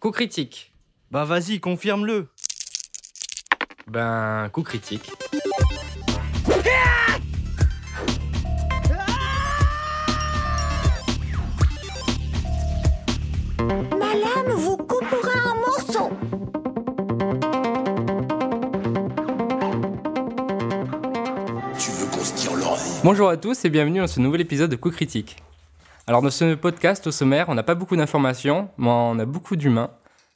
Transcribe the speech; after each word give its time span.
Coup 0.00 0.12
critique. 0.12 0.72
Bah 1.10 1.24
vas-y, 1.24 1.58
confirme-le. 1.58 2.28
Ben, 3.88 4.48
coup 4.52 4.62
critique. 4.62 5.10
Ma 13.58 14.14
lame 14.14 14.52
vous 14.56 14.76
coupera 14.76 15.32
un 15.34 15.54
morceau. 15.56 16.10
Tu 21.76 21.90
veux 21.90 22.06
qu'on 22.06 22.20
se 22.20 22.34
tire 22.36 22.54
l'oreille? 22.54 23.00
Bonjour 23.02 23.28
à 23.28 23.36
tous 23.36 23.64
et 23.64 23.68
bienvenue 23.68 23.98
dans 23.98 24.06
ce 24.06 24.20
nouvel 24.20 24.42
épisode 24.42 24.70
de 24.70 24.76
Coup 24.76 24.92
critique. 24.92 25.42
Alors 26.08 26.22
dans 26.22 26.30
ce 26.30 26.54
podcast 26.54 27.06
au 27.06 27.10
sommaire, 27.10 27.50
on 27.50 27.54
n'a 27.54 27.62
pas 27.62 27.74
beaucoup 27.74 27.94
d'informations, 27.94 28.70
mais 28.78 28.88
on 28.88 29.18
a 29.18 29.26
beaucoup 29.26 29.56
d'humains, 29.56 29.90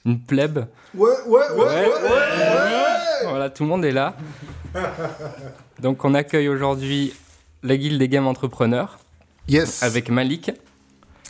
une 0.05 0.21
plèbe. 0.21 0.67
Ouais, 0.95 1.09
ouais, 1.27 1.41
ouais, 1.51 1.65
ouais, 1.65 1.87
ouais, 1.89 3.29
Voilà, 3.29 3.49
tout 3.49 3.63
le 3.63 3.71
monde 3.71 3.83
est 3.85 3.91
là. 3.93 4.15
Donc 5.81 6.05
on 6.05 6.13
accueille 6.13 6.49
aujourd'hui 6.49 7.15
la 7.63 7.77
guilde 7.79 7.99
des 7.99 8.09
games 8.09 8.27
entrepreneurs 8.27 8.99
Yes. 9.49 9.83
avec 9.83 10.11
Malik, 10.11 10.51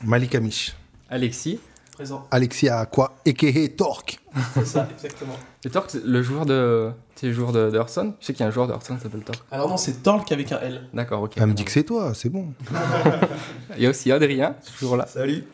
Malik 0.04 0.34
Amish. 0.34 0.74
Alexis. 1.08 1.60
Présent, 2.02 2.26
Alexis 2.32 2.68
Aqua, 2.68 3.14
a.k.a. 3.24 3.68
Torque. 3.76 4.18
c'est 4.54 4.66
ça, 4.66 4.88
exactement. 4.92 5.36
Et 5.64 5.70
Torque, 5.70 5.90
c'est 5.90 6.04
le 6.04 6.20
joueur 6.20 6.46
de. 6.46 6.90
C'est 7.14 7.28
le 7.28 7.32
joueur 7.32 7.52
de, 7.52 7.70
de 7.70 7.76
Hearthstone 7.76 8.14
Je 8.18 8.26
sais 8.26 8.32
qu'il 8.32 8.40
y 8.40 8.44
a 8.44 8.48
un 8.48 8.50
joueur 8.50 8.66
de 8.66 8.72
Hearthstone 8.72 8.96
qui 8.96 9.04
s'appelle 9.04 9.22
Torque. 9.22 9.44
Alors 9.52 9.68
non, 9.68 9.76
c'est 9.76 10.02
Torque 10.02 10.32
avec 10.32 10.50
un 10.50 10.58
L. 10.58 10.88
D'accord, 10.92 11.22
ok. 11.22 11.34
Elle 11.36 11.46
me 11.46 11.52
dit 11.52 11.64
que 11.64 11.70
c'est 11.70 11.84
toi, 11.84 12.12
c'est 12.12 12.28
bon. 12.28 12.52
Il 13.76 13.84
y 13.84 13.86
a 13.86 13.90
aussi 13.90 14.10
Adrien, 14.10 14.56
toujours 14.76 14.96
là. 14.96 15.06
Salut. 15.06 15.44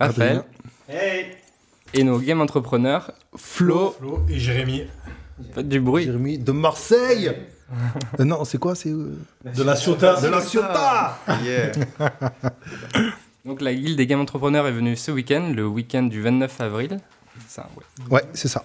Raphaël. 0.00 0.44
Adrien. 0.88 1.02
Hey 1.02 1.26
Et 1.92 2.04
nos 2.04 2.18
game 2.18 2.40
entrepreneurs, 2.40 3.12
Flo. 3.36 3.94
Flo 3.98 4.20
et 4.30 4.38
Jérémy. 4.38 4.84
Faites 5.52 5.68
du 5.68 5.78
bruit. 5.78 6.04
Jérémy 6.04 6.38
de 6.38 6.52
Marseille. 6.52 7.34
Euh, 8.18 8.24
non, 8.24 8.46
c'est 8.46 8.56
quoi 8.56 8.74
C'est 8.74 8.88
euh, 8.88 9.14
De 9.44 9.62
la 9.62 9.76
Ciota. 9.76 10.18
de 10.22 10.28
la 10.28 10.40
Ciotat. 10.40 11.18
Donc 13.48 13.60
la 13.62 13.74
guilde 13.74 13.96
des 13.96 14.06
game 14.06 14.20
entrepreneurs 14.20 14.66
est 14.66 14.72
venue 14.72 14.94
ce 14.96 15.10
week-end, 15.10 15.52
le 15.54 15.66
week-end 15.66 16.02
du 16.04 16.20
29 16.22 16.60
avril. 16.60 16.98
Ça, 17.48 17.68
ouais. 17.76 18.14
Ouais, 18.16 18.22
c'est 18.34 18.48
ça. 18.48 18.64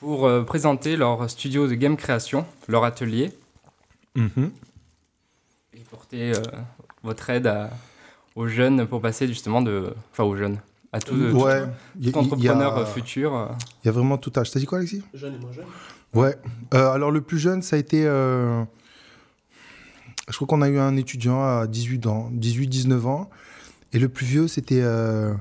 Pour 0.00 0.26
euh, 0.26 0.42
présenter 0.42 0.96
leur 0.96 1.28
studio 1.30 1.66
de 1.68 1.74
game 1.74 1.96
création, 1.96 2.44
leur 2.68 2.84
atelier, 2.84 3.32
Mhm. 4.16 4.50
et 5.74 5.80
porter 5.90 6.32
euh, 6.34 6.42
votre 7.04 7.30
aide 7.30 7.46
à- 7.46 7.70
aux 8.34 8.46
jeunes 8.48 8.86
pour 8.86 9.00
passer 9.00 9.26
justement 9.28 9.62
de... 9.62 9.94
Enfin 10.12 10.24
aux 10.24 10.36
jeunes, 10.36 10.58
à 10.92 11.00
tout, 11.00 11.14
tout- 11.14 11.36
Ouais. 11.36 11.62
Il 12.00 12.08
y, 12.08 12.12
tout 12.12 12.18
il 12.20 12.42
y 12.42 12.48
entrepreneur 12.50 12.76
a- 12.76 12.80
euh, 12.80 12.86
futur. 12.86 13.34
euh. 13.36 13.46
il 13.84 13.86
y 13.86 13.88
a 13.88 13.92
vraiment 13.92 14.18
tout 14.18 14.32
âge. 14.36 14.50
T'as 14.50 14.58
dit 14.60 14.66
quoi, 14.66 14.78
Alexis? 14.78 15.02
Jeune 15.14 15.34
et 15.34 15.38
moins 15.38 15.52
jeune. 15.52 15.66
Ouais. 16.14 16.36
Euh, 16.74 16.90
alors, 16.90 17.10
le 17.12 17.20
plus 17.20 17.38
jeune, 17.38 17.62
ça 17.62 17.76
a 17.76 17.78
été. 17.78 18.04
euh, 18.06 18.64
Je 20.28 20.34
crois 20.36 20.46
qu'on 20.48 20.60
a 20.62 20.68
eu 20.68 20.78
un 20.78 20.96
étudiant 20.96 21.42
à 21.42 21.66
18 21.66 22.06
ans, 22.06 22.30
18-19 22.32 23.06
ans. 23.06 23.30
Et 23.92 23.98
le 23.98 24.08
plus 24.08 24.26
vieux, 24.26 24.48
c'était. 24.48 24.80
euh, 24.82 25.32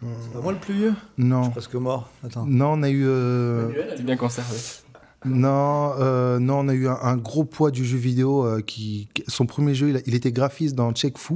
C'est 0.00 0.32
pas 0.32 0.40
moi 0.40 0.52
le 0.52 0.58
plus 0.58 0.74
vieux 0.74 0.94
Non. 1.16 1.50
Presque 1.50 1.74
mort. 1.74 2.10
Attends. 2.24 2.46
Non, 2.46 2.72
on 2.72 2.82
a 2.82 2.90
eu. 2.90 3.04
euh, 3.06 3.68
C'est 3.96 4.04
bien 4.04 4.16
conservé. 4.16 4.56
Non, 5.24 5.92
euh, 5.98 6.38
non, 6.38 6.60
on 6.60 6.68
a 6.68 6.74
eu 6.74 6.86
un, 6.88 6.98
un 7.02 7.16
gros 7.16 7.44
poids 7.44 7.70
du 7.70 7.84
jeu 7.84 7.98
vidéo. 7.98 8.44
euh, 8.46 8.60
qui, 8.60 9.08
qui- 9.14 9.24
son 9.26 9.46
premier 9.46 9.74
jeu, 9.74 9.88
il, 9.90 9.96
a- 9.96 10.00
il 10.06 10.14
était 10.14 10.30
graphiste 10.30 10.74
dans 10.76 10.92
Check 10.92 11.18
Fu. 11.18 11.34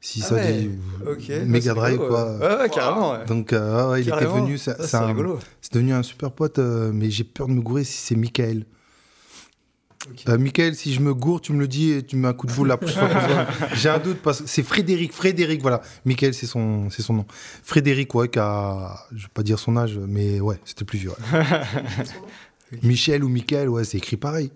Si 0.00 0.20
Ah 0.22 0.26
ça 0.28 0.34
ouais, 0.34 0.52
dit. 0.52 0.70
Ok. 1.08 1.30
Mega 1.46 1.72
Drive, 1.72 1.92
rigolo, 1.92 2.08
quoi. 2.10 2.36
Ouais, 2.36 2.56
ouais, 2.62 2.68
carrément. 2.68 3.12
Ouais. 3.12 3.24
Donc, 3.24 3.54
euh, 3.54 3.90
ouais, 3.92 4.00
il 4.00 4.02
était 4.02 4.10
Carrément. 4.10 4.44
venu. 4.44 4.58
C'est 4.58 4.94
un- 4.94 5.06
rigolo. 5.06 5.38
c'est 5.62 5.72
devenu 5.72 5.94
un 5.94 6.02
super 6.02 6.30
pote, 6.30 6.58
euh, 6.58 6.90
mais 6.92 7.08
j'ai 7.10 7.24
peur 7.24 7.46
de 7.48 7.52
me 7.54 7.62
gourer 7.62 7.84
si 7.84 7.96
c'est 7.96 8.14
Michael. 8.16 8.66
Ok. 10.10 10.24
Euh, 10.28 10.38
Michael, 10.38 10.74
si 10.74 10.92
je 10.92 11.00
me 11.00 11.14
gourre, 11.14 11.40
tu 11.40 11.52
me 11.52 11.60
le 11.60 11.68
dis 11.68 11.92
et 11.92 12.02
tu 12.02 12.16
me 12.16 12.22
mets 12.22 12.28
un 12.28 12.32
coup 12.34 12.46
de 12.46 12.52
boule 12.52 12.68
la 12.68 12.76
prochaine 12.76 13.08
fois. 13.08 13.46
J'ai 13.74 13.88
un 13.88 13.98
doute 13.98 14.18
parce 14.18 14.42
que 14.42 14.48
c'est 14.48 14.62
Frédéric. 14.62 15.12
Frédéric, 15.12 15.62
voilà. 15.62 15.80
Michael, 16.04 16.34
c'est 16.34 16.46
son, 16.46 16.90
c'est 16.90 17.02
son 17.02 17.14
nom. 17.14 17.26
Frédéric, 17.62 18.14
ouais, 18.14 18.28
qui 18.28 18.38
a. 18.38 18.94
Je 19.14 19.22
vais 19.22 19.30
pas 19.32 19.42
dire 19.42 19.58
son 19.58 19.76
âge, 19.76 19.98
mais 19.98 20.40
ouais, 20.40 20.60
c'était 20.64 20.84
plus 20.84 20.98
vieux. 20.98 21.10
ouais. 21.32 21.42
Michel 22.82 23.22
ou 23.24 23.28
Michael, 23.28 23.68
ouais, 23.68 23.84
c'est 23.84 23.98
écrit 23.98 24.16
pareil. 24.16 24.50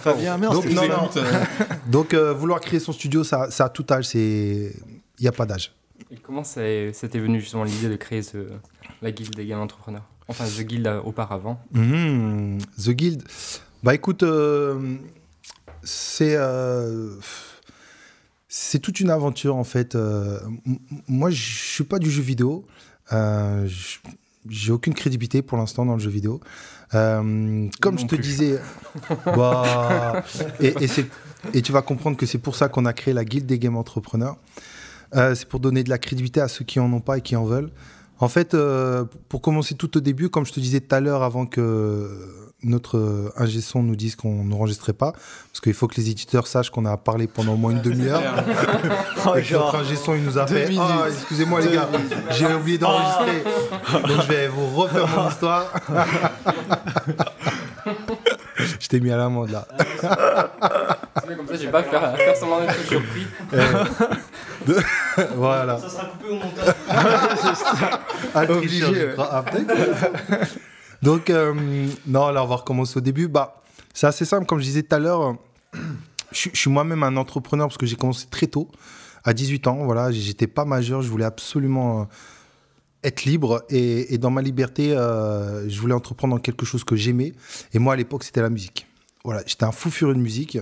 Fabien, 0.00 0.38
merde. 0.38 0.54
Donc, 0.54 0.66
non, 0.70 0.86
non. 0.88 1.10
Donc, 1.90 2.14
euh, 2.14 2.32
vouloir 2.32 2.60
créer 2.60 2.80
son 2.80 2.92
studio, 2.92 3.24
ça, 3.24 3.50
ça 3.50 3.66
a 3.66 3.68
tout 3.68 3.86
âge. 3.90 4.06
C'est. 4.06 4.72
Il 5.18 5.22
n'y 5.22 5.28
a 5.28 5.32
pas 5.32 5.46
d'âge. 5.46 5.72
Et 6.10 6.16
comment 6.16 6.44
ça 6.44 6.62
est- 6.62 6.92
c'était 6.92 7.18
venu 7.18 7.40
justement 7.40 7.64
l'idée 7.64 7.88
de 7.88 7.96
créer 7.96 8.22
ce, 8.22 8.38
la 9.00 9.10
guilde 9.12 9.34
des 9.34 9.46
game 9.46 9.60
entrepreneurs? 9.60 10.02
Enfin, 10.28 10.44
The 10.44 10.62
Guild 10.62 10.86
euh, 10.86 11.00
auparavant. 11.02 11.60
Mhm. 11.72 12.58
The 12.82 12.90
Guild. 12.90 13.22
Bah 13.82 13.94
écoute, 13.94 14.22
euh, 14.22 14.96
c'est 15.82 16.36
euh, 16.36 17.10
c'est 18.48 18.78
toute 18.78 19.00
une 19.00 19.10
aventure 19.10 19.56
en 19.56 19.64
fait. 19.64 19.94
Euh, 19.94 20.38
moi, 21.08 21.30
je 21.30 21.42
suis 21.74 21.84
pas 21.84 21.98
du 21.98 22.10
jeu 22.10 22.22
vidéo. 22.22 22.64
J'ai 24.48 24.72
aucune 24.72 24.94
crédibilité 24.94 25.40
pour 25.42 25.56
l'instant 25.58 25.84
dans 25.86 25.94
le 25.94 26.00
jeu 26.00 26.10
vidéo. 26.10 26.40
Comme 26.90 27.70
Non 27.80 27.96
je 27.96 28.02
te 28.06 28.14
plus. 28.16 28.18
disais, 28.18 28.58
bah, 29.26 30.24
et, 30.60 30.74
et 30.80 30.86
c'est- 30.88 31.06
et 31.54 31.62
tu 31.62 31.72
vas 31.72 31.82
comprendre 31.82 32.16
que 32.16 32.26
c'est 32.26 32.38
pour 32.38 32.54
ça 32.54 32.68
qu'on 32.68 32.84
a 32.86 32.92
créé 32.92 33.12
la 33.14 33.24
Guilde 33.24 33.46
des 33.46 33.58
Game 33.58 33.76
Entrepreneurs. 33.76 34.36
C'est 35.12 35.46
pour 35.46 35.58
donner 35.60 35.82
de 35.84 35.90
la 35.90 35.98
crédibilité 35.98 36.40
à 36.40 36.48
ceux 36.48 36.64
qui 36.64 36.78
en 36.80 36.92
ont 36.92 37.00
pas 37.00 37.18
et 37.18 37.20
qui 37.20 37.34
en 37.36 37.44
veulent. 37.44 37.70
En 38.18 38.28
fait, 38.28 38.56
pour 39.28 39.42
commencer 39.42 39.74
tout 39.74 39.96
au 39.96 40.00
début, 40.00 40.28
comme 40.28 40.46
je 40.46 40.52
te 40.52 40.60
disais 40.60 40.80
tout 40.80 40.94
à 40.94 41.00
l'heure, 41.00 41.22
avant 41.22 41.46
que 41.46 42.41
notre 42.64 42.98
euh, 42.98 43.32
ingé 43.36 43.60
son 43.60 43.82
nous 43.82 43.96
dise 43.96 44.14
qu'on 44.16 44.44
n'enregistrait 44.44 44.92
pas, 44.92 45.12
parce 45.12 45.60
qu'il 45.62 45.74
faut 45.74 45.88
que 45.88 45.96
les 45.96 46.10
éditeurs 46.10 46.46
sachent 46.46 46.70
qu'on 46.70 46.84
a 46.84 46.96
parlé 46.96 47.26
pendant 47.26 47.54
au 47.54 47.56
moins 47.56 47.72
une 47.72 47.82
demi-heure. 47.82 48.22
Oh, 49.24 49.36
et 49.36 49.42
que 49.42 49.54
notre 49.54 49.76
ingé 49.76 49.94
son, 49.94 50.16
il 50.16 50.24
nous 50.24 50.36
a 50.36 50.44
deux 50.44 50.56
fait. 50.56 50.74
Ah, 50.78 51.04
excusez-moi 51.08 51.60
les 51.60 51.74
gars, 51.74 51.88
j'ai 52.30 52.52
oublié 52.52 52.76
d'enregistrer. 52.78 53.44
Donc 54.08 54.22
je 54.22 54.26
vais 54.26 54.48
vous 54.48 54.66
refaire 54.74 55.06
mon 55.06 55.28
histoire. 55.28 55.72
je 58.80 58.88
t'ai 58.88 58.98
mis 58.98 59.12
à 59.12 59.16
l'amende 59.16 59.50
là. 59.50 59.64
Comme 60.00 61.46
ça, 61.46 61.54
je 61.54 61.66
vais 61.66 61.70
pas 61.70 61.84
faire, 61.84 62.16
faire 62.16 62.36
semblant 62.36 62.62
d'être 62.62 62.84
surpris. 62.84 63.28
voilà. 65.36 65.78
Ça 65.78 65.88
sera 65.88 66.04
coupé 66.06 66.30
au 66.30 66.34
montage. 66.34 66.74
Ah, 68.34 68.42
Obligé. 68.48 69.14
Ah, 69.18 69.44
peut-être. 69.50 70.56
Donc, 71.02 71.30
euh, 71.30 71.52
non, 72.06 72.30
là, 72.30 72.44
on 72.44 72.46
va 72.46 72.56
recommencer 72.56 72.98
au 72.98 73.00
début. 73.00 73.28
Bah, 73.28 73.62
c'est 73.92 74.06
assez 74.06 74.24
simple, 74.24 74.46
comme 74.46 74.58
je 74.58 74.64
disais 74.64 74.82
tout 74.82 74.94
à 74.94 74.98
l'heure. 74.98 75.36
Je, 76.32 76.48
suis 76.54 76.70
moi-même 76.70 77.02
un 77.02 77.18
entrepreneur 77.18 77.68
parce 77.68 77.76
que 77.76 77.84
j'ai 77.84 77.96
commencé 77.96 78.26
très 78.26 78.46
tôt, 78.46 78.70
à 79.22 79.34
18 79.34 79.66
ans. 79.66 79.84
Voilà, 79.84 80.10
j'étais 80.10 80.46
pas 80.46 80.64
majeur, 80.64 81.02
je 81.02 81.10
voulais 81.10 81.26
absolument 81.26 82.00
euh, 82.00 82.04
être 83.04 83.26
libre 83.26 83.66
et, 83.68 84.16
dans 84.16 84.30
ma 84.30 84.40
liberté, 84.40 84.96
euh, 84.96 85.68
je 85.68 85.78
voulais 85.78 85.92
entreprendre 85.92 86.34
dans 86.34 86.40
quelque 86.40 86.64
chose 86.64 86.84
que 86.84 86.96
j'aimais. 86.96 87.34
Et 87.74 87.78
moi, 87.78 87.92
à 87.92 87.96
l'époque, 87.96 88.24
c'était 88.24 88.40
la 88.40 88.48
musique. 88.48 88.86
Voilà, 89.24 89.42
j'étais 89.44 89.64
un 89.64 89.72
fou 89.72 89.90
furieux 89.90 90.14
de 90.14 90.20
musique. 90.20 90.56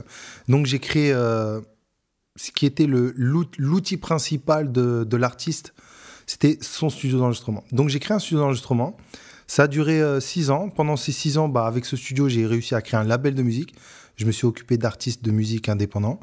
Donc, 0.48 0.66
j'ai 0.66 0.80
créé 0.80 1.12
ce 1.12 2.50
qui 2.52 2.66
était 2.66 2.88
l'outil 2.88 3.96
principal 3.96 4.72
de, 4.72 5.04
de 5.04 5.16
l'artiste 5.16 5.72
c'était 6.30 6.58
son 6.60 6.90
studio 6.90 7.18
d'enregistrement. 7.18 7.64
Donc 7.72 7.88
j'ai 7.88 7.98
créé 7.98 8.14
un 8.14 8.20
studio 8.20 8.38
d'enregistrement. 8.38 8.96
Ça 9.50 9.64
a 9.64 9.66
duré 9.66 10.00
6 10.20 10.50
ans. 10.50 10.68
Pendant 10.68 10.94
ces 10.94 11.10
6 11.10 11.36
ans, 11.36 11.48
bah, 11.48 11.66
avec 11.66 11.84
ce 11.84 11.96
studio, 11.96 12.28
j'ai 12.28 12.46
réussi 12.46 12.76
à 12.76 12.82
créer 12.82 13.00
un 13.00 13.02
label 13.02 13.34
de 13.34 13.42
musique. 13.42 13.74
Je 14.14 14.24
me 14.24 14.30
suis 14.30 14.46
occupé 14.46 14.76
d'artistes 14.76 15.24
de 15.24 15.32
musique 15.32 15.68
indépendants. 15.68 16.20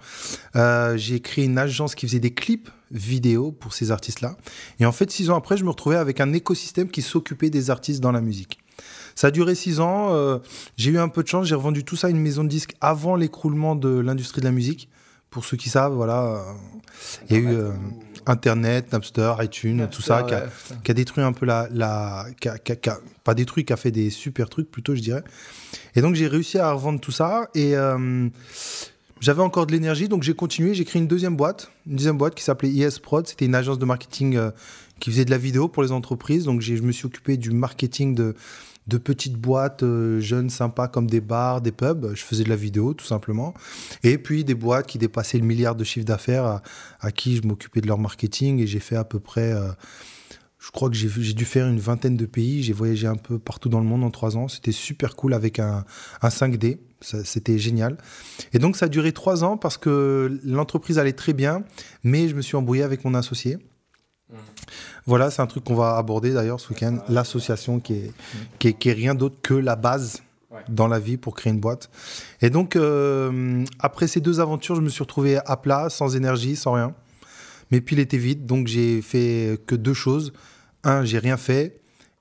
Euh, 0.55 0.95
j'ai 0.95 1.19
créé 1.19 1.43
une 1.43 1.57
agence 1.57 1.93
qui 1.93 2.07
faisait 2.07 2.21
des 2.21 2.33
clips 2.33 2.69
vidéo 2.89 3.51
pour 3.51 3.73
ces 3.73 3.91
artistes-là. 3.91 4.37
Et 4.79 4.85
en 4.85 4.93
fait, 4.93 5.11
6 5.11 5.29
ans 5.29 5.35
après, 5.35 5.57
je 5.57 5.65
me 5.65 5.69
retrouvais 5.71 5.97
avec 5.97 6.21
un 6.21 6.31
écosystème 6.31 6.89
qui 6.89 7.01
s'occupait 7.01 7.49
des 7.49 7.69
artistes 7.69 7.99
dans 7.99 8.13
la 8.13 8.21
musique. 8.21 8.59
Ça 9.13 9.27
a 9.27 9.31
duré 9.31 9.55
6 9.55 9.81
ans. 9.81 10.13
euh, 10.13 10.37
j'ai 10.77 10.91
eu 10.91 10.97
un 10.97 11.09
peu 11.09 11.21
de 11.21 11.27
chance. 11.27 11.47
J'ai 11.47 11.55
revendu 11.55 11.83
tout 11.83 11.97
ça 11.97 12.07
à 12.07 12.09
une 12.11 12.21
maison 12.21 12.45
de 12.45 12.49
disques 12.49 12.75
avant 12.79 13.17
l'écroulement 13.17 13.75
de 13.75 13.89
l'industrie 13.89 14.39
de 14.39 14.45
la 14.45 14.53
musique. 14.53 14.87
Pour 15.31 15.43
ceux 15.43 15.57
qui 15.57 15.67
savent, 15.67 15.95
voilà, 15.95 16.23
euh, 16.23 16.53
il 17.29 17.35
y 17.35 17.39
a 17.39 17.41
eu 17.41 17.53
euh, 17.53 17.71
Internet, 18.29 18.91
Napster, 18.91 19.33
iTunes, 19.41 19.87
tout 19.91 20.01
ça, 20.01 20.23
qui 20.23 20.33
a, 20.33 20.45
qui 20.83 20.93
détruit 20.93 21.23
un 21.23 21.33
peu 21.33 21.45
la. 21.45 21.67
la 21.71 22.25
qui 22.39 22.49
a- 22.49 22.57
qui 22.57 22.71
a- 22.71 22.75
qui 22.75 22.89
a- 22.89 22.99
pas 23.23 23.33
détruit, 23.33 23.65
qui 23.65 23.73
a 23.73 23.77
fait 23.77 23.91
des 23.91 24.09
super 24.09 24.49
trucs 24.49 24.69
plutôt, 24.71 24.95
je 24.95 25.01
dirais. 25.01 25.23
Et 25.95 26.01
donc 26.01 26.15
j'ai 26.15 26.27
réussi 26.27 26.57
à 26.59 26.71
revendre 26.71 26.99
tout 26.99 27.11
ça 27.11 27.49
et 27.55 27.75
euh, 27.75 28.27
j'avais 29.19 29.41
encore 29.41 29.65
de 29.67 29.71
l'énergie, 29.71 30.07
donc 30.07 30.23
j'ai 30.23 30.33
continué. 30.33 30.73
J'ai 30.73 30.85
créé 30.85 31.01
une 31.01 31.07
deuxième 31.07 31.35
boîte, 31.35 31.71
une 31.87 31.95
deuxième 31.95 32.17
boîte 32.17 32.35
qui 32.35 32.43
s'appelait 32.43 32.69
IS 32.69 32.99
Prod. 33.01 33.27
C'était 33.27 33.45
une 33.45 33.55
agence 33.55 33.79
de 33.79 33.85
marketing 33.85 34.35
euh, 34.37 34.51
qui 34.99 35.11
faisait 35.11 35.25
de 35.25 35.31
la 35.31 35.37
vidéo 35.37 35.67
pour 35.67 35.83
les 35.83 35.91
entreprises. 35.91 36.45
Donc 36.45 36.61
je 36.61 36.73
me 36.75 36.91
suis 36.91 37.05
occupé 37.05 37.37
du 37.37 37.51
marketing 37.51 38.15
de, 38.15 38.35
de 38.87 38.97
petites 38.97 39.35
boîtes 39.35 39.83
euh, 39.83 40.19
jeunes, 40.19 40.49
sympas, 40.49 40.87
comme 40.87 41.09
des 41.09 41.21
bars, 41.21 41.61
des 41.61 41.71
pubs. 41.71 42.13
Je 42.15 42.23
faisais 42.23 42.43
de 42.43 42.49
la 42.49 42.55
vidéo, 42.55 42.93
tout 42.93 43.05
simplement. 43.05 43.53
Et 44.03 44.17
puis 44.17 44.43
des 44.43 44.55
boîtes 44.55 44.87
qui 44.87 44.97
dépassaient 44.97 45.37
le 45.37 45.45
milliard 45.45 45.75
de 45.75 45.83
chiffre 45.83 46.05
d'affaires 46.05 46.61
à, 46.99 47.11
qui 47.11 47.35
je 47.37 47.45
m'occupais 47.45 47.81
de 47.81 47.87
leur 47.87 47.97
marketing. 47.97 48.59
Et 48.59 48.67
j'ai 48.67 48.79
fait 48.79 48.95
à 48.95 49.03
peu 49.03 49.19
près, 49.19 49.51
euh, 49.51 49.69
je 50.57 50.71
crois 50.71 50.89
que 50.89 50.95
j'ai 50.95 51.33
dû 51.33 51.45
faire 51.45 51.67
une 51.67 51.79
vingtaine 51.79 52.15
de 52.15 52.25
pays. 52.25 52.63
J'ai 52.63 52.73
voyagé 52.73 53.07
un 53.07 53.17
peu 53.17 53.39
partout 53.39 53.69
dans 53.69 53.79
le 53.79 53.85
monde 53.85 54.03
en 54.03 54.11
trois 54.11 54.37
ans. 54.37 54.47
C'était 54.47 54.71
super 54.71 55.15
cool 55.15 55.33
avec 55.33 55.59
un, 55.59 55.83
un 56.21 56.29
5D. 56.29 56.79
Ça, 57.01 57.23
C'était 57.23 57.59
génial. 57.59 57.97
Et 58.53 58.59
donc, 58.59 58.77
ça 58.77 58.85
a 58.85 58.89
duré 58.89 59.11
trois 59.11 59.43
ans 59.43 59.57
parce 59.57 59.77
que 59.77 60.39
l'entreprise 60.43 60.97
allait 60.97 61.13
très 61.13 61.33
bien, 61.33 61.63
mais 62.03 62.27
je 62.29 62.35
me 62.35 62.41
suis 62.41 62.55
embrouillé 62.55 62.83
avec 62.83 63.03
mon 63.03 63.13
associé. 63.13 63.57
Voilà, 65.05 65.31
c'est 65.31 65.41
un 65.41 65.47
truc 65.47 65.63
qu'on 65.63 65.75
va 65.75 65.97
aborder 65.97 66.33
d'ailleurs 66.33 66.59
ce 66.59 66.69
week-end. 66.69 66.97
L'association 67.07 67.79
qui 67.79 67.93
est, 67.93 68.13
qui 68.59 68.69
est, 68.69 68.73
qui 68.73 68.89
est 68.89 68.93
rien 68.93 69.15
d'autre 69.15 69.37
que 69.41 69.53
la 69.53 69.75
base 69.75 70.21
dans 70.69 70.87
la 70.87 70.99
vie 70.99 71.17
pour 71.17 71.35
créer 71.35 71.53
une 71.53 71.59
boîte. 71.59 71.89
Et 72.41 72.49
donc, 72.49 72.75
euh, 72.75 73.63
après 73.79 74.07
ces 74.07 74.21
deux 74.21 74.39
aventures, 74.39 74.75
je 74.75 74.81
me 74.81 74.89
suis 74.89 75.03
retrouvé 75.03 75.37
à 75.45 75.57
plat, 75.57 75.89
sans 75.89 76.15
énergie, 76.15 76.55
sans 76.55 76.73
rien. 76.73 76.93
Mes 77.71 77.81
piles 77.81 77.99
étaient 77.99 78.17
vides, 78.17 78.45
donc 78.45 78.67
j'ai 78.67 79.01
fait 79.01 79.59
que 79.65 79.75
deux 79.75 79.93
choses. 79.93 80.33
Un, 80.83 81.03
j'ai 81.03 81.19
rien 81.19 81.37
fait. 81.37 81.79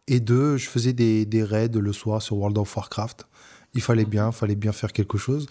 Et 0.09 0.21
deux, 0.21 0.57
je 0.57 0.69
faisais 0.69 0.93
des, 0.93 1.25
des 1.25 1.43
raids 1.43 1.69
le 1.69 1.93
soir 1.93 2.23
sur 2.23 2.37
World 2.37 2.59
of 2.59 2.77
Warcraft. 2.77 3.27
Il 3.75 3.83
fallait 3.83 4.05
bien, 4.05 4.33
fallait 4.33 4.55
bien 4.55 4.73
faire 4.73 4.93
quelque 4.93 5.19
chose. 5.19 5.47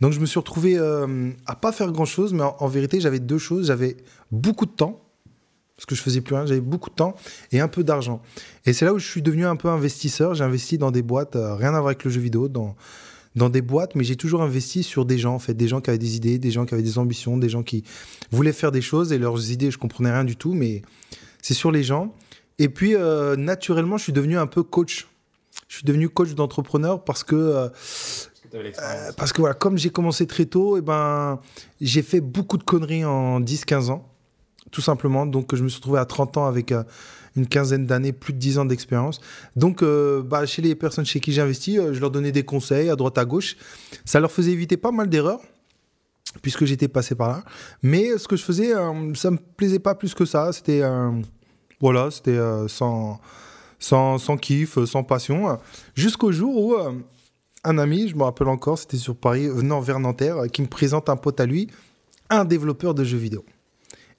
Donc 0.00 0.12
je 0.12 0.20
me 0.20 0.26
suis 0.26 0.38
retrouvé 0.38 0.76
euh, 0.76 1.30
à 1.46 1.56
pas 1.56 1.72
faire 1.72 1.90
grand 1.92 2.04
chose, 2.04 2.32
mais 2.32 2.42
en, 2.42 2.56
en 2.58 2.68
vérité, 2.68 3.00
j'avais 3.00 3.20
deux 3.20 3.38
choses. 3.38 3.66
J'avais 3.68 3.96
beaucoup 4.30 4.66
de 4.66 4.72
temps, 4.72 5.00
parce 5.80 5.86
que 5.86 5.94
je 5.94 6.02
faisais 6.02 6.20
plus 6.20 6.34
rien. 6.34 6.44
J'avais 6.44 6.60
beaucoup 6.60 6.90
de 6.90 6.94
temps 6.94 7.16
et 7.52 7.60
un 7.60 7.68
peu 7.68 7.82
d'argent. 7.82 8.20
Et 8.66 8.74
c'est 8.74 8.84
là 8.84 8.92
où 8.92 8.98
je 8.98 9.08
suis 9.08 9.22
devenu 9.22 9.46
un 9.46 9.56
peu 9.56 9.68
investisseur. 9.68 10.34
J'ai 10.34 10.44
investi 10.44 10.76
dans 10.76 10.90
des 10.90 11.00
boîtes, 11.00 11.36
euh, 11.36 11.54
rien 11.54 11.68
à 11.68 11.80
voir 11.80 11.86
avec 11.86 12.04
le 12.04 12.10
jeu 12.10 12.20
vidéo, 12.20 12.48
dans, 12.48 12.76
dans 13.34 13.48
des 13.48 13.62
boîtes, 13.62 13.94
mais 13.94 14.04
j'ai 14.04 14.16
toujours 14.16 14.42
investi 14.42 14.82
sur 14.82 15.06
des 15.06 15.16
gens, 15.16 15.34
en 15.34 15.38
fait, 15.38 15.54
des 15.54 15.68
gens 15.68 15.80
qui 15.80 15.88
avaient 15.88 15.98
des 15.98 16.16
idées, 16.16 16.38
des 16.38 16.50
gens 16.50 16.66
qui 16.66 16.74
avaient 16.74 16.82
des 16.82 16.98
ambitions, 16.98 17.38
des 17.38 17.48
gens 17.48 17.62
qui 17.62 17.82
voulaient 18.30 18.52
faire 18.52 18.72
des 18.72 18.82
choses 18.82 19.10
et 19.10 19.16
leurs 19.16 19.50
idées, 19.50 19.70
je 19.70 19.78
comprenais 19.78 20.12
rien 20.12 20.24
du 20.24 20.36
tout, 20.36 20.52
mais 20.52 20.82
c'est 21.40 21.54
sur 21.54 21.72
les 21.72 21.82
gens. 21.82 22.14
Et 22.58 22.68
puis, 22.68 22.94
euh, 22.94 23.36
naturellement, 23.36 23.96
je 23.96 24.02
suis 24.02 24.12
devenu 24.12 24.36
un 24.36 24.46
peu 24.46 24.62
coach. 24.62 25.08
Je 25.66 25.76
suis 25.76 25.84
devenu 25.84 26.10
coach 26.10 26.34
d'entrepreneur 26.34 27.04
parce 27.04 27.24
que, 27.24 27.36
euh, 27.36 27.68
parce 29.16 29.32
que 29.32 29.40
voilà, 29.40 29.54
comme 29.54 29.78
j'ai 29.78 29.88
commencé 29.88 30.26
très 30.26 30.44
tôt, 30.44 30.76
et 30.76 30.82
ben, 30.82 31.40
j'ai 31.80 32.02
fait 32.02 32.20
beaucoup 32.20 32.58
de 32.58 32.64
conneries 32.64 33.06
en 33.06 33.40
10-15 33.40 33.88
ans, 33.88 34.09
tout 34.70 34.80
simplement. 34.80 35.26
Donc, 35.26 35.54
je 35.54 35.62
me 35.62 35.68
suis 35.68 35.76
retrouvé 35.78 35.98
à 35.98 36.04
30 36.04 36.36
ans 36.36 36.46
avec 36.46 36.72
euh, 36.72 36.82
une 37.36 37.46
quinzaine 37.46 37.86
d'années, 37.86 38.12
plus 38.12 38.32
de 38.32 38.38
10 38.38 38.58
ans 38.58 38.64
d'expérience. 38.64 39.20
Donc, 39.56 39.82
euh, 39.82 40.22
bah, 40.22 40.46
chez 40.46 40.62
les 40.62 40.74
personnes 40.74 41.06
chez 41.06 41.20
qui 41.20 41.32
j'ai 41.32 41.40
investi, 41.42 41.78
euh, 41.78 41.92
je 41.92 42.00
leur 42.00 42.10
donnais 42.10 42.32
des 42.32 42.44
conseils 42.44 42.90
à 42.90 42.96
droite, 42.96 43.18
à 43.18 43.24
gauche. 43.24 43.56
Ça 44.04 44.20
leur 44.20 44.30
faisait 44.30 44.52
éviter 44.52 44.76
pas 44.76 44.90
mal 44.90 45.08
d'erreurs 45.08 45.40
puisque 46.42 46.64
j'étais 46.64 46.88
passé 46.88 47.14
par 47.14 47.28
là. 47.28 47.44
Mais 47.82 48.16
ce 48.16 48.28
que 48.28 48.36
je 48.36 48.44
faisais, 48.44 48.74
euh, 48.74 49.14
ça 49.14 49.30
me 49.30 49.38
plaisait 49.56 49.80
pas 49.80 49.94
plus 49.94 50.14
que 50.14 50.24
ça. 50.24 50.52
C'était 50.52 50.82
euh, 50.82 51.10
voilà, 51.80 52.10
c'était 52.10 52.36
euh, 52.36 52.68
sans, 52.68 53.18
sans, 53.78 54.18
sans 54.18 54.36
kiff, 54.36 54.78
euh, 54.78 54.86
sans 54.86 55.02
passion. 55.02 55.58
Jusqu'au 55.94 56.30
jour 56.30 56.56
où 56.56 56.74
euh, 56.74 56.92
un 57.64 57.78
ami, 57.78 58.08
je 58.08 58.14
me 58.14 58.22
rappelle 58.22 58.48
encore, 58.48 58.78
c'était 58.78 58.98
sur 58.98 59.16
Paris, 59.16 59.48
venant 59.48 59.80
vers 59.80 59.98
Nanterre, 59.98 60.44
euh, 60.44 60.46
qui 60.46 60.62
me 60.62 60.66
présente 60.66 61.08
un 61.08 61.16
pote 61.16 61.40
à 61.40 61.46
lui, 61.46 61.68
un 62.28 62.44
développeur 62.44 62.94
de 62.94 63.02
jeux 63.02 63.18
vidéo. 63.18 63.44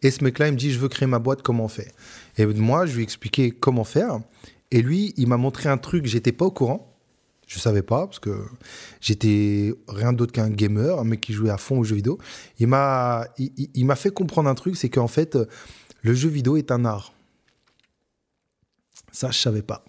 Et 0.01 0.11
ce 0.11 0.23
mec-là, 0.23 0.47
il 0.47 0.53
me 0.53 0.57
dit, 0.57 0.71
je 0.71 0.79
veux 0.79 0.89
créer 0.89 1.07
ma 1.07 1.19
boîte, 1.19 1.41
comment 1.41 1.65
on 1.65 1.67
fait? 1.67 1.93
Et 2.37 2.45
moi, 2.45 2.85
je 2.85 2.95
lui 2.95 3.01
ai 3.01 3.03
expliqué 3.03 3.51
comment 3.51 3.83
faire. 3.83 4.19
Et 4.71 4.81
lui, 4.81 5.13
il 5.17 5.27
m'a 5.27 5.37
montré 5.37 5.69
un 5.69 5.77
truc, 5.77 6.05
j'étais 6.05 6.31
pas 6.31 6.45
au 6.45 6.51
courant. 6.51 6.87
Je 7.47 7.59
savais 7.59 7.81
pas, 7.81 8.07
parce 8.07 8.19
que 8.19 8.45
j'étais 9.01 9.73
rien 9.89 10.13
d'autre 10.13 10.31
qu'un 10.31 10.49
gamer, 10.49 10.97
un 10.97 11.03
mec 11.03 11.19
qui 11.19 11.33
jouait 11.33 11.49
à 11.49 11.57
fond 11.57 11.79
aux 11.79 11.83
jeux 11.83 11.97
vidéo. 11.97 12.17
Il 12.59 12.67
m'a, 12.67 13.27
il, 13.37 13.85
m'a 13.85 13.97
fait 13.97 14.09
comprendre 14.09 14.49
un 14.49 14.55
truc, 14.55 14.77
c'est 14.77 14.89
qu'en 14.89 15.09
fait, 15.09 15.37
le 16.01 16.13
jeu 16.13 16.29
vidéo 16.29 16.55
est 16.55 16.71
un 16.71 16.85
art. 16.85 17.13
Ça, 19.11 19.31
je 19.31 19.37
savais 19.37 19.61
pas. 19.61 19.83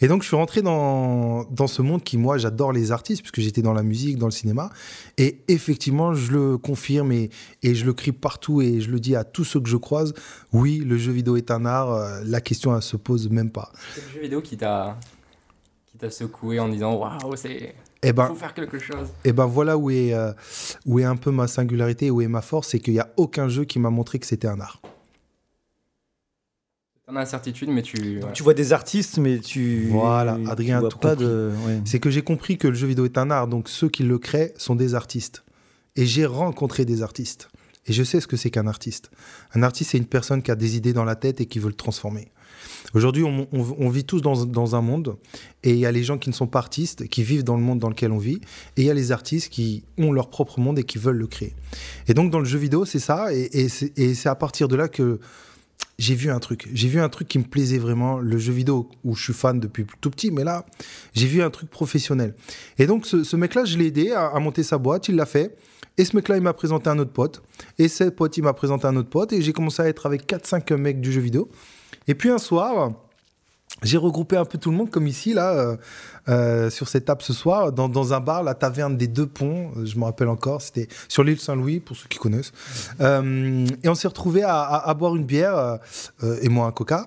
Et 0.00 0.08
donc, 0.08 0.22
je 0.22 0.26
suis 0.28 0.36
rentré 0.36 0.60
dans, 0.62 1.44
dans 1.44 1.66
ce 1.66 1.80
monde 1.82 2.02
qui, 2.04 2.18
moi, 2.18 2.36
j'adore 2.38 2.72
les 2.72 2.92
artistes, 2.92 3.22
puisque 3.22 3.40
j'étais 3.40 3.62
dans 3.62 3.72
la 3.72 3.82
musique, 3.82 4.18
dans 4.18 4.26
le 4.26 4.32
cinéma. 4.32 4.70
Et 5.16 5.40
effectivement, 5.48 6.14
je 6.14 6.32
le 6.32 6.58
confirme 6.58 7.12
et, 7.12 7.30
et 7.62 7.74
je 7.74 7.86
le 7.86 7.92
crie 7.94 8.12
partout 8.12 8.60
et 8.60 8.80
je 8.80 8.90
le 8.90 9.00
dis 9.00 9.16
à 9.16 9.24
tous 9.24 9.44
ceux 9.44 9.60
que 9.60 9.68
je 9.68 9.76
croise. 9.76 10.12
Oui, 10.52 10.78
le 10.84 10.98
jeu 10.98 11.12
vidéo 11.12 11.36
est 11.36 11.50
un 11.50 11.64
art. 11.64 11.92
euh, 11.92 12.20
La 12.24 12.40
question, 12.40 12.76
elle 12.76 12.82
se 12.82 12.96
pose 12.96 13.30
même 13.30 13.50
pas. 13.50 13.72
C'est 13.94 14.04
le 14.06 14.12
jeu 14.14 14.20
vidéo 14.20 14.40
qui 14.42 14.56
t'a 14.56 14.96
secoué 16.10 16.60
en 16.60 16.68
disant 16.68 16.94
waouh, 16.96 17.34
c'est 17.36 17.74
Eh 18.02 18.12
ben, 18.12 18.26
faut 18.26 18.34
faire 18.34 18.52
quelque 18.52 18.78
chose. 18.78 19.08
Et 19.24 19.32
ben 19.32 19.46
voilà 19.46 19.78
où 19.78 19.88
est, 19.90 20.12
euh, 20.12 20.32
où 20.84 20.98
est 20.98 21.04
un 21.04 21.16
peu 21.16 21.30
ma 21.30 21.46
singularité, 21.46 22.10
où 22.10 22.20
est 22.20 22.28
ma 22.28 22.42
force, 22.42 22.68
c'est 22.68 22.80
qu'il 22.80 22.92
n'y 22.92 23.00
a 23.00 23.08
aucun 23.16 23.48
jeu 23.48 23.64
qui 23.64 23.78
m'a 23.78 23.88
montré 23.90 24.18
que 24.18 24.26
c'était 24.26 24.46
un 24.48 24.60
art. 24.60 24.80
T'en 27.08 27.14
as 27.14 27.20
incertitude, 27.20 27.68
mais 27.68 27.82
tu. 27.82 28.18
voilà. 28.18 28.32
Tu 28.32 28.42
vois 28.42 28.54
des 28.54 28.72
artistes, 28.72 29.18
mais 29.18 29.38
tu. 29.38 29.86
Voilà, 29.90 30.38
Adrien 30.48 30.80
tout 30.82 30.98
pas 30.98 31.10
compris. 31.10 31.24
de. 31.24 31.52
ouais. 31.66 31.80
C'est 31.84 32.00
que 32.00 32.10
j'ai 32.10 32.22
compris 32.22 32.58
que 32.58 32.66
le 32.66 32.74
jeu 32.74 32.88
vidéo 32.88 33.04
est 33.04 33.16
un 33.16 33.30
art, 33.30 33.46
donc 33.46 33.68
ceux 33.68 33.88
qui 33.88 34.02
le 34.02 34.18
créent 34.18 34.52
sont 34.56 34.74
des 34.74 34.94
artistes. 34.96 35.44
Et 35.94 36.04
j'ai 36.04 36.26
rencontré 36.26 36.84
des 36.84 37.02
artistes. 37.02 37.48
Et 37.86 37.92
je 37.92 38.02
sais 38.02 38.20
ce 38.20 38.26
que 38.26 38.36
c'est 38.36 38.50
qu'un 38.50 38.66
artiste. 38.66 39.12
Un 39.54 39.62
artiste, 39.62 39.92
c'est 39.92 39.98
une 39.98 40.06
personne 40.06 40.42
qui 40.42 40.50
a 40.50 40.56
des 40.56 40.76
idées 40.76 40.92
dans 40.92 41.04
la 41.04 41.14
tête 41.14 41.40
et 41.40 41.46
qui 41.46 41.60
veut 41.60 41.68
le 41.68 41.74
transformer. 41.74 42.32
Aujourd'hui, 42.92 43.22
on, 43.22 43.46
on- 43.52 43.76
on 43.78 43.88
vit 43.88 44.04
tous 44.04 44.20
dans, 44.20 44.44
dans 44.44 44.74
un 44.74 44.80
monde, 44.80 45.16
et 45.62 45.70
il 45.70 45.78
y 45.78 45.86
a 45.86 45.92
les 45.92 46.02
gens 46.02 46.18
qui 46.18 46.28
ne 46.28 46.34
sont 46.34 46.48
pas 46.48 46.58
artistes, 46.58 47.06
qui 47.06 47.22
vivent 47.22 47.44
dans 47.44 47.54
le 47.56 47.62
monde 47.62 47.78
dans 47.78 47.88
lequel 47.88 48.10
on 48.10 48.18
vit, 48.18 48.40
et 48.76 48.80
il 48.82 48.84
y 48.84 48.90
a 48.90 48.94
les 48.94 49.12
artistes 49.12 49.48
qui 49.52 49.84
ont 49.96 50.10
leur 50.10 50.28
propre 50.30 50.58
monde 50.58 50.80
et 50.80 50.82
qui 50.82 50.98
veulent 50.98 51.16
le 51.18 51.28
créer. 51.28 51.54
Et 52.08 52.14
donc, 52.14 52.32
dans 52.32 52.40
le 52.40 52.44
jeu 52.44 52.58
vidéo, 52.58 52.84
c'est 52.84 52.98
ça, 52.98 53.32
et 53.32 53.68
c'est 53.68 54.28
à 54.28 54.34
partir 54.34 54.66
de 54.66 54.74
là 54.74 54.88
que 54.88 55.20
j'ai 55.98 56.14
vu 56.14 56.30
un 56.30 56.38
truc. 56.38 56.68
J'ai 56.72 56.88
vu 56.88 57.00
un 57.00 57.08
truc 57.08 57.28
qui 57.28 57.38
me 57.38 57.44
plaisait 57.44 57.78
vraiment, 57.78 58.18
le 58.18 58.38
jeu 58.38 58.52
vidéo, 58.52 58.88
où 59.04 59.14
je 59.14 59.24
suis 59.24 59.32
fan 59.32 59.60
depuis 59.60 59.86
tout 60.00 60.10
petit, 60.10 60.30
mais 60.30 60.44
là, 60.44 60.66
j'ai 61.14 61.26
vu 61.26 61.42
un 61.42 61.50
truc 61.50 61.70
professionnel. 61.70 62.34
Et 62.78 62.86
donc, 62.86 63.06
ce, 63.06 63.36
mec-là, 63.36 63.64
je 63.64 63.78
l'ai 63.78 63.86
aidé 63.86 64.12
à, 64.12 64.26
à 64.26 64.38
monter 64.38 64.62
sa 64.62 64.78
boîte, 64.78 65.08
il 65.08 65.16
l'a 65.16 65.26
fait. 65.26 65.56
Et 65.98 66.04
ce 66.04 66.14
mec-là, 66.14 66.36
il 66.36 66.42
m'a 66.42 66.52
présenté 66.52 66.90
un 66.90 66.98
autre 66.98 67.12
pote. 67.12 67.42
Et 67.78 67.88
ce 67.88 68.04
pote, 68.04 68.36
il 68.36 68.42
m'a 68.42 68.52
présenté 68.52 68.86
un 68.86 68.96
autre 68.96 69.08
pote. 69.08 69.32
Et 69.32 69.40
j'ai 69.40 69.54
commencé 69.54 69.80
à 69.80 69.88
être 69.88 70.04
avec 70.04 70.26
4-5 70.26 70.74
mecs 70.76 71.00
du 71.00 71.10
jeu 71.10 71.22
vidéo. 71.22 71.48
Et 72.06 72.14
puis 72.14 72.28
un 72.28 72.38
soir, 72.38 72.92
j'ai 73.82 73.96
regroupé 73.96 74.36
un 74.36 74.44
peu 74.44 74.58
tout 74.58 74.70
le 74.70 74.76
monde, 74.76 74.90
comme 74.90 75.06
ici, 75.06 75.32
là, 75.32 75.78
euh, 76.28 76.70
sur 76.70 76.88
cette 76.88 77.04
table 77.04 77.22
ce 77.22 77.32
soir, 77.32 77.72
dans, 77.72 77.88
dans 77.88 78.12
un 78.12 78.20
bar, 78.20 78.42
la 78.42 78.54
taverne 78.54 78.96
des 78.96 79.06
Deux 79.06 79.26
Ponts, 79.26 79.70
euh, 79.76 79.84
je 79.86 79.96
me 79.98 80.04
rappelle 80.04 80.28
encore, 80.28 80.60
c'était 80.62 80.88
sur 81.08 81.22
l'île 81.24 81.38
Saint-Louis, 81.40 81.80
pour 81.80 81.96
ceux 81.96 82.08
qui 82.08 82.18
connaissent. 82.18 82.52
Euh, 83.00 83.66
et 83.82 83.88
on 83.88 83.94
s'est 83.94 84.08
retrouvés 84.08 84.42
à, 84.42 84.60
à- 84.60 84.90
à 84.90 84.94
boire 84.94 85.14
une 85.16 85.24
bière, 85.24 85.56
euh, 86.22 86.36
et 86.42 86.48
moi 86.48 86.66
un 86.66 86.72
coca. 86.72 87.06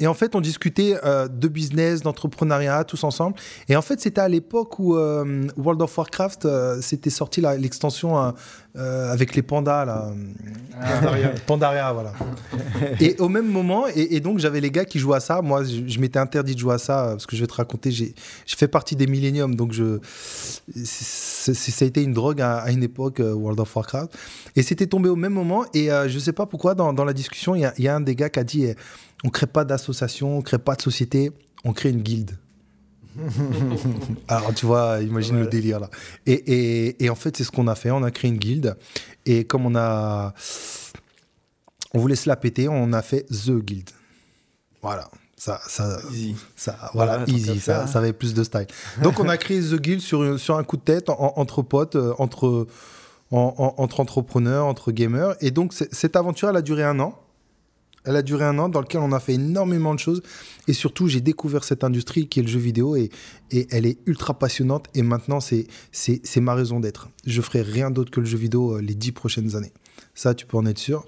Et 0.00 0.06
en 0.08 0.14
fait, 0.14 0.34
on 0.34 0.40
discutait 0.40 0.96
de 1.30 1.48
business, 1.48 2.02
d'entrepreneuriat, 2.02 2.82
tous 2.82 3.04
ensemble. 3.04 3.36
Et 3.68 3.76
en 3.76 3.82
fait, 3.82 4.00
c'était 4.00 4.20
à 4.20 4.28
l'époque 4.28 4.78
où 4.80 4.94
World 4.96 5.82
of 5.82 5.96
Warcraft, 5.96 6.48
c'était 6.80 7.10
sorti 7.10 7.40
l'extension 7.40 8.34
avec 8.76 9.36
les 9.36 9.42
pandas, 9.42 9.84
là. 9.84 10.08
Pandaria. 11.00 11.28
Pandaria, 11.46 11.92
voilà. 11.92 12.12
et 13.00 13.14
au 13.20 13.28
même 13.28 13.46
moment, 13.48 13.86
et, 13.94 14.16
et 14.16 14.20
donc 14.20 14.40
j'avais 14.40 14.60
les 14.60 14.72
gars 14.72 14.84
qui 14.84 14.98
jouaient 14.98 15.18
à 15.18 15.20
ça. 15.20 15.42
Moi, 15.42 15.62
je, 15.62 15.86
je 15.86 16.00
m'étais 16.00 16.18
interdit 16.18 16.54
de 16.56 16.58
jouer 16.60 16.74
à 16.74 16.78
ça, 16.78 17.06
parce 17.10 17.26
que 17.26 17.36
je 17.36 17.40
vais 17.42 17.46
te 17.46 17.54
raconter, 17.54 17.83
j'ai 17.90 18.14
j'ai 18.46 18.56
fait 18.56 18.68
partie 18.68 18.96
des 18.96 19.06
milléniums, 19.06 19.54
donc 19.54 19.72
je, 19.72 19.98
c'est- 20.84 21.54
c'est- 21.54 21.70
ça 21.70 21.84
a 21.84 21.88
été 21.88 22.02
une 22.02 22.12
drogue 22.12 22.40
à, 22.40 22.58
à 22.58 22.70
une 22.70 22.82
époque, 22.82 23.20
euh, 23.20 23.32
World 23.32 23.60
of 23.60 23.74
Warcraft. 23.74 24.16
Et 24.56 24.62
c'était 24.62 24.86
tombé 24.86 25.08
au 25.08 25.16
même 25.16 25.32
moment, 25.32 25.64
et 25.74 25.90
euh, 25.90 26.08
je 26.08 26.18
sais 26.18 26.32
pas 26.32 26.46
pourquoi, 26.46 26.74
dans, 26.74 26.92
dans 26.92 27.04
la 27.04 27.12
discussion, 27.12 27.54
il 27.54 27.60
y 27.60 27.64
a, 27.64 27.74
il 27.78 27.84
y 27.84 27.88
a 27.88 27.96
un 27.96 28.00
des 28.00 28.14
gars 28.14 28.28
qui 28.30 28.38
a 28.40 28.44
dit 28.44 28.64
eh, 28.64 28.76
on 29.24 29.30
crée 29.30 29.46
pas 29.46 29.64
d'association, 29.64 30.38
on 30.38 30.42
crée 30.42 30.58
pas 30.58 30.74
de 30.76 30.82
société, 30.82 31.30
on 31.64 31.72
crée 31.72 31.90
une 31.90 32.02
guilde. 32.02 32.38
Alors, 34.28 34.52
tu 34.54 34.66
vois, 34.66 35.00
imagine 35.00 35.38
le 35.38 35.46
délire 35.46 35.78
là. 35.80 35.88
Et, 36.26 36.32
et- 36.32 37.04
et 37.04 37.10
en 37.10 37.14
fait, 37.14 37.36
c'est 37.36 37.44
ce 37.44 37.50
qu'on 37.52 37.68
a 37.68 37.74
fait. 37.76 37.90
On 37.92 38.02
a 38.02 38.10
créé 38.10 38.28
une 38.30 38.38
guilde. 38.38 38.76
Et 39.24 39.44
comme 39.44 39.66
on 39.66 39.74
a. 39.76 40.34
On 41.92 42.00
voulait 42.00 42.16
se 42.16 42.28
la 42.28 42.34
péter, 42.34 42.66
on 42.68 42.92
a 42.92 43.02
fait 43.02 43.24
The 43.26 43.52
Guild. 43.52 43.88
Voilà. 44.82 45.08
Ça, 45.44 45.60
ça, 45.66 45.98
Easy. 46.10 46.36
ça, 46.56 46.90
voilà, 46.94 47.22
easy, 47.26 47.60
ça, 47.60 47.84
avait 47.98 48.14
plus 48.14 48.32
de 48.32 48.42
style. 48.44 48.66
Donc 49.02 49.20
on 49.20 49.28
a 49.28 49.36
créé 49.36 49.60
The 49.60 49.74
Guild 49.74 50.00
sur, 50.00 50.38
sur 50.40 50.56
un 50.56 50.64
coup 50.64 50.78
de 50.78 50.82
tête, 50.82 51.10
en- 51.10 51.34
entre 51.36 51.60
potes, 51.60 51.96
euh, 51.96 52.14
entre, 52.18 52.66
en- 53.30 53.54
en- 53.58 53.74
entre 53.82 54.00
entrepreneurs, 54.00 54.64
entre 54.64 54.90
gamers. 54.90 55.34
Et 55.42 55.50
donc 55.50 55.74
cette 55.74 56.16
aventure, 56.16 56.48
elle 56.48 56.56
a 56.56 56.62
duré 56.62 56.82
un 56.82 56.98
an. 56.98 57.18
Elle 58.06 58.16
a 58.16 58.22
duré 58.22 58.44
un 58.46 58.58
an 58.58 58.70
dans 58.70 58.80
lequel 58.80 59.02
on 59.02 59.12
a 59.12 59.20
fait 59.20 59.34
énormément 59.34 59.92
de 59.94 59.98
choses. 59.98 60.22
Et 60.66 60.72
surtout, 60.72 61.08
j'ai 61.08 61.20
découvert 61.20 61.62
cette 61.64 61.84
industrie 61.84 62.26
qui 62.26 62.40
est 62.40 62.42
le 62.42 62.48
jeu 62.48 62.58
vidéo 62.58 62.96
et, 62.96 63.10
et 63.50 63.66
elle 63.70 63.84
est 63.84 63.98
ultra 64.06 64.32
passionnante. 64.38 64.86
Et 64.94 65.02
maintenant, 65.02 65.40
c'est 65.40 65.66
ma 66.40 66.54
raison 66.54 66.80
d'être. 66.80 67.08
Je 67.26 67.42
ferai 67.42 67.60
rien 67.60 67.90
d'autre 67.90 68.10
que 68.10 68.20
le 68.20 68.26
jeu 68.26 68.38
vidéo 68.38 68.76
euh, 68.76 68.80
les 68.80 68.94
dix 68.94 69.12
prochaines 69.12 69.56
années. 69.56 69.72
Ça, 70.14 70.34
tu 70.34 70.46
peux 70.46 70.56
en 70.56 70.64
être 70.64 70.78
sûr. 70.78 71.04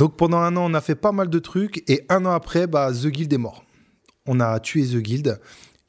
Donc 0.00 0.16
pendant 0.16 0.38
un 0.38 0.56
an, 0.56 0.70
on 0.70 0.72
a 0.72 0.80
fait 0.80 0.94
pas 0.94 1.12
mal 1.12 1.28
de 1.28 1.38
trucs. 1.38 1.84
Et 1.86 2.06
un 2.08 2.24
an 2.24 2.30
après, 2.30 2.66
bah, 2.66 2.90
The 2.90 3.08
Guild 3.08 3.30
est 3.34 3.36
mort. 3.36 3.66
On 4.26 4.40
a 4.40 4.58
tué 4.58 4.82
The 4.82 4.96
Guild. 4.96 5.38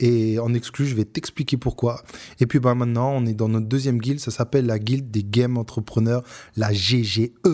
Et 0.01 0.37
en 0.37 0.53
exclu, 0.53 0.85
je 0.85 0.95
vais 0.95 1.05
t'expliquer 1.05 1.55
pourquoi. 1.55 2.01
Et 2.41 2.45
puis 2.45 2.59
bah, 2.59 2.75
maintenant, 2.75 3.13
on 3.15 3.25
est 3.25 3.33
dans 3.33 3.47
notre 3.47 3.67
deuxième 3.67 3.99
guilde. 3.99 4.19
Ça 4.19 4.29
s'appelle 4.29 4.65
la 4.65 4.79
guilde 4.79 5.11
des 5.11 5.23
game 5.23 5.57
entrepreneurs, 5.57 6.23
la 6.57 6.73
GGE. 6.73 7.29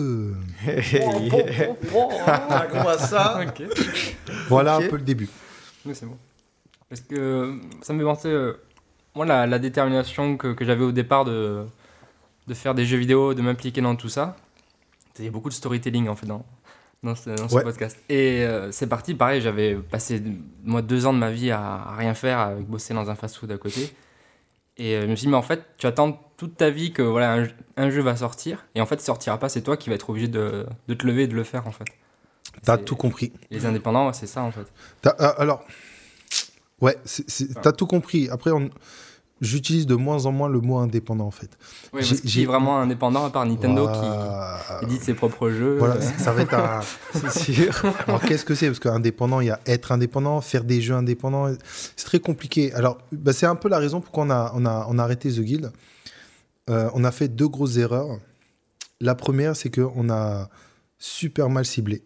Ah, 2.26 2.66
gros, 2.68 2.88
à 2.88 2.98
ça. 2.98 3.40
Voilà 4.48 4.78
un 4.78 4.88
peu 4.88 4.96
le 4.96 5.02
début. 5.04 5.28
Oui, 5.86 5.94
c'est 5.94 6.06
bon. 6.06 6.16
Parce 6.88 7.02
que 7.02 7.56
ça 7.82 7.92
me 7.92 8.00
fait 8.00 8.04
penser, 8.04 8.28
euh, 8.30 8.54
moi, 9.14 9.26
la, 9.26 9.46
la 9.46 9.60
détermination 9.60 10.36
que, 10.36 10.54
que 10.54 10.64
j'avais 10.64 10.84
au 10.84 10.90
départ 10.92 11.24
de, 11.24 11.66
de 12.48 12.54
faire 12.54 12.74
des 12.74 12.84
jeux 12.84 12.98
vidéo, 12.98 13.32
de 13.34 13.42
m'impliquer 13.42 13.80
dans 13.80 13.94
tout 13.94 14.08
ça. 14.08 14.34
Il 15.18 15.24
y 15.24 15.28
a 15.28 15.30
beaucoup 15.30 15.48
de 15.48 15.54
storytelling 15.54 16.08
en 16.08 16.16
fait 16.16 16.26
dans, 16.26 16.44
dans 17.02 17.14
ce, 17.14 17.30
dans 17.30 17.48
ce 17.48 17.54
Ouais. 17.54 17.62
podcast. 17.62 17.98
Et 18.08 18.44
euh, 18.44 18.70
c'est 18.72 18.86
parti, 18.86 19.14
pareil, 19.14 19.40
j'avais 19.40 19.74
passé 19.76 20.22
moi 20.64 20.82
deux 20.82 21.06
ans 21.06 21.12
de 21.12 21.18
ma 21.18 21.30
vie 21.30 21.50
à, 21.50 21.60
à 21.60 21.96
rien 21.96 22.14
faire, 22.14 22.38
à 22.38 22.54
bosser 22.54 22.94
dans 22.94 23.10
un 23.10 23.14
fast-food 23.14 23.50
à 23.52 23.58
côté. 23.58 23.92
Et 24.76 24.94
euh, 24.96 25.02
je 25.02 25.06
me 25.08 25.16
suis 25.16 25.26
dit, 25.26 25.30
mais 25.30 25.36
en 25.36 25.42
fait, 25.42 25.62
tu 25.76 25.86
attends 25.86 26.20
toute 26.36 26.56
ta 26.56 26.70
vie 26.70 26.92
que 26.92 27.02
voilà, 27.02 27.34
un, 27.34 27.46
un 27.76 27.90
jeu 27.90 28.00
va 28.00 28.14
sortir. 28.16 28.64
Et 28.76 28.80
en 28.80 28.86
fait, 28.86 28.96
il 28.96 29.00
sortira 29.04 29.38
pas, 29.38 29.48
c'est 29.48 29.62
toi 29.62 29.76
qui 29.76 29.88
vas 29.88 29.96
être 29.96 30.08
obligé 30.10 30.28
de, 30.28 30.66
de 30.86 30.94
te 30.94 31.04
lever 31.06 31.24
et 31.24 31.26
de 31.26 31.34
le 31.34 31.42
faire 31.44 31.66
en 31.66 31.72
fait. 31.72 31.84
T'as 32.62 32.78
tout 32.78 32.96
compris. 32.96 33.32
Les 33.50 33.66
indépendants, 33.66 34.12
c'est 34.12 34.26
ça 34.26 34.42
en 34.42 34.50
fait. 34.52 34.66
Euh, 35.06 35.32
alors, 35.38 35.64
ouais, 36.80 36.96
t'as 37.62 37.72
tout 37.72 37.86
compris. 37.86 38.28
Après, 38.30 38.50
on- 38.50 38.70
j'utilise 39.40 39.86
de 39.86 39.94
moins 39.94 40.26
en 40.26 40.32
moins 40.32 40.48
le 40.48 40.60
mot 40.60 40.78
indépendant 40.78 41.26
en 41.26 41.30
fait. 41.30 41.50
Oui, 41.92 42.02
J'ai- 42.24 42.46
vraiment 42.46 42.78
indépendant 42.80 43.24
à 43.24 43.30
part 43.30 43.46
Nintendo 43.46 43.86
qui 43.86 43.98
Voilà. 43.98 44.58
édite 44.82 45.02
ses 45.02 45.14
propres 45.14 45.50
jeux. 45.50 45.76
Voilà, 45.78 46.00
ça 46.00 46.32
va 46.32 46.42
être 46.42 46.54
un. 46.54 46.80
C'est 47.30 47.52
sûr. 47.52 47.82
Alors 48.06 48.20
qu'est-ce 48.20 48.44
que 48.44 48.54
c'est? 48.54 48.66
Parce 48.66 48.80
qu'indépendant, 48.80 49.40
il 49.40 49.46
y 49.46 49.50
a 49.50 49.60
être 49.66 49.92
indépendant, 49.92 50.40
faire 50.40 50.64
des 50.64 50.80
jeux 50.80 50.94
indépendants. 50.94 51.52
C'est 51.96 52.06
très 52.06 52.20
compliqué. 52.20 52.72
Alors, 52.74 52.98
bah, 53.12 53.32
c'est 53.32 53.46
un 53.46 53.56
peu 53.56 53.68
la 53.68 53.78
raison 53.78 54.00
pourquoi 54.00 54.24
on 54.24 54.30
a, 54.30 54.52
on 54.54 54.64
a, 54.66 54.86
on 54.88 54.98
a 54.98 55.02
arrêté 55.02 55.30
The 55.32 55.40
Guild. 55.40 55.72
Euh, 56.70 56.90
on 56.94 57.04
a 57.04 57.10
fait 57.12 57.28
deux 57.28 57.48
grosses 57.48 57.76
erreurs. 57.78 58.18
La 59.00 59.14
première, 59.14 59.54
c'est 59.56 59.70
qu'on 59.70 60.10
a 60.10 60.48
super 60.98 61.48
mal 61.48 61.64
ciblé. 61.64 62.02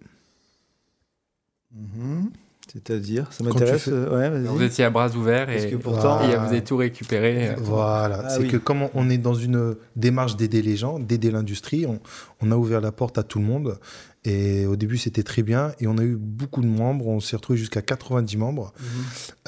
Mhm. 1.74 2.30
C'est-à-dire, 2.72 3.26
ça 3.32 3.44
m'intéresse. 3.44 3.82
fais- 3.82 3.90
euh, 3.92 4.30
Ouais, 4.32 4.48
Vous 4.48 4.62
étiez 4.62 4.84
à 4.84 4.90
bras 4.90 5.10
ouverts 5.14 5.50
et, 5.50 5.70
que 5.70 5.76
pourtant- 5.76 6.22
et 6.22 6.34
vous 6.36 6.46
avez 6.46 6.64
tout 6.64 6.76
récupéré. 6.78 7.54
Voilà, 7.58 8.22
Ah 8.24 8.30
c'est 8.30 8.40
oui. 8.42 8.48
que 8.48 8.56
comme 8.56 8.88
on- 8.94 9.10
est 9.10 9.18
dans 9.18 9.34
une 9.34 9.74
démarche 9.94 10.36
d'aider 10.36 10.62
les 10.62 10.76
gens, 10.76 10.98
d'aider 10.98 11.30
l'industrie, 11.30 11.84
on, 11.86 12.00
on 12.40 12.50
a 12.50 12.56
ouvert 12.56 12.80
la 12.80 12.90
porte 12.92 13.18
à 13.18 13.22
tout 13.24 13.38
le 13.40 13.44
monde. 13.44 13.78
Et 14.24 14.66
au 14.66 14.76
début, 14.76 14.98
c'était 14.98 15.24
très 15.24 15.42
bien. 15.42 15.72
Et 15.80 15.86
on 15.88 15.98
a 15.98 16.02
eu 16.04 16.14
beaucoup 16.16 16.62
de 16.62 16.66
membres. 16.68 17.08
On 17.08 17.18
s'est 17.18 17.34
retrouvé 17.34 17.58
jusqu'à 17.58 17.82
90 17.82 18.36
membres. 18.36 18.72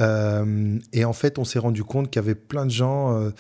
Euh, 0.01 0.79
et 0.93 1.05
en 1.05 1.13
fait, 1.13 1.39
on 1.39 1.45
s'est 1.45 1.59
rendu 1.61 1.85
compte 1.85 2.11
qu'il 2.11 2.21
y 2.21 2.25
avait 2.25 2.35
plein 2.35 2.67
de 2.67 2.71
gens. 2.71 3.17
Euh, 3.17 3.31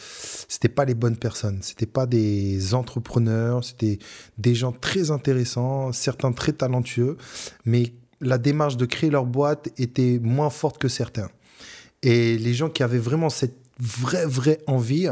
c'était 0.48 0.68
pas 0.68 0.84
les 0.84 0.94
bonnes 0.94 1.16
personnes. 1.16 1.58
C'était 1.62 1.86
pas 1.86 2.06
des 2.06 2.74
entrepreneurs. 2.74 3.64
C'était 3.64 3.98
des 4.38 4.54
gens 4.54 4.72
très 4.72 5.10
intéressants, 5.10 5.92
certains 5.92 6.32
très 6.32 6.52
talentueux, 6.52 7.16
mais 7.64 7.92
la 8.20 8.38
démarche 8.38 8.76
de 8.76 8.86
créer 8.86 9.10
leur 9.10 9.26
boîte 9.26 9.68
était 9.78 10.18
moins 10.22 10.50
forte 10.50 10.78
que 10.78 10.88
certains. 10.88 11.28
Et 12.02 12.38
les 12.38 12.54
gens 12.54 12.68
qui 12.68 12.82
avaient 12.82 12.98
vraiment 12.98 13.30
cette 13.30 13.56
vraie, 13.78 14.26
vraie 14.26 14.58
envie, 14.66 15.08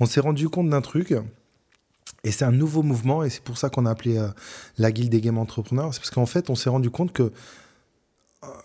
on 0.00 0.06
s'est 0.06 0.20
rendu 0.20 0.48
compte 0.48 0.68
d'un 0.70 0.80
truc. 0.80 1.14
Et 2.24 2.30
c'est 2.32 2.44
un 2.44 2.52
nouveau 2.52 2.82
mouvement, 2.82 3.22
et 3.22 3.30
c'est 3.30 3.42
pour 3.42 3.58
ça 3.58 3.70
qu'on 3.70 3.86
a 3.86 3.90
appelé 3.90 4.18
euh, 4.18 4.28
la 4.76 4.90
Guilde 4.90 5.10
des 5.10 5.20
Game 5.20 5.38
Entrepreneurs. 5.38 5.94
C'est 5.94 6.00
parce 6.00 6.10
qu'en 6.10 6.26
fait, 6.26 6.50
on 6.50 6.54
s'est 6.54 6.70
rendu 6.70 6.90
compte 6.90 7.12
que 7.12 7.32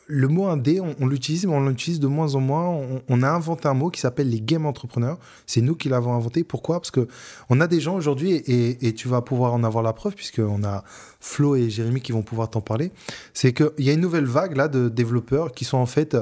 le 0.05 0.27
mot 0.27 0.45
indé, 0.45 0.79
on, 0.79 0.95
on 0.99 1.07
l'utilise, 1.07 1.45
mais 1.45 1.53
on 1.53 1.67
l'utilise 1.67 1.99
de 1.99 2.07
moins 2.07 2.35
en 2.35 2.39
moins. 2.39 2.67
On, 2.67 3.01
on 3.07 3.23
a 3.23 3.29
inventé 3.29 3.67
un 3.67 3.73
mot 3.73 3.89
qui 3.89 3.99
s'appelle 3.99 4.29
les 4.29 4.41
game 4.41 4.65
entrepreneurs. 4.65 5.17
C'est 5.47 5.61
nous 5.61 5.75
qui 5.75 5.89
l'avons 5.89 6.13
inventé. 6.13 6.43
Pourquoi? 6.43 6.79
Parce 6.79 6.91
que 6.91 7.07
on 7.49 7.59
a 7.59 7.67
des 7.67 7.79
gens 7.79 7.95
aujourd'hui, 7.95 8.33
et, 8.33 8.87
et 8.87 8.93
tu 8.93 9.07
vas 9.07 9.21
pouvoir 9.21 9.53
en 9.53 9.63
avoir 9.63 9.83
la 9.83 9.93
preuve, 9.93 10.13
puisqu'on 10.13 10.63
a 10.63 10.83
Flo 11.19 11.55
et 11.55 11.69
Jérémy 11.69 12.01
qui 12.01 12.11
vont 12.11 12.21
pouvoir 12.21 12.49
t'en 12.49 12.61
parler. 12.61 12.91
C'est 13.33 13.53
qu'il 13.53 13.71
y 13.79 13.89
a 13.89 13.93
une 13.93 14.01
nouvelle 14.01 14.25
vague 14.25 14.55
là 14.55 14.67
de 14.67 14.89
développeurs 14.89 15.51
qui 15.51 15.65
sont 15.65 15.77
en 15.77 15.87
fait 15.87 16.15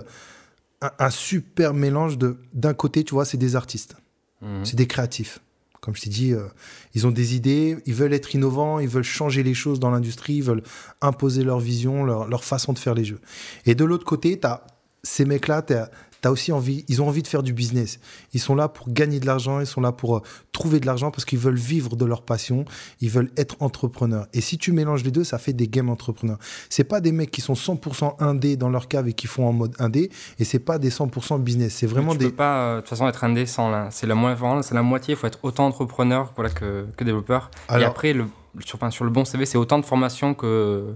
un, 0.82 0.92
un 0.98 1.10
super 1.10 1.74
mélange 1.74 2.18
de. 2.18 2.38
D'un 2.54 2.74
côté, 2.74 3.04
tu 3.04 3.14
vois, 3.14 3.26
c'est 3.26 3.38
des 3.38 3.56
artistes. 3.56 3.96
Mhm. 4.42 4.64
C'est 4.64 4.76
des 4.78 4.88
créatifs. 4.88 5.40
Comme 5.82 5.96
je 5.96 6.02
t'ai 6.02 6.10
dit, 6.12 6.34
euh, 6.34 6.48
ils 6.94 7.08
ont 7.08 7.12
des 7.12 7.36
idées, 7.36 7.78
ils 7.88 7.96
veulent 7.96 8.14
être 8.14 8.36
innovants, 8.36 8.80
ils 8.80 8.88
veulent 8.88 9.04
changer 9.04 9.42
les 9.42 9.56
choses 9.56 9.80
dans 9.80 9.90
l'industrie, 9.90 10.36
ils 10.36 10.44
veulent 10.44 10.64
imposer 11.02 11.44
leur 11.44 11.60
vision, 11.60 12.04
leur, 12.04 12.28
leur 12.28 12.44
façon 12.44 12.72
de 12.72 12.80
faire 12.80 12.94
les 12.94 13.04
jeux. 13.04 13.20
Et 13.66 13.74
de 13.74 13.84
l'autre 13.84 14.06
côté, 14.06 14.40
tu 14.40 14.46
as 14.46 14.66
ces 15.04 15.26
mecs-là, 15.26 15.64
tu 15.64 15.74
as 15.74 15.90
aussi 16.30 16.52
envie, 16.52 16.86
ils 16.88 17.02
ont 17.02 17.08
envie 17.08 17.24
de 17.24 17.28
faire 17.28 17.42
du 17.42 17.54
business. 17.54 18.00
Ils 18.34 18.40
sont 18.40 18.54
là 18.54 18.68
pour 18.68 18.92
gagner 18.92 19.20
de 19.20 19.26
l'argent, 19.26 19.60
ils 19.60 19.66
sont 19.66 19.82
là 19.82 19.92
pour 19.92 20.18
euh, 20.18 20.22
trouver 20.52 20.80
de 20.80 20.86
l'argent 20.86 21.10
parce 21.10 21.26
qu'ils 21.26 21.40
veulent 21.40 21.56
vivre 21.56 21.96
de 21.96 22.06
leur 22.06 22.22
passion, 22.22 22.66
ils 23.00 23.10
veulent 23.10 23.32
être 23.38 23.56
entrepreneurs. 23.62 24.28
Et 24.34 24.42
si 24.42 24.58
tu 24.58 24.72
mélanges 24.72 25.04
les 25.04 25.10
deux, 25.10 25.24
ça 25.24 25.40
fait 25.40 25.54
des 25.54 25.68
game 25.68 25.90
entrepreneurs. 25.90 26.38
C'est 26.70 26.84
pas 26.84 27.02
des 27.02 27.12
mecs 27.12 27.32
qui 27.32 27.42
sont 27.42 27.54
100% 27.54 28.18
indé 28.20 28.58
dans 28.58 28.70
leur 28.70 28.88
cave 28.88 29.08
et 29.08 29.14
qui 29.14 29.26
font 29.26 29.48
en 29.48 29.54
mode 29.54 29.74
indé, 29.80 30.12
et 30.38 30.44
c'est 30.44 30.60
pas 30.60 30.78
des 30.78 30.92
100% 30.92 31.40
business. 31.40 31.74
C'est 31.74 31.88
vraiment 31.88 32.12
tu 32.12 32.20
des 32.20 32.26
peux 32.26 32.36
pas, 32.36 32.58
euh, 32.58 32.76
de 32.76 32.82
toute 32.82 32.90
façon, 32.90 33.08
être 33.08 33.24
indé 33.24 33.46
sans 33.46 33.72
là. 33.72 33.88
C'est 33.90 34.06
la, 34.06 34.62
c'est 34.62 34.76
la 34.76 34.84
moitié. 34.84 35.14
Il 35.14 35.18
faut 35.18 35.28
être 35.28 35.40
autant 35.44 35.66
entrepreneur 35.66 36.32
voilà, 36.36 36.52
que, 36.52 36.86
que 36.98 37.04
développeur. 37.04 37.50
et 37.72 37.84
après, 37.84 38.14
le, 38.14 38.26
sur, 38.66 38.76
enfin, 38.76 38.92
sur 38.92 39.06
le 39.06 39.12
bon 39.12 39.26
CV, 39.26 39.46
c'est 39.46 39.58
autant 39.58 39.80
de 39.80 39.86
formation 39.86 40.34
que, 40.34 40.94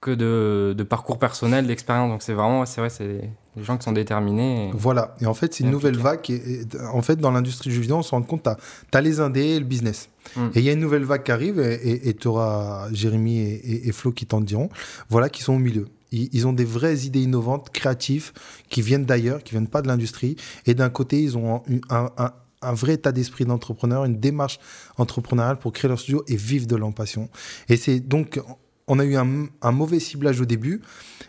que 0.00 0.10
de, 0.10 0.74
de 0.76 0.82
parcours 0.82 1.18
personnel, 1.18 1.66
d'expérience. 1.66 2.10
Donc 2.10 2.22
c'est 2.22 2.32
vraiment, 2.32 2.64
c'est 2.66 2.80
vrai, 2.80 2.90
c'est 2.90 3.30
des 3.58 3.64
gens 3.64 3.76
qui 3.76 3.84
sont 3.84 3.92
déterminés. 3.92 4.68
et- 4.68 4.72
Voilà, 4.74 5.14
et 5.20 5.26
en 5.26 5.34
fait, 5.34 5.52
c'est 5.54 5.64
une 5.64 5.70
nouvelle 5.70 5.96
vague. 5.98 6.20
qui 6.22 6.34
est- 6.34 6.74
et- 6.74 6.80
en 6.92 7.02
fait, 7.02 7.16
dans 7.16 7.30
l'industrie 7.30 7.70
du 7.70 7.82
jeu 7.82 7.92
on 7.92 8.02
se 8.02 8.10
rend 8.10 8.22
compte, 8.22 8.44
tu 8.44 8.96
as, 8.98 9.00
les 9.00 9.20
indés 9.20 9.40
et 9.56 9.58
le 9.58 9.64
business. 9.64 10.08
Mm. 10.36 10.46
Et 10.54 10.58
il 10.60 10.64
y 10.64 10.68
a 10.68 10.72
une 10.72 10.80
nouvelle 10.80 11.04
vague 11.04 11.22
qui 11.22 11.32
arrive, 11.32 11.58
et 11.60 12.14
tu 12.14 12.28
auras 12.28 12.88
Jérémy 12.92 13.38
et, 13.38 13.54
et- 13.54 13.88
et 13.88 13.92
Flo 13.92 14.12
qui 14.12 14.26
t'en 14.26 14.40
diront, 14.40 14.68
voilà, 15.10 15.28
qui 15.28 15.42
sont 15.42 15.54
au 15.54 15.58
milieu. 15.58 15.88
Ils, 16.10 16.28
ils 16.32 16.46
ont 16.46 16.54
des 16.54 16.64
vraies 16.64 17.00
idées 17.00 17.20
innovantes, 17.22 17.68
créatives, 17.70 18.32
qui 18.70 18.80
viennent 18.80 19.04
d'ailleurs, 19.04 19.42
qui 19.42 19.50
viennent 19.52 19.68
pas 19.68 19.82
de 19.82 19.88
l'industrie. 19.88 20.36
Et 20.66 20.74
d'un 20.74 20.88
côté, 20.88 21.20
ils 21.22 21.36
ont 21.36 21.56
un, 21.56 21.60
un- 21.90 22.10
un- 22.16 22.32
un 22.62 22.72
vrai 22.72 22.94
état 22.94 23.12
d'esprit 23.12 23.44
d'entrepreneur, 23.44 24.04
une 24.04 24.18
démarche 24.18 24.58
entrepreneuriale 24.96 25.58
pour 25.58 25.72
créer 25.72 25.88
leur 25.88 26.00
studio 26.00 26.24
et 26.26 26.34
vivre 26.36 26.66
de 26.66 26.76
leur 26.76 26.92
passion. 26.94 27.28
Et 27.68 27.76
c'est 27.76 28.00
donc, 28.00 28.40
on 28.88 28.98
a 28.98 29.04
eu 29.04 29.16
un, 29.16 29.46
un 29.62 29.72
mauvais 29.72 30.00
ciblage 30.00 30.40
au 30.40 30.44
début, 30.44 30.82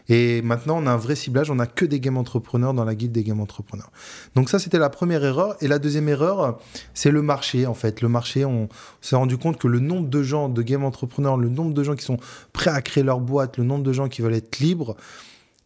et 0.07 0.41
maintenant 0.41 0.77
on 0.81 0.87
a 0.87 0.91
un 0.91 0.97
vrai 0.97 1.15
ciblage, 1.15 1.51
on 1.51 1.55
n'a 1.55 1.67
que 1.67 1.85
des 1.85 1.99
game 1.99 2.17
entrepreneurs 2.17 2.73
dans 2.73 2.83
la 2.83 2.95
guilde 2.95 3.11
des 3.11 3.23
game 3.23 3.39
entrepreneurs. 3.39 3.91
Donc 4.35 4.49
ça, 4.49 4.57
c'était 4.57 4.79
la 4.79 4.89
première 4.89 5.23
erreur. 5.23 5.55
Et 5.61 5.67
la 5.67 5.77
deuxième 5.77 6.09
erreur, 6.09 6.59
c'est 6.93 7.11
le 7.11 7.21
marché, 7.21 7.67
en 7.67 7.73
fait. 7.73 8.01
Le 8.01 8.09
marché, 8.09 8.45
on 8.45 8.69
s'est 9.01 9.15
rendu 9.15 9.37
compte 9.37 9.57
que 9.57 9.67
le 9.67 9.79
nombre 9.79 10.09
de 10.09 10.23
gens, 10.23 10.49
de 10.49 10.61
game 10.61 10.83
entrepreneurs, 10.83 11.37
le 11.37 11.49
nombre 11.49 11.73
de 11.73 11.83
gens 11.83 11.95
qui 11.95 12.05
sont 12.05 12.17
prêts 12.53 12.71
à 12.71 12.81
créer 12.81 13.03
leur 13.03 13.19
boîte, 13.19 13.57
le 13.57 13.63
nombre 13.63 13.83
de 13.83 13.93
gens 13.93 14.07
qui 14.07 14.21
veulent 14.21 14.33
être 14.33 14.59
libres, 14.59 14.95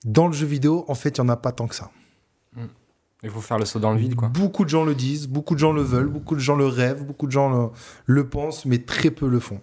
dans 0.04 0.28
le 0.28 0.34
jeu 0.34 0.46
vidéo, 0.46 0.84
en 0.88 0.96
fait, 0.96 1.18
il 1.18 1.22
n'y 1.22 1.28
en 1.28 1.30
a 1.30 1.38
pas 1.38 1.52
tant 1.54 1.68
que 1.68 1.76
ça. 1.76 1.92
Il 3.24 3.30
faut 3.30 3.40
faire 3.40 3.58
le 3.58 3.64
saut 3.64 3.80
dans 3.80 3.94
le 3.94 4.00
vide, 4.00 4.16
quoi. 4.16 4.28
Beaucoup 4.28 4.66
de 4.66 4.70
gens 4.70 4.84
le 4.84 4.96
disent, 4.96 5.30
beaucoup 5.30 5.54
de 5.54 5.60
gens 5.60 5.72
le 5.72 5.82
veulent, 5.82 6.10
beaucoup 6.10 6.36
de 6.36 6.42
gens 6.42 6.58
le 6.58 6.68
rêvent, 6.68 7.06
beaucoup 7.06 7.26
de 7.26 7.32
gens 7.32 7.50
le, 7.50 7.70
le 8.06 8.28
pensent, 8.28 8.66
mais 8.66 8.80
très 8.80 9.12
peu 9.12 9.30
le 9.30 9.40
font. 9.40 9.62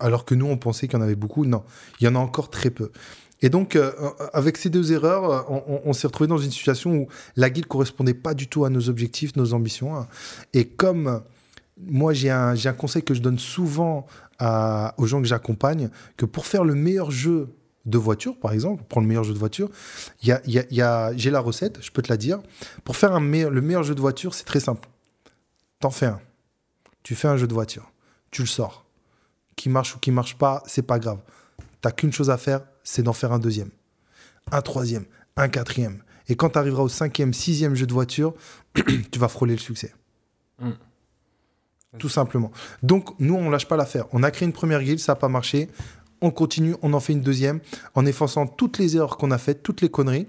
Alors 0.00 0.24
que 0.24 0.34
nous, 0.34 0.46
on 0.46 0.56
pensait 0.56 0.88
qu'il 0.88 0.98
y 0.98 1.02
en 1.02 1.04
avait 1.04 1.16
beaucoup. 1.16 1.44
Non, 1.44 1.64
il 2.00 2.04
y 2.04 2.08
en 2.08 2.14
a 2.14 2.18
encore 2.18 2.50
très 2.50 2.70
peu. 2.70 2.90
Et 3.40 3.50
donc, 3.50 3.76
euh, 3.76 3.92
avec 4.32 4.56
ces 4.56 4.70
deux 4.70 4.92
erreurs, 4.92 5.50
euh, 5.50 5.60
on, 5.84 5.92
s'est 5.92 6.06
retrouvé 6.06 6.26
dans 6.26 6.38
une 6.38 6.50
situation 6.50 6.92
où 6.94 7.08
la 7.36 7.50
guilde 7.50 7.66
correspondait 7.66 8.14
pas 8.14 8.34
du 8.34 8.48
tout 8.48 8.64
à 8.64 8.70
nos 8.70 8.88
objectifs, 8.88 9.36
nos 9.36 9.54
ambitions. 9.54 10.06
Et 10.54 10.66
comme 10.66 11.06
euh, 11.06 11.18
moi, 11.86 12.12
j'ai 12.12 12.30
un, 12.30 12.56
conseil 12.76 13.02
que 13.02 13.14
je 13.14 13.20
donne 13.20 13.38
souvent 13.38 14.06
aux 14.40 15.06
gens 15.06 15.20
que 15.20 15.26
j'accompagne, 15.26 15.90
que 16.16 16.24
pour 16.24 16.46
faire 16.46 16.64
le 16.64 16.74
meilleur 16.74 17.10
jeu 17.10 17.48
de 17.86 17.98
voiture, 17.98 18.38
par 18.38 18.52
exemple, 18.52 18.84
prendre 18.88 19.04
le 19.04 19.08
meilleur 19.08 19.24
jeu 19.24 19.32
de 19.32 19.38
voiture, 19.38 19.70
y 20.22 20.32
a, 20.32 21.16
j'ai 21.16 21.30
la 21.30 21.40
recette, 21.40 21.78
je 21.80 21.90
peux 21.90 22.02
te 22.02 22.08
la 22.08 22.16
dire. 22.16 22.40
Pour 22.84 22.96
faire 22.96 23.18
le 23.18 23.60
meilleur 23.60 23.84
jeu 23.84 23.94
de 23.94 24.00
voiture, 24.00 24.34
c'est 24.34 24.44
très 24.44 24.60
simple. 24.60 24.88
T'en 25.80 25.90
fais 25.90 26.06
un. 26.06 26.20
Tu 27.04 27.14
fais 27.14 27.28
un 27.28 27.36
jeu 27.36 27.46
de 27.46 27.54
voiture. 27.54 27.92
Tu 28.32 28.42
le 28.42 28.48
sors. 28.48 28.87
Qui 29.58 29.68
marche 29.68 29.96
ou 29.96 29.98
qui 29.98 30.12
marche 30.12 30.38
pas, 30.38 30.62
c'est 30.66 30.86
pas 30.86 31.00
grave. 31.00 31.18
T'as 31.80 31.90
qu'une 31.90 32.12
chose 32.12 32.30
à 32.30 32.38
faire, 32.38 32.60
c'est 32.84 33.02
d'en 33.02 33.12
faire 33.12 33.32
un 33.32 33.40
deuxième, 33.40 33.70
un 34.52 34.62
troisième, 34.62 35.04
un 35.36 35.48
quatrième. 35.48 36.00
Et 36.28 36.36
quand 36.36 36.50
tu 36.50 36.58
arriveras 36.58 36.84
au 36.84 36.88
cinquième, 36.88 37.34
sixième 37.34 37.74
jeu 37.74 37.84
de 37.84 37.92
voiture, 37.92 38.34
tu 39.10 39.18
vas 39.18 39.26
frôler 39.26 39.54
le 39.54 39.60
succès. 39.60 39.92
Mm. 40.60 40.70
Tout 41.98 42.08
simplement. 42.08 42.52
Donc, 42.84 43.18
nous, 43.18 43.34
on 43.34 43.50
lâche 43.50 43.66
pas 43.66 43.76
l'affaire. 43.76 44.04
On 44.12 44.22
a 44.22 44.30
créé 44.30 44.46
une 44.46 44.52
première 44.52 44.80
guilde, 44.80 45.00
ça 45.00 45.12
n'a 45.12 45.16
pas 45.16 45.28
marché. 45.28 45.68
On 46.20 46.30
continue, 46.30 46.76
on 46.82 46.92
en 46.92 47.00
fait 47.00 47.14
une 47.14 47.22
deuxième, 47.22 47.58
en 47.96 48.06
effaçant 48.06 48.46
toutes 48.46 48.78
les 48.78 48.96
erreurs 48.96 49.16
qu'on 49.16 49.32
a 49.32 49.38
faites, 49.38 49.64
toutes 49.64 49.80
les 49.80 49.88
conneries, 49.88 50.28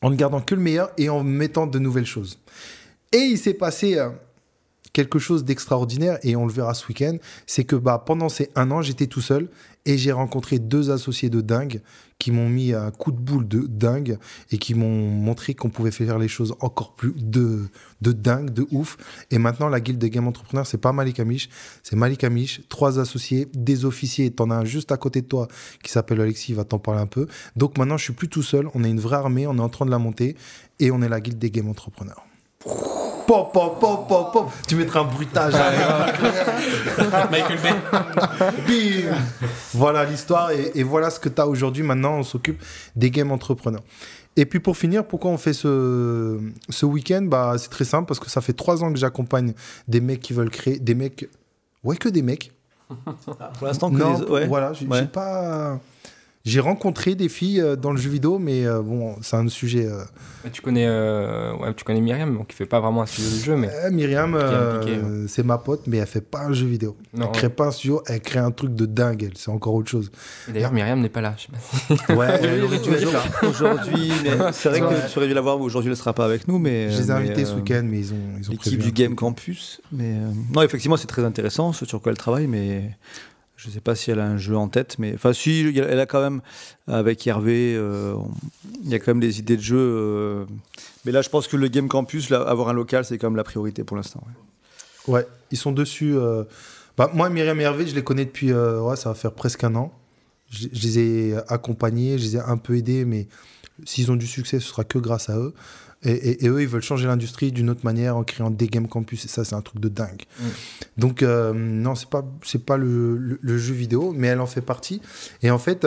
en 0.00 0.08
ne 0.08 0.16
gardant 0.16 0.40
que 0.40 0.54
le 0.54 0.62
meilleur 0.62 0.92
et 0.96 1.10
en 1.10 1.22
mettant 1.22 1.66
de 1.66 1.78
nouvelles 1.78 2.06
choses. 2.06 2.38
Et 3.12 3.18
il 3.18 3.38
s'est 3.38 3.54
passé 3.54 3.98
euh, 3.98 4.08
quelque 4.94 5.18
chose 5.18 5.44
d'extraordinaire 5.44 6.18
et 6.22 6.36
on 6.36 6.46
le 6.46 6.52
verra 6.52 6.72
ce 6.72 6.86
week-end, 6.86 7.18
c'est 7.46 7.64
que 7.64 7.76
bah, 7.76 8.02
pendant 8.06 8.30
ces 8.30 8.48
un 8.54 8.70
an, 8.70 8.80
j'étais 8.80 9.08
tout 9.08 9.20
seul 9.20 9.50
et 9.84 9.98
j'ai 9.98 10.12
rencontré 10.12 10.58
deux 10.58 10.90
associés 10.90 11.28
de 11.28 11.42
dingue 11.42 11.82
qui 12.18 12.30
m'ont 12.30 12.48
mis 12.48 12.72
un 12.72 12.90
coup 12.90 13.12
de 13.12 13.18
boule 13.18 13.46
de 13.46 13.66
dingue 13.66 14.18
et 14.50 14.56
qui 14.56 14.74
m'ont 14.74 15.10
montré 15.10 15.54
qu'on 15.54 15.68
pouvait 15.68 15.90
faire 15.90 16.18
les 16.18 16.28
choses 16.28 16.54
encore 16.60 16.94
plus 16.94 17.12
de, 17.16 17.64
de 18.00 18.12
dingue, 18.12 18.50
de 18.50 18.66
ouf. 18.70 18.96
Et 19.30 19.38
maintenant, 19.38 19.68
la 19.68 19.80
guilde 19.80 19.98
des 19.98 20.10
game 20.10 20.26
entrepreneurs, 20.26 20.66
c'est 20.66 20.78
pas 20.78 20.92
Malik 20.92 21.20
Amish, 21.20 21.50
c'est 21.82 21.96
Malik 21.96 22.24
Amish, 22.24 22.62
trois 22.68 22.98
associés, 22.98 23.48
des 23.52 23.84
officiers. 23.84 24.30
T'en 24.30 24.50
as 24.50 24.54
un 24.54 24.64
juste 24.64 24.92
à 24.92 24.96
côté 24.96 25.22
de 25.22 25.26
toi 25.26 25.48
qui 25.82 25.90
s'appelle 25.90 26.20
Alexis, 26.20 26.52
il 26.52 26.54
va 26.54 26.64
t'en 26.64 26.78
parler 26.78 27.00
un 27.00 27.06
peu. 27.06 27.26
Donc 27.56 27.76
maintenant, 27.76 27.98
je 27.98 28.04
suis 28.04 28.14
plus 28.14 28.28
tout 28.28 28.44
seul. 28.44 28.68
On 28.74 28.84
est 28.84 28.90
une 28.90 29.00
vraie 29.00 29.16
armée, 29.16 29.46
on 29.46 29.56
est 29.58 29.60
en 29.60 29.68
train 29.68 29.84
de 29.84 29.90
la 29.90 29.98
monter 29.98 30.36
et 30.78 30.92
on 30.92 31.02
est 31.02 31.08
la 31.08 31.20
guilde 31.20 31.38
des 31.38 31.50
game 31.50 31.68
entrepreneurs. 31.68 32.24
Pop, 33.26 33.52
pop, 33.52 33.80
pop, 33.80 34.06
pop, 34.08 34.32
pop. 34.32 34.50
Tu 34.66 34.76
mettras 34.76 35.00
un 35.00 35.04
bruitage. 35.04 35.54
Michael 37.30 37.58
Bay. 37.58 37.74
Bim 38.66 39.14
Voilà 39.72 40.04
l'histoire 40.04 40.50
et, 40.50 40.72
et 40.74 40.82
voilà 40.82 41.10
ce 41.10 41.18
que 41.20 41.28
tu 41.28 41.40
as 41.40 41.46
aujourd'hui. 41.46 41.82
Maintenant, 41.82 42.18
on 42.18 42.22
s'occupe 42.22 42.62
des 42.96 43.10
game 43.10 43.32
entrepreneurs. 43.32 43.82
Et 44.36 44.46
puis 44.46 44.58
pour 44.60 44.76
finir, 44.76 45.04
pourquoi 45.06 45.30
on 45.30 45.38
fait 45.38 45.52
ce, 45.52 46.38
ce 46.68 46.86
week-end? 46.86 47.22
Bah, 47.22 47.54
C'est 47.56 47.68
très 47.70 47.84
simple 47.84 48.06
parce 48.06 48.18
que 48.20 48.28
ça 48.28 48.40
fait 48.40 48.52
trois 48.52 48.82
ans 48.82 48.92
que 48.92 48.98
j'accompagne 48.98 49.54
des 49.88 50.00
mecs 50.00 50.20
qui 50.20 50.32
veulent 50.32 50.50
créer. 50.50 50.78
Des 50.78 50.94
mecs. 50.94 51.28
Ouais, 51.84 51.96
que 51.96 52.08
des 52.08 52.22
mecs. 52.22 52.52
Pour 53.58 53.66
l'instant, 53.66 53.90
que 53.90 53.96
Non, 53.96 54.18
les- 54.18 54.24
ouais. 54.26 54.46
voilà, 54.46 54.72
j'ai 54.72 54.86
Ouais. 54.86 55.00
j'ai 55.00 55.06
pas. 55.06 55.78
J'ai 56.46 56.60
rencontré 56.60 57.14
des 57.14 57.30
filles 57.30 57.62
euh, 57.62 57.74
dans 57.74 57.90
le 57.90 57.96
jeu 57.96 58.10
vidéo, 58.10 58.38
mais 58.38 58.66
euh, 58.66 58.82
bon, 58.82 59.16
c'est 59.22 59.36
un 59.36 59.48
sujet. 59.48 59.86
euh, 59.86 60.04
Tu 60.52 60.60
connais, 60.60 60.84
euh, 60.86 61.56
ouais, 61.56 61.72
tu 61.74 61.84
connais 61.84 62.02
Myriam, 62.02 62.36
bon, 62.36 62.44
qui 62.44 62.54
fait 62.54 62.66
pas 62.66 62.80
vraiment 62.80 63.00
un 63.00 63.06
studio 63.06 63.30
de 63.30 63.36
jeu, 63.42 63.56
mais 63.56 63.70
euh, 63.72 63.90
Myriam, 63.90 64.34
euh, 64.34 65.26
c'est 65.26 65.42
ma 65.42 65.56
pote, 65.56 65.84
mais 65.86 65.96
elle 65.96 66.06
fait 66.06 66.20
pas 66.20 66.40
un 66.42 66.52
jeu 66.52 66.66
vidéo. 66.66 66.98
Non, 67.14 67.28
elle 67.28 67.32
crée 67.32 67.48
pas 67.48 67.68
un 67.68 67.70
studio, 67.70 68.02
elle 68.06 68.20
crée 68.20 68.40
un 68.40 68.50
truc 68.50 68.74
de 68.74 68.84
dingue. 68.84 69.22
Elle, 69.22 69.38
c'est 69.38 69.50
encore 69.50 69.72
autre 69.72 69.88
chose. 69.88 70.10
D'ailleurs 70.46 70.72
Myriam 70.72 71.00
n'est 71.00 71.08
pas 71.08 71.22
là. 71.22 71.34
Je 71.38 71.44
sais 71.96 72.02
pas. 72.08 72.14
Ouais, 72.14 72.26
elle 72.42 72.62
aurait 72.64 72.78
dû 72.78 72.90
être 72.90 73.10
là. 73.10 73.22
Aujourd'hui, 73.48 74.12
mais 74.22 74.52
c'est 74.52 74.68
vrai 74.68 74.80
que 74.80 75.10
tu 75.10 75.18
aurais 75.18 75.28
dû 75.28 75.32
la 75.34 75.40
voir, 75.40 75.56
mais 75.58 75.64
aujourd'hui, 75.64 75.88
elle 75.88 75.92
ne 75.96 75.98
sera 75.98 76.12
pas 76.12 76.26
avec 76.26 76.46
nous. 76.46 76.58
Mais, 76.58 76.90
Je 76.90 76.98
les 76.98 77.04
ai 77.04 77.14
mais, 77.14 77.20
invités 77.20 77.42
euh, 77.44 77.46
ce 77.46 77.54
week-end, 77.54 77.82
mais 77.86 78.00
ils 78.00 78.12
ont, 78.12 78.16
ils 78.38 78.48
ont 78.48 78.52
L'équipe 78.52 78.78
du 78.82 78.92
Game. 78.92 79.14
Campus. 79.14 79.80
Mais 79.92 80.12
euh, 80.18 80.28
non, 80.54 80.60
effectivement, 80.60 80.98
c'est 80.98 81.06
très 81.06 81.24
intéressant 81.24 81.72
ce 81.72 81.86
sur 81.86 82.02
quoi 82.02 82.12
elle 82.12 82.18
travaille, 82.18 82.48
mais 82.48 82.90
je 83.64 83.70
ne 83.70 83.72
sais 83.74 83.80
pas 83.80 83.94
si 83.94 84.10
elle 84.10 84.20
a 84.20 84.26
un 84.26 84.36
jeu 84.36 84.54
en 84.56 84.68
tête. 84.68 84.96
Mais 84.98 85.14
enfin, 85.14 85.32
si, 85.32 85.72
elle 85.74 85.98
a 85.98 86.04
quand 86.04 86.20
même, 86.20 86.42
avec 86.86 87.26
Hervé, 87.26 87.74
euh, 87.74 88.14
il 88.84 88.90
y 88.90 88.94
a 88.94 88.98
quand 88.98 89.08
même 89.12 89.20
des 89.20 89.38
idées 89.38 89.56
de 89.56 89.62
jeu. 89.62 89.78
euh, 89.78 90.44
mais 91.06 91.12
là, 91.12 91.22
je 91.22 91.30
pense 91.30 91.48
que 91.48 91.56
le 91.56 91.68
Game 91.68 91.88
Campus, 91.88 92.30
avoir 92.30 92.68
un 92.68 92.74
local, 92.74 93.06
c'est 93.06 93.16
quand 93.16 93.28
même 93.28 93.36
la 93.36 93.44
priorité 93.44 93.82
pour 93.84 93.96
l'instant. 93.96 94.22
ouais. 95.08 95.26
Ils 95.50 95.56
sont 95.56 95.72
dessus. 95.72 96.14
euh, 96.14 96.44
Bah, 96.98 97.10
moi, 97.14 97.30
Myriam 97.30 97.58
et 97.58 97.64
Hervé, 97.64 97.86
je 97.86 97.94
les 97.94 98.04
connais 98.04 98.26
depuis. 98.26 98.52
Ouais, 98.52 98.96
ça 98.96 99.08
va 99.08 99.14
faire 99.14 99.32
presque 99.32 99.64
un 99.64 99.74
an. 99.76 99.92
Je, 100.50 100.68
je 100.72 100.82
les 100.82 100.98
ai 100.98 101.36
accompagnés, 101.48 102.18
je 102.18 102.24
les 102.24 102.36
ai 102.36 102.40
un 102.40 102.56
peu 102.56 102.76
aidés, 102.76 103.04
mais 103.04 103.26
s'ils 103.84 104.10
ont 104.12 104.16
du 104.16 104.26
succès, 104.26 104.60
ce 104.60 104.68
sera 104.68 104.84
que 104.84 104.98
grâce 104.98 105.28
à 105.30 105.36
eux. 105.38 105.52
Et, 106.06 106.12
et- 106.12 106.44
et 106.44 106.48
eux, 106.48 106.60
ils 106.60 106.68
veulent 106.68 106.82
changer 106.82 107.06
l'industrie 107.06 107.50
d'une 107.50 107.70
autre 107.70 107.80
manière 107.84 108.16
en 108.16 108.24
créant 108.24 108.50
des 108.50 108.66
game 108.66 108.86
campus. 108.88 109.24
Et 109.24 109.28
ça, 109.28 109.42
c'est 109.44 109.54
un 109.54 109.62
truc 109.62 109.80
de 109.80 109.88
dingue. 109.88 110.22
Mm. 110.38 110.44
Donc, 110.98 111.22
euh, 111.22 111.52
non, 111.54 111.94
c'est 111.94 112.08
pas, 112.10 112.24
c'est 112.44 112.64
pas 112.64 112.76
le, 112.76 113.16
le- 113.16 113.38
le 113.40 113.58
jeu 113.58 113.72
vidéo, 113.74 114.12
mais 114.14 114.26
elle 114.28 114.40
en 114.40 114.46
fait 114.46 114.60
partie. 114.60 115.00
Et 115.42 115.50
en 115.50 115.58
fait, 115.58 115.86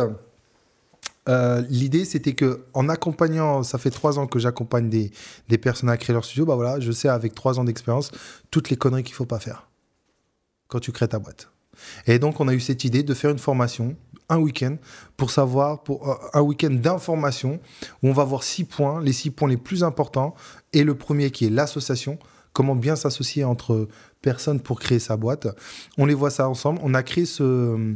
euh, 1.30 1.62
l'idée, 1.70 2.04
c'était 2.06 2.34
que 2.34 2.62
en 2.74 2.88
accompagnant, 2.90 3.62
ça 3.62 3.78
fait 3.78 3.90
trois 3.92 4.18
ans 4.18 4.28
que 4.28 4.40
j'accompagne 4.40 4.90
des, 4.90 5.12
des 5.50 5.58
personnes 5.58 5.90
à 5.90 5.98
créer 5.98 6.14
leur 6.14 6.24
studio, 6.26 6.46
bah 6.46 6.56
voilà, 6.56 6.80
je 6.80 6.92
sais 6.92 7.10
avec 7.10 7.36
trois 7.36 7.60
ans 7.60 7.64
d'expérience 7.66 8.12
toutes 8.50 8.70
les 8.70 8.78
conneries 8.78 9.04
qu'il 9.04 9.14
faut 9.16 9.26
pas 9.26 9.40
faire 9.40 9.68
quand 10.70 10.80
tu 10.80 10.92
crées 10.92 11.08
ta 11.10 11.20
boîte. 11.20 11.50
Et 12.06 12.20
donc, 12.20 12.40
on 12.40 12.48
a 12.48 12.54
eu 12.54 12.60
cette 12.60 12.84
idée 12.84 13.04
de 13.04 13.14
faire 13.14 13.32
une 13.32 13.40
formation, 13.40 13.96
un 14.30 14.38
week-end, 14.38 14.78
pour 15.16 15.32
savoir, 15.32 15.84
pour 15.84 16.10
euh, 16.10 16.16
un 16.34 16.42
week-end 16.42 16.72
d'information, 16.72 17.60
où 18.04 18.10
on 18.10 18.14
va 18.14 18.24
voir 18.24 18.44
six 18.44 18.64
points, 18.64 19.02
les 19.02 19.14
six 19.14 19.32
points 19.32 19.50
les 19.50 19.58
plus 19.58 19.84
importants, 19.84 20.36
et 20.74 20.84
le 20.84 20.96
premier 20.96 21.32
qui 21.32 21.46
est 21.46 21.50
l'association, 21.50 22.20
comment 22.54 22.76
bien 22.76 22.96
s'associer 22.96 23.44
entre 23.44 23.88
personnes 24.22 24.60
pour 24.60 24.80
créer 24.80 25.00
sa 25.00 25.16
boîte. 25.16 25.48
On 25.98 26.06
les 26.06 26.16
voit 26.16 26.32
ça 26.32 26.50
ensemble. 26.50 26.80
On 26.84 26.94
a 26.94 27.04
créé 27.04 27.26
ce, 27.26 27.96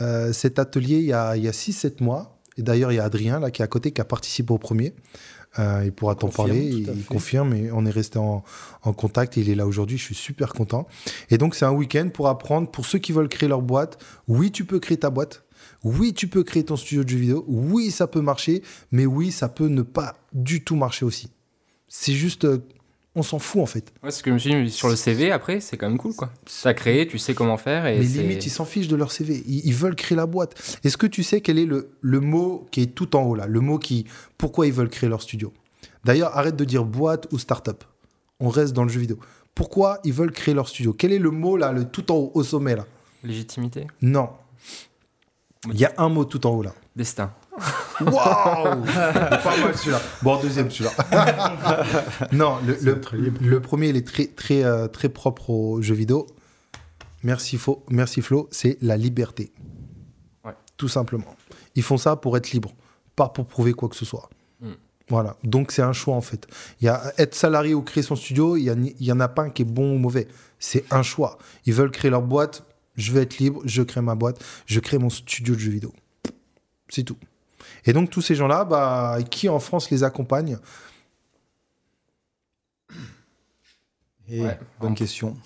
euh, 0.00 0.32
cet 0.32 0.58
atelier 0.58 0.98
il 0.98 1.06
y 1.06 1.12
a, 1.12 1.30
a 1.30 1.36
6-7 1.36 2.02
mois. 2.02 2.38
Et 2.56 2.62
d'ailleurs, 2.62 2.92
il 2.92 2.96
y 2.96 2.98
a 2.98 3.04
Adrien, 3.04 3.40
là, 3.40 3.50
qui 3.50 3.62
est 3.62 3.64
à 3.64 3.68
côté, 3.68 3.90
qui 3.90 4.00
a 4.00 4.04
participé 4.04 4.52
au 4.52 4.58
premier. 4.58 4.94
Euh, 5.58 5.82
il 5.84 5.92
pourra 5.92 6.14
t'en 6.14 6.28
parler. 6.28 6.64
Il, 6.64 7.04
confirme 7.06 7.54
et 7.54 7.70
on 7.72 7.84
est 7.84 7.90
resté 7.90 8.18
en, 8.18 8.44
en 8.82 8.92
contact 8.92 9.36
et 9.36 9.40
il 9.40 9.50
est 9.50 9.54
là 9.54 9.66
aujourd'hui. 9.66 9.98
Je 9.98 10.04
suis 10.04 10.14
super 10.14 10.52
content. 10.52 10.86
Et 11.30 11.38
donc, 11.38 11.54
c'est 11.54 11.64
un 11.64 11.72
week-end 11.72 12.08
pour 12.12 12.28
apprendre, 12.28 12.70
pour 12.70 12.86
ceux 12.86 12.98
qui 12.98 13.12
veulent 13.12 13.28
créer 13.28 13.48
leur 13.48 13.62
boîte. 13.62 13.98
Oui, 14.28 14.52
tu 14.52 14.64
peux 14.64 14.78
créer 14.78 14.98
ta 14.98 15.10
boîte. 15.10 15.44
Oui, 15.82 16.12
tu 16.12 16.28
peux 16.28 16.44
créer 16.44 16.64
ton 16.64 16.76
studio 16.76 17.04
de 17.04 17.08
jeux 17.08 17.18
vidéo. 17.18 17.44
Oui, 17.48 17.90
ça 17.90 18.06
peut 18.06 18.20
marcher. 18.20 18.62
Mais 18.92 19.06
oui, 19.06 19.32
ça 19.32 19.48
peut 19.48 19.68
ne 19.68 19.82
pas 19.82 20.16
du 20.32 20.62
tout 20.62 20.76
marcher 20.76 21.04
aussi. 21.04 21.30
C'est 21.88 22.12
juste. 22.12 22.46
On 23.16 23.22
s'en 23.22 23.38
fout 23.38 23.60
en 23.62 23.66
fait. 23.66 23.92
Ouais, 24.02 24.10
ce 24.10 24.22
que 24.22 24.30
je 24.30 24.34
me 24.34 24.38
suis 24.38 24.64
dit 24.64 24.70
sur 24.70 24.88
le 24.88 24.96
CV 24.96 25.32
après, 25.32 25.60
c'est 25.60 25.76
quand 25.76 25.88
même 25.88 25.98
cool 25.98 26.14
quoi. 26.14 26.30
T'as 26.62 26.74
créé, 26.74 27.06
tu 27.08 27.18
sais 27.18 27.34
comment 27.34 27.56
faire 27.56 27.86
et 27.86 27.98
Mais 27.98 28.04
c'est- 28.06 28.22
limite, 28.22 28.46
ils 28.46 28.50
s'en 28.50 28.64
fichent 28.64 28.88
de 28.88 28.96
leur 28.96 29.10
CV. 29.12 29.42
Ils, 29.46 29.66
ils 29.66 29.74
veulent 29.74 29.96
créer 29.96 30.16
la 30.16 30.26
boîte. 30.26 30.54
Est-ce 30.84 30.96
que 30.96 31.06
tu 31.06 31.22
sais 31.22 31.40
quel 31.40 31.58
est 31.58 31.66
le, 31.66 31.90
le 32.00 32.20
mot 32.20 32.66
qui 32.70 32.82
est 32.82 32.94
tout 32.94 33.16
en 33.16 33.22
haut 33.22 33.34
là? 33.34 33.46
Le 33.46 33.60
mot 33.60 33.78
qui. 33.78 34.06
Pourquoi 34.38 34.66
ils 34.66 34.72
veulent 34.72 34.88
créer 34.90 35.08
leur 35.10 35.22
studio? 35.22 35.52
D'ailleurs, 36.04 36.36
arrête 36.36 36.56
de 36.56 36.64
dire 36.64 36.84
boîte 36.84 37.26
ou 37.32 37.38
start-up. 37.38 37.84
On 38.38 38.48
reste 38.48 38.72
dans 38.72 38.84
le 38.84 38.90
jeu 38.90 39.00
vidéo. 39.00 39.18
Pourquoi 39.54 39.98
ils 40.04 40.12
veulent 40.12 40.32
créer 40.32 40.54
leur 40.54 40.68
studio? 40.68 40.92
Quel 40.94 41.12
est 41.12 41.18
le 41.18 41.30
mot 41.30 41.56
là, 41.56 41.72
le 41.72 41.84
tout 41.84 42.10
en 42.12 42.14
haut, 42.16 42.30
au 42.34 42.42
sommet 42.44 42.76
là? 42.76 42.86
Légitimité, 43.24 43.86
Non. 44.00 44.30
Il 45.70 45.78
y 45.78 45.84
a 45.84 45.92
un 45.98 46.08
mot 46.08 46.24
tout 46.24 46.46
en 46.46 46.50
haut 46.54 46.62
là. 46.62 46.72
destin. 46.96 47.34
Waouh 48.00 48.84
Pas 48.84 49.56
mal 49.62 49.76
celui-là. 49.76 50.00
Bon, 50.22 50.40
deuxième 50.40 50.70
celui-là. 50.70 50.92
non, 52.32 52.58
le, 52.66 52.76
le, 52.82 53.30
le 53.40 53.60
premier, 53.60 53.88
il 53.88 53.96
est 53.96 54.06
très, 54.06 54.26
très, 54.26 54.64
euh, 54.64 54.88
très 54.88 55.08
propre 55.08 55.50
au 55.50 55.82
jeu 55.82 55.94
vidéo. 55.94 56.26
Merci, 57.22 57.58
Flo, 57.58 57.84
merci 57.90 58.22
Flo, 58.22 58.48
c'est 58.50 58.78
la 58.80 58.96
liberté. 58.96 59.52
Ouais. 60.44 60.52
Tout 60.76 60.88
simplement. 60.88 61.36
Ils 61.74 61.82
font 61.82 61.98
ça 61.98 62.16
pour 62.16 62.36
être 62.36 62.50
libres, 62.52 62.72
pas 63.16 63.28
pour 63.28 63.46
prouver 63.46 63.72
quoi 63.74 63.88
que 63.90 63.96
ce 63.96 64.04
soit. 64.06 64.30
Mm. 64.60 64.70
Voilà. 65.10 65.36
Donc 65.44 65.70
c'est 65.72 65.82
un 65.82 65.92
choix 65.92 66.14
en 66.14 66.22
fait. 66.22 66.46
Il 66.80 66.86
y 66.86 66.88
a 66.88 67.12
être 67.18 67.34
salarié 67.34 67.74
ou 67.74 67.82
créer 67.82 68.02
son 68.02 68.16
studio, 68.16 68.56
il 68.56 68.62
y, 68.64 68.70
a 68.70 68.74
ni- 68.74 68.96
il 68.98 69.06
y 69.06 69.12
en 69.12 69.20
a 69.20 69.28
pas 69.28 69.42
un 69.42 69.50
qui 69.50 69.62
est 69.62 69.66
bon 69.66 69.94
ou 69.94 69.98
mauvais. 69.98 70.28
C'est 70.58 70.84
un 70.90 71.02
choix. 71.02 71.36
Ils 71.66 71.74
veulent 71.74 71.90
créer 71.90 72.10
leur 72.10 72.22
boîte. 72.22 72.64
Je 72.96 73.12
veux 73.12 73.20
être 73.22 73.38
libre, 73.38 73.60
je 73.64 73.82
crée 73.82 74.00
ma 74.02 74.14
boîte, 74.14 74.42
je 74.66 74.78
crée 74.80 74.98
mon 74.98 75.10
studio 75.10 75.54
de 75.54 75.60
jeux 75.60 75.70
vidéo. 75.70 75.92
C'est 76.88 77.02
tout. 77.04 77.16
Et 77.86 77.92
donc 77.92 78.10
tous 78.10 78.22
ces 78.22 78.34
gens-là, 78.34 78.64
bah, 78.64 79.18
qui 79.30 79.48
en 79.48 79.58
France 79.60 79.90
les 79.90 80.04
accompagne? 80.04 80.58
Et 84.32 84.42
Ouais. 84.42 84.56
Bonne 84.80 84.94
question. 84.94 85.36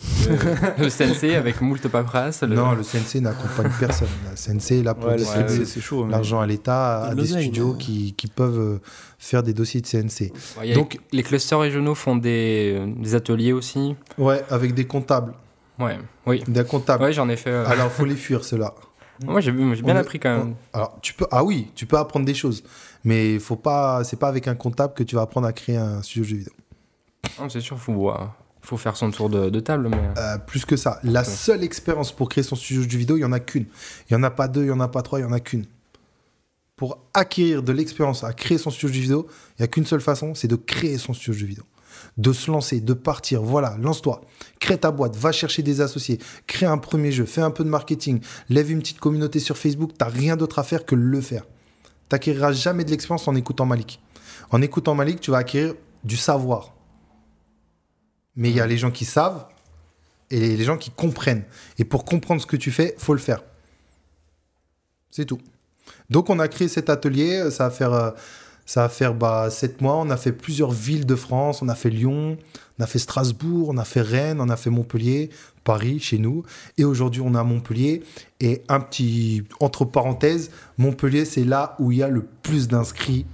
le 0.79 0.91
CNC 0.91 1.35
avec 1.37 1.63
moult 1.63 1.89
paperasse. 1.89 2.43
Le... 2.43 2.55
Non, 2.55 2.73
le 2.73 2.83
CNC 2.83 3.23
n'accompagne 3.23 3.71
personne. 3.81 4.09
Le 4.31 4.37
CNC 4.37 4.81
est 4.81 4.83
là 4.83 4.93
pour 4.95 5.07
Ouais, 5.09 5.17
distribuer 5.17 5.65
mais- 6.05 6.11
l'argent 6.11 6.41
à 6.41 6.47
l'État, 6.47 7.05
à 7.05 7.15
De 7.15 7.23
des 7.23 7.27
studios 7.29 7.73
mais- 7.73 7.79
qui, 7.79 8.13
qui 8.13 8.27
peuvent 8.27 8.59
euh, 8.59 8.79
faire 9.19 9.43
des 9.43 9.55
dossiers 9.55 9.81
de 9.81 9.87
CNC. 9.87 10.33
Donc- 10.75 10.99
les, 11.13 11.23
clusters 11.23 11.61
régionaux 11.61 11.95
font 11.95 12.15
des, 12.17 12.85
des 12.99 13.15
ateliers 13.15 13.55
aussi. 13.55 13.97
Ouais, 14.19 14.45
avec 14.51 14.75
des 14.75 14.87
comptables. 14.87 15.33
Ouais, 15.79 15.99
oui. 16.27 16.45
Des 16.47 16.65
comptables. 16.65 17.05
Ouais, 17.05 17.13
j'en 17.15 17.31
ai 17.31 17.37
fait. 17.37 17.51
euh, 17.51 17.67
Alors, 17.67 17.91
faut 17.91 18.05
les 18.05 18.17
fuir, 18.17 18.45
ceux-là. 18.45 18.75
Moi, 19.23 19.41
j'ai 19.41 19.53
bien 19.53 19.73
On 19.85 19.97
appris 19.97 20.19
quand 20.19 20.37
même. 20.37 20.55
Alors, 20.73 20.99
tu 21.01 21.15
peux, 21.15 21.27
ah 21.31 21.45
oui, 21.45 21.71
tu 21.75 21.87
peux 21.87 21.97
apprendre 21.97 22.27
des 22.27 22.35
choses, 22.35 22.65
mais 23.05 23.39
faut 23.39 23.57
pas, 23.57 24.03
c'est 24.05 24.19
pas 24.19 24.29
avec 24.29 24.49
un 24.49 24.55
comptable 24.55 24.95
que 24.95 25.03
tu 25.03 25.15
vas 25.15 25.23
apprendre 25.23 25.47
à 25.47 25.53
créer 25.53 25.77
un 25.77 26.03
studio 26.03 26.23
de 26.25 26.29
jeux 26.29 26.37
vidéo. 26.37 26.53
Non, 27.39 27.49
C'est 27.49 27.61
sûr, 27.61 27.79
faut, 27.79 28.11
euh, 28.11 28.17
faut 28.61 28.77
faire 28.77 28.97
son 28.97 29.11
tour 29.11 29.31
de, 29.31 29.51
de 29.51 29.61
table, 29.61 29.89
mais. 29.89 30.01
Euh, 30.19 30.39
plus 30.39 30.65
que 30.65 30.77
ça, 30.77 31.01
la 31.05 31.25
seule 31.25 31.63
expérience 31.63 32.13
pour 32.13 32.29
créer 32.29 32.45
son 32.45 32.57
studio 32.57 32.85
de 32.85 32.91
jeux 32.91 32.99
vidéo, 32.99 33.17
il 33.17 33.21
y 33.21 33.25
en 33.25 33.33
a 33.33 33.41
qu'une. 33.41 33.67
Il 34.11 34.15
y 34.15 34.17
en 34.17 34.23
a 34.23 34.31
pas 34.31 34.49
deux, 34.49 34.63
il 34.63 34.69
y 34.69 34.73
en 34.73 34.81
a 34.81 34.89
pas 34.89 35.03
trois, 35.03 35.21
il 35.21 35.23
y 35.23 35.27
en 35.27 35.33
a 35.33 35.41
qu'une. 35.41 35.67
Pour 36.77 36.99
acquérir 37.15 37.63
de 37.63 37.73
l'expérience 37.73 38.25
à 38.25 38.33
créer 38.33 38.59
son 38.59 38.71
studio 38.71 38.89
de 38.89 38.95
jeux 38.95 39.01
vidéo, 39.01 39.27
il 39.59 39.63
y 39.63 39.65
a 39.65 39.69
qu'une 39.69 39.87
seule 39.87 40.01
façon, 40.01 40.35
c'est 40.35 40.49
de 40.49 40.57
créer 40.57 40.99
son 40.99 41.15
studio 41.15 41.35
de 41.35 41.39
jeux 41.39 41.47
vidéo. 41.47 41.65
De 42.17 42.33
se 42.33 42.51
lancer, 42.51 42.81
de 42.81 42.93
partir, 42.93 43.43
voilà, 43.43 43.77
lance-toi. 43.81 44.21
Crée 44.61 44.79
ta 44.79 44.91
boîte, 44.91 45.17
va 45.17 45.33
chercher 45.33 45.63
des 45.63 45.81
associés, 45.81 46.21
crée 46.47 46.67
un 46.67 46.79
premier 46.79 47.11
jeu, 47.11 47.25
fais 47.25 47.41
un 47.41 47.51
peu 47.51 47.65
de 47.65 47.69
marketing, 47.69 48.21
lève 48.49 48.71
une 48.71 48.79
petite 48.79 49.01
communauté 49.01 49.41
sur 49.41 49.59
Facebook, 49.59 49.93
t'as 49.99 50.09
rien 50.09 50.37
d'autre 50.37 50.61
à 50.61 50.63
faire 50.63 50.85
que 50.85 50.95
le 50.95 51.21
faire. 51.21 51.45
T'acquériras 52.09 52.53
jamais 52.53 52.85
de 52.85 52.91
l'expérience 52.91 53.27
en 53.27 53.35
écoutant 53.35 53.67
Malik. 53.67 54.01
En 54.51 54.63
écoutant 54.63 54.95
Malik, 54.95 55.21
tu 55.21 55.33
vas 55.33 55.39
acquérir 55.39 55.75
du 56.05 56.17
savoir. 56.17 56.75
Mais 58.37 58.51
il 58.51 58.57
y 58.57 58.61
a 58.61 58.67
les 58.67 58.77
gens 58.77 58.91
qui 58.91 59.05
savent 59.05 59.47
et 60.31 60.57
les 60.57 60.65
gens 60.65 60.77
qui 60.77 60.91
comprennent. 60.91 61.45
Et 61.79 61.85
pour 61.85 62.05
comprendre 62.05 62.41
ce 62.41 62.47
que 62.47 62.57
tu 62.57 62.71
fais, 62.71 62.95
faut 62.99 63.15
le 63.15 63.21
faire. 63.21 63.43
C'est 65.11 65.25
tout. 65.25 65.41
Donc 66.11 66.31
on 66.31 66.39
a 66.39 66.49
créé 66.49 66.69
cet 66.69 66.91
atelier, 66.91 67.51
ça 67.51 67.69
va 67.69 67.71
faire, 67.71 67.93
euh, 67.93 68.11
Ça 68.67 68.83
va 68.83 68.89
faire 68.89 69.15
bah, 69.15 69.51
7 69.51 69.81
mois. 69.81 69.97
On 69.97 70.11
a 70.11 70.17
fait 70.17 70.33
plusieurs 70.33 70.71
villes 70.71 71.07
de 71.07 71.15
France. 71.15 71.63
On 71.63 71.69
a 71.69 71.75
fait 71.75 71.91
Lyon, 71.91 72.37
on 72.79 72.83
a 72.83 72.87
fait 72.87 72.99
Strasbourg, 72.99 73.69
on 73.69 73.77
a 73.77 73.85
fait 73.85 74.01
Rennes, 74.01 74.41
on 74.41 74.49
a 74.49 74.57
fait 74.57 74.71
Montpellier, 74.71 75.31
Paris, 75.65 76.01
chez 76.01 76.19
nous. 76.19 76.45
Et 76.79 76.85
aujourd'hui, 76.85 77.21
on 77.21 77.35
est 77.35 77.39
à 77.39 77.45
Montpellier. 77.45 78.03
Et 78.41 78.63
un 78.69 78.81
petit, 78.81 79.45
entre 79.61 79.85
parenthèses, 79.85 80.51
Montpellier, 80.79 81.25
c'est 81.25 81.45
là 81.45 81.77
où 81.79 81.93
il 81.93 81.99
y 81.99 82.03
a 82.03 82.09
le 82.09 82.25
plus 82.43 82.69
d'inscrits. 82.69 83.27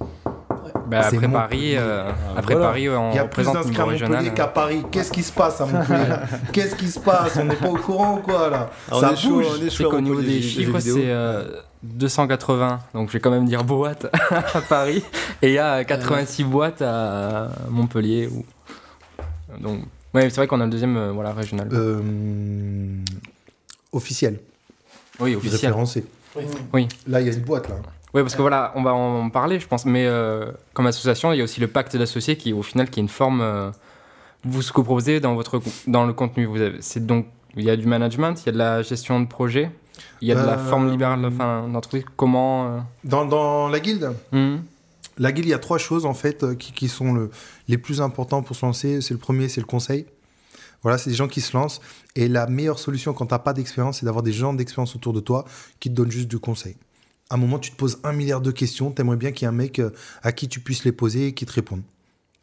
Bah, 0.90 1.00
après. 1.06 1.28
Paris, 1.28 1.76
euh, 1.76 2.10
après 2.36 2.54
Voilà. 2.54 2.68
Paris, 2.68 2.88
on 2.88 3.10
Il 3.12 3.16
y 3.16 3.18
a 3.18 3.24
plus 3.24 3.44
d'inscrits 3.44 3.76
à 3.76 3.84
Montpellier 3.86 3.90
régional. 3.92 4.34
qu'à 4.34 4.46
Paris. 4.48 4.82
Qu'est-ce 4.90 5.12
qui 5.12 5.22
se 5.22 5.32
passe 5.32 5.60
à 5.60 5.66
Montpellier 5.66 6.04
Qu'est-ce 6.52 6.74
qui 6.74 6.88
se 6.88 6.98
passe 7.00 7.36
On 7.36 7.44
n'est 7.44 7.54
pas 7.56 7.68
au 7.68 7.76
courant, 7.76 8.16
quoi, 8.18 8.50
là 8.50 8.70
Ah, 8.90 8.96
on 8.96 9.00
Ça 9.00 9.12
bouge. 9.28 9.46
C'est 9.70 9.84
qu'au 9.84 10.00
niveau 10.00 10.20
des 10.20 10.42
chiffres, 10.42 10.78
c'est 10.80 11.10
euh, 11.10 11.44
280. 11.82 12.80
Donc 12.94 13.08
je 13.08 13.12
vais 13.14 13.20
quand 13.20 13.30
même 13.30 13.46
dire 13.46 13.64
boîtes 13.64 14.06
à 14.54 14.60
Paris. 14.60 15.02
Et 15.42 15.48
il 15.48 15.54
y 15.54 15.58
a 15.58 15.84
86 15.84 16.44
boîtes 16.44 16.82
à 16.82 17.48
Montpellier. 17.68 18.28
Ou... 18.28 18.44
Donc, 19.60 19.80
ouais, 20.14 20.28
c'est 20.30 20.36
vrai 20.36 20.46
qu'on 20.46 20.60
a 20.60 20.64
le 20.64 20.70
deuxième 20.70 20.96
euh, 20.96 21.12
voilà, 21.12 21.32
régional. 21.32 21.68
Euh, 21.72 22.00
officiel, 23.92 24.38
oui, 25.20 25.34
officiel. 25.34 25.60
référencé. 25.70 26.04
Oui. 26.72 26.86
Là, 27.08 27.20
il 27.20 27.26
y 27.26 27.30
a 27.30 27.32
une 27.32 27.40
boîte, 27.40 27.68
là. 27.68 27.76
Oui, 28.14 28.22
parce 28.22 28.34
que 28.34 28.40
voilà, 28.42 28.72
on 28.74 28.82
va 28.82 28.92
en 28.92 29.30
parler, 29.30 29.60
je 29.60 29.66
pense. 29.68 29.84
Mais 29.86 30.06
euh, 30.06 30.50
comme 30.74 30.86
association, 30.86 31.32
il 31.32 31.38
y 31.38 31.40
a 31.40 31.44
aussi 31.44 31.60
le 31.60 31.68
pacte 31.68 31.96
d'associés 31.96 32.36
qui, 32.36 32.52
au 32.52 32.62
final, 32.62 32.90
qui 32.90 33.00
est 33.00 33.02
une 33.02 33.08
forme. 33.08 33.40
euh, 33.40 33.70
vous 34.44 34.62
ce 34.62 34.72
que 34.72 34.78
vous 34.78 34.84
proposez 34.84 35.20
dans 35.20 35.34
votre 35.34 35.60
dans 35.86 36.06
le 36.06 36.12
contenu, 36.14 36.46
vous 36.46 36.60
avez, 36.60 36.78
c'est 36.80 37.04
donc 37.04 37.26
il 37.56 37.64
y 37.64 37.70
a 37.70 37.76
du 37.76 37.86
management, 37.86 38.40
il 38.42 38.46
y 38.46 38.48
a 38.48 38.52
de 38.52 38.58
la 38.58 38.80
gestion 38.82 39.20
de 39.20 39.26
projet, 39.26 39.70
il 40.22 40.28
y 40.28 40.32
a 40.32 40.34
de 40.34 40.46
la 40.46 40.54
Euh, 40.58 40.66
forme 40.70 40.90
libérale, 40.90 41.22
enfin 41.26 41.68
d'entreprise. 41.68 42.04
Comment 42.16 42.66
euh, 42.66 42.78
Dans, 43.04 43.26
dans 43.26 43.68
la 43.68 43.80
guilde 43.80 44.14
hmm, 44.32 44.56
La 45.18 45.32
guilde, 45.32 45.46
il 45.46 45.50
y 45.50 45.54
a 45.54 45.58
trois 45.58 45.76
choses 45.78 46.06
en 46.06 46.14
fait 46.14 46.42
euh, 46.42 46.54
qui, 46.54 46.72
qui 46.72 46.88
sont 46.88 47.12
le, 47.12 47.30
les 47.68 47.76
plus 47.76 48.00
importants 48.00 48.42
pour 48.42 48.56
se 48.56 48.64
lancer. 48.64 49.02
C'est 49.02 49.12
le 49.12 49.20
premier, 49.20 49.48
c'est 49.48 49.60
le 49.60 49.66
conseil. 49.66 50.06
Voilà, 50.82 50.96
c'est 50.96 51.10
des 51.10 51.16
gens 51.16 51.28
qui 51.28 51.42
se 51.42 51.54
lancent. 51.54 51.82
Et 52.16 52.26
la 52.26 52.46
meilleure 52.46 52.78
solution 52.78 53.12
quand 53.12 53.26
tu 53.26 53.34
n'as 53.34 53.38
pas 53.40 53.52
d'expérience, 53.52 53.98
c'est 53.98 54.06
d'avoir 54.06 54.22
des 54.22 54.32
gens 54.32 54.54
d'expérience 54.54 54.96
autour 54.96 55.12
de 55.12 55.20
toi 55.20 55.44
qui 55.80 55.90
te 55.90 55.94
donnent 55.94 56.10
juste 56.10 56.28
du 56.28 56.38
conseil. 56.38 56.76
À 57.30 57.34
un 57.34 57.38
moment, 57.38 57.58
tu 57.58 57.70
te 57.70 57.76
poses 57.76 57.98
un 58.04 58.12
milliard 58.12 58.40
de 58.40 58.50
questions. 58.50 58.90
Tu 58.90 59.00
aimerais 59.00 59.16
bien 59.16 59.30
qu'il 59.32 59.46
y 59.46 59.46
ait 59.46 59.48
un 59.48 59.56
mec 59.56 59.78
euh, 59.78 59.90
à 60.22 60.32
qui 60.32 60.48
tu 60.48 60.60
puisses 60.60 60.84
les 60.84 60.92
poser 60.92 61.28
et 61.28 61.32
qui 61.32 61.46
te 61.46 61.52
réponde. 61.52 61.82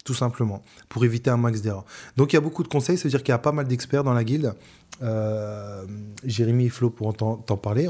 Tout 0.05 0.13
simplement. 0.13 0.61
Pour 0.87 1.03
éviter 1.03 1.29
un 1.29 1.35
max 1.35 1.61
d'erreurs. 1.61 1.85
Donc, 2.15 2.31
il 2.31 2.37
y 2.37 2.39
a 2.39 2.41
beaucoup 2.41 2.63
de 2.63 2.69
conseils. 2.69 2.97
Ça 2.97 3.03
veut 3.03 3.09
dire 3.09 3.21
qu'il 3.21 3.33
y 3.33 3.35
a 3.35 3.39
pas 3.39 3.51
mal 3.51 3.67
d'experts 3.67 4.05
dans 4.05 4.13
la 4.13 4.23
guilde. 4.23 4.53
Euh, 5.01 5.85
Jérémy 6.23 6.67
et 6.67 6.69
Flo 6.69 6.89
pourront 6.89 7.11
t'en 7.11 7.57
parler. 7.57 7.89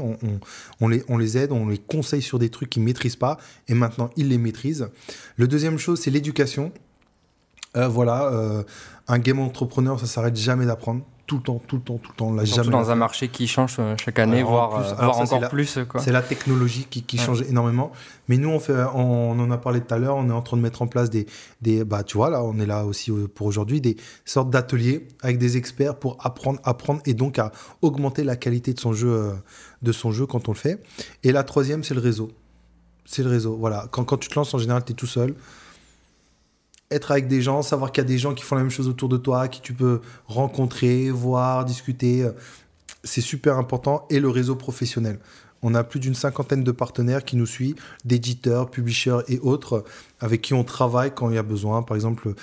On, 0.80 0.88
les, 0.88 1.04
on 1.08 1.20
aide, 1.20 1.52
on 1.52 1.68
les 1.68 1.78
conseille 1.78 2.22
sur 2.22 2.40
des 2.40 2.50
trucs 2.50 2.70
qu'ils 2.70 2.82
ne 2.82 2.86
maîtrisent 2.86 3.16
pas. 3.16 3.38
Et 3.68 3.74
maintenant, 3.74 4.10
ils 4.16 4.28
les 4.28 4.38
maîtrisent. 4.38 4.88
Le 5.36 5.46
deuxième 5.46 5.78
chose, 5.78 6.00
c'est 6.00 6.10
l'éducation. 6.10 6.72
Euh, 7.78 7.88
voilà, 7.88 8.24
euh, 8.32 8.62
un 9.06 9.18
game 9.18 9.38
entrepreneur, 9.40 9.98
ça 10.00 10.06
s'arrête 10.06 10.36
jamais 10.36 10.66
d'apprendre. 10.66 11.02
Tout 11.26 11.36
le 11.36 11.42
temps, 11.42 11.60
tout 11.68 11.76
le 11.76 11.82
temps, 11.82 11.98
tout 11.98 12.10
le 12.10 12.16
temps. 12.16 12.46
Surtout 12.46 12.62
jamais 12.64 12.70
dans 12.70 12.90
un 12.90 12.94
marché 12.94 13.28
qui 13.28 13.46
change 13.46 13.76
euh, 13.78 13.94
chaque 14.02 14.18
année, 14.18 14.42
en 14.42 14.48
voire, 14.48 14.70
plus- 14.70 14.92
alors 14.98 15.12
voire 15.12 15.16
ça, 15.16 15.26
c'est 15.26 15.34
encore 15.34 15.50
plus. 15.50 15.78
C'est 15.98 16.10
la 16.10 16.22
technologie 16.22 16.86
qui, 16.88 17.02
qui 17.02 17.18
Ouais. 17.18 17.22
change 17.22 17.42
énormément. 17.42 17.92
Mais 18.28 18.38
nous, 18.38 18.48
on, 18.48 18.58
fait, 18.58 18.72
on, 18.94 19.38
en 19.38 19.50
a 19.50 19.58
parlé 19.58 19.82
tout 19.82 19.92
à 19.92 19.98
l'heure, 19.98 20.16
on 20.16 20.26
est 20.30 20.32
en 20.32 20.40
train 20.40 20.56
de 20.56 20.62
mettre 20.62 20.80
en 20.80 20.86
place 20.86 21.10
des, 21.10 21.26
des. 21.60 21.84
Bah, 21.84 22.02
tu 22.02 22.16
vois, 22.16 22.30
là, 22.30 22.42
on 22.42 22.58
est 22.58 22.64
là 22.64 22.86
aussi 22.86 23.12
pour 23.34 23.46
aujourd'hui, 23.46 23.82
des 23.82 23.98
sortes 24.24 24.48
d'ateliers 24.48 25.06
avec 25.20 25.36
des 25.36 25.58
experts 25.58 25.96
pour 25.96 26.16
apprendre, 26.24 26.60
apprendre 26.64 27.02
et 27.04 27.12
donc 27.12 27.38
à 27.38 27.52
augmenter 27.82 28.24
la 28.24 28.36
qualité 28.36 28.72
de 28.72 28.80
son 28.80 28.94
jeu, 28.94 29.32
de 29.82 29.92
son 29.92 30.10
jeu 30.12 30.24
quand 30.24 30.48
on 30.48 30.52
le 30.52 30.56
fait. 30.58 30.82
Et 31.24 31.32
la 31.32 31.42
troisième, 31.44 31.84
c'est 31.84 31.94
le 31.94 32.00
réseau. 32.00 32.30
C'est 33.04 33.22
le 33.22 33.28
réseau. 33.28 33.54
Voilà. 33.60 33.86
Quand, 33.90 34.04
quand 34.04 34.16
tu 34.16 34.30
te 34.30 34.34
lances, 34.34 34.54
en 34.54 34.58
général, 34.58 34.82
tu 34.82 34.92
es 34.92 34.94
tout 34.94 35.06
seul. 35.06 35.34
Être 36.90 37.10
avec 37.10 37.28
des 37.28 37.42
gens, 37.42 37.62
savoir 37.62 37.92
qu'il 37.92 38.02
y 38.02 38.06
a 38.06 38.08
des 38.08 38.18
gens 38.18 38.34
qui 38.34 38.44
font 38.44 38.56
la 38.56 38.62
même 38.62 38.70
chose 38.70 38.88
autour 38.88 39.08
de 39.08 39.18
toi, 39.18 39.48
qui 39.48 39.60
tu 39.60 39.74
peux 39.74 40.00
rencontrer, 40.26 41.10
voir, 41.10 41.64
discuter, 41.64 42.22
euh, 42.22 42.32
c'est 43.04 43.20
super 43.20 43.58
important. 43.58 44.06
Et 44.10 44.20
le 44.20 44.28
réseau 44.28 44.56
professionnel. 44.56 45.18
On 45.62 45.74
a 45.74 45.82
plus 45.84 46.00
d'une 46.00 46.14
cinquantaine 46.14 46.62
de 46.62 46.70
partenaires 46.70 47.24
qui 47.24 47.36
nous 47.36 47.46
suivent, 47.46 47.76
d'éditeurs, 48.04 48.70
publishers 48.70 49.20
et 49.28 49.38
autres, 49.40 49.84
avec 50.20 50.40
qui 50.40 50.54
on 50.54 50.64
travaille 50.64 51.12
quand 51.14 51.30
il 51.30 51.34
y 51.34 51.38
a 51.38 51.42
besoin. 51.42 51.82
Par 51.82 51.96
exemple, 51.96 52.34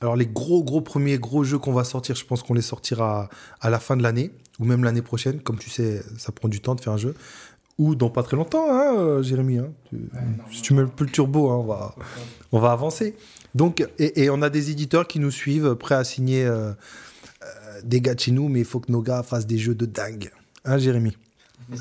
alors 0.00 0.16
les 0.16 0.26
gros, 0.26 0.62
gros 0.64 0.80
premiers 0.80 1.18
gros 1.18 1.44
jeux 1.44 1.58
qu'on 1.58 1.72
va 1.72 1.84
sortir, 1.84 2.16
je 2.16 2.24
pense 2.24 2.42
qu'on 2.42 2.54
les 2.54 2.62
sortira 2.62 3.28
à 3.60 3.70
la 3.70 3.78
fin 3.78 3.96
de 3.96 4.02
l'année, 4.02 4.32
ou 4.58 4.64
même 4.64 4.84
l'année 4.84 5.02
prochaine. 5.02 5.40
Comme 5.40 5.58
tu 5.58 5.70
sais, 5.70 6.02
ça 6.18 6.32
prend 6.32 6.48
du 6.48 6.60
temps 6.60 6.74
de 6.74 6.80
faire 6.80 6.92
un 6.92 6.98
jeu. 6.98 7.14
Ou 7.78 7.94
dans 7.94 8.10
pas 8.10 8.22
très 8.22 8.36
longtemps, 8.36 8.66
hein, 8.70 8.94
euh, 8.96 9.22
Jérémy. 9.22 9.58
hein. 9.58 9.70
Tu- 9.88 10.10
si 10.52 10.62
tu 10.62 10.74
mets 10.74 10.82
un 10.82 10.86
peu 10.86 11.04
le 11.04 11.10
turbo, 11.10 11.50
hein, 11.50 11.56
on, 11.56 11.64
va, 11.64 11.94
on 12.52 12.58
va 12.60 12.72
avancer. 12.72 13.16
Donc, 13.54 13.86
et, 13.98 14.22
et 14.24 14.30
on 14.30 14.42
a 14.42 14.50
des 14.50 14.70
éditeurs 14.70 15.06
qui 15.08 15.18
nous 15.18 15.30
suivent, 15.30 15.74
prêts 15.74 15.94
à 15.94 16.04
signer 16.04 16.44
euh, 16.44 16.70
euh, 16.70 17.46
des 17.84 18.00
gars 18.00 18.14
de 18.14 18.20
chez 18.20 18.30
nous, 18.30 18.48
mais 18.48 18.60
il 18.60 18.64
faut 18.66 18.80
que 18.80 18.92
nos 18.92 19.00
gars 19.02 19.22
fassent 19.22 19.46
des 19.46 19.58
jeux 19.58 19.74
de 19.74 19.86
dingue. 19.86 20.30
Hein, 20.64 20.78
Jérémy? 20.78 21.16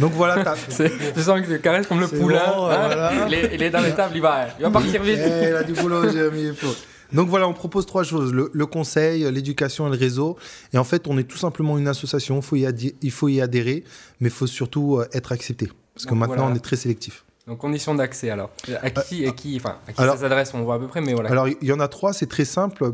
Donc 0.00 0.12
voilà, 0.12 0.54
Je 0.68 1.20
sens 1.22 1.40
que 1.40 1.46
c'est 1.46 1.62
caresse 1.62 1.86
comme 1.86 2.00
le 2.00 2.08
poulain. 2.08 2.40
bon, 2.56 2.66
hein. 2.66 2.86
voilà. 2.86 3.12
il, 3.28 3.34
est, 3.34 3.54
il 3.54 3.62
est 3.62 3.70
dans 3.70 3.80
les 3.80 3.92
tables, 3.94 4.16
il 4.16 4.22
va, 4.22 4.46
il 4.58 4.62
va 4.64 4.70
partir 4.70 5.02
vite. 5.02 5.18
Eh, 5.22 5.48
il 5.50 5.54
a 5.54 5.62
du 5.62 5.72
boulot, 5.74 6.08
Jérémy. 6.10 6.48
il 6.48 6.54
faut. 6.54 6.74
Donc 7.14 7.28
voilà, 7.28 7.46
on 7.48 7.52
propose 7.52 7.86
trois 7.86 8.04
choses 8.04 8.32
le, 8.32 8.50
le 8.52 8.66
conseil, 8.66 9.30
l'éducation 9.30 9.86
et 9.86 9.90
le 9.90 9.96
réseau. 9.96 10.36
Et 10.72 10.78
en 10.78 10.84
fait, 10.84 11.06
on 11.08 11.18
est 11.18 11.24
tout 11.24 11.38
simplement 11.38 11.78
une 11.78 11.88
association. 11.88 12.40
Faut 12.42 12.56
y 12.56 12.94
il 13.02 13.10
faut 13.10 13.28
y 13.28 13.40
adhérer, 13.40 13.84
mais 14.20 14.28
il 14.28 14.32
faut 14.34 14.46
surtout 14.46 14.96
euh, 14.98 15.06
être 15.12 15.32
accepté. 15.32 15.68
Parce 15.94 16.04
que 16.06 16.10
Donc 16.10 16.18
maintenant, 16.20 16.36
voilà. 16.36 16.52
on 16.52 16.56
est 16.56 16.60
très 16.60 16.76
sélectif. 16.76 17.24
Donc 17.46 17.58
conditions 17.58 17.94
d'accès 17.94 18.30
alors. 18.30 18.50
À 18.82 18.90
qui, 18.90 19.26
à 19.26 19.32
qui, 19.32 19.56
enfin, 19.56 19.78
à 19.88 19.92
qui 19.92 20.00
alors- 20.00 20.14
ça 20.14 20.22
s'adresse, 20.22 20.54
on 20.54 20.62
voit 20.62 20.76
à 20.76 20.78
peu 20.78 20.86
près, 20.86 21.00
mais 21.00 21.12
voilà. 21.12 21.30
Alors, 21.30 21.48
il 21.48 21.56
y 21.62 21.72
en 21.72 21.80
a 21.80 21.88
trois, 21.88 22.12
c'est 22.12 22.26
très 22.28 22.44
simple 22.44 22.92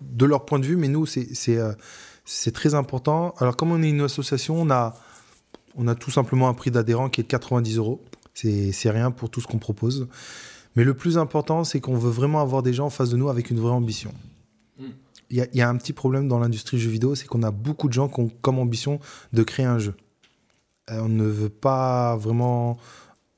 de 0.00 0.24
leur 0.24 0.44
point 0.46 0.58
de 0.58 0.64
vue, 0.66 0.76
mais 0.76 0.88
nous, 0.88 1.06
c'est 1.06 1.26
euh, 1.48 1.72
c'est 2.24 2.52
très 2.52 2.74
important. 2.74 3.34
Alors, 3.38 3.56
comme 3.56 3.72
on 3.72 3.82
est 3.82 3.88
une 3.90 4.02
association, 4.02 4.60
on 4.60 4.70
a, 4.70 4.94
on 5.74 5.88
a 5.88 5.94
tout 5.96 6.10
simplement 6.12 6.48
un 6.48 6.54
prix 6.54 6.70
d'adhérent 6.70 7.08
qui 7.08 7.20
est 7.20 7.24
de 7.24 7.28
90 7.28 7.76
euros. 7.78 8.00
C'est 8.32 8.70
c'est 8.72 8.90
rien 8.90 9.10
pour 9.10 9.28
tout 9.28 9.40
ce 9.40 9.46
qu'on 9.48 9.58
propose. 9.58 10.06
Mais 10.76 10.84
le 10.84 10.94
plus 10.94 11.18
important, 11.18 11.64
c'est 11.64 11.80
qu'on 11.80 11.96
veut 11.96 12.10
vraiment 12.10 12.40
avoir 12.40 12.62
des 12.62 12.72
gens 12.72 12.86
en 12.86 12.90
face 12.90 13.10
de 13.10 13.16
nous 13.16 13.28
avec 13.28 13.50
une 13.50 13.58
vraie 13.60 13.72
ambition. 13.72 14.12
Mm. 14.78 14.84
Il 15.30 15.36
y, 15.36 15.40
a- 15.40 15.46
il 15.52 15.58
y 15.58 15.62
a 15.62 15.68
un 15.68 15.76
petit 15.76 15.92
problème 15.92 16.28
dans 16.28 16.38
l'industrie 16.38 16.76
du 16.76 16.82
jeu 16.84 16.90
vidéo, 16.90 17.14
c'est 17.14 17.26
qu'on 17.26 17.42
a 17.42 17.50
beaucoup 17.50 17.88
de 17.88 17.92
gens 17.92 18.08
qui 18.08 18.20
ont 18.20 18.30
comme 18.40 18.58
ambition 18.58 18.98
de 19.32 19.42
créer 19.42 19.66
un 19.66 19.78
jeu. 19.78 19.94
Euh, 20.90 21.00
on 21.02 21.08
ne 21.08 21.24
veut 21.24 21.48
pas 21.48 22.16
vraiment 22.16 22.78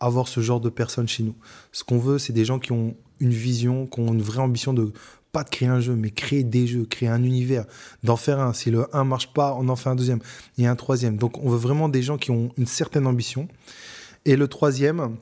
avoir 0.00 0.26
ce 0.28 0.40
genre 0.40 0.60
de 0.60 0.68
personnes 0.68 1.08
chez 1.08 1.22
nous. 1.22 1.34
Ce 1.70 1.84
qu'on 1.84 1.98
veut, 1.98 2.18
c'est 2.18 2.32
des 2.32 2.44
gens 2.44 2.58
qui 2.58 2.72
ont 2.72 2.94
une 3.20 3.30
vision, 3.30 3.86
qui 3.86 4.00
ont 4.00 4.12
une 4.12 4.22
vraie 4.22 4.40
ambition 4.40 4.72
de 4.74 4.92
pas 5.32 5.44
de 5.44 5.48
créer 5.48 5.68
un 5.68 5.80
jeu, 5.80 5.94
mais 5.94 6.10
créer 6.10 6.44
des 6.44 6.66
jeux, 6.66 6.84
créer 6.84 7.08
un 7.08 7.22
univers, 7.22 7.64
d'en 8.02 8.16
faire 8.16 8.38
un. 8.40 8.52
Si 8.52 8.70
le 8.70 8.94
1 8.94 9.04
marche 9.04 9.32
pas, 9.32 9.54
on 9.58 9.68
en 9.70 9.76
fait 9.76 9.88
un 9.88 9.94
deuxième 9.94 10.18
et 10.58 10.66
un 10.66 10.76
troisième. 10.76 11.16
Donc 11.16 11.38
on 11.42 11.48
veut 11.48 11.56
vraiment 11.56 11.88
des 11.88 12.02
gens 12.02 12.18
qui 12.18 12.30
ont 12.30 12.50
une 12.58 12.66
certaine 12.66 13.06
ambition. 13.06 13.48
Et 14.26 14.36
le 14.36 14.46
troisième, 14.48 15.16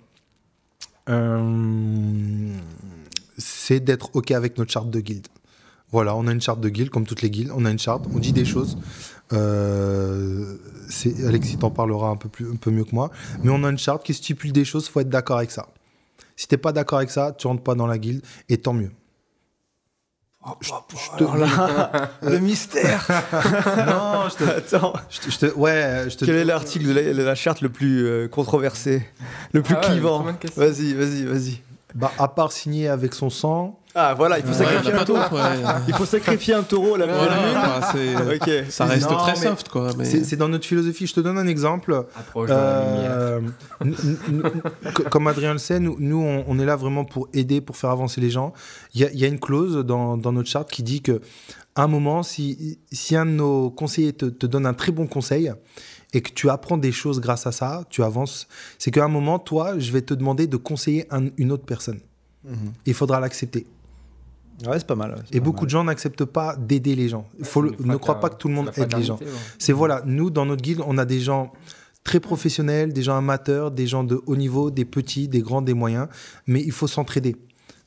c'est 3.39 3.81
d'être 3.81 4.11
OK 4.15 4.31
avec 4.31 4.59
notre 4.59 4.71
charte 4.71 4.91
de 4.91 5.01
guilde. 5.01 5.27
Voilà, 5.93 6.15
on 6.15 6.27
a 6.29 6.33
une 6.33 6.41
charte 6.41 6.61
de 6.61 6.69
guilde, 6.69 6.91
comme 6.91 7.05
toutes 7.05 7.23
les 7.23 7.31
guildes, 7.31 7.51
on 7.55 7.65
a 7.65 7.71
une 7.71 7.79
charte, 7.79 8.05
on 8.15 8.19
dit 8.19 8.33
des 8.33 8.45
choses. 8.45 8.79
Euh, 9.33 10.57
Alexis 11.27 11.57
t'en 11.57 11.71
parlera 11.71 12.11
un 12.11 12.17
peu, 12.17 12.29
un 12.53 12.57
peu 12.57 12.71
mieux 12.71 12.85
que 12.85 12.95
moi. 12.95 13.11
Mais 13.43 13.51
on 13.51 13.65
a 13.65 13.71
une 13.71 13.79
charte 13.79 14.05
qui 14.05 14.15
stipule 14.15 14.53
des 14.53 14.65
choses, 14.65 14.89
faut 14.89 15.01
être 15.01 15.09
d'accord 15.09 15.39
avec 15.39 15.51
ça. 15.51 15.69
Si 16.37 16.47
t'es 16.47 16.57
pas 16.57 16.73
d'accord 16.73 16.99
avec 16.99 17.11
ça, 17.11 17.33
tu 17.37 17.47
rentres 17.47 17.63
pas 17.63 17.75
dans 17.75 17.87
la 17.87 17.99
guilde, 17.99 18.23
et 18.49 18.59
tant 18.59 18.73
mieux. 18.73 18.93
Je- 20.63 20.69
je 20.69 21.19
te- 21.19 21.25
Alors 21.25 21.37
là, 21.37 22.11
le 22.23 22.39
mystère. 22.39 23.07
non, 23.87 24.29
je 24.31 24.37
te, 24.37 24.45
Attends, 24.45 24.95
je 25.11 25.21
te- 25.21 25.31
je 25.31 25.39
te- 25.39 25.55
ouais, 25.55 26.07
je 26.09 26.17
te 26.17 26.25
quel 26.25 26.37
est 26.37 26.45
l'article 26.45 26.87
de 26.95 27.23
la, 27.23 27.35
charte 27.35 27.61
le 27.61 27.69
plus 27.69 28.07
euh, 28.07 28.27
controversé, 28.29 29.07
le 29.53 29.63
plus 29.63 29.75
Ah 29.77 29.81
ouais, 29.81 29.87
clivant? 29.87 30.23
Vas-y, 30.57 30.95
vas-y, 30.95 31.25
vas-y. 31.27 31.61
Bah, 31.95 32.11
à 32.19 32.29
part 32.29 32.53
signer 32.53 32.89
avec 32.89 33.15
son 33.15 33.29
sang, 33.31 33.79
Ah 33.95 34.15
voilà, 34.15 34.39
il 34.39 34.45
faut 34.45 34.51
Ouais, 34.51 34.55
sacrifier 34.67 34.93
un 34.93 35.05
taureau. 35.05 35.21
Il 35.89 35.95
faut 35.95 36.05
sacrifier 36.05 36.55
un 36.55 36.63
taureau 36.63 36.95
à 36.95 36.99
la 36.99 37.07
Voilà, 37.07 37.93
lune. 37.95 38.65
ça 38.71 38.85
reste 38.85 39.11
Non, 39.11 39.17
très 39.19 39.33
mais 39.33 39.39
soft, 39.49 39.69
quoi. 39.69 39.91
Mais... 39.99 40.05
c'est 40.05 40.23
c'est 40.25 40.37
dans 40.37 40.49
notre 40.49 40.65
philosophie. 40.65 41.07
Je 41.09 41.15
te 41.15 41.21
donne 41.21 41.39
un 41.39 41.47
exemple. 41.49 42.05
Euh, 42.37 43.41
comme 45.11 45.27
Adrien 45.27 45.53
le 45.53 45.59
sait, 45.59 45.81
nous, 45.81 45.97
nous, 45.99 46.21
on, 46.21 46.45
on 46.47 46.59
est 46.59 46.65
là 46.65 46.77
vraiment 46.77 47.05
pour 47.05 47.29
aider, 47.33 47.61
pour 47.61 47.77
faire 47.77 47.91
avancer 47.91 48.21
les 48.21 48.31
gens. 48.31 48.53
Il 48.95 49.01
y 49.01 49.05
a, 49.05 49.11
il 49.13 49.19
y 49.19 49.25
a 49.25 49.29
une 49.29 49.41
clause 49.41 49.85
dans, 49.85 50.17
dans 50.17 50.33
notre 50.33 50.49
charte 50.49 50.71
qui 50.71 50.83
dit 50.83 51.03
que 51.03 51.21
à 51.75 51.85
un 51.85 51.87
moment, 51.87 52.23
si, 52.23 52.79
si 52.93 53.17
un 53.17 53.27
de 53.27 53.31
nos 53.33 53.71
conseillers 53.71 54.13
te, 54.13 54.27
te 54.27 54.47
donne 54.47 54.67
un 54.67 54.75
très 54.75 54.93
bon 54.93 55.07
conseil 55.07 55.53
et 56.13 56.21
que 56.21 56.31
tu 56.33 56.51
apprends 56.51 56.77
des 56.79 56.93
choses 56.93 57.21
grâce 57.21 57.47
à 57.47 57.53
ça, 57.53 57.85
tu 57.91 58.03
avances, 58.03 58.49
c'est 58.79 58.91
qu'à 58.91 59.05
un 59.05 59.09
moment, 59.09 59.39
toi, 59.39 59.79
je 59.79 59.93
vais 59.93 60.03
te 60.03 60.13
demander 60.15 60.47
de 60.47 60.57
conseiller 60.57 61.07
un- 61.11 61.29
une 61.39 61.53
autre 61.53 61.65
personne. 61.65 62.01
Il 62.87 62.95
faudra 62.95 63.21
l'accepter. 63.21 63.67
Ouais, 64.67 64.79
c'est 64.79 64.87
pas 64.87 64.95
mal. 64.95 65.13
ouais, 65.13 65.17
Et 65.33 65.39
pas 65.41 65.45
beaucoup 65.45 65.61
mal. 65.61 65.67
de 65.67 65.71
gens 65.71 65.85
n'acceptent 65.85 66.25
pas 66.25 66.57
d'aider 66.57 66.95
les 66.95 67.09
gens. 67.09 67.27
Il 67.39 67.45
faut 67.45 67.63
le- 67.63 67.73
ne 67.81 67.97
crois 67.97 68.21
pas 68.21 68.29
que 68.31 68.37
tout 68.37 68.49
le 68.49 68.55
monde 68.55 68.71
aide 68.77 68.95
les 68.97 69.03
gens. 69.05 69.17
ouais. 69.19 69.27
C'est 69.59 69.73
voilà, 69.73 70.03
nous 70.07 70.31
dans 70.31 70.45
notre 70.47 70.63
guilde, 70.63 70.83
on 70.87 70.99
a 70.99 71.05
des 71.05 71.21
gens 71.21 71.53
très 72.05 72.21
professionnels, 72.21 72.93
des 72.93 73.03
gens 73.03 73.17
amateurs, 73.17 73.71
des 73.71 73.87
gens 73.87 74.05
de 74.05 74.21
haut 74.27 74.37
niveau, 74.37 74.71
des 74.71 74.85
petits, 74.85 75.29
des 75.29 75.41
grands, 75.41 75.63
des 75.63 75.75
moyens, 75.75 76.09
mais 76.47 76.63
il 76.63 76.73
faut 76.73 76.87
s'entraider. 76.87 77.37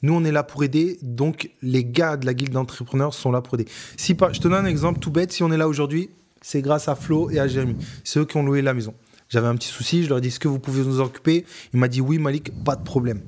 Nous, 0.03 0.13
on 0.13 0.23
est 0.25 0.31
là 0.31 0.43
pour 0.43 0.63
aider, 0.63 0.99
donc 1.01 1.49
les 1.61 1.85
gars 1.85 2.17
de 2.17 2.25
la 2.25 2.33
guilde 2.33 2.51
d'entrepreneurs 2.51 3.13
sont 3.13 3.31
là 3.31 3.41
pour 3.41 3.55
aider. 3.55 3.65
Si 3.97 4.13
par- 4.15 4.33
je 4.33 4.39
te 4.41 4.47
donne 4.47 4.65
un 4.65 4.69
exemple 4.69 4.99
tout 4.99 5.11
bête, 5.11 5.31
si 5.31 5.43
on 5.43 5.51
est 5.51 5.57
là 5.57 5.67
aujourd'hui, 5.67 6.09
c'est 6.41 6.61
grâce 6.61 6.89
à 6.89 6.95
Flo 6.95 7.29
et 7.31 7.39
à 7.39 7.47
Jérémy. 7.47 7.75
C'est 8.03 8.19
eux 8.19 8.25
qui 8.25 8.35
ont 8.37 8.43
loué 8.43 8.61
la 8.61 8.73
maison. 8.73 8.93
J'avais 9.29 9.47
un 9.47 9.55
petit 9.55 9.69
souci, 9.69 10.03
je 10.03 10.09
leur 10.09 10.17
ai 10.17 10.21
dit, 10.21 10.27
est-ce 10.27 10.39
que 10.39 10.49
vous 10.49 10.59
pouvez 10.59 10.83
nous 10.83 10.99
occuper? 10.99 11.45
Il 11.73 11.79
m'a 11.79 11.87
dit, 11.87 12.01
oui 12.01 12.19
Malik, 12.19 12.51
pas 12.65 12.75
de 12.75 12.83
problème. 12.83 13.21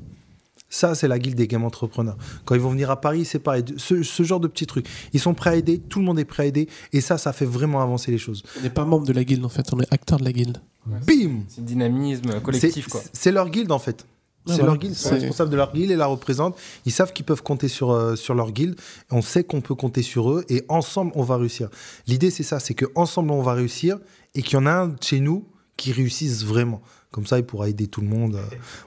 Ça, 0.76 0.94
c'est 0.94 1.08
la 1.08 1.20
guilde 1.20 1.38
des 1.38 1.48
game 1.48 1.64
entrepreneurs. 1.64 2.18
Quand 2.44 2.54
ils 2.54 2.60
vont 2.60 2.70
venir 2.72 2.92
à 2.92 3.00
Paris, 3.00 3.24
c'est 3.24 3.40
pareil. 3.40 3.64
Ce, 3.78 4.04
ce 4.04 4.24
genre 4.24 4.42
de 4.42 4.48
petits 4.50 4.66
trucs. 4.68 4.88
Ils 5.14 5.22
sont 5.22 5.34
prêts 5.34 5.52
à 5.52 5.56
aider, 5.56 5.80
tout 5.80 6.00
le 6.00 6.06
monde 6.06 6.20
est 6.20 6.26
prêt 6.26 6.44
à 6.44 6.46
aider, 6.48 6.68
et 6.92 7.00
ça, 7.00 7.18
ça 7.18 7.32
fait 7.32 7.46
vraiment 7.46 7.82
avancer 7.82 8.12
les 8.12 8.18
choses. 8.18 8.44
On 8.60 8.62
n'est 8.64 8.70
pas 8.70 8.84
membre 8.84 9.06
de 9.06 9.14
la 9.14 9.24
guilde 9.24 9.46
en 9.46 9.50
fait, 9.50 9.66
on 9.72 9.80
est 9.80 9.88
acteur 9.94 10.20
de 10.20 10.26
la 10.26 10.34
guilde. 10.34 10.58
Bim 10.86 11.44
C'est 11.48 11.62
le 11.62 11.68
dynamisme 11.68 12.42
collectif, 12.42 12.74
C'est- 12.86 12.92
quoi. 12.92 13.02
C'est 13.14 13.32
leur 13.32 13.50
guilde 13.50 13.72
en 13.72 13.80
fait. 13.80 14.06
C'est 14.48 14.62
leur 14.62 14.78
guilde, 14.78 14.94
ils 14.94 14.98
sont 14.98 15.10
C'est- 15.10 15.16
responsables 15.16 15.50
de 15.50 15.56
leur 15.56 15.72
guilde 15.74 15.92
et 15.92 15.96
la 15.96 16.06
représentent. 16.08 16.58
Ils 16.86 16.92
savent 16.92 17.14
qu'ils 17.14 17.26
peuvent 17.26 17.42
compter 17.42 17.68
sur, 17.70 17.92
euh, 17.92 18.16
sur 18.18 18.36
leur 18.36 18.52
guilde. 18.52 18.76
On 19.12 19.22
sait 19.22 19.44
qu'on 19.46 19.62
peut 19.62 19.74
compter 19.76 20.02
sur 20.04 20.30
eux 20.30 20.44
et 20.50 20.64
ensemble, 20.68 21.12
on 21.16 21.24
va 21.24 21.38
réussir. 21.38 21.70
L'idée, 22.06 22.30
c'est 22.32 22.44
ça 22.44 22.60
c'est 22.60 22.74
qu'ensemble, 22.76 23.32
on 23.32 23.42
va 23.42 23.54
réussir 23.54 23.98
et 24.36 24.42
qu'il 24.44 24.56
y 24.56 24.58
en 24.58 24.66
a 24.66 24.72
un 24.74 24.88
de 24.90 24.98
chez 25.02 25.20
nous 25.22 25.46
qui 25.78 25.94
réussisse 25.94 26.44
vraiment. 26.44 26.82
Comme 27.16 27.26
ça, 27.26 27.38
il 27.40 27.46
pourra 27.46 27.70
aider 27.70 27.88
tout 27.88 28.02
le 28.02 28.08
monde. 28.08 28.42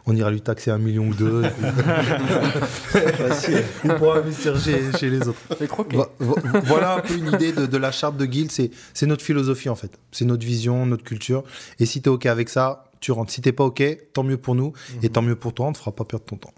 On 0.04 0.14
ira 0.14 0.30
lui 0.30 0.42
taxer 0.42 0.70
un 0.70 0.76
million 0.76 1.08
ou 1.08 1.14
deux. 1.14 1.44
il 3.84 3.94
pourra 3.94 4.18
investir 4.18 4.60
chez, 4.60 4.92
chez 4.98 5.08
les 5.08 5.26
autres. 5.26 5.40
Voilà 6.64 6.96
un 6.96 7.00
peu 7.00 7.14
une 7.14 7.28
idée 7.28 7.52
de, 7.52 7.64
de 7.64 7.76
la 7.78 7.90
charte 7.90 8.18
de 8.18 8.26
guilde. 8.26 8.50
C'est 8.50 9.06
notre 9.06 9.24
philosophie 9.24 9.70
en 9.70 9.76
fait. 9.76 9.98
C'est 10.12 10.26
notre 10.26 10.44
vision, 10.44 10.84
notre 10.84 11.04
culture. 11.04 11.42
Et 11.78 11.86
si 11.86 12.02
t'es 12.02 12.10
OK 12.10 12.26
avec 12.26 12.50
ça, 12.50 12.84
tu 13.00 13.12
rentres. 13.12 13.32
Si 13.32 13.40
t'es 13.40 13.52
pas 13.52 13.64
OK, 13.64 13.82
tant 14.12 14.24
mieux 14.24 14.36
pour 14.36 14.54
nous. 14.54 14.74
Et 15.02 15.08
tant 15.08 15.22
mieux 15.22 15.34
pour 15.34 15.54
toi, 15.54 15.68
on 15.68 15.72
te 15.72 15.78
fera 15.78 15.92
pas 15.92 16.04
perdre 16.04 16.26
ton 16.26 16.36
temps. 16.36 16.52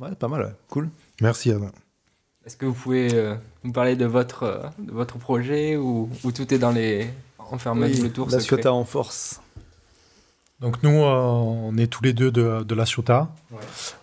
Ouais, 0.00 0.14
pas 0.14 0.28
mal, 0.28 0.44
ouais. 0.44 0.52
cool. 0.70 0.88
Merci 1.20 1.50
Alain. 1.50 1.72
Est-ce 2.46 2.56
que 2.56 2.64
vous 2.64 2.72
pouvez 2.72 3.12
euh, 3.12 3.34
nous 3.64 3.72
parler 3.72 3.96
de 3.96 4.06
votre, 4.06 4.44
euh, 4.44 4.62
de 4.78 4.92
votre 4.92 5.18
projet 5.18 5.76
ou, 5.76 6.08
ou 6.24 6.32
tout 6.32 6.54
est 6.54 6.58
dans 6.58 6.72
les 6.72 7.06
enfermés 7.38 7.88
Oui, 7.88 8.00
le 8.00 8.10
tour 8.10 8.30
la 8.30 8.40
secret 8.40 8.56
Ciotat 8.56 8.72
en 8.72 8.86
force. 8.86 9.42
Donc 10.60 10.82
nous, 10.82 11.02
euh, 11.04 11.12
on 11.12 11.76
est 11.76 11.86
tous 11.86 12.02
les 12.02 12.12
deux 12.12 12.30
de, 12.30 12.62
de 12.62 12.74
la 12.74 12.86
Ciotat. 12.86 13.28
Ouais. 13.50 13.58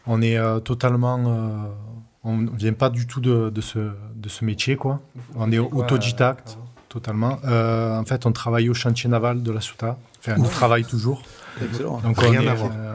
On 0.05 0.21
est 0.21 0.37
euh, 0.37 0.59
totalement... 0.59 1.19
euh, 1.25 1.49
on 2.25 2.37
ne 2.37 2.49
vient 2.51 2.71
pas 2.73 2.89
du 2.89 3.05
tout 3.05 3.19
de, 3.19 3.49
de 3.49 3.59
ce, 3.59 3.79
de 4.15 4.29
ce 4.29 4.45
métier, 4.45 4.77
quoi. 4.77 5.01
On 5.35 5.51
est 5.51 5.59
autodidacte, 5.59 6.57
euh, 6.57 6.63
totalement. 6.87 7.37
Euh, 7.43 7.99
en 7.99 8.05
fait, 8.05 8.25
on 8.25 8.31
travaille 8.31 8.69
au 8.69 8.73
chantier 8.73 9.09
naval 9.09 9.43
de 9.43 9.51
la 9.51 9.59
Ciotat. 9.59 9.97
Enfin, 10.19 10.35
on 10.39 10.43
travaille 10.43 10.85
toujours. 10.85 11.21
Excellent. 11.61 11.99
Donc 11.99 12.17
Rien 12.21 12.39
on, 12.39 12.43
est, 12.43 12.47
à 12.47 12.53
voir. 12.53 12.71
euh, 12.73 12.93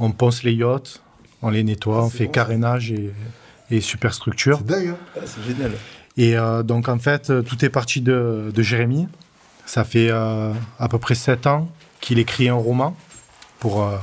on 0.00 0.10
ponce 0.10 0.42
les 0.42 0.54
yachts, 0.54 1.02
on 1.42 1.50
les 1.50 1.64
nettoie, 1.64 2.04
on 2.04 2.08
c'est 2.08 2.16
fait 2.18 2.24
bon, 2.26 2.32
carénage 2.32 2.92
et, 2.92 3.12
et 3.70 3.80
superstructure. 3.82 4.60
dingue. 4.60 4.88
hein. 4.88 4.96
Ah, 5.16 5.20
c'est 5.26 5.42
génial. 5.42 5.72
Et 6.16 6.34
euh, 6.38 6.62
donc, 6.62 6.88
en 6.88 6.98
fait, 6.98 7.30
tout 7.44 7.62
est 7.62 7.68
parti 7.68 8.00
de, 8.00 8.50
de 8.54 8.62
Jérémy. 8.62 9.06
Ça 9.66 9.84
fait 9.84 10.08
euh, 10.10 10.52
à 10.78 10.88
peu 10.88 10.98
près 10.98 11.14
sept 11.14 11.46
ans 11.46 11.68
qu'il 12.06 12.20
écrit 12.20 12.48
un 12.48 12.54
roman 12.54 12.96
pour, 13.58 13.82
euh, 13.82 13.98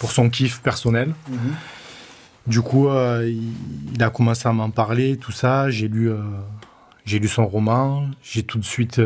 pour 0.00 0.10
son 0.10 0.28
kiff 0.28 0.60
personnel. 0.60 1.14
Du 2.48 2.62
coup, 2.62 2.88
euh, 2.88 3.30
il, 3.30 3.52
il 3.94 4.02
a 4.02 4.10
commencé 4.10 4.48
à 4.48 4.52
m'en 4.52 4.70
parler, 4.70 5.16
tout 5.16 5.30
ça. 5.30 5.70
J'ai 5.70 5.86
lu, 5.86 6.10
euh, 6.10 6.20
j'ai 7.04 7.20
lu 7.20 7.28
son 7.28 7.46
roman. 7.46 8.08
J'ai 8.24 8.42
tout 8.42 8.58
de 8.58 8.64
suite 8.64 9.00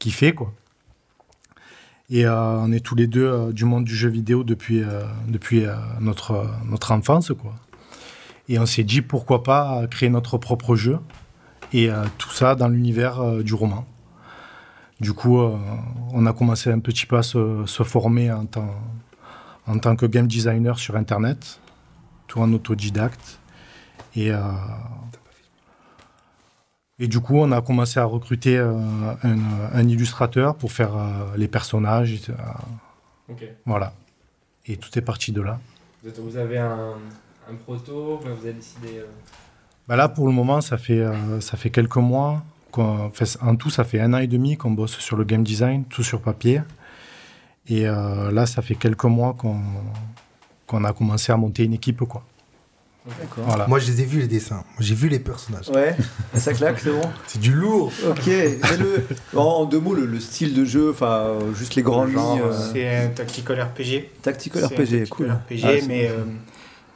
kiffé, 0.00 0.34
quoi. 0.34 0.52
Et 2.10 2.26
on 2.28 2.72
est 2.72 2.84
tous 2.84 2.96
les 2.96 3.06
deux 3.06 3.52
du 3.52 3.64
monde 3.64 3.84
du 3.84 3.94
jeu 3.94 4.08
vidéo 4.08 4.42
depuis, 4.42 4.82
depuis 5.28 5.64
notre, 6.00 6.48
notre 6.64 6.92
enfance, 6.92 7.32
quoi. 7.40 7.54
Et 8.48 8.58
on 8.58 8.66
s'est 8.66 8.84
dit 8.84 9.02
pourquoi 9.02 9.42
pas 9.44 9.86
créer 9.88 10.08
notre 10.08 10.38
propre 10.38 10.74
jeu 10.76 10.98
et 11.72 11.90
tout 12.18 12.30
ça 12.30 12.54
dans 12.54 12.68
l'univers 12.68 13.42
du 13.42 13.54
roman. 13.54 13.86
Du 15.00 15.12
coup, 15.12 15.38
euh, 15.38 15.56
on 16.12 16.24
a 16.26 16.32
commencé 16.32 16.70
un 16.70 16.78
petit 16.80 17.06
peu 17.06 17.16
à 17.18 17.22
se, 17.22 17.64
se 17.66 17.82
former 17.82 18.32
en 18.32 18.46
tant, 18.46 18.74
en 19.66 19.78
tant 19.78 19.94
que 19.96 20.06
game 20.06 20.26
designer 20.26 20.78
sur 20.78 20.96
Internet, 20.96 21.60
tout 22.26 22.40
en 22.40 22.52
autodidacte. 22.52 23.38
Et, 24.14 24.30
euh, 24.32 24.40
et 26.98 27.08
du 27.08 27.20
coup, 27.20 27.36
on 27.36 27.52
a 27.52 27.60
commencé 27.60 28.00
à 28.00 28.04
recruter 28.04 28.56
euh, 28.56 28.72
un, 29.22 29.38
un 29.72 29.88
illustrateur 29.88 30.56
pour 30.56 30.72
faire 30.72 30.92
les 31.36 31.48
personnages. 31.48 32.20
voilà. 33.66 33.92
Et 34.64 34.76
tout 34.76 34.98
est 34.98 35.02
parti 35.02 35.30
de 35.30 35.42
là. 35.42 35.60
Vous, 36.02 36.36
avez 36.36 36.58
un, 36.58 36.94
un 37.50 37.54
proto, 37.54 38.18
vous 38.18 38.28
avez 38.28 38.54
décidé. 38.54 39.02
Bah 39.88 39.94
là, 39.94 40.08
pour 40.08 40.26
le 40.26 40.32
moment, 40.32 40.60
ça 40.60 40.78
fait, 40.78 40.98
euh, 41.00 41.40
ça 41.40 41.56
fait 41.56 41.70
quelques 41.70 41.96
mois. 41.96 42.42
En 42.78 43.56
tout, 43.56 43.70
ça 43.70 43.84
fait 43.84 44.00
un 44.00 44.12
an 44.14 44.18
et 44.18 44.26
demi 44.26 44.56
qu'on 44.56 44.70
bosse 44.72 44.98
sur 44.98 45.16
le 45.16 45.24
game 45.24 45.42
design, 45.44 45.84
tout 45.84 46.02
sur 46.02 46.20
papier. 46.20 46.60
Et 47.68 47.86
euh, 47.88 48.30
là, 48.30 48.46
ça 48.46 48.62
fait 48.62 48.74
quelques 48.76 49.04
mois 49.04 49.34
qu'on 49.34 49.60
qu'on 50.66 50.82
a 50.84 50.92
commencé 50.92 51.30
à 51.32 51.36
monter 51.36 51.62
une 51.64 51.74
équipe. 51.74 52.00
Quoi. 52.04 52.24
Voilà. 53.36 53.68
Moi, 53.68 53.78
je 53.78 53.86
les 53.86 54.02
ai 54.02 54.04
vus 54.04 54.18
les 54.20 54.26
dessins. 54.26 54.64
J'ai 54.80 54.96
vu 54.96 55.08
les 55.08 55.20
personnages. 55.20 55.68
Ouais, 55.68 55.96
ça 56.34 56.52
claque, 56.52 56.80
c'est 56.80 56.90
bon. 56.90 57.08
C'est 57.28 57.40
du 57.40 57.52
lourd. 57.52 57.92
Ok. 58.08 58.26
Le- 58.26 59.06
en, 59.38 59.64
deux 59.64 59.78
mots, 59.78 59.94
le, 59.94 60.06
le 60.06 60.18
style 60.18 60.54
de 60.54 60.64
jeu, 60.64 60.90
enfin, 60.90 61.06
euh, 61.20 61.54
juste 61.54 61.76
les 61.76 61.82
grandes 61.82 62.10
genre, 62.10 62.34
lignes. 62.34 62.44
euh, 62.46 62.72
C'est 62.72 62.96
un 62.96 63.08
tactical 63.10 63.60
RPG. 63.62 64.10
Tactical 64.22 64.64
un 64.64 64.66
RPG, 64.66 64.76
tactical 64.76 65.08
cool. 65.08 65.30
RPG, 65.30 65.60
Ah, 65.64 65.84
mais 65.86 66.08
euh, 66.08 66.24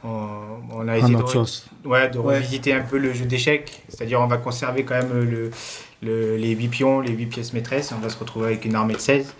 on, 0.03 0.29
on 0.73 0.87
a 0.87 0.97
essayé 0.97 1.15
de, 1.15 1.87
ouais, 1.87 2.09
de 2.09 2.19
Ouais. 2.19 2.35
revisiter 2.37 2.73
un 2.73 2.81
peu 2.81 2.97
le 2.97 3.13
jeu 3.13 3.25
d'échecs. 3.25 3.83
C'est-à-dire, 3.89 4.19
on 4.21 4.27
va 4.27 4.37
conserver 4.37 4.83
quand 4.83 4.95
même 4.95 5.11
le, 5.13 5.51
le- 6.01 6.35
les 6.37 6.49
8 6.51 6.67
pions, 6.69 6.99
les 7.01 7.11
8 7.11 7.25
pièces 7.27 7.53
maîtresses. 7.53 7.91
On 7.95 7.99
va 7.99 8.09
se 8.09 8.17
retrouver 8.17 8.47
avec 8.47 8.65
une 8.65 8.75
armée 8.75 8.93
de 8.95 8.99
16. 8.99 9.33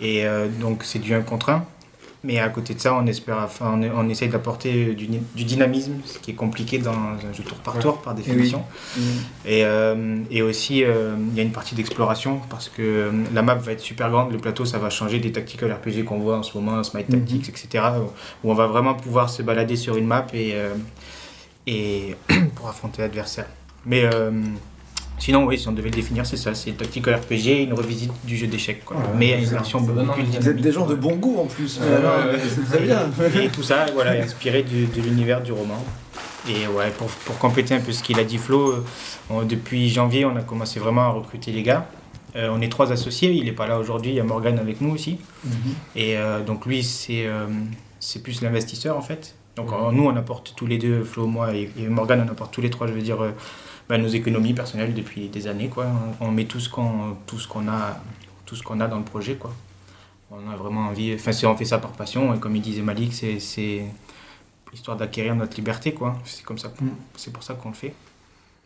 Et 0.00 0.26
euh, 0.26 0.48
donc, 0.48 0.82
c'est 0.84 0.98
du 0.98 1.14
1 1.14 1.22
contre 1.22 1.50
1. 1.50 1.64
Mais 2.24 2.38
à 2.38 2.48
côté 2.48 2.72
de 2.72 2.80
ça, 2.80 2.94
on, 2.94 3.06
espère, 3.06 3.36
enfin, 3.38 3.78
on, 3.78 4.06
on 4.06 4.08
essaye 4.08 4.30
d'apporter 4.30 4.94
du, 4.94 5.06
du 5.06 5.44
dynamisme, 5.44 5.96
ce 6.06 6.18
qui 6.18 6.30
est 6.30 6.34
compliqué 6.34 6.78
dans 6.78 6.92
un 6.92 7.32
jeu 7.34 7.44
tour 7.44 7.58
par 7.58 7.78
tour, 7.78 8.00
par 8.00 8.14
définition. 8.14 8.64
Mm. 8.96 9.00
Et, 9.44 9.64
euh, 9.64 10.16
et 10.30 10.40
aussi, 10.40 10.84
euh, 10.84 11.16
il 11.32 11.36
y 11.36 11.40
a 11.40 11.42
une 11.42 11.52
partie 11.52 11.74
d'exploration 11.74 12.40
parce 12.48 12.70
que 12.70 12.80
euh, 12.82 13.10
la 13.34 13.42
map 13.42 13.56
va 13.56 13.72
être 13.72 13.80
super 13.80 14.10
grande, 14.10 14.32
le 14.32 14.38
plateau 14.38 14.64
ça 14.64 14.78
va 14.78 14.88
changer 14.88 15.18
des 15.18 15.32
tactical 15.32 15.70
RPG 15.70 16.04
qu'on 16.04 16.18
voit 16.18 16.38
en 16.38 16.42
ce 16.42 16.56
moment, 16.56 16.82
Smite 16.82 17.10
Mhm. 17.10 17.20
Tactics, 17.20 17.48
etc. 17.50 17.84
Où 18.42 18.50
on 18.50 18.54
va 18.54 18.66
vraiment 18.66 18.94
pouvoir 18.94 19.28
se 19.28 19.42
balader 19.42 19.76
sur 19.76 19.96
une 19.96 20.06
map 20.06 20.26
et, 20.32 20.52
euh, 20.54 20.74
et 21.66 22.16
pour 22.54 22.68
affronter 22.68 23.02
l'adversaire. 23.02 23.46
Mais 23.84 24.08
sinon, 25.18 25.44
oui, 25.46 25.58
si 25.58 25.68
on 25.68 25.72
devait 25.72 25.88
le 25.90 25.94
définir, 25.94 26.26
c'est 26.26 26.36
ça 26.36 26.54
c'est 26.54 26.72
tactical 26.72 27.14
RPG, 27.16 27.62
une 27.64 27.72
revisite 27.74 28.12
du 28.24 28.36
jeu 28.36 28.46
d'échecs. 28.46 28.84
quoi. 28.84 28.96
Mais 29.16 29.38
une 29.38 29.44
version 29.44 29.80
beaucoup 29.80 30.12
plus 30.12 30.22
envie. 30.22 30.38
Vous 30.38 30.48
êtes 30.48 30.56
des 30.60 30.72
gens 30.72 30.86
de 30.86 30.94
bon 30.94 31.16
goût 31.16 31.38
en 31.40 31.46
plus. 31.46 31.78
Ouais, 31.80 31.86
ouais, 31.86 32.32
ouais. 32.34 32.40
c'est 32.48 32.64
très 32.64 32.80
bien. 32.84 33.00
Et 33.42 33.48
tout 33.48 33.62
ça, 33.62 33.86
voilà, 33.94 34.16
est 34.16 34.22
inspiré 34.22 34.62
du- 34.62 34.86
de 34.86 35.00
l'univers 35.00 35.42
du 35.42 35.52
roman. 35.52 35.82
Et 36.48 36.66
ouais, 36.66 36.90
pour, 36.98 37.06
pour 37.08 37.38
compléter 37.38 37.74
un 37.74 37.80
peu 37.80 37.92
ce 37.92 38.02
qu'il 38.02 38.18
a 38.20 38.24
dit 38.24 38.36
Flo, 38.38 38.70
euh, 38.70 38.84
on- 39.30 39.42
depuis 39.44 39.88
janvier, 39.88 40.24
on 40.26 40.36
a 40.36 40.42
commencé 40.42 40.78
vraiment 40.78 41.02
à 41.02 41.08
recruter 41.08 41.52
les 41.52 41.62
gars. 41.62 41.86
Euh, 42.36 42.48
on 42.52 42.60
est 42.60 42.68
trois 42.68 42.90
associés, 42.92 43.30
il 43.30 43.44
n'est 43.44 43.52
pas 43.52 43.66
là 43.68 43.78
aujourd'hui, 43.78 44.10
il 44.10 44.16
y 44.16 44.20
a 44.20 44.24
Morgan 44.24 44.58
avec 44.58 44.80
nous 44.80 44.90
aussi. 44.92 45.18
Et 45.96 46.16
euh, 46.18 46.42
donc 46.42 46.66
lui, 46.66 46.82
c'est 46.82 47.26
euh, 47.26 47.46
c'est 48.00 48.22
plus 48.22 48.42
l'investisseur 48.42 48.96
en 48.96 49.00
fait. 49.00 49.36
Donc 49.56 49.68
euh, 49.72 49.92
nous, 49.92 50.04
on 50.04 50.16
apporte 50.16 50.52
tous 50.56 50.66
les 50.66 50.78
deux, 50.78 51.04
Flo, 51.04 51.26
moi 51.28 51.54
et, 51.54 51.70
et 51.78 51.86
Morgan, 51.88 52.24
on 52.26 52.30
apporte 52.32 52.52
tous 52.52 52.60
les 52.60 52.70
trois, 52.70 52.88
je 52.88 52.92
veux 52.92 53.02
dire, 53.02 53.22
euh, 53.22 53.30
bah, 53.88 53.98
nos 53.98 54.08
économies 54.08 54.54
personnelles 54.54 54.94
depuis 54.94 55.28
des 55.28 55.46
années. 55.46 55.68
Quoi. 55.68 55.86
On, 56.20 56.26
on 56.26 56.30
met 56.30 56.44
tout 56.46 56.60
ce 56.60 56.68
qu'on 56.68 57.16
tout 57.26 57.38
ce 57.38 57.46
qu'on 57.48 57.68
a, 57.68 57.98
tout 58.46 58.56
ce 58.56 58.62
qu'on 58.62 58.80
a 58.80 58.86
dans 58.86 58.98
le 58.98 59.04
projet. 59.04 59.36
Quoi. 59.36 59.52
On 60.30 60.50
a 60.50 60.56
vraiment 60.56 60.88
envie, 60.88 61.14
enfin 61.14 61.30
on 61.48 61.56
fait 61.56 61.64
ça 61.64 61.78
par 61.78 61.92
passion 61.92 62.34
et 62.34 62.38
comme 62.40 62.56
il 62.56 62.62
disait 62.62 62.82
Malik, 62.82 63.12
c'est- 63.14 63.38
c'est 63.40 63.84
histoire 64.72 64.96
d'acquérir 64.96 65.36
notre 65.36 65.56
liberté. 65.56 65.92
quoi. 65.94 66.16
C'est 66.24 66.44
comme 66.44 66.58
ça, 66.58 66.68
Mm. 66.80 66.88
c'est 67.16 67.32
pour 67.32 67.42
ça 67.44 67.54
qu'on 67.54 67.68
le 67.68 67.74
fait. 67.76 67.94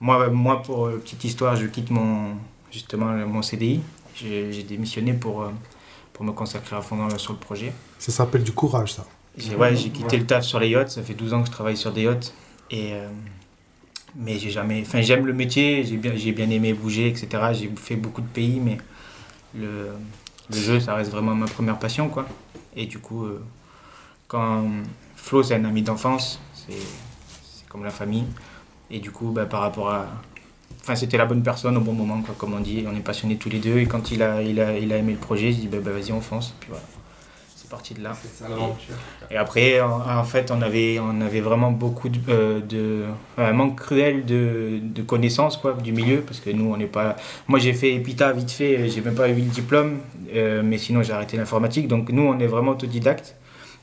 Moi, 0.00 0.28
moi, 0.30 0.62
pour 0.62 0.86
euh, 0.86 0.98
petite 1.04 1.24
histoire, 1.24 1.56
je 1.56 1.66
quitte 1.66 1.90
mon, 1.90 2.36
justement 2.72 3.06
mon 3.26 3.42
CDI. 3.42 3.80
J'ai 4.16 4.62
démissionné 4.62 5.12
pour, 5.12 5.42
euh, 5.42 5.50
pour 6.12 6.24
me 6.24 6.32
consacrer 6.32 6.74
à 6.76 6.80
fond 6.80 7.08
sur 7.18 7.32
le 7.34 7.38
projet. 7.38 7.72
Ça 7.98 8.10
s'appelle 8.10 8.42
du 8.42 8.52
courage, 8.52 8.94
ça. 8.94 9.04
Ouais, 9.56 9.76
j'ai 9.76 9.90
quitté 9.90 10.16
le 10.16 10.26
taf 10.26 10.44
sur 10.44 10.58
les 10.58 10.70
yachts, 10.70 10.90
ça 10.90 11.02
fait 11.02 11.14
12 11.14 11.32
ans 11.34 11.40
que 11.42 11.46
je 11.46 11.52
travaille 11.52 11.76
sur 11.76 11.92
des 11.92 12.02
yachts. 12.04 12.32
Et, 12.70 12.94
euh, 12.94 13.08
mais 14.18 14.38
j'ai 14.38 14.50
jamais. 14.50 14.82
Enfin, 14.82 15.00
j'aime 15.00 15.26
le 15.26 15.32
métier, 15.32 15.84
j'ai 15.84 15.96
bien, 16.32 16.50
aimé 16.50 16.74
bouger, 16.74 17.08
etc. 17.08 17.28
J'ai 17.52 17.70
fait 17.76 17.96
beaucoup 17.96 18.20
de 18.20 18.26
pays, 18.26 18.60
mais 18.60 18.78
le, 19.54 19.90
jeu, 20.50 20.80
ça 20.80 20.94
reste 20.94 21.10
vraiment 21.10 21.34
ma 21.34 21.46
première 21.46 21.78
passion, 21.78 22.08
quoi. 22.08 22.26
Et 22.76 22.86
du 22.86 22.98
coup, 22.98 23.24
euh, 23.24 23.42
quand 24.26 24.66
Flo, 25.16 25.42
c'est 25.42 25.54
un 25.54 25.64
ami 25.64 25.82
d'enfance, 25.82 26.40
c'est 26.52 26.74
comme 27.68 27.84
la 27.84 27.90
famille. 27.90 28.24
Et 28.90 28.98
du 28.98 29.10
coup, 29.10 29.30
bah, 29.30 29.46
par 29.46 29.60
rapport 29.60 29.90
à, 29.90 30.06
enfin, 30.80 30.96
c'était 30.96 31.18
la 31.18 31.26
bonne 31.26 31.42
personne 31.42 31.76
au 31.76 31.80
bon 31.80 31.92
moment, 31.92 32.20
comme 32.38 32.54
on 32.54 32.60
dit. 32.60 32.84
On 32.88 32.96
est 32.96 33.00
passionnés 33.00 33.36
tous 33.36 33.50
les 33.50 33.60
deux. 33.60 33.78
Et 33.78 33.86
quand 33.86 34.10
il 34.10 34.22
a, 34.22 34.42
il 34.42 34.60
a, 34.60 34.96
aimé 34.96 35.12
le 35.12 35.18
projet, 35.18 35.52
je 35.52 35.58
dis 35.58 35.68
bah, 35.68 35.78
bah, 35.82 35.92
vas-y, 35.92 36.12
on 36.12 36.20
fonce. 36.20 36.54
C'est 37.68 37.70
parti 37.70 37.94
de 37.94 38.02
là. 38.02 38.16
Et 39.30 39.36
après, 39.36 39.80
en, 39.80 40.00
en 40.00 40.24
fait, 40.24 40.50
on 40.50 40.62
avait, 40.62 40.98
on 40.98 41.20
avait 41.20 41.40
vraiment 41.40 41.70
beaucoup 41.70 42.08
de, 42.08 42.18
euh, 42.30 42.60
de 42.60 43.04
un 43.36 43.52
manque 43.52 43.76
cruel 43.76 44.24
de, 44.24 44.78
de 44.82 45.02
connaissances 45.02 45.58
quoi, 45.58 45.74
du 45.74 45.92
milieu, 45.92 46.20
parce 46.22 46.40
que 46.40 46.50
nous, 46.50 46.72
on 46.72 46.76
n'est 46.78 46.86
pas. 46.86 47.16
Moi, 47.46 47.58
j'ai 47.58 47.74
fait 47.74 47.94
EPITA 47.94 48.32
vite 48.32 48.50
fait, 48.50 48.88
j'ai 48.88 49.02
même 49.02 49.14
pas 49.14 49.28
eu 49.28 49.34
le 49.34 49.42
diplôme, 49.42 49.98
euh, 50.34 50.62
mais 50.64 50.78
sinon, 50.78 51.02
j'ai 51.02 51.12
arrêté 51.12 51.36
l'informatique. 51.36 51.88
Donc, 51.88 52.10
nous, 52.10 52.22
on 52.22 52.38
est 52.38 52.46
vraiment 52.46 52.72
autodidacte. 52.72 53.36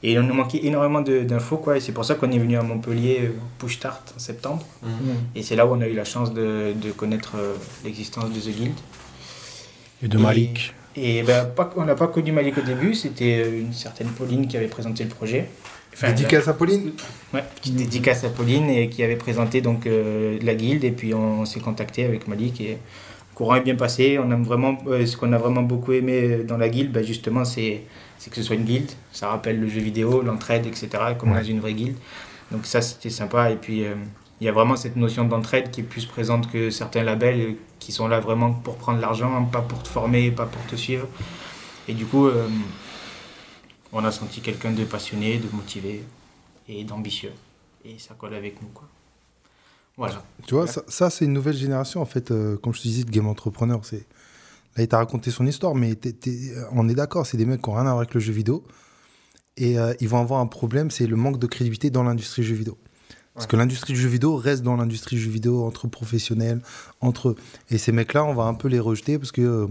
Et 0.03 0.13
il 0.13 0.19
nous 0.19 0.33
manquait 0.33 0.65
énormément 0.65 1.01
d'infos, 1.01 1.57
quoi. 1.57 1.77
Et 1.77 1.79
c'est 1.79 1.91
pour 1.91 2.05
ça 2.05 2.15
qu'on 2.15 2.31
est 2.31 2.37
venu 2.37 2.57
à 2.57 2.61
Montpellier 2.63 3.19
euh, 3.23 3.31
push 3.59 3.75
start 3.75 4.13
en 4.15 4.19
septembre. 4.19 4.63
Et 5.35 5.41
c'est 5.43 5.55
là 5.55 5.65
où 5.65 5.73
on 5.75 5.81
a 5.81 5.87
eu 5.87 5.93
la 5.93 6.05
chance 6.05 6.33
de, 6.33 6.73
de 6.73 6.91
connaître 6.91 7.33
euh, 7.37 7.53
l'existence 7.83 8.31
de 8.31 8.39
The 8.39 8.55
Guild. 8.55 8.73
Et 10.03 10.07
de 10.07 10.17
Malik. 10.17 10.73
Et 10.73 10.84
ben, 10.95 11.45
pas, 11.45 11.71
on 11.75 11.85
n'a 11.85 11.95
pas 11.95 12.07
connu 12.07 12.31
Malik 12.31 12.57
au 12.57 12.61
début, 12.61 12.93
c'était 12.93 13.43
euh, 13.45 13.59
une 13.59 13.73
certaine 13.73 14.07
Pauline 14.07 14.47
qui 14.47 14.57
avait 14.57 14.67
présenté 14.67 15.03
le 15.03 15.09
projet. 15.09 15.49
Enfin, 15.93 16.09
Dédicace 16.09 16.47
à 16.49 16.53
Pauline 16.53 16.91
Ouais, 17.33 17.43
petite 17.55 17.75
dédicace 17.75 18.25
à 18.25 18.29
Pauline 18.29 18.69
et 18.69 18.89
qui 18.89 19.01
avait 19.01 19.15
présenté 19.15 19.61
donc 19.61 19.87
euh, 19.87 20.37
la 20.41 20.53
guilde 20.53 20.83
et 20.83 20.91
puis 20.91 21.13
on, 21.13 21.45
s'est 21.45 21.61
contacté 21.61 22.03
avec 22.03 22.27
Malik 22.27 22.59
et 22.59 22.71
le 22.71 22.77
courant 23.33 23.55
est 23.55 23.61
bien 23.61 23.75
passé. 23.75 24.19
On 24.19 24.29
aime 24.31 24.43
vraiment, 24.43 24.77
euh, 24.87 25.05
ce 25.05 25.15
qu'on 25.15 25.31
a 25.31 25.37
vraiment 25.37 25.61
beaucoup 25.61 25.93
aimé 25.93 26.39
dans 26.45 26.57
la 26.57 26.67
guilde, 26.67 26.91
ben, 26.91 27.03
justement, 27.03 27.45
c'est, 27.45 27.83
c'est 28.17 28.29
que 28.29 28.35
ce 28.35 28.43
soit 28.43 28.55
une 28.55 28.65
guilde. 28.65 28.91
Ça 29.13 29.29
rappelle 29.29 29.59
le 29.59 29.69
jeu 29.69 29.79
vidéo, 29.79 30.21
l'entraide, 30.21 30.65
etc. 30.65 30.89
comme 31.17 31.31
Ouais. 31.31 31.39
dans 31.39 31.43
une 31.45 31.61
vraie 31.61 31.73
guilde. 31.73 31.97
Donc 32.51 32.65
ça, 32.65 32.81
c'était 32.81 33.09
sympa. 33.09 33.51
Et 33.51 33.55
puis 33.55 33.85
euh, 33.85 33.95
il 34.41 34.45
y 34.45 34.49
a 34.49 34.51
vraiment 34.51 34.75
cette 34.75 34.95
notion 34.95 35.25
d'entraide 35.25 35.71
qui 35.71 35.81
est 35.81 35.83
plus 35.83 36.05
présente 36.05 36.51
que 36.51 36.69
certains 36.69 37.03
labels 37.03 37.39
euh, 37.41 37.53
qui 37.79 37.91
sont 37.91 38.07
là 38.07 38.19
vraiment 38.19 38.51
pour 38.53 38.75
prendre 38.75 38.99
l'argent, 38.99 39.45
pas 39.45 39.61
pour 39.61 39.81
te 39.81 39.87
former, 39.87 40.31
pas 40.31 40.45
pour 40.45 40.65
te 40.65 40.75
suivre. 40.75 41.07
Et 41.87 41.93
du 41.93 42.05
coup, 42.05 42.27
euh, 42.27 42.47
on 43.93 44.03
a 44.03 44.11
senti 44.11 44.41
quelqu'un 44.41 44.71
de 44.71 44.83
passionné, 44.83 45.37
de 45.37 45.47
motivé 45.55 46.03
et 46.67 46.83
d'ambitieux. 46.83 47.31
Et 47.85 47.97
ça 47.99 48.15
colle 48.17 48.33
avec 48.33 48.61
nous. 48.61 48.67
Voilà. 49.97 50.23
Tu 50.45 50.55
vois, 50.55 50.67
ça, 50.67 51.09
c'est 51.09 51.23
une 51.25 51.33
nouvelle 51.33 51.55
génération, 51.55 52.01
en 52.01 52.05
fait, 52.05 52.31
euh, 52.31 52.57
comme 52.57 52.73
je 52.73 52.81
te 52.81 52.87
disais, 52.87 53.03
de 53.03 53.11
game 53.11 53.27
entrepreneur. 53.27 53.79
Là, 53.91 54.83
il 54.83 54.87
t'a 54.89 54.97
raconté 54.97 55.31
son 55.31 55.45
histoire, 55.45 55.73
mais 55.75 55.95
t'es- 55.95 56.53
on 56.73 56.89
est 56.89 56.95
d'accord, 56.95 57.25
c'est 57.25 57.37
des 57.37 57.45
mecs 57.45 57.61
qui 57.61 57.69
n'ont 57.69 57.75
rien 57.75 57.85
à 57.85 57.91
voir 57.91 57.99
avec 57.99 58.13
le 58.13 58.19
jeu 58.19 58.33
vidéo. 58.33 58.65
Et 59.55 59.79
euh, 59.79 59.93
ils 60.01 60.09
vont 60.09 60.19
avoir 60.19 60.41
un 60.41 60.47
problème, 60.47 60.91
c'est 60.91 61.07
le 61.07 61.15
manque 61.15 61.39
de 61.39 61.47
crédibilité 61.47 61.89
dans 61.89 62.03
l'industrie 62.03 62.41
du 62.41 62.49
jeu 62.49 62.55
vidéo. 62.55 62.77
Parce 63.35 63.47
que 63.47 63.55
l'industrie 63.57 63.93
du 63.93 63.99
jeu 63.99 64.07
vidéo 64.09 64.35
reste 64.37 64.63
dans 64.63 64.75
l'industrie 64.77 65.17
du 65.17 65.21
jeu 65.21 65.29
vidéo 65.29 65.63
entre 65.65 65.87
professionnels, 65.87 66.61
entre 67.01 67.29
eux. 67.29 67.35
Et 67.69 67.77
ces 67.77 67.91
mecs-là, 67.91 68.23
on 68.25 68.33
va 68.33 68.43
un 68.45 68.53
peu 68.53 68.67
les 68.69 68.79
rejeter 68.79 69.19
parce 69.19 69.31
que, 69.31 69.41
euh, 69.41 69.67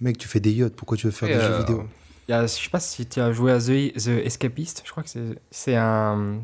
mec, 0.00 0.16
tu 0.18 0.28
fais 0.28 0.40
des 0.40 0.52
yachts, 0.52 0.74
pourquoi 0.74 0.96
tu 0.96 1.06
veux 1.06 1.12
faire 1.12 1.28
Et, 1.28 1.34
des 1.34 1.38
euh, 1.40 1.52
jeux 1.52 1.58
vidéo? 1.58 1.82
Il 2.28 2.30
y 2.30 2.34
a, 2.34 2.42
je 2.42 2.52
sais 2.52 2.70
pas 2.70 2.78
si 2.78 3.04
tu 3.04 3.18
as 3.20 3.32
joué 3.32 3.50
à 3.50 3.58
The, 3.58 3.92
The 3.98 4.24
Escapist, 4.24 4.82
je 4.86 4.90
crois 4.92 5.02
que 5.02 5.08
c'est, 5.08 5.36
c'est 5.50 5.74
un. 5.74 6.36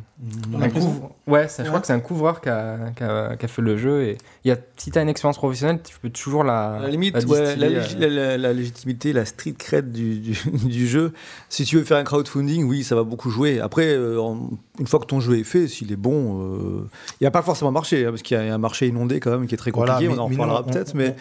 Un 0.60 0.68
couvre- 0.70 1.14
Ouais, 1.28 1.46
je 1.56 1.62
crois 1.68 1.78
que 1.78 1.86
c'est 1.86 1.92
un 1.92 2.00
couvreur 2.00 2.40
qui 2.40 2.48
a, 2.48 2.90
qui 2.96 3.04
a- 3.04 3.36
qui 3.36 3.44
a 3.44 3.48
fait 3.48 3.62
le 3.62 3.76
jeu. 3.76 4.02
Et 4.02 4.18
il 4.44 4.48
y 4.48 4.50
a, 4.50 4.56
si 4.76 4.90
tu 4.90 4.98
as 4.98 5.02
une 5.02 5.08
expérience 5.08 5.36
professionnelle, 5.36 5.80
tu 5.80 5.96
peux 6.00 6.10
toujours 6.10 6.42
la. 6.42 6.72
À 6.74 6.80
la 6.80 6.88
limite, 6.88 7.14
la 7.14 7.24
ouais, 7.24 7.56
la, 7.56 7.68
distiller, 7.68 7.78
légi- 7.80 7.96
euh. 8.04 8.08
la- 8.08 8.26
la- 8.30 8.38
la 8.38 8.52
légitimité, 8.52 9.12
la 9.12 9.24
street 9.24 9.54
cred 9.56 9.92
du, 9.92 10.18
du, 10.18 10.32
du 10.64 10.88
jeu. 10.88 11.12
Si 11.48 11.64
tu 11.64 11.76
veux 11.76 11.84
faire 11.84 11.98
un 11.98 12.04
crowdfunding, 12.04 12.64
oui, 12.64 12.82
ça 12.82 12.96
va 12.96 13.04
beaucoup 13.04 13.30
jouer. 13.30 13.60
Après, 13.60 13.86
euh, 13.94 14.20
en- 14.20 14.50
une 14.78 14.86
fois 14.86 15.00
que 15.00 15.06
ton 15.06 15.20
jeu 15.20 15.38
est 15.38 15.44
fait, 15.44 15.66
s'il 15.68 15.90
est 15.92 15.96
bon, 15.96 16.40
euh, 16.40 16.88
il 17.12 17.24
n'y 17.24 17.26
a 17.26 17.30
pas 17.30 17.42
forcément 17.42 17.72
marché, 17.72 18.06
hein, 18.06 18.10
parce 18.10 18.22
qu'il 18.22 18.36
y 18.36 18.40
a 18.40 18.54
un 18.54 18.58
marché 18.58 18.86
inondé 18.86 19.18
quand 19.20 19.30
même 19.30 19.46
qui 19.46 19.54
est 19.54 19.58
très 19.58 19.70
Voilà, 19.72 19.94
compliqué. 19.94 20.12
mais- 20.14 20.18
on 20.18 20.22
en 20.22 20.26
reparlera 20.28 20.64
peut-être, 20.64 20.94
mais, 20.94 21.16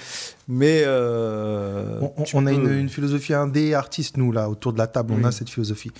mais 0.48 0.84
euh, 0.86 2.00
On, 2.02 2.24
on 2.34 2.46
a 2.46 2.52
une, 2.52 2.70
une 2.70 2.90
philosophie 2.90 3.34
indé 3.34 3.74
artiste, 3.74 4.18
nous, 4.18 4.32
là, 4.32 4.50
autour 4.50 4.74
de 4.74 4.78
la 4.78 4.88
table. 4.88 5.14
On 5.20 5.24
a 5.24 5.32
cette 5.32 5.50
philosophie. 5.50 5.92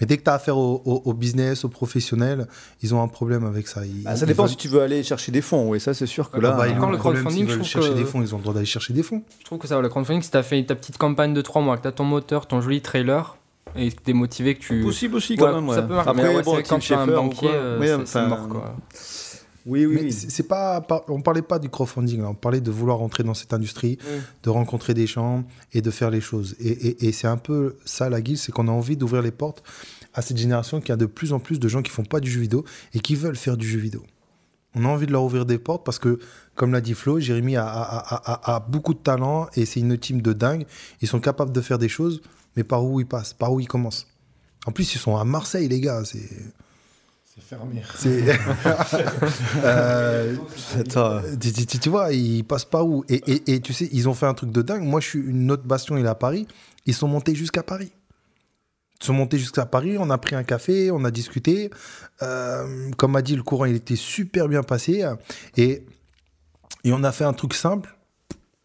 Mais 0.00 0.06
dès 0.06 0.18
que 0.18 0.24
tu 0.24 0.28
as 0.30 0.34
affaire 0.34 0.58
au, 0.58 0.82
au- 0.84 1.02
au 1.06 1.14
business, 1.14 1.64
aux 1.64 1.70
professionnels, 1.70 2.46
ils 2.82 2.94
ont 2.94 3.02
un 3.02 3.08
problème 3.08 3.46
avec 3.46 3.66
ça. 3.66 3.86
Ils- 3.86 4.02
Bah, 4.02 4.14
ça 4.14 4.26
dépend 4.26 4.42
veulent- 4.42 4.50
si 4.50 4.56
tu 4.56 4.68
veux 4.68 4.82
aller 4.82 5.02
chercher 5.02 5.32
des 5.32 5.40
fonds. 5.40 5.70
Oui, 5.70 5.80
ça 5.80 5.94
c'est 5.94 6.04
sûr 6.06 6.30
que 6.30 6.36
Ah 6.36 6.40
là. 6.42 6.50
bah, 6.52 6.68
ils 6.68 6.72
ont 6.72 6.76
Encore 6.76 6.88
un 6.88 6.92
le 6.92 6.98
crowdfunding, 6.98 7.48
je 7.48 7.62
chercher 7.62 7.90
que- 7.90 7.94
des 7.94 8.04
fonds, 8.04 8.20
ils 8.20 8.34
ont 8.34 8.38
le 8.38 8.42
droit 8.42 8.52
d'aller 8.54 8.66
chercher 8.66 8.92
des 8.92 9.02
fonds. 9.02 9.22
Je 9.40 9.44
trouve 9.46 9.58
que 9.58 9.66
ça 9.66 9.76
va, 9.76 9.80
le 9.82 9.88
crowdfunding, 9.88 10.20
si 10.22 10.30
tu 10.30 10.36
as 10.36 10.42
fait 10.42 10.62
ta 10.64 10.74
petite 10.74 10.98
campagne 10.98 11.32
de 11.32 11.40
3 11.40 11.62
mois, 11.62 11.76
que 11.78 11.82
tu 11.82 11.88
as 11.88 11.92
ton 11.92 12.04
moteur, 12.04 12.46
ton 12.46 12.60
joli 12.60 12.82
trailer, 12.82 13.38
et 13.74 13.90
que 13.90 14.02
tu 14.02 14.10
es 14.10 14.14
motivé, 14.14 14.54
que 14.54 14.60
tu. 14.60 14.82
Possible 14.82 15.16
aussi 15.16 15.36
quand 15.36 15.46
Ouais, 15.46 15.60
même. 15.60 15.68
ça 15.70 15.80
ouais. 15.82 15.86
peut 15.88 15.94
marcher. 15.94 16.10
Après, 16.10 16.34
Mais 16.36 16.42
bon, 16.42 16.62
quand 16.68 16.78
tu 16.78 16.94
as 16.94 17.00
un 17.00 17.06
banquier, 17.06 17.48
euh, 17.52 18.04
c'est- 18.06 18.26
mort, 18.26 18.48
quoi. 18.48 18.76
Oui, 19.68 19.84
oui, 19.84 19.94
Mais 19.96 20.02
oui. 20.02 20.12
c'est 20.12 20.44
pas, 20.46 20.86
on 21.08 21.20
parlait 21.20 21.42
pas 21.42 21.58
du 21.58 21.68
crowdfunding, 21.68 22.20
là. 22.22 22.28
on 22.28 22.34
parlait 22.34 22.60
de 22.60 22.70
vouloir 22.70 23.02
entrer 23.02 23.24
dans 23.24 23.34
cette 23.34 23.52
industrie, 23.52 23.98
de 24.44 24.50
rencontrer 24.50 24.94
des 24.94 25.08
gens 25.08 25.42
et 25.72 25.82
de 25.82 25.90
faire 25.90 26.10
les 26.10 26.20
choses. 26.20 26.54
Et, 26.60 26.68
et- 26.68 27.08
et 27.08 27.12
c'est 27.12 27.26
un 27.26 27.36
peu 27.36 27.74
ça 27.84 28.08
la 28.08 28.20
guilde, 28.20 28.38
c'est 28.38 28.52
qu'on 28.52 28.68
a 28.68 28.70
envie 28.70 28.96
d'ouvrir 28.96 29.22
les 29.22 29.32
portes 29.32 29.64
à 30.14 30.22
cette 30.22 30.36
génération 30.36 30.80
qui 30.80 30.92
a 30.92 30.96
de 30.96 31.06
plus 31.06 31.32
en 31.32 31.40
plus 31.40 31.58
de 31.58 31.66
gens 31.66 31.82
qui 31.82 31.90
font 31.90 32.04
pas 32.04 32.20
du 32.20 32.30
jeu 32.30 32.40
vidéo 32.40 32.64
et 32.94 33.00
qui 33.00 33.16
veulent 33.16 33.34
faire 33.36 33.56
du 33.56 33.66
jeu 33.66 33.80
vidéo. 33.80 34.04
On 34.76 34.84
a 34.84 34.88
envie 34.88 35.06
de 35.06 35.12
leur 35.12 35.24
ouvrir 35.24 35.46
des 35.46 35.58
portes 35.58 35.84
parce 35.84 35.98
que, 35.98 36.20
comme 36.54 36.72
l'a 36.72 36.80
dit 36.80 36.94
Flo, 36.94 37.18
Jérémy 37.18 37.56
a, 37.56 37.66
a- 37.66 38.14
a- 38.14 38.32
a- 38.52 38.56
a 38.56 38.60
beaucoup 38.60 38.94
de 38.94 39.00
talent 39.00 39.48
et 39.56 39.64
c'est 39.66 39.80
une 39.80 39.98
team 39.98 40.22
de 40.22 40.32
dingue. 40.32 40.64
Ils 41.02 41.08
sont 41.08 41.18
capables 41.20 41.50
de 41.50 41.60
faire 41.60 41.78
des 41.78 41.88
choses, 41.88 42.22
mais 42.56 42.64
par 42.64 42.84
où 42.84 43.00
ils 43.00 43.06
passent, 43.06 43.32
par 43.34 43.52
où 43.52 43.60
ils 43.60 43.68
commencent. 43.68 44.06
En 44.66 44.72
plus, 44.72 44.94
ils 44.94 44.98
sont 44.98 45.16
à 45.16 45.24
Marseille, 45.24 45.68
les 45.68 45.80
gars. 45.80 46.02
C'est. 46.04 46.28
C'est 47.34 47.42
fermé. 47.42 47.82
C'est. 47.96 48.24
Euh, 49.64 50.36
tu, 51.40 51.52
tu- 51.52 51.66
tu- 51.66 51.78
tu 51.78 51.88
vois, 51.88 52.12
ils 52.12 52.44
passent 52.44 52.64
pas 52.64 52.82
où 52.84 53.04
et, 53.08 53.22
et- 53.30 53.54
et 53.54 53.60
tu 53.60 53.72
sais, 53.72 53.88
ils 53.92 54.08
ont 54.08 54.14
fait 54.14 54.26
un 54.26 54.34
truc 54.34 54.50
de 54.52 54.62
dingue. 54.62 54.82
Moi, 54.82 55.00
je 55.00 55.08
suis 55.08 55.18
une 55.20 55.50
autre 55.50 55.64
bastion, 55.64 55.96
il 55.96 56.04
est 56.04 56.08
à 56.08 56.14
Paris. 56.14 56.46
Ils 56.86 56.94
sont 56.94 57.08
montés 57.08 57.34
jusqu'à 57.34 57.62
Paris. 57.62 57.92
Ils 59.00 59.04
sont 59.04 59.12
montés 59.12 59.38
jusqu'à 59.38 59.66
Paris, 59.66 59.96
on 59.98 60.08
a 60.08 60.16
pris 60.18 60.34
un 60.36 60.42
café, 60.44 60.90
on 60.90 61.04
a 61.04 61.10
discuté. 61.10 61.70
Euh, 62.22 62.90
comme 62.96 63.14
a 63.16 63.22
dit, 63.22 63.36
le 63.36 63.42
courant, 63.42 63.66
il 63.66 63.76
était 63.76 63.96
super 63.96 64.48
bien 64.48 64.62
passé. 64.62 65.04
Et, 65.56 65.84
et 66.84 66.92
on 66.92 67.04
a 67.04 67.12
fait 67.12 67.24
un 67.24 67.34
truc 67.34 67.52
simple. 67.54 67.94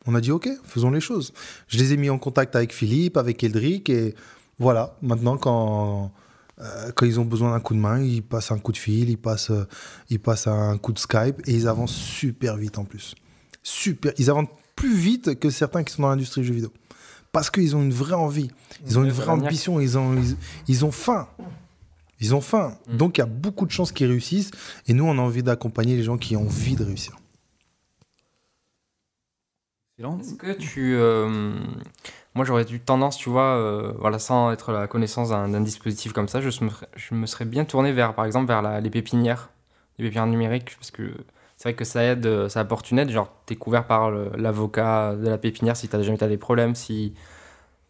On 0.08 0.16
a 0.16 0.22
dit, 0.22 0.32
OK, 0.32 0.50
faisons 0.64 0.90
les 0.90 1.00
choses. 1.00 1.34
Je 1.68 1.78
les 1.78 1.94
ai 1.94 1.98
mis 1.98 2.10
en 2.10 2.18
contact 2.18 2.56
avec 2.56 2.74
Philippe, 2.74 3.18
avec 3.18 3.44
Eldrick. 3.44 3.90
Et 3.90 4.16
voilà, 4.58 4.96
maintenant, 5.02 5.38
quand, 5.38 6.12
euh, 6.60 6.92
quand 6.96 7.06
ils 7.06 7.20
ont 7.20 7.26
besoin 7.26 7.52
d'un 7.52 7.60
coup 7.60 7.76
de 7.76 7.80
main, 7.80 8.02
ils 8.02 8.24
passent 8.24 8.52
un 8.52 8.58
coup 8.58 8.72
de 8.72 8.78
fil, 8.78 9.10
ils 9.10 9.18
passent, 9.18 9.52
euh, 9.52 9.68
ils 10.10 10.20
passent 10.20 10.48
un 10.48 10.78
coup 10.78 10.92
de 10.92 11.00
Skype. 11.00 11.42
Et 11.46 11.54
ils 11.54 11.68
avancent 11.68 11.94
super 11.94 12.58
vite 12.58 12.80
en 12.80 12.84
plus. 12.84 13.14
Super. 13.62 14.14
Ils 14.18 14.30
avancent 14.30 14.50
plus 14.76 14.96
vite 14.96 15.40
que 15.40 15.50
certains 15.50 15.84
qui 15.84 15.94
sont 15.94 16.02
dans 16.02 16.10
l'industrie 16.10 16.42
du 16.42 16.48
jeu 16.48 16.54
vidéo. 16.54 16.74
Parce 17.32 17.50
qu'ils 17.50 17.76
ont 17.76 17.82
une 17.82 17.94
vraie 17.94 18.16
envie. 18.16 18.50
Ils 18.88 18.98
ont 18.98 19.04
une 19.04 19.12
vraie 19.12 19.30
ambition. 19.30 19.80
Ils 19.80 19.98
ont, 19.98 20.16
ils, 20.16 20.36
ils 20.68 20.84
ont 20.84 20.92
faim. 20.92 21.28
Ils 22.20 22.36
ont 22.36 22.42
faim. 22.42 22.78
Mm. 22.88 22.98
Donc, 22.98 23.18
il 23.18 23.22
y 23.22 23.24
a 23.24 23.28
beaucoup 23.28 23.66
de 23.66 23.72
chances 23.72 23.92
qu'ils 23.92 24.08
réussissent. 24.08 24.52
Et 24.88 24.94
nous, 24.94 25.06
on 25.06 25.18
a 25.18 25.22
envie 25.22 25.44
d'accompagner 25.44 25.96
les 25.96 26.04
gens 26.04 26.18
qui 26.18 26.36
ont 26.36 26.42
envie 26.42 26.76
de 26.76 26.84
réussir. 26.84 27.21
Est-ce 30.20 30.34
que 30.36 30.52
tu. 30.54 30.96
euh, 30.96 31.54
moi, 32.34 32.46
j'aurais 32.46 32.64
eu 32.72 32.80
tendance, 32.80 33.18
tu 33.18 33.30
vois, 33.30 33.56
euh, 33.58 33.94
voilà, 34.00 34.18
sans 34.20 34.52
être 34.52 34.72
la 34.72 34.88
connaissance 34.88 35.30
d'un 35.30 35.62
dispositif 35.62 36.14
comme 36.14 36.28
ça, 36.28 36.40
je 36.42 36.48
me, 36.64 36.70
je 36.96 37.14
me 37.16 37.26
serais 37.26 37.46
bien 37.46 37.66
tourné 37.66 37.92
vers, 37.92 38.14
par 38.16 38.26
exemple, 38.26 38.48
vers 38.48 38.62
la- 38.62 38.80
les 38.82 38.90
pépinières, 38.90 39.50
les 39.98 40.06
pépinières 40.06 40.28
numériques, 40.28 40.76
parce 40.78 40.92
que 40.92 41.12
c'est 41.58 41.70
vrai 41.70 41.74
que 41.76 41.86
ça 41.86 42.04
aide, 42.04 42.26
euh, 42.26 42.50
ça 42.50 42.62
apporte 42.62 42.90
une 42.92 43.00
aide. 43.00 43.10
Genre, 43.10 43.30
t'es 43.46 43.56
couvert 43.56 43.86
par 43.86 44.12
l'avocat 44.12 45.16
de 45.16 45.28
la 45.30 45.38
pépinière 45.38 45.76
si 45.78 45.88
t'as 45.88 46.02
jamais 46.02 46.18
t'as 46.18 46.28
des 46.30 46.38
problèmes, 46.38 46.74
si 46.76 47.14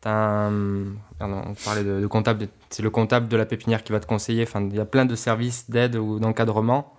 t'as 0.01 0.11
un. 0.11 0.85
On 1.19 1.53
parlait 1.63 1.83
de, 1.83 2.01
de 2.01 2.07
comptable, 2.07 2.47
c'est 2.71 2.81
le 2.83 2.89
comptable 2.89 3.27
de 3.27 3.37
la 3.37 3.45
pépinière 3.45 3.83
qui 3.83 3.91
va 3.91 3.99
te 3.99 4.07
conseiller. 4.07 4.43
Enfin, 4.43 4.61
il 4.69 4.75
y 4.75 4.79
a 4.79 4.85
plein 4.85 5.05
de 5.05 5.15
services 5.15 5.69
d'aide 5.69 5.95
ou 5.95 6.19
d'encadrement. 6.19 6.93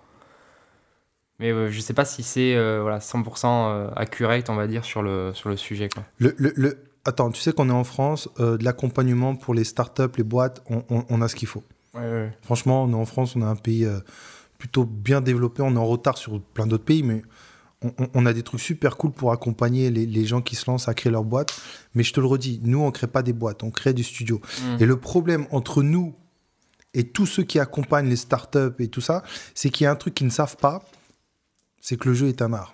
Mais 1.43 1.51
euh, 1.51 1.69
je 1.69 1.81
sais 1.81 1.93
pas 1.93 2.05
si 2.05 2.23
c'est 2.23 2.55
euh, 2.55 2.79
voilà, 2.81 2.99
100% 2.99 3.45
euh, 3.45 3.89
accurate, 3.97 4.49
on 4.49 4.55
va 4.55 4.65
dire, 4.65 4.85
sur 4.85 5.01
le, 5.01 5.31
sur 5.33 5.49
le 5.49 5.57
sujet. 5.57 5.89
Quoi. 5.89 6.03
Le, 6.17 6.33
le- 6.37 6.53
le- 6.55 6.77
Attends, 7.03 7.31
tu 7.31 7.41
sais 7.41 7.51
qu'on 7.51 7.67
est 7.69 7.73
en 7.73 7.83
France, 7.83 8.29
euh, 8.39 8.55
de 8.57 8.63
l'accompagnement 8.63 9.35
pour 9.35 9.53
les 9.53 9.65
startups, 9.65 10.03
les 10.15 10.23
boîtes, 10.23 10.63
on, 10.69 10.85
on- 10.89 11.03
on 11.09 11.21
a 11.21 11.27
ce 11.27 11.35
qu'il 11.35 11.49
faut. 11.49 11.61
Ouais, 11.93 11.99
ouais. 11.99 12.37
Franchement, 12.43 12.85
on 12.85 12.91
est 12.91 12.95
en 12.95 13.03
France, 13.05 13.35
on 13.35 13.41
a 13.41 13.45
un 13.45 13.57
pays 13.57 13.83
euh, 13.83 13.99
plutôt 14.57 14.85
bien 14.85 15.19
développé. 15.19 15.61
On 15.63 15.75
est 15.75 15.77
en 15.77 15.85
retard 15.85 16.17
sur 16.17 16.39
plein 16.39 16.65
d'autres 16.65 16.85
pays, 16.85 17.03
mais 17.03 17.21
on, 18.13 18.25
a 18.25 18.31
des 18.31 18.43
trucs 18.43 18.61
super 18.61 18.95
cool 18.95 19.11
pour 19.11 19.33
accompagner 19.33 19.89
les, 19.91 20.05
les 20.05 20.25
gens 20.25 20.41
qui 20.41 20.55
se 20.55 20.71
lancent 20.71 20.87
à 20.87 20.93
créer 20.93 21.11
leur 21.11 21.25
boîte. 21.25 21.53
Mais 21.93 22.03
je 22.03 22.13
te 22.13 22.21
le 22.21 22.25
redis, 22.25 22.61
nous, 22.63 22.79
on 22.81 22.89
crée 22.91 23.07
pas 23.07 23.21
des 23.21 23.33
boîtes, 23.33 23.63
on 23.63 23.71
crée 23.71 23.91
du 23.93 24.03
studio. 24.05 24.39
Mm. 24.61 24.77
Et 24.79 24.85
le 24.85 24.95
problème 24.95 25.45
entre 25.51 25.83
nous 25.83 26.15
et 26.93 27.03
tous 27.03 27.25
ceux 27.25 27.43
qui 27.43 27.59
accompagnent 27.59 28.07
les 28.07 28.15
startups 28.15 28.71
et 28.79 28.87
tout 28.87 29.01
ça, 29.01 29.23
c'est 29.53 29.69
qu'il 29.69 29.83
y 29.83 29.87
a 29.87 29.91
un 29.91 29.97
truc 29.97 30.13
qu'ils 30.13 30.27
ne 30.27 30.31
savent 30.31 30.55
pas, 30.55 30.81
c'est 31.83 31.97
que 31.97 32.07
le 32.07 32.15
jeu 32.15 32.29
est 32.29 32.41
un 32.41 32.53
art. 32.53 32.73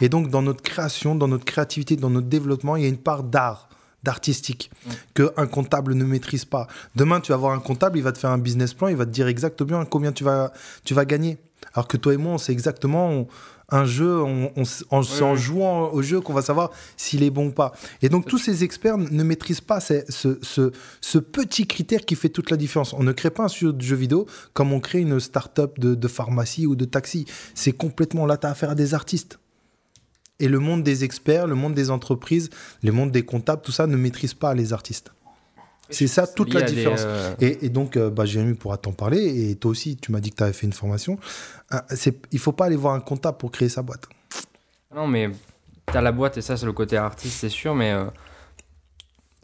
Et 0.00 0.08
donc, 0.08 0.30
dans 0.30 0.42
notre 0.42 0.62
création, 0.62 1.14
dans 1.14 1.28
notre 1.28 1.44
créativité, 1.44 1.96
dans 1.96 2.10
notre 2.10 2.26
développement, 2.26 2.74
il 2.74 2.82
y 2.82 2.86
a 2.86 2.88
une 2.88 2.98
part 2.98 3.22
d'art, 3.22 3.68
d'artistique, 4.02 4.70
que 5.14 5.28
qu'un 5.28 5.46
comptable 5.46 5.94
ne 5.94 6.04
maîtrise 6.04 6.44
pas. 6.44 6.66
Demain, 6.96 7.20
tu 7.20 7.30
vas 7.30 7.38
voir 7.38 7.52
un 7.52 7.60
comptable, 7.60 7.98
il 7.98 8.02
va 8.02 8.10
te 8.12 8.18
faire 8.18 8.30
un 8.30 8.38
business 8.38 8.74
plan, 8.74 8.88
il 8.88 8.96
va 8.96 9.06
te 9.06 9.10
dire 9.10 9.28
exactement 9.28 9.84
combien 9.84 10.10
tu 10.10 10.24
vas, 10.24 10.52
tu 10.84 10.92
vas 10.92 11.04
gagner. 11.04 11.38
Alors 11.72 11.86
que 11.86 11.96
toi 11.96 12.14
et 12.14 12.16
moi, 12.16 12.32
on 12.32 12.38
sait 12.38 12.52
exactement 12.52 13.10
on- 13.10 13.28
un 13.68 13.84
jeu, 13.84 14.22
on, 14.22 14.52
on 14.56 15.02
c'est 15.02 15.22
en 15.24 15.34
jouant 15.34 15.90
au 15.92 16.00
jeu 16.00 16.20
qu'on 16.20 16.32
va 16.32 16.42
savoir 16.42 16.70
s'il 16.96 17.22
est 17.24 17.30
bon 17.30 17.48
ou 17.48 17.50
pas. 17.50 17.72
Et 18.00 18.08
donc, 18.08 18.26
tous 18.26 18.38
ces 18.38 18.62
experts 18.62 18.96
ne 18.96 19.22
maîtrisent 19.24 19.60
pas 19.60 19.80
ces- 19.80 20.04
ce, 20.08 20.38
ce, 20.42 20.70
ce 21.00 21.18
petit 21.18 21.66
critère 21.66 22.04
qui 22.04 22.14
fait 22.14 22.28
toute 22.28 22.50
la 22.50 22.56
différence. 22.56 22.92
On 22.92 23.02
ne 23.02 23.12
crée 23.12 23.30
pas 23.30 23.44
un 23.44 23.48
studio 23.48 23.72
de 23.72 23.82
jeux 23.82 23.96
vidéo 23.96 24.26
comme 24.52 24.72
on 24.72 24.78
crée 24.78 25.00
une 25.00 25.18
start-up 25.18 25.78
de, 25.80 25.96
de 25.96 26.08
pharmacie 26.08 26.66
ou 26.66 26.76
de 26.76 26.84
taxi. 26.84 27.26
C'est 27.54 27.72
complètement 27.72 28.24
là, 28.24 28.36
tu 28.36 28.46
as 28.46 28.50
affaire 28.50 28.70
à 28.70 28.74
des 28.76 28.94
artistes. 28.94 29.40
Et 30.38 30.48
le 30.48 30.58
monde 30.60 30.82
des 30.82 31.02
experts, 31.02 31.46
le 31.46 31.54
monde 31.54 31.74
des 31.74 31.90
entreprises, 31.90 32.50
le 32.84 32.92
monde 32.92 33.10
des 33.10 33.24
comptables, 33.24 33.62
tout 33.62 33.72
ça 33.72 33.86
ne 33.86 33.96
maîtrise 33.96 34.34
pas 34.34 34.54
les 34.54 34.72
artistes. 34.74 35.10
C'est 35.90 36.06
ça 36.08 36.26
toute 36.26 36.52
la 36.52 36.62
des, 36.62 36.72
différence. 36.74 37.02
euh, 37.04 37.34
Et, 37.40 37.66
et 37.66 37.68
donc, 37.68 37.96
euh, 37.96 38.10
bah, 38.10 38.24
Jérémy 38.24 38.54
pourra 38.54 38.76
t'en 38.76 38.92
parler. 38.92 39.50
Et 39.50 39.54
toi 39.56 39.70
aussi, 39.70 39.96
tu 39.96 40.10
m'as 40.12 40.20
dit 40.20 40.30
que 40.30 40.36
tu 40.36 40.42
avais 40.42 40.52
fait 40.52 40.66
une 40.66 40.72
formation. 40.72 41.18
C'est- 41.90 42.18
il 42.32 42.38
faut 42.38 42.52
pas 42.52 42.64
aller 42.66 42.76
voir 42.76 42.94
un 42.94 43.00
comptable 43.00 43.38
pour 43.38 43.50
créer 43.50 43.68
sa 43.68 43.82
boîte. 43.82 44.04
Non, 44.94 45.06
mais 45.06 45.30
t'as 45.86 46.00
la 46.00 46.12
boîte 46.12 46.36
et 46.38 46.42
ça, 46.42 46.56
c'est 46.56 46.66
le 46.66 46.72
côté 46.72 46.96
artiste, 46.96 47.36
c'est 47.40 47.48
sûr, 47.48 47.74
mais 47.74 47.92
euh, 47.92 48.06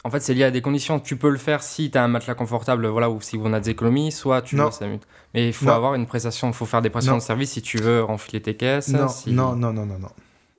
en 0.05 0.11
fait, 0.11 0.21
c'est 0.21 0.35
lié 0.35 0.45
à 0.45 0.51
des 0.51 0.63
conditions. 0.63 0.99
Tu 0.99 1.17
peux 1.17 1.31
le 1.31 1.39
faire 1.39 1.63
si 1.63 1.91
t'as 1.91 2.03
un 2.03 2.09
matelas 2.09 2.35
confortable, 2.35 2.87
voilà, 2.89 3.09
ou 3.09 3.21
si 3.21 3.37
on 3.41 3.53
a 3.53 3.61
des 3.61 3.71
économies, 3.71 4.11
soit 4.11 4.43
tu 4.43 4.57
Non. 4.57 4.65
veux 4.67 4.71
5 4.73 4.87
minutes. 4.87 5.07
Mais 5.35 5.47
il 5.49 5.53
faut 5.53 5.67
Non. 5.67 5.73
avoir 5.73 5.95
une 5.95 6.07
prestation, 6.07 6.49
il 6.49 6.55
faut 6.55 6.67
faire 6.67 6.83
des 6.83 6.91
prestations 6.91 7.13
Non. 7.15 7.19
de 7.19 7.23
service 7.23 7.53
si 7.53 7.63
tu 7.63 7.77
veux 7.79 8.03
renfiler 8.03 8.43
tes 8.43 8.57
caisses. 8.57 8.89
Non, 8.89 9.07
si- 9.09 9.31
non, 9.31 9.55
non, 9.55 9.73
non, 9.73 9.87
non, 9.87 9.99
non. 9.99 10.09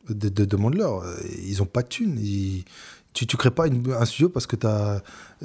De, 0.09 0.29
de- 0.29 0.45
Demande-leur. 0.45 1.03
Ils 1.45 1.61
ont 1.61 1.65
pas 1.65 1.81
de 1.81 1.87
thunes. 1.89 2.17
Ils- 2.21 2.63
Tu 3.13 3.25
ne 3.25 3.37
crées 3.37 3.51
pas 3.51 3.65
un 3.67 4.05
studio 4.05 4.27
parce 4.27 4.47
que 4.47 4.55
as, 4.65 5.03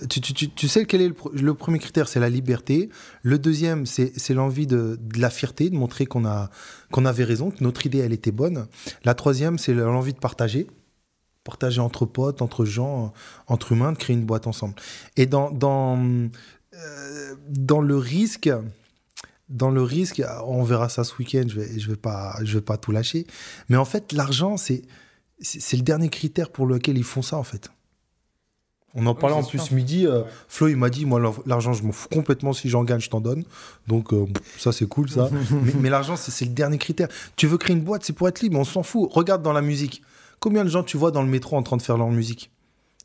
tu, 0.09 0.21
tu, 0.23 0.33
tu, 0.33 0.49
tu 0.49 0.69
sais 0.69 0.87
quel 0.87 1.03
est 1.03 1.09
le, 1.09 1.15
pr- 1.15 1.33
le 1.39 1.53
premier 1.55 1.79
critère 1.79 2.09
C'est 2.09 2.19
la 2.21 2.31
liberté. 2.31 2.89
Le 3.23 3.39
deuxième, 3.39 3.85
c'est 3.85 4.31
l'envie 4.31 4.67
de, 4.67 4.99
de 5.01 5.21
la 5.21 5.29
fierté, 5.29 5.69
de 5.69 5.77
montrer 5.77 6.07
qu'on 6.07 6.25
qu'on 6.91 7.05
avait 7.05 7.25
raison, 7.25 7.51
que 7.51 7.63
notre 7.63 7.85
idée, 7.85 7.99
elle 7.99 8.15
était 8.15 8.33
bonne. 8.33 8.67
La 9.05 9.15
troisième, 9.15 9.59
c'est 9.59 9.75
l'envie 9.75 10.15
de 10.15 10.19
partager. 10.19 10.67
Partager 11.45 11.81
entre 11.81 12.05
potes, 12.05 12.43
entre 12.43 12.65
gens, 12.65 13.13
entre 13.47 13.73
humains, 13.73 13.93
de 13.93 13.99
créer 13.99 14.17
une 14.17 14.25
boîte 14.25 14.47
ensemble. 14.47 14.75
Et 15.17 15.27
dans, 15.27 15.51
dans, 15.51 15.99
euh, 16.75 17.35
dans 17.49 17.81
le 17.81 17.97
risque, 17.97 18.51
dans 19.49 19.71
le 19.71 19.83
risque, 19.83 20.23
on 20.47 20.63
verra 20.63 20.89
ça 20.91 21.05
ce 21.05 21.15
week-end, 21.19 21.45
je 21.49 21.61
vais, 21.61 21.79
je 21.79 21.91
vais 21.91 21.99
vais 22.43 22.61
pas 22.61 22.77
tout 22.77 22.93
lâcher. 22.93 23.27
Mais 23.71 23.77
en 23.77 23.87
fait, 23.87 24.13
l'argent, 24.13 24.57
c'est, 24.59 24.83
c'est 25.41 25.77
le 25.77 25.83
dernier 25.83 26.09
critère 26.09 26.51
pour 26.51 26.67
lequel 26.67 26.99
ils 26.99 27.05
font 27.05 27.23
ça, 27.23 27.37
en 27.37 27.43
fait. 27.45 27.71
On 28.95 29.07
en 29.07 29.15
parlait 29.15 29.37
en 29.37 29.45
plus 29.45 29.59
sûr. 29.59 29.75
midi. 29.77 30.07
euh, 30.07 30.23
Flo, 30.49 30.69
il 30.69 30.77
m'a 30.77 30.89
dit, 30.89 31.05
moi, 31.05 31.21
l'argent, 31.47 31.73
je 31.73 31.83
m'en 31.83 31.93
fous 31.93 32.09
complètement. 32.09 32.53
Si 32.53 32.69
j'en 32.69 32.85
gagne, 32.85 33.01
je 33.01 33.11
t'en 33.11 33.21
donne. 33.21 33.45
Donc, 33.87 34.13
euh, 34.13 34.25
ça, 34.57 34.73
c'est 34.73 34.87
cool, 34.87 35.11
ça. 35.11 35.29
mais 35.63 35.73
mais 35.79 35.91
l'argent, 35.91 36.17
c'est 36.17 36.31
c'est 36.31 36.47
le 36.47 36.53
dernier 36.53 36.79
critère. 36.79 37.09
Tu 37.37 37.47
veux 37.47 37.59
créer 37.59 37.77
une 37.77 37.83
boîte, 37.83 38.03
c'est 38.05 38.15
pour 38.15 38.29
être 38.29 38.41
libre. 38.41 38.59
On 38.59 38.65
s'en 38.65 38.83
fout. 38.83 39.09
Regarde 39.13 39.43
dans 39.43 39.53
la 39.53 39.61
musique. 39.63 40.03
Combien 40.41 40.65
de 40.65 40.71
gens 40.71 40.83
tu 40.83 40.97
vois 40.97 41.11
dans 41.11 41.23
le 41.23 41.29
métro 41.29 41.57
en 41.57 41.63
train 41.63 41.77
de 41.77 41.83
faire 41.83 41.99
leur 41.99 42.11
musique? 42.11 42.51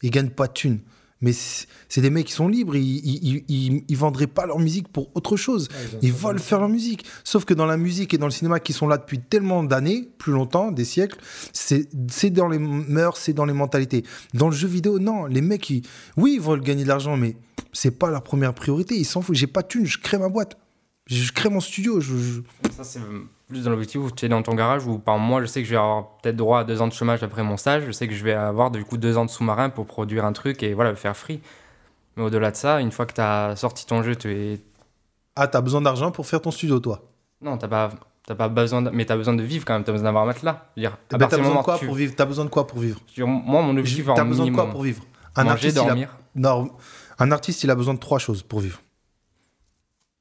Ils 0.02 0.12
gagnent 0.12 0.30
pas 0.30 0.48
de 0.48 0.54
thunes. 0.54 0.80
Mais 1.24 1.32
c'est 1.34 2.02
des 2.02 2.12
mecs 2.12 2.28
qui 2.28 2.34
sont 2.34 2.48
libres. 2.48 2.76
Ils, 2.76 2.98
ils, 3.04 3.20
ils, 3.24 3.44
ils- 3.48 3.84
ils 3.88 3.98
vendraient 3.98 4.28
pas 4.28 4.46
leur 4.46 4.60
musique 4.60 4.88
pour 4.90 5.10
autre 5.16 5.36
chose. 5.38 5.70
Ils 6.04 6.12
veulent 6.14 6.38
faire 6.40 6.60
leur 6.60 6.70
musique. 6.70 7.06
Sauf 7.24 7.46
que 7.46 7.56
dans 7.56 7.66
la 7.66 7.78
musique 7.78 8.14
et 8.14 8.18
dans 8.20 8.28
le 8.28 8.32
cinéma 8.32 8.60
qui 8.60 8.74
sont 8.74 8.88
là 8.88 8.98
depuis 8.98 9.20
tellement 9.20 9.64
d'années, 9.64 10.10
plus 10.20 10.34
longtemps, 10.34 10.70
des 10.72 10.86
siècles, 10.86 11.18
c'est 11.54 12.30
dans 12.30 12.48
les 12.50 12.60
mœurs, 12.60 13.18
c'est 13.18 13.34
dans 13.34 13.46
les 13.46 13.54
mentalités. 13.54 14.04
Dans 14.36 14.50
le 14.50 14.56
jeu 14.56 14.68
vidéo, 14.68 15.00
non. 15.00 15.26
Les 15.26 15.42
mecs, 15.42 15.70
ils, 15.70 15.82
oui, 16.18 16.34
ils 16.36 16.42
veulent 16.42 16.62
gagner 16.62 16.84
de 16.84 16.90
l'argent, 16.90 17.18
mais 17.18 17.36
c'est 17.72 17.98
pas 17.98 18.12
leur 18.12 18.22
première 18.22 18.54
priorité. 18.54 18.96
Ils 18.96 19.06
s'en 19.06 19.22
foutent. 19.22 19.36
J'ai 19.36 19.48
pas 19.48 19.62
de 19.64 19.68
thunes, 19.68 19.86
je 19.86 19.98
crée 19.98 20.18
ma 20.20 20.30
boîte. 20.30 20.58
Je, 21.08 21.16
je 21.24 21.32
crée 21.32 21.50
mon 21.50 21.60
studio. 21.62 22.00
Je, 22.02 22.16
je- 22.18 22.42
Ça, 22.76 22.84
c'est 22.84 23.00
plus 23.48 23.64
dans 23.66 23.72
l'objectif 23.72 24.02
où 24.02 24.10
tu 24.12 24.26
es 24.26 24.30
dans 24.30 24.42
ton 24.42 24.56
garage 24.56 24.86
où, 24.88 24.98
par 25.00 25.18
moi, 25.20 25.42
je 25.42 25.46
sais 25.48 25.62
que 25.62 25.66
je 25.68 25.72
vais 25.72 25.78
avoir 25.80 26.18
peut-être 26.18 26.36
droit 26.36 26.60
à 26.60 26.64
deux 26.64 26.82
ans 26.82 26.88
de 26.88 26.94
chômage 26.94 27.22
après 27.24 27.44
mon 27.44 27.58
stage. 27.58 27.84
Je 27.86 27.92
sais 27.92 28.08
que 28.08 28.14
je 28.14 28.24
vais 28.24 28.34
avoir 28.34 28.72
du 28.72 28.84
coup 28.84 28.98
deux 28.98 29.18
ans 29.18 29.26
de 29.26 29.30
sous-marin 29.30 29.70
pour 29.70 29.86
produire 29.86 30.26
un 30.26 30.34
truc 30.34 30.64
et 30.64 30.74
voilà, 30.74 30.96
faire 30.96 31.16
free. 31.16 31.42
Mais 32.16 32.24
au-delà 32.24 32.52
de 32.52 32.56
ça, 32.56 32.80
une 32.80 32.92
fois 32.92 33.06
que 33.06 33.14
tu 33.14 33.22
as 33.22 33.56
sorti 33.56 33.86
ton 33.86 34.02
jeu, 34.04 34.16
tu 34.16 34.32
es. 34.32 34.62
Ah, 35.36 35.48
t'as 35.48 35.62
besoin 35.62 35.82
d'argent 35.82 36.12
pour 36.12 36.26
faire 36.28 36.42
ton 36.42 36.52
studio, 36.52 36.80
toi? 36.80 37.02
Non, 37.42 37.58
t'as 37.58 37.68
pas. 37.68 37.90
T'as 38.26 38.36
pas 38.36 38.48
besoin, 38.48 38.82
de... 38.82 38.90
mais 38.92 39.04
t'as 39.06 39.18
besoin 39.18 39.34
de 39.34 39.44
vivre 39.44 39.66
quand 39.66 39.74
même. 39.74 39.84
T'as 39.84 39.92
besoin 39.92 40.06
d'avoir 40.06 40.24
un 40.24 40.28
matelas. 40.28 40.70
Dire, 40.78 40.98
Eh 41.12 41.16
à 41.16 41.18
ben, 41.18 41.28
T'as 41.28 41.38
besoin 41.38 41.56
de 41.58 41.62
quoi 41.64 41.78
tu- 41.78 41.86
pour 41.86 41.96
vivre? 41.96 42.14
T'as 42.16 42.26
besoin 42.26 42.46
de 42.46 42.50
quoi 42.50 42.66
pour 42.66 42.80
vivre? 42.80 43.02
Moi, 43.18 43.62
mon 43.62 43.76
objectif, 43.76 44.08
T'as 44.16 44.24
besoin 44.24 44.46
de 44.46 44.52
quoi 44.52 44.70
pour 44.70 44.84
vivre? 44.84 45.04
Un 45.36 45.44
Manger, 45.44 45.54
artiste, 45.54 45.76
il 45.76 45.80
a- 45.80 45.86
dormir. 45.88 46.18
Non, 46.36 46.72
un 47.20 47.32
artiste, 47.32 47.64
il 47.64 47.70
a 47.72 47.76
besoin 47.76 47.96
de 47.96 48.00
trois 48.00 48.20
choses 48.20 48.42
pour 48.44 48.62
vivre. 48.62 48.80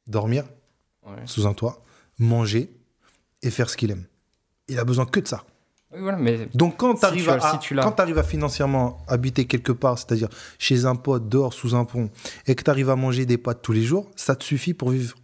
Dormir 0.07 0.45
Ouais. 1.07 1.23
sous 1.27 1.47
un 1.47 1.53
toit, 1.55 1.83
manger 2.19 2.73
et 3.43 3.51
faire 3.51 3.69
ce 3.71 3.77
qu'il 3.77 3.91
aime. 3.91 4.05
Il 4.69 4.79
a 4.79 4.85
besoin 4.85 5.07
que 5.07 5.21
de 5.21 5.29
ça. 5.29 5.45
Voilà, 5.95 6.17
mais 6.17 6.49
Donc 6.55 6.79
quand 6.79 6.95
Si 6.95 7.01
tu 7.01 7.07
arrives 7.07 7.29
à, 7.29 7.41
si 7.41 8.19
à 8.19 8.23
financièrement 8.23 9.05
habiter 9.09 9.45
quelque 9.45 9.73
part, 9.73 9.99
c'est-à-dire 9.99 10.29
chez 10.59 10.87
un 10.87 10.95
pote, 10.97 11.29
dehors, 11.29 11.53
sous 11.53 11.75
un 11.75 11.85
pont, 11.85 12.11
et 12.47 12.55
que 12.55 12.63
tu 12.63 12.71
arrives 12.71 12.89
à 12.89 12.97
manger 12.97 13.27
des 13.27 13.37
pâtes 13.37 13.61
tous 13.61 13.73
les 13.73 13.83
jours, 13.83 14.11
ça 14.17 14.35
te 14.35 14.43
suffit 14.43 14.73
pour 14.73 14.91
vivre. 14.91 15.17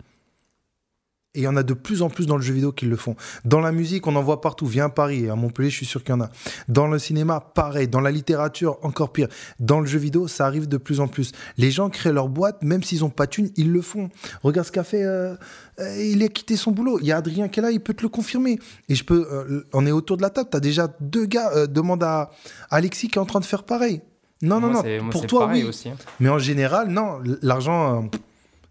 Et 1.35 1.41
il 1.41 1.43
y 1.43 1.49
en 1.49 1.57
a 1.57 1.63
de 1.63 1.75
plus 1.75 2.01
en 2.01 2.09
plus 2.09 2.27
dans 2.27 2.37
le 2.37 2.43
jeu 2.43 2.55
vidéo 2.55 2.73
qui 2.73 2.87
le 2.87 2.97
font. 2.97 3.15
Dans 3.45 3.61
la 3.61 3.71
musique, 3.71 4.07
on 4.07 4.17
en 4.17 4.23
voit 4.23 4.41
partout. 4.41 4.65
Viens 4.67 4.87
à 4.87 4.89
Paris, 4.89 5.29
à 5.29 5.35
Montpellier, 5.37 5.69
je 5.69 5.77
suis 5.77 5.87
sûr 5.87 6.03
qu'il 6.03 6.15
y 6.15 6.17
en 6.17 6.23
a. 6.23 6.31
Dans 6.69 6.87
le 6.87 6.99
cinéma, 6.99 7.41
pareil. 7.55 7.87
Dans 7.87 8.01
la 8.01 8.11
littérature, 8.11 8.79
encore 8.83 9.13
pire. 9.13 9.29
Dans 9.61 9.81
le 9.81 9.87
jeu 9.87 9.99
vidéo, 9.99 10.27
ça 10.27 10.47
arrive 10.47 10.69
de 10.69 10.79
plus 10.79 11.01
en 11.01 11.07
plus. 11.07 11.33
Les 11.59 11.71
gens 11.71 11.91
créent 11.91 12.15
leur 12.15 12.29
boîte, 12.29 12.63
même 12.63 12.83
s'ils 12.83 13.01
n'ont 13.01 13.11
pas 13.11 13.27
de 13.27 13.31
thunes, 13.31 13.51
ils 13.57 13.71
le 13.71 13.83
font. 13.83 14.09
Regarde 14.43 14.67
ce 14.67 14.73
qu'a 14.73 14.85
fait. 14.85 15.05
euh, 15.05 15.35
euh, 15.81 16.03
il 16.03 16.23
a 16.23 16.29
quitté 16.29 16.57
son 16.57 16.71
boulot. 16.73 16.99
Il 17.01 17.07
y 17.07 17.13
a 17.13 17.19
Adrien 17.19 17.49
qui 17.49 17.61
est 17.61 17.63
là, 17.63 17.71
il 17.73 17.81
peut 17.81 17.93
te 17.95 18.03
le 18.03 18.09
confirmer. 18.09 18.59
Et 18.89 18.95
je 18.95 19.05
peux. 19.05 19.29
euh, 19.31 19.67
on 19.75 19.85
est 19.87 19.93
autour 19.93 20.17
de 20.17 20.23
la 20.23 20.31
table. 20.31 20.49
Tu 20.51 20.57
as 20.57 20.61
déjà 20.61 20.89
deux 21.01 21.27
gars. 21.27 21.67
demande 21.67 22.03
à 22.05 22.31
Alexis 22.71 23.09
qui 23.09 23.19
est 23.19 23.23
en 23.23 23.27
train 23.27 23.41
de 23.41 23.45
faire 23.45 23.65
pareil. 23.65 24.01
Non, 24.41 24.61
non, 24.61 24.71
moi, 24.71 24.83
non. 24.83 25.11
Pour 25.11 25.27
toi, 25.27 25.51
oui. 25.53 25.65
aussi. 25.65 25.91
hein. 25.91 25.97
Mais 26.21 26.31
en 26.31 26.39
général, 26.39 26.89
non. 26.89 27.19
L'argent. 27.43 28.09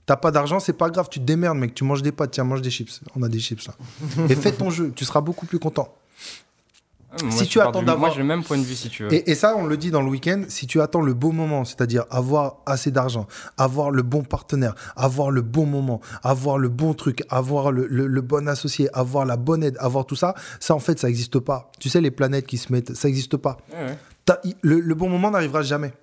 T'as 0.07 0.15
pas 0.15 0.31
d'argent, 0.31 0.59
c'est 0.59 0.73
pas 0.73 0.89
grave, 0.89 1.07
tu 1.11 1.19
te 1.19 1.25
démerdes, 1.25 1.57
mec. 1.59 1.75
Tu 1.75 1.83
manges 1.83 2.01
des 2.01 2.11
pâtes, 2.11 2.31
tiens, 2.31 2.43
mange 2.45 2.61
des 2.63 2.71
chips. 2.71 3.01
On 3.15 3.21
a 3.21 3.27
des 3.29 3.39
chips 3.39 3.67
là. 3.67 3.75
Et 4.29 4.35
fais 4.35 4.51
ton 4.53 4.69
jeu, 4.71 4.91
tu 4.95 5.05
seras 5.05 5.21
beaucoup 5.21 5.45
plus 5.45 5.59
content. 5.59 5.93
Moi, 7.23 7.31
Si 7.31 7.47
tu 7.47 7.59
attends 7.61 7.71
d'avoir- 7.87 7.99
Moi, 7.99 8.09
j'ai 8.11 8.17
le 8.21 8.27
même 8.27 8.43
point 8.43 8.57
de 8.57 8.63
vue 8.63 8.75
si 8.75 8.89
tu 8.89 9.03
veux. 9.03 9.13
Et, 9.13 9.31
et 9.31 9.35
ça, 9.35 9.55
on 9.57 9.65
le 9.65 9.75
dit 9.77 9.91
dans 9.91 10.01
le 10.01 10.09
week-end, 10.09 10.43
si 10.49 10.67
tu 10.67 10.81
attends 10.81 11.01
le 11.01 11.13
bon 11.13 11.31
moment, 11.33 11.63
c'est-à-dire 11.65 12.03
avoir 12.09 12.57
assez 12.65 12.91
d'argent, 12.91 13.27
avoir 13.57 13.91
le 13.91 14.01
bon 14.03 14.23
partenaire, 14.23 14.75
avoir 14.95 15.31
le 15.31 15.41
bon 15.41 15.65
moment, 15.65 15.99
avoir 16.21 16.57
le 16.57 16.67
bon 16.69 16.93
truc, 16.93 17.23
avoir 17.29 17.71
le, 17.71 17.87
le- 17.87 18.07
le 18.07 18.21
bon 18.21 18.47
associé, 18.47 18.89
avoir 18.93 19.25
la 19.25 19.37
bonne 19.37 19.63
aide, 19.63 19.77
avoir 19.79 20.05
tout 20.05 20.15
ça, 20.17 20.35
ça 20.59 20.75
en 20.75 20.79
fait, 20.79 20.99
ça 20.99 21.07
n'existe 21.07 21.39
pas. 21.39 21.71
Tu 21.79 21.89
sais, 21.89 22.01
les 22.01 22.11
planètes 22.11 22.45
qui 22.45 22.57
se 22.57 22.71
mettent, 22.71 22.93
ça 22.95 23.07
n'existe 23.07 23.37
pas. 23.37 23.57
Ouais, 23.73 23.85
ouais. 23.87 23.97
T'as- 24.25 24.39
il- 24.43 24.55
le, 24.61 24.79
le 24.79 24.95
bon 24.95 25.09
moment 25.09 25.31
n'arrivera 25.31 25.61
jamais. 25.63 25.93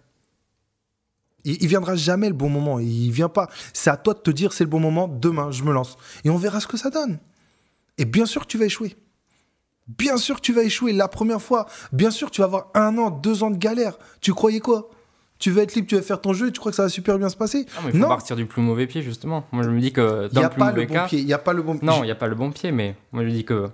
Il, 1.45 1.63
il 1.63 1.69
viendra 1.69 1.97
jamais 1.97 2.29
le 2.29 2.35
bon 2.35 2.49
moment. 2.49 2.79
Il 2.79 3.11
vient 3.11 3.29
pas. 3.29 3.49
C'est 3.73 3.91
à 3.91 3.97
toi 3.97 4.15
de 4.15 4.21
te 4.21 4.31
dire 4.31 4.53
c'est 4.53 4.65
le 4.65 4.71
bon 4.71 4.81
moment. 4.81 5.09
Demain, 5.09 5.51
je 5.51 5.63
me 5.63 5.73
lance 5.73 5.97
et 6.25 6.31
on 6.31 6.37
verra 6.37 6.61
ce 6.61 6.67
que 6.67 6.77
ça 6.77 6.91
donne. 6.91 7.19
Et 7.99 8.05
bien 8.05 8.27
sûr 8.27 8.43
que 8.43 8.49
tu 8.49 8.59
vas 8.59 8.67
échouer. 8.67 8.97
Bien 9.87 10.17
sûr 10.17 10.37
que 10.37 10.41
tu 10.41 10.53
vas 10.53 10.63
échouer 10.63 10.93
la 10.93 11.09
première 11.09 11.43
fois. 11.43 11.67
Bien 11.93 12.11
sûr 12.11 12.29
que 12.31 12.35
tu 12.35 12.41
vas 12.41 12.47
avoir 12.47 12.71
un 12.75 12.97
an, 12.99 13.11
deux 13.11 13.43
ans 13.43 13.51
de 13.51 13.59
galère. 13.59 13.99
Tu 14.21 14.33
croyais 14.33 14.61
quoi? 14.61 14.91
Tu 15.39 15.51
vas 15.51 15.63
être 15.63 15.75
libre, 15.75 15.89
tu 15.89 15.97
vas 15.97 16.03
faire 16.03 16.21
ton 16.21 16.33
jeu. 16.33 16.51
Tu 16.51 16.59
crois 16.59 16.73
que 16.73 16.77
ça 16.77 16.85
va 16.85 16.89
super 16.89 17.19
bien 17.19 17.29
se 17.29 17.37
passer? 17.37 17.67
Non, 17.77 17.83
mais 17.85 17.91
il 17.93 18.01
faut 18.01 18.09
partir 18.09 18.37
du 18.37 18.47
plus 18.47 18.63
mauvais 18.63 18.87
pied, 18.87 19.03
justement. 19.03 19.45
Moi, 19.53 19.63
je 19.63 19.69
me 19.69 19.79
dis 19.81 19.93
que 19.93 20.29
dans 20.33 20.41
n'y 20.41 20.45
le 20.45 20.51
plus 20.51 20.59
pas 20.59 20.71
mauvais 20.71 20.81
le 20.83 20.87
bon 20.87 20.95
cas. 20.95 21.07
pied. 21.07 21.19
Il 21.19 21.27
y 21.27 21.35
a 21.35 21.39
pas 21.39 21.53
le 21.53 21.63
bon. 21.63 21.79
Non, 21.83 22.03
il 22.03 22.07
n'y 22.07 22.11
a 22.11 22.15
pas 22.15 22.29
le 22.29 22.35
bon 22.35 22.51
pied, 22.51 22.73
mais 22.73 22.97
moi, 23.13 23.25
je 23.25 23.29
dis 23.29 23.45
que 23.45 23.69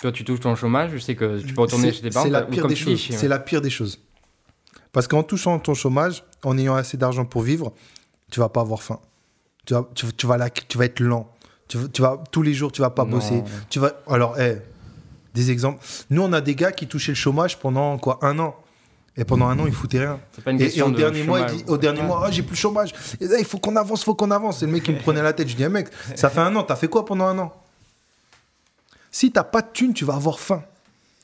toi, 0.00 0.10
tu 0.10 0.24
touches 0.24 0.40
ton 0.40 0.56
chômage, 0.56 0.90
je 0.92 0.98
sais 0.98 1.14
que 1.14 1.40
tu 1.40 1.54
peux 1.54 1.60
retourner 1.60 1.92
chez 1.92 2.02
tes 2.02 2.10
parents. 2.10 2.24
C'est 2.24 2.30
la 2.32 2.40
bah, 2.40 2.48
pire 2.50 2.66
des 2.66 2.74
choses. 2.74 3.00
C'est 3.10 3.28
la 3.28 3.38
pire 3.38 3.60
des 3.60 3.70
choses. 3.70 4.00
Parce 4.92 5.08
qu'en 5.08 5.22
touchant 5.22 5.58
ton 5.58 5.74
chômage, 5.74 6.22
en 6.44 6.56
ayant 6.58 6.74
assez 6.74 6.96
d'argent 6.96 7.24
pour 7.24 7.42
vivre, 7.42 7.72
tu 8.30 8.40
vas 8.40 8.48
pas 8.48 8.60
avoir 8.60 8.82
faim. 8.82 8.98
Tu 9.66 9.74
vas, 9.74 9.88
tu, 9.94 10.06
tu 10.12 10.26
vas, 10.26 10.36
la- 10.36 10.50
tu 10.50 10.76
vas 10.78 10.84
être 10.86 11.00
lent. 11.00 11.28
Tu, 11.68 11.78
tu 11.90 12.02
vas, 12.02 12.22
tous 12.30 12.42
les 12.42 12.52
jours, 12.52 12.72
tu 12.72 12.80
vas 12.82 12.90
pas 12.90 13.04
Non. 13.04 13.12
bosser. 13.12 13.42
Tu 13.70 13.78
vas, 13.78 13.92
alors, 14.08 14.38
eh, 14.38 14.58
des 15.34 15.50
exemples. 15.50 15.82
Nous, 16.10 16.20
on 16.22 16.32
a 16.32 16.40
des 16.40 16.54
gars 16.54 16.72
qui 16.72 16.86
touchaient 16.86 17.12
le 17.12 17.16
chômage 17.16 17.58
pendant 17.58 17.96
quoi 17.98 18.18
Un 18.22 18.38
an. 18.38 18.54
Et 19.16 19.24
pendant 19.24 19.46
un 19.46 19.58
an, 19.58 19.66
ils 19.66 19.72
foutaient 19.74 19.98
rien. 20.00 20.20
Pas 20.44 20.50
une 20.52 20.60
Et, 20.60 20.80
au 20.82 20.90
de 20.90 20.96
dernier 20.96 21.22
mois, 21.22 21.40
il 21.40 21.56
dit, 21.58 21.64
au 21.68 21.76
dernier 21.76 22.02
mois, 22.02 22.22
Ah, 22.26 22.30
j'ai 22.30 22.42
plus 22.42 22.52
le 22.54 22.56
chômage. 22.60 22.92
Et 23.20 23.26
là, 23.26 23.38
il 23.38 23.44
faut 23.44 23.58
qu'on 23.58 23.76
avance, 23.76 24.04
faut 24.04 24.14
qu'on 24.14 24.30
avance. 24.30 24.62
Et 24.62 24.66
le 24.66 24.72
mec, 24.72 24.86
il 24.88 24.94
me 24.94 25.00
prenait 25.00 25.22
la 25.22 25.32
tête. 25.34 25.48
Je 25.48 25.54
dis, 25.56 25.62
eh, 25.62 25.68
mec, 25.68 25.88
ça 26.16 26.28
fait 26.30 26.40
un 26.40 26.54
an. 26.56 26.62
T'as 26.62 26.76
fait 26.76 26.88
quoi 26.88 27.04
pendant 27.04 27.26
un 27.26 27.38
an? 27.38 27.52
Si 29.10 29.30
t'as 29.30 29.44
pas 29.44 29.60
de 29.62 29.68
thune, 29.72 29.92
tu 29.92 30.04
vas 30.04 30.14
avoir 30.14 30.40
faim. 30.40 30.62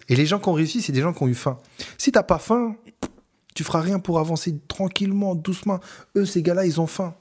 Et 0.08 0.16
les 0.16 0.26
gens 0.26 0.38
qui 0.38 0.48
ont 0.48 0.52
réussi, 0.52 0.82
c'est 0.82 0.92
des 0.92 1.00
gens 1.00 1.12
qui 1.12 1.22
ont 1.22 1.28
eu 1.28 1.34
faim. 1.34 1.58
Si 1.96 2.12
t'as 2.12 2.22
pas 2.22 2.38
faim, 2.38 2.76
tu 3.58 3.64
feras 3.64 3.80
rien 3.80 3.98
pour 3.98 4.20
avancer 4.20 4.56
tranquillement, 4.68 5.34
doucement. 5.34 5.80
Eux, 6.14 6.24
ces 6.24 6.44
gars-là, 6.44 6.64
ils 6.64 6.80
ont 6.80 6.86
faim. 6.86 7.12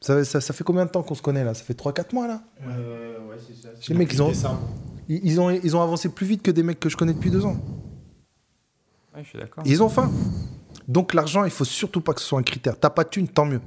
Ça, 0.00 0.24
ça, 0.24 0.40
ça 0.40 0.54
fait 0.54 0.62
combien 0.62 0.86
de 0.86 0.90
temps 0.92 1.02
qu'on 1.02 1.16
se 1.16 1.22
connaît 1.22 1.42
là? 1.42 1.52
Ça 1.52 1.64
fait 1.64 1.76
3-4 1.76 2.14
mois 2.14 2.28
là? 2.28 2.44
Euh, 2.64 3.18
ouais, 3.26 3.34
c'est 3.44 3.60
ça. 3.60 3.70
Les 3.88 3.96
mecs, 3.96 4.12
ils 4.12 4.22
ont, 4.22 4.30
ils, 5.08 5.20
ils 5.24 5.40
ont, 5.40 5.50
ils 5.50 5.76
ont 5.76 5.82
avancé 5.82 6.10
plus 6.10 6.26
vite 6.26 6.42
que 6.42 6.52
des 6.52 6.62
mecs 6.62 6.78
que 6.78 6.88
je 6.88 6.96
connais 6.96 7.12
depuis 7.12 7.32
deux 7.32 7.44
ans. 7.44 7.56
Ouais, 9.16 9.24
je 9.24 9.30
suis 9.30 9.38
d'accord. 9.40 9.64
Ils 9.66 9.82
ont 9.82 9.88
faim. 9.88 10.12
Donc 10.86 11.12
l'argent, 11.12 11.44
il 11.44 11.50
faut 11.50 11.64
surtout 11.64 12.00
pas 12.00 12.14
que 12.14 12.20
ce 12.20 12.28
soit 12.28 12.38
un 12.38 12.44
critère. 12.44 12.78
T'as 12.78 12.90
pas 12.90 13.02
de 13.02 13.08
thune, 13.08 13.26
tant 13.26 13.46
mieux. 13.46 13.60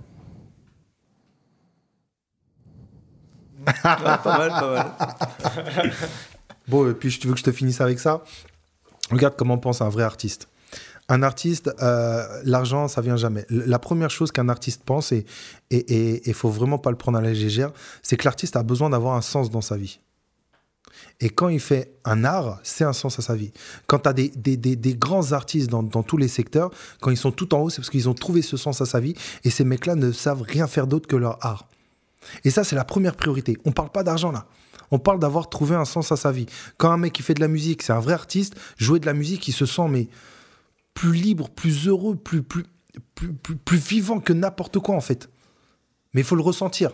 pas 3.84 4.00
mal, 4.02 4.22
pas 4.24 4.94
mal. 4.96 5.92
Bon, 6.70 6.90
et 6.90 6.94
puis 6.94 7.10
tu 7.10 7.28
veux 7.28 7.34
que 7.34 7.40
je 7.40 7.44
te 7.44 7.52
finisse 7.52 7.82
avec 7.82 8.00
ça 8.00 8.24
Regarde 9.12 9.36
comment 9.38 9.58
pense 9.58 9.82
un 9.82 9.90
vrai 9.90 10.04
artiste. 10.04 10.48
Un 11.10 11.24
artiste, 11.24 11.72
euh, 11.82 12.24
l'argent, 12.44 12.88
ça 12.88 13.02
vient 13.02 13.16
jamais. 13.16 13.46
La 13.50 13.80
première 13.80 14.10
chose 14.10 14.32
qu'un 14.32 14.50
artiste 14.50 14.84
pense, 14.84 15.14
et 15.14 15.26
il 15.72 16.34
faut 16.34 16.50
vraiment 16.50 16.78
pas 16.78 16.92
le 16.92 16.98
prendre 16.98 17.18
à 17.18 17.22
la 17.22 17.32
légère, 17.32 17.72
c'est 18.04 18.18
que 18.18 18.26
l'artiste 18.26 18.56
a 18.56 18.64
besoin 18.64 18.90
d'avoir 18.90 19.16
un 19.16 19.22
sens 19.22 19.50
dans 19.50 19.62
sa 19.62 19.78
vie. 19.78 20.00
Et 21.20 21.30
quand 21.30 21.50
il 21.50 21.60
fait 21.60 21.94
un 22.06 22.24
art, 22.24 22.60
c'est 22.64 22.84
un 22.84 22.94
sens 22.94 23.18
à 23.20 23.22
sa 23.22 23.36
vie. 23.36 23.52
Quand 23.88 24.00
tu 24.00 24.10
as 24.10 24.14
des 24.14 24.96
grands 24.96 25.32
artistes 25.32 25.70
dans, 25.70 25.84
dans 25.84 26.04
tous 26.04 26.18
les 26.18 26.28
secteurs, 26.28 26.72
quand 27.02 27.12
ils 27.12 27.18
sont 27.18 27.32
tout 27.32 27.54
en 27.56 27.60
haut, 27.60 27.70
c'est 27.70 27.78
parce 27.78 27.90
qu'ils 27.90 28.10
ont 28.10 28.14
trouvé 28.14 28.42
ce 28.42 28.58
sens 28.58 28.82
à 28.82 28.86
sa 28.86 29.00
vie. 29.00 29.16
Et 29.44 29.50
ces 29.50 29.64
mecs-là 29.64 29.96
ne 29.96 30.12
savent 30.12 30.42
rien 30.42 30.68
faire 30.68 30.88
d'autre 30.88 31.08
que 31.08 31.16
leur 31.16 31.44
art. 31.46 31.68
Et 32.44 32.50
ça, 32.50 32.64
c'est 32.64 32.76
la 32.76 32.86
première 32.86 33.16
priorité. 33.16 33.58
On 33.66 33.72
parle 33.72 33.90
pas 33.90 34.04
d'argent 34.04 34.32
là. 34.32 34.48
On 34.92 35.00
parle 35.00 35.20
d'avoir 35.20 35.50
trouvé 35.50 35.76
un 35.76 35.86
sens 35.86 36.12
à 36.12 36.16
sa 36.16 36.32
vie. 36.32 36.46
Quand 36.78 36.92
un 36.92 36.98
mec 36.98 37.14
qui 37.14 37.22
fait 37.22 37.34
de 37.34 37.42
la 37.42 37.48
musique, 37.48 37.82
c'est 37.82 37.94
un 37.94 38.00
vrai 38.00 38.14
artiste, 38.14 38.56
jouer 38.78 39.00
de 39.00 39.06
la 39.06 39.14
musique, 39.14 39.48
il 39.48 39.54
se 39.54 39.66
sent 39.66 39.88
mais 39.90 40.08
plus 40.98 41.14
libre, 41.14 41.50
plus 41.52 41.88
heureux, 41.88 42.16
plus, 42.16 42.42
plus, 42.42 42.64
plus, 43.14 43.32
plus, 43.32 43.56
plus 43.56 43.78
vivant 43.78 44.20
que 44.20 44.34
n'importe 44.34 44.80
quoi 44.80 44.96
en 44.96 45.00
fait. 45.00 45.30
Mais 46.14 46.22
il 46.22 46.24
faut 46.24 46.36
le 46.36 46.42
ressentir. 46.42 46.90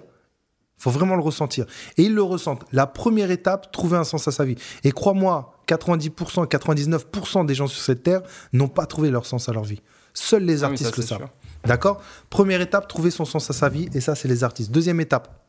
Il 0.77 0.83
faut 0.83 0.89
vraiment 0.89 1.15
le 1.15 1.21
ressentir. 1.21 1.65
Et 1.95 2.03
ils 2.03 2.13
le 2.13 2.21
ressentent. 2.21 2.65
La 2.73 2.85
première 2.85 3.31
étape, 3.31 3.71
trouver 3.71 3.95
un 3.95 4.03
sens 4.03 4.27
à 4.27 4.33
sa 4.33 4.43
vie. 4.43 4.55
Et 4.83 4.91
crois-moi, 4.91 5.57
90%, 5.69 6.49
99% 6.49 7.45
des 7.45 7.55
gens 7.55 7.67
sur 7.67 7.81
cette 7.81 8.03
terre 8.03 8.23
n'ont 8.51 8.67
pas 8.67 8.85
trouvé 8.87 9.09
leur 9.09 9.25
sens 9.25 9.47
à 9.47 9.53
leur 9.53 9.63
vie. 9.63 9.81
Seuls 10.13 10.43
les 10.43 10.65
Ah 10.65 10.69
oui, 10.69 10.77
ça, 10.77 10.87
artistes 10.87 10.97
le 10.97 11.03
savent. 11.03 11.29
D'accord? 11.63 12.01
Première 12.29 12.59
étape, 12.59 12.89
trouver 12.89 13.09
son 13.09 13.23
sens 13.23 13.49
à 13.49 13.53
sa 13.53 13.69
vie. 13.69 13.87
Et 13.93 14.01
ça, 14.01 14.15
c'est 14.15 14.27
les 14.27 14.43
artistes. 14.43 14.69
Deuxième 14.69 14.99
étape. 14.99 15.47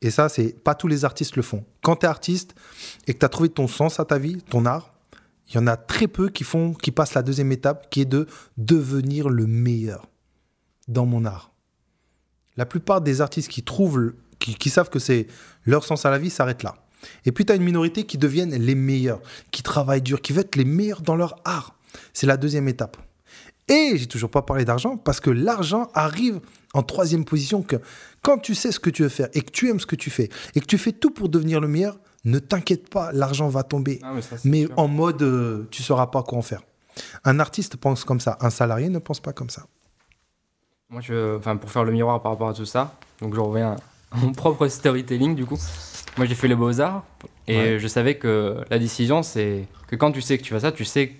Et 0.00 0.10
ça, 0.10 0.30
c'est 0.30 0.58
pas 0.64 0.74
tous 0.74 0.88
les 0.88 1.04
artistes 1.04 1.36
le 1.36 1.42
font. 1.42 1.66
Quand 1.82 1.96
tu 1.96 2.06
es 2.06 2.08
artiste 2.08 2.54
et 3.06 3.12
que 3.12 3.18
tu 3.18 3.26
as 3.26 3.28
trouvé 3.28 3.50
ton 3.50 3.68
sens 3.68 4.00
à 4.00 4.06
ta 4.06 4.16
vie, 4.16 4.38
ton 4.48 4.64
art, 4.64 4.94
il 5.52 5.56
y 5.56 5.58
en 5.58 5.66
a 5.66 5.76
très 5.76 6.08
peu 6.08 6.28
qui 6.30 6.44
font, 6.44 6.72
qui 6.72 6.90
passent 6.90 7.14
la 7.14 7.22
deuxième 7.22 7.52
étape, 7.52 7.90
qui 7.90 8.00
est 8.00 8.06
de 8.06 8.26
devenir 8.56 9.28
le 9.28 9.46
meilleur 9.46 10.08
dans 10.88 11.04
mon 11.04 11.24
art. 11.24 11.52
La 12.56 12.66
plupart 12.66 13.00
des 13.00 13.20
artistes 13.20 13.48
qui 13.48 13.62
trouvent, 13.62 14.14
qui, 14.38 14.54
qui 14.54 14.70
savent 14.70 14.88
que 14.90 14.98
c'est 14.98 15.26
leur 15.64 15.84
sens 15.84 16.06
à 16.06 16.10
la 16.10 16.18
vie, 16.18 16.30
s'arrêtent 16.30 16.62
là. 16.62 16.76
Et 17.24 17.32
puis 17.32 17.44
tu 17.44 17.52
as 17.52 17.56
une 17.56 17.64
minorité 17.64 18.04
qui 18.04 18.18
deviennent 18.18 18.54
les 18.54 18.74
meilleurs, 18.74 19.20
qui 19.50 19.62
travaillent 19.62 20.02
dur, 20.02 20.20
qui 20.20 20.32
veulent 20.32 20.44
être 20.44 20.56
les 20.56 20.64
meilleurs 20.64 21.02
dans 21.02 21.16
leur 21.16 21.36
art. 21.44 21.78
C'est 22.12 22.26
la 22.26 22.36
deuxième 22.36 22.68
étape. 22.68 22.96
Et 23.68 23.96
j'ai 23.96 24.06
toujours 24.06 24.30
pas 24.30 24.42
parlé 24.42 24.64
d'argent 24.64 24.96
parce 24.96 25.20
que 25.20 25.30
l'argent 25.30 25.90
arrive 25.94 26.40
en 26.74 26.82
troisième 26.82 27.24
position 27.24 27.62
que 27.62 27.76
quand 28.22 28.38
tu 28.38 28.54
sais 28.54 28.72
ce 28.72 28.80
que 28.80 28.90
tu 28.90 29.02
veux 29.02 29.08
faire 29.08 29.28
et 29.34 29.42
que 29.42 29.50
tu 29.50 29.68
aimes 29.68 29.80
ce 29.80 29.86
que 29.86 29.96
tu 29.96 30.10
fais 30.10 30.28
et 30.54 30.60
que 30.60 30.66
tu 30.66 30.78
fais 30.78 30.92
tout 30.92 31.10
pour 31.10 31.28
devenir 31.28 31.60
le 31.60 31.68
meilleur, 31.68 31.98
ne 32.24 32.38
t'inquiète 32.38 32.88
pas, 32.88 33.10
l'argent 33.12 33.48
va 33.48 33.62
tomber. 33.62 33.98
Ah, 34.02 34.12
mais 34.14 34.22
ça, 34.22 34.36
en 34.76 34.88
mode 34.88 35.22
euh, 35.22 35.66
tu 35.70 35.82
sauras 35.82 36.06
pas 36.06 36.22
quoi 36.22 36.38
en 36.38 36.42
faire. 36.42 36.62
Un 37.24 37.40
artiste 37.40 37.76
pense 37.76 38.04
comme 38.04 38.20
ça, 38.20 38.36
un 38.40 38.50
salarié 38.50 38.88
ne 38.88 38.98
pense 38.98 39.20
pas 39.20 39.32
comme 39.32 39.50
ça. 39.50 39.66
Moi, 40.90 41.00
je, 41.00 41.36
enfin, 41.38 41.56
pour 41.56 41.70
faire 41.70 41.84
le 41.84 41.92
miroir 41.92 42.20
par 42.22 42.32
rapport 42.32 42.48
à 42.48 42.54
tout 42.54 42.66
ça, 42.66 42.94
donc 43.20 43.34
je 43.34 43.40
reviens 43.40 43.76
à 44.12 44.16
mon 44.18 44.32
propre 44.32 44.68
storytelling 44.68 45.34
du 45.34 45.46
coup. 45.46 45.58
Moi, 46.18 46.26
j'ai 46.26 46.34
fait 46.34 46.48
les 46.48 46.54
beaux-arts 46.54 47.02
et 47.48 47.56
Ouais. 47.56 47.78
je 47.78 47.88
savais 47.88 48.16
que 48.16 48.58
la 48.70 48.78
décision, 48.78 49.22
c'est 49.22 49.66
que 49.88 49.96
quand 49.96 50.12
tu 50.12 50.20
sais 50.20 50.36
que 50.36 50.42
tu 50.42 50.52
fais 50.52 50.60
ça, 50.60 50.70
tu 50.70 50.84
sais, 50.84 51.14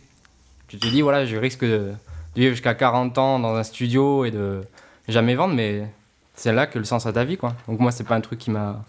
tu 0.69 0.79
te 0.79 0.87
dis, 0.87 1.01
voilà, 1.01 1.25
je 1.25 1.37
risque 1.37 1.63
de, 1.63 1.93
de 2.37 2.41
vivre 2.41 2.51
jusqu'à 2.53 2.75
40 2.75 3.17
ans 3.17 3.39
dans 3.39 3.55
un 3.55 3.63
studio 3.63 4.27
et 4.27 4.31
de 4.31 4.61
jamais 5.09 5.35
vendre, 5.35 5.55
mais 5.55 5.89
c'est 6.35 6.53
là 6.53 6.67
que 6.67 6.79
le 6.79 6.85
sens 6.85 7.07
à 7.07 7.13
ta 7.15 7.25
vie, 7.25 7.39
quoi. 7.39 7.55
Donc, 7.67 7.81
moi, 7.81 7.91
c'est 7.91 8.05
pas 8.05 8.15
un 8.15 8.21
truc 8.21 8.39
qui 8.39 8.51
m'a 8.51 8.85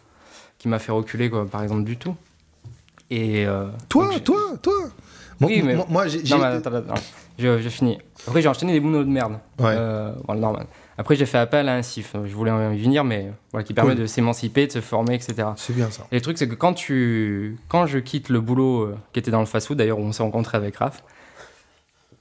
qui 0.63 0.69
m'a 0.69 0.79
fait 0.79 0.93
reculer, 0.93 1.29
quoi, 1.29 1.45
par 1.45 1.61
exemple, 1.61 1.83
du 1.83 1.97
tout. 1.97 2.15
Et. 3.11 3.45
euh, 3.45 3.67
Toi, 3.89 4.17
toi, 4.23 4.37
toi. 4.61 4.73
Oui, 5.41 5.61
mais- 5.61 5.75
moi- 5.89 6.07
j'ai. 6.07 6.23
j'ai- 6.25 6.33
non, 6.33 6.39
mais 6.39 6.45
attends, 6.47 6.73
attends, 6.73 6.93
attends. 6.93 7.01
Je, 7.37 7.59
je 7.59 7.67
finis. 7.67 7.97
Après, 8.25 8.41
j'ai 8.41 8.47
enchaîné 8.47 8.71
des 8.71 8.79
boulots 8.79 9.03
de 9.03 9.09
merde. 9.09 9.33
Ouais. 9.59 9.73
Euh, 9.75 10.13
bon, 10.25 10.35
normal. 10.35 10.65
Après, 10.97 11.17
j'ai 11.17 11.25
fait 11.25 11.37
appel 11.37 11.67
à 11.67 11.75
un 11.75 11.81
CIF. 11.81 12.13
Je 12.23 12.33
voulais 12.33 12.51
en 12.51 12.69
venir, 12.73 13.03
mais 13.03 13.33
voilà, 13.51 13.65
qui 13.65 13.73
permet 13.73 13.91
Cool. 13.91 14.03
de 14.03 14.05
s'émanciper, 14.05 14.67
de 14.67 14.71
se 14.71 14.79
former, 14.79 15.15
etc. 15.15 15.49
C'est 15.57 15.75
bien 15.75 15.89
ça. 15.91 16.07
Et 16.13 16.15
le 16.15 16.21
truc, 16.21 16.37
c'est 16.37 16.47
que 16.47 16.55
quand, 16.55 16.73
tu... 16.73 17.57
quand 17.67 17.85
je 17.87 17.97
quitte 17.99 18.29
le 18.29 18.39
boulot 18.39 18.83
euh, 18.83 18.97
qui 19.11 19.19
était 19.19 19.31
dans 19.31 19.41
le 19.41 19.45
fast-food, 19.47 19.77
d'ailleurs, 19.77 19.99
où 19.99 20.03
on 20.03 20.13
s'est 20.13 20.23
rencontré 20.23 20.55
avec 20.55 20.77
Raph, 20.77 21.03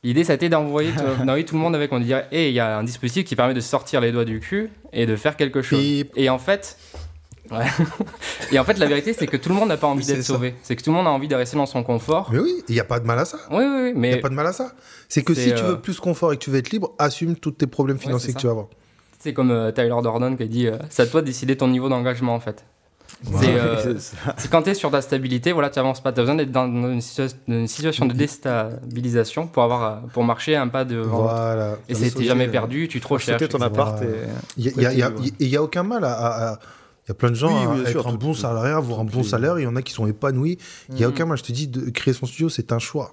l'idée, 0.03 0.25
ça 0.25 0.33
a 0.33 0.35
été 0.37 0.49
d'envoyer 0.49 0.91
tout, 0.91 1.03
le 1.55 1.59
monde 1.61 1.77
avec. 1.77 1.93
On 1.93 2.01
dirait, 2.01 2.27
hé, 2.33 2.49
il 2.49 2.55
y 2.55 2.61
a 2.61 2.77
un 2.77 2.83
dispositif 2.83 3.25
qui 3.25 3.37
permet 3.37 3.55
de 3.55 3.61
sortir 3.61 4.01
les 4.01 4.11
doigts 4.11 4.25
du 4.25 4.41
cul 4.41 4.71
et 4.93 5.07
de 5.07 5.15
faire 5.15 5.37
quelque 5.37 5.63
chose. 5.63 5.81
Et 6.17 6.29
en 6.29 6.39
fait. 6.39 6.77
Ouais. 7.53 7.67
et 8.53 8.59
en 8.59 8.65
fait, 8.65 8.79
la 8.79 8.87
vérité, 8.87 9.13
c'est 9.13 9.27
que 9.27 9.37
tout 9.37 9.49
le 9.49 9.55
monde 9.55 9.69
n'a 9.69 9.77
pas 9.77 9.87
envie 9.87 10.05
d'être 10.07 10.23
sauvé. 10.25 10.55
C'est 10.63 10.77
que 10.77 10.83
tout 10.83 10.91
le 10.91 10.97
monde 10.97 11.07
a 11.07 11.11
envie 11.11 11.29
de 11.29 11.35
rester 11.35 11.57
dans 11.57 11.67
son 11.67 11.83
confort. 11.83 12.31
Mais 12.33 12.39
oui, 12.39 12.63
il 12.69 12.75
n'y 12.75 12.81
a 12.81 12.85
pas 12.85 13.01
de 13.01 13.07
mal 13.07 13.19
à 13.19 13.25
ça. 13.25 13.39
Oui, 13.51 13.59
oui, 13.65 13.65
oui. 13.65 13.89
Il 13.91 13.95
n'y 13.95 14.01
Mais 14.01 14.15
a 14.15 14.19
pas 14.19 14.29
de 14.29 14.35
mal 14.35 14.47
à 14.47 14.53
ça. 14.53 14.73
C'est 15.09 15.23
que 15.23 15.35
si 15.35 15.53
tu 15.55 15.63
euh, 15.63 15.69
veux 15.69 15.81
plus 15.81 16.01
confort 16.01 16.33
et 16.33 16.37
que 16.37 16.43
tu 16.45 16.51
veux 16.51 16.59
être 16.59 16.71
libre, 16.71 16.93
assume 16.99 17.37
tous 17.37 17.53
tes 17.53 17.67
problèmes 17.67 17.99
financiers 17.99 18.29
que 18.33 18.39
ça. 18.39 18.41
tu 18.41 18.47
vas 18.47 18.53
avoir. 18.53 18.67
C'est 19.19 19.33
comme 19.33 19.51
euh, 19.51 19.71
Tyler 19.71 19.89
Dordon 20.03 20.35
qui 20.37 20.43
a 20.43 20.47
dit 20.47 20.67
euh, 20.67 20.77
c'est 20.91 21.03
à 21.03 21.07
toi 21.07 21.21
de 21.21 21.27
décider 21.27 21.57
ton 21.57 21.69
niveau 21.69 21.89
d'engagement 21.89 22.35
en 22.35 22.41
fait. 22.41 22.65
C'est 23.39 23.55
euh, 23.55 23.95
C'est 24.37 24.51
quand 24.51 24.63
tu 24.63 24.71
es 24.71 24.75
sur 24.75 24.91
ta 24.91 25.01
stabilité, 25.01 25.53
voilà, 25.53 25.71
tu 25.71 25.79
avances 25.79 26.01
pas. 26.03 26.13
Tu 26.13 26.19
as 26.19 26.23
besoin 26.25 26.35
d'être 26.35 26.51
dans 26.51 26.67
une, 26.67 26.99
situa- 26.99 27.33
une 27.47 27.69
situation 27.69 28.07
de 28.07 28.15
déstabilisation 28.15 29.47
pour, 29.47 29.63
avoir, 29.63 30.01
pour 30.13 30.25
marcher 30.25 30.57
un 30.57 30.67
pas 30.67 30.85
devant. 30.85 31.19
l'autre. 31.19 31.33
Voilà. 31.35 31.77
Et 31.89 31.95
sauter, 31.95 32.25
jamais 32.25 32.49
perdu, 32.49 32.89
tu 32.89 33.01
trop 33.01 33.19
cherches. 33.19 33.47
Ton 33.49 33.61
appart 33.61 33.99
Voilà. 33.99 34.17
Il 34.57 34.73
n'y 34.77 34.87
a, 34.87 34.93
il 34.93 34.99
y 34.99 35.03
a- 35.03 35.11
Ouais. 35.11 35.15
il 35.39 35.49
y 35.49 35.57
a 35.57 35.63
aucun 35.63 35.85
mal 35.85 36.05
à. 36.05 36.13
à- 36.13 36.49
à- 36.55 36.59
Il 36.59 36.82
y 37.13 37.17
a 37.17 37.19
plein 37.19 37.31
de 37.31 37.35
gens 37.37 37.75
Oui, 37.75 37.85
à 37.87 37.91
être 37.91 38.07
un 38.09 38.15
bon 38.15 38.35
salarié, 38.35 38.73
avoir 38.73 39.01
un 39.01 39.05
bon 39.05 39.23
salaire. 39.23 39.59
Il 39.59 39.63
y 39.63 39.67
en 39.67 39.77
a 39.77 39.83
qui 39.83 39.93
sont 39.93 40.07
épanouis. 40.07 40.59
Il 40.89 40.95
n'y 40.97 41.05
a 41.05 41.09
Mhm. 41.09 41.13
aucun 41.15 41.27
mal. 41.27 41.39
Je 41.39 41.43
te 41.45 41.53
dis, 41.53 41.69
de 41.69 41.91
créer 41.91 42.15
son 42.15 42.27
studio, 42.27 42.49
c'est 42.49 42.73
un 42.73 42.79
choix. 42.79 43.11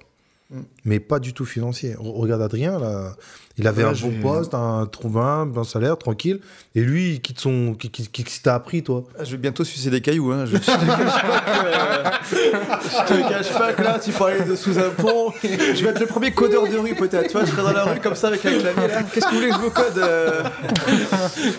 Mm. 0.50 0.60
Mais 0.84 1.00
pas 1.00 1.18
du 1.20 1.32
tout 1.32 1.44
financier. 1.44 1.94
Re- 1.94 2.18
Regarde 2.20 2.42
Adrien, 2.42 2.78
là. 2.78 3.14
Il 3.58 3.66
avait 3.66 3.82
un 3.84 3.92
bon 3.92 4.12
poste, 4.22 4.54
un 4.54 4.86
trouve 4.86 5.18
un 5.18 5.44
bon 5.44 5.64
salaire, 5.64 5.98
tranquille. 5.98 6.40
Et 6.74 6.80
lui, 6.80 7.14
il 7.14 7.20
quitte 7.20 7.40
son. 7.40 7.74
Qui, 7.74 7.90
qui, 7.90 8.08
qui, 8.08 8.24
qui 8.24 8.40
t'a 8.42 8.54
appris, 8.54 8.82
toi 8.82 9.04
Ah, 9.18 9.24
Je 9.24 9.32
vais 9.32 9.36
bientôt 9.36 9.64
sucer 9.64 9.90
des 9.90 10.00
cailloux. 10.00 10.32
Hein. 10.32 10.46
Je, 10.50 10.56
te 10.56 10.64
cache 10.64 11.22
pas 11.22 11.40
que, 11.42 11.66
euh, 11.66 12.10
je 12.22 13.14
te 13.14 13.28
cache 13.28 13.52
pas 13.52 13.72
que 13.74 13.82
là, 13.82 13.98
tu 14.02 14.12
parlais 14.12 14.44
de 14.44 14.54
sous 14.56 14.78
un 14.78 14.88
pont. 14.90 15.32
Je 15.42 15.82
vais 15.84 15.90
être 15.90 16.00
le 16.00 16.06
premier 16.06 16.30
codeur 16.30 16.66
de 16.68 16.76
rue, 16.78 16.94
peut-être. 16.94 17.26
Tu 17.26 17.32
vois, 17.32 17.44
je 17.44 17.50
serai 17.50 17.62
dans 17.62 17.72
la 17.72 17.84
rue 17.84 18.00
comme 18.00 18.14
ça 18.14 18.28
avec 18.28 18.44
un 18.46 18.58
clavier. 18.58 18.88
Qu'est-ce 19.12 19.26
que 19.26 19.30
vous 19.30 19.36
voulez 19.36 19.48
que 19.50 19.54
je 19.56 19.60
vous 19.60 19.70
code 19.70 19.98
euh 19.98 20.42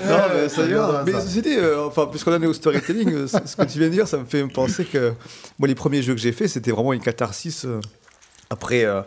Non, 0.07 0.17
mais 0.33 0.49
ça 0.49 0.63
bien, 0.63 1.03
Mais 1.05 1.13
dit, 1.13 1.43
euh, 1.49 1.85
enfin, 1.85 2.07
puisqu'on 2.07 2.33
en 2.33 2.41
est 2.41 2.47
au 2.47 2.53
storytelling, 2.53 3.27
ce 3.27 3.37
ce 3.45 3.55
que 3.55 3.63
tu 3.65 3.77
viens 3.77 3.89
de 3.89 3.93
dire, 3.93 4.07
ça 4.07 4.17
me 4.17 4.25
fait 4.25 4.45
penser 4.47 4.85
que 4.85 5.13
moi, 5.59 5.67
les 5.67 5.75
premiers 5.75 6.01
jeux 6.01 6.15
que 6.15 6.21
j'ai 6.21 6.31
faits, 6.31 6.49
c'était 6.49 6.71
vraiment 6.71 6.93
une 6.93 7.01
catharsis. 7.01 7.67
Après. 8.51 8.85
euh, 8.85 9.01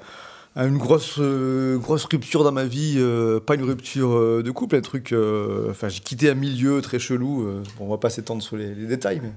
une 0.56 0.78
grosse, 0.78 1.16
euh, 1.18 1.78
grosse 1.78 2.04
rupture 2.04 2.44
dans 2.44 2.52
ma 2.52 2.62
vie, 2.64 2.94
euh, 2.98 3.40
pas 3.40 3.56
une 3.56 3.64
rupture 3.64 4.12
euh, 4.14 4.40
de 4.40 4.52
couple, 4.52 4.76
un 4.76 4.82
truc. 4.82 5.10
euh, 5.12 5.66
Enfin, 5.68 5.88
j'ai 5.88 5.98
quitté 5.98 6.30
un 6.30 6.34
milieu 6.34 6.80
très 6.80 7.00
chelou. 7.00 7.42
euh, 7.42 7.64
bon, 7.76 7.86
on 7.86 7.90
va 7.90 7.98
pas 7.98 8.08
s'étendre 8.08 8.40
sur 8.40 8.56
les, 8.56 8.72
les 8.72 8.86
détails, 8.86 9.20
mais. 9.20 9.32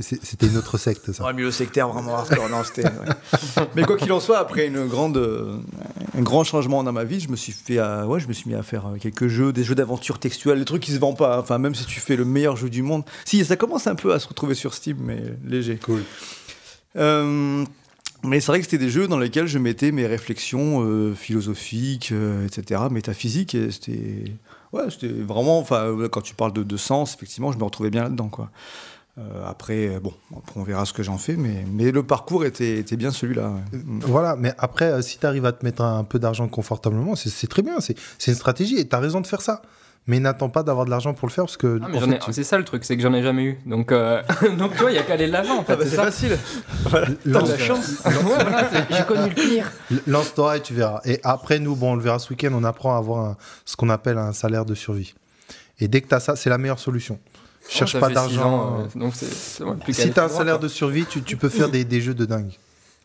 C'était 0.00 0.48
une 0.48 0.56
autre 0.56 0.76
secte, 0.76 1.12
ça. 1.12 1.24
Ouais, 1.24 1.32
milieu 1.34 1.52
sectaire 1.52 1.88
vraiment 1.88 2.16
hardcore, 2.16 2.48
non, 2.48 2.64
c'était. 2.64 2.82
ouais. 2.82 2.90
Mais 3.76 3.84
quoi 3.84 3.96
qu'il 3.96 4.10
en 4.12 4.18
soit, 4.18 4.38
après 4.38 4.66
une 4.66 4.86
grande, 4.88 5.18
euh, 5.18 5.56
un 6.18 6.22
grand 6.22 6.42
changement 6.42 6.82
dans 6.82 6.90
ma 6.90 7.04
vie, 7.04 7.20
je 7.20 7.28
me 7.28 7.36
suis 7.36 7.52
fait, 7.52 7.78
à- 7.78 8.04
ouais, 8.08 8.18
je 8.18 8.26
me 8.26 8.32
suis 8.32 8.50
mis 8.50 8.56
à 8.56 8.64
faire 8.64 8.86
quelques 9.00 9.28
jeux, 9.28 9.52
des 9.52 9.62
jeux 9.62 9.76
d'aventure 9.76 10.18
textuelle, 10.18 10.58
des 10.58 10.64
trucs 10.64 10.82
qui 10.82 10.90
se 10.90 10.98
vendent 10.98 11.16
pas. 11.16 11.36
hein. 11.36 11.40
Enfin, 11.42 11.58
même 11.58 11.76
si 11.76 11.84
tu 11.86 12.00
fais 12.00 12.16
le 12.16 12.24
meilleur 12.24 12.56
jeu 12.56 12.70
du 12.70 12.82
monde, 12.82 13.04
si 13.24 13.44
ça 13.44 13.54
commence 13.54 13.86
un 13.86 13.94
peu 13.94 14.12
à 14.12 14.18
se 14.18 14.26
retrouver 14.26 14.56
sur 14.56 14.74
Steam, 14.74 14.96
mais 15.00 15.22
léger. 15.44 15.76
Cool. 15.76 16.02
Euh, 16.96 17.64
mais 18.26 18.40
c'est 18.40 18.48
vrai 18.48 18.58
que 18.58 18.64
c'était 18.64 18.78
des 18.78 18.90
jeux 18.90 19.08
dans 19.08 19.18
lesquels 19.18 19.46
je 19.46 19.58
mettais 19.58 19.92
mes 19.92 20.06
réflexions 20.06 20.82
euh, 20.82 21.14
philosophiques, 21.14 22.10
euh, 22.12 22.46
etc., 22.46 22.82
métaphysiques, 22.90 23.56
c'était, 23.70 24.24
ouais, 24.72 24.84
vraiment, 25.22 25.64
euh, 25.70 26.08
quand 26.08 26.20
tu 26.20 26.34
parles 26.34 26.52
de, 26.52 26.76
sens, 26.76 27.14
effectivement, 27.14 27.52
je 27.52 27.58
me 27.58 27.64
retrouvais 27.64 27.90
bien 27.90 28.04
là-dedans. 28.04 28.30
Euh, 29.18 29.22
après, 29.46 29.98
on 30.56 30.62
verra 30.62 30.84
ce 30.84 30.92
que 30.92 31.02
j'en 31.02 31.16
fais, 31.16 31.36
mais, 31.36 31.64
mais 31.72 31.90
le 31.90 32.02
parcours 32.02 32.44
était, 32.44 32.78
était 32.78 32.96
bien 32.96 33.10
celui-là. 33.10 33.54
Voilà, 34.02 34.36
mais 34.36 34.52
après, 34.58 35.00
si 35.02 35.18
tu 35.18 35.26
arrives 35.26 35.46
à 35.46 35.52
te 35.52 35.64
mettre 35.64 35.82
un, 35.82 36.04
peu 36.04 36.18
d'argent 36.18 36.48
confortablement, 36.48 37.16
c'est 37.16 37.46
très 37.46 37.62
bien. 37.62 37.76
C'est 37.80 37.96
une 38.26 38.34
stratégie 38.34 38.76
et 38.76 38.86
tu 38.86 38.94
as 38.94 38.98
raison 38.98 39.20
de 39.20 39.26
faire 39.26 39.40
ça. 39.40 39.62
Mais 40.08 40.20
n'attends 40.20 40.48
pas 40.48 40.62
d'avoir 40.62 40.84
de 40.84 40.90
l'argent 40.90 41.14
pour 41.14 41.26
le 41.26 41.32
faire 41.32 41.44
parce 41.46 41.56
que. 41.56 41.80
Ah, 41.82 41.88
ai- 41.92 42.18
tu- 42.20 42.32
C'est 42.32 42.44
ça 42.44 42.58
le 42.58 42.64
truc, 42.64 42.84
c'est 42.84 42.96
que 42.96 43.02
j'en 43.02 43.12
ai 43.12 43.22
jamais 43.22 43.42
eu. 43.42 43.58
Donc, 43.66 43.90
euh, 43.90 44.22
donc 44.56 44.72
tu 44.72 44.78
vois, 44.78 44.92
il 44.92 44.94
y 44.94 44.98
a 44.98 45.02
qu'à 45.02 45.14
aller 45.14 45.26
de 45.26 45.32
l'avant 45.32 45.58
en 45.58 45.64
fait. 45.64 45.72
Ah 45.72 45.76
bah, 45.76 45.84
c'est 45.84 45.96
facile. 45.96 46.38
Voilà, 46.84 47.08
t'as 47.08 47.42
de 47.42 47.48
la 47.48 47.58
chance. 47.58 47.96
Voilà, 48.04 48.70
J'ai 48.90 49.04
connu 49.04 49.28
le 49.28 49.34
pire. 49.34 49.72
Lance-toi 50.06 50.58
et 50.58 50.62
tu 50.62 50.74
verras. 50.74 51.00
Et 51.04 51.18
après, 51.24 51.58
nous, 51.58 51.74
bon, 51.74 51.92
on 51.92 51.94
le 51.96 52.02
verra 52.02 52.20
ce 52.20 52.30
week-end, 52.30 52.50
on 52.54 52.62
apprend 52.62 52.94
à 52.94 52.98
avoir 52.98 53.24
un- 53.24 53.36
ce 53.64 53.74
qu'on 53.74 53.88
appelle 53.88 54.18
un 54.18 54.32
salaire 54.32 54.64
de 54.64 54.74
survie. 54.76 55.12
Et 55.80 55.88
dès 55.88 56.00
que 56.00 56.08
tu 56.08 56.14
as 56.14 56.20
ça, 56.20 56.36
c'est 56.36 56.50
la 56.50 56.58
meilleure 56.58 56.78
solution. 56.78 57.18
Cherche 57.68 57.92
Ça 57.94 57.98
pas 57.98 58.06
fait 58.10 58.12
six 58.12 58.14
d'argent. 58.36 58.54
ans, 58.54 58.80
euh, 58.94 58.98
donc 58.98 59.12
c'est- 59.16 59.64
ouais, 59.64 59.74
Si 59.92 60.12
tu 60.12 60.20
as 60.20 60.24
un 60.24 60.28
salaire 60.28 60.54
quoi. 60.58 60.62
de 60.62 60.68
survie, 60.68 61.04
tu, 61.04 61.20
tu 61.22 61.36
peux 61.36 61.48
faire 61.48 61.68
des, 61.68 61.84
des 61.84 62.00
jeux 62.00 62.14
de 62.14 62.24
dingue. 62.24 62.52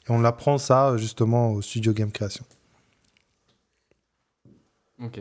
Et 0.07 0.11
on 0.11 0.21
l'apprend 0.21 0.59
ça 0.59 0.95
justement 0.97 1.51
au 1.53 1.63
studio 1.63 1.93
Game 1.93 2.11
Création. 2.11 2.45
Ok. 5.03 5.19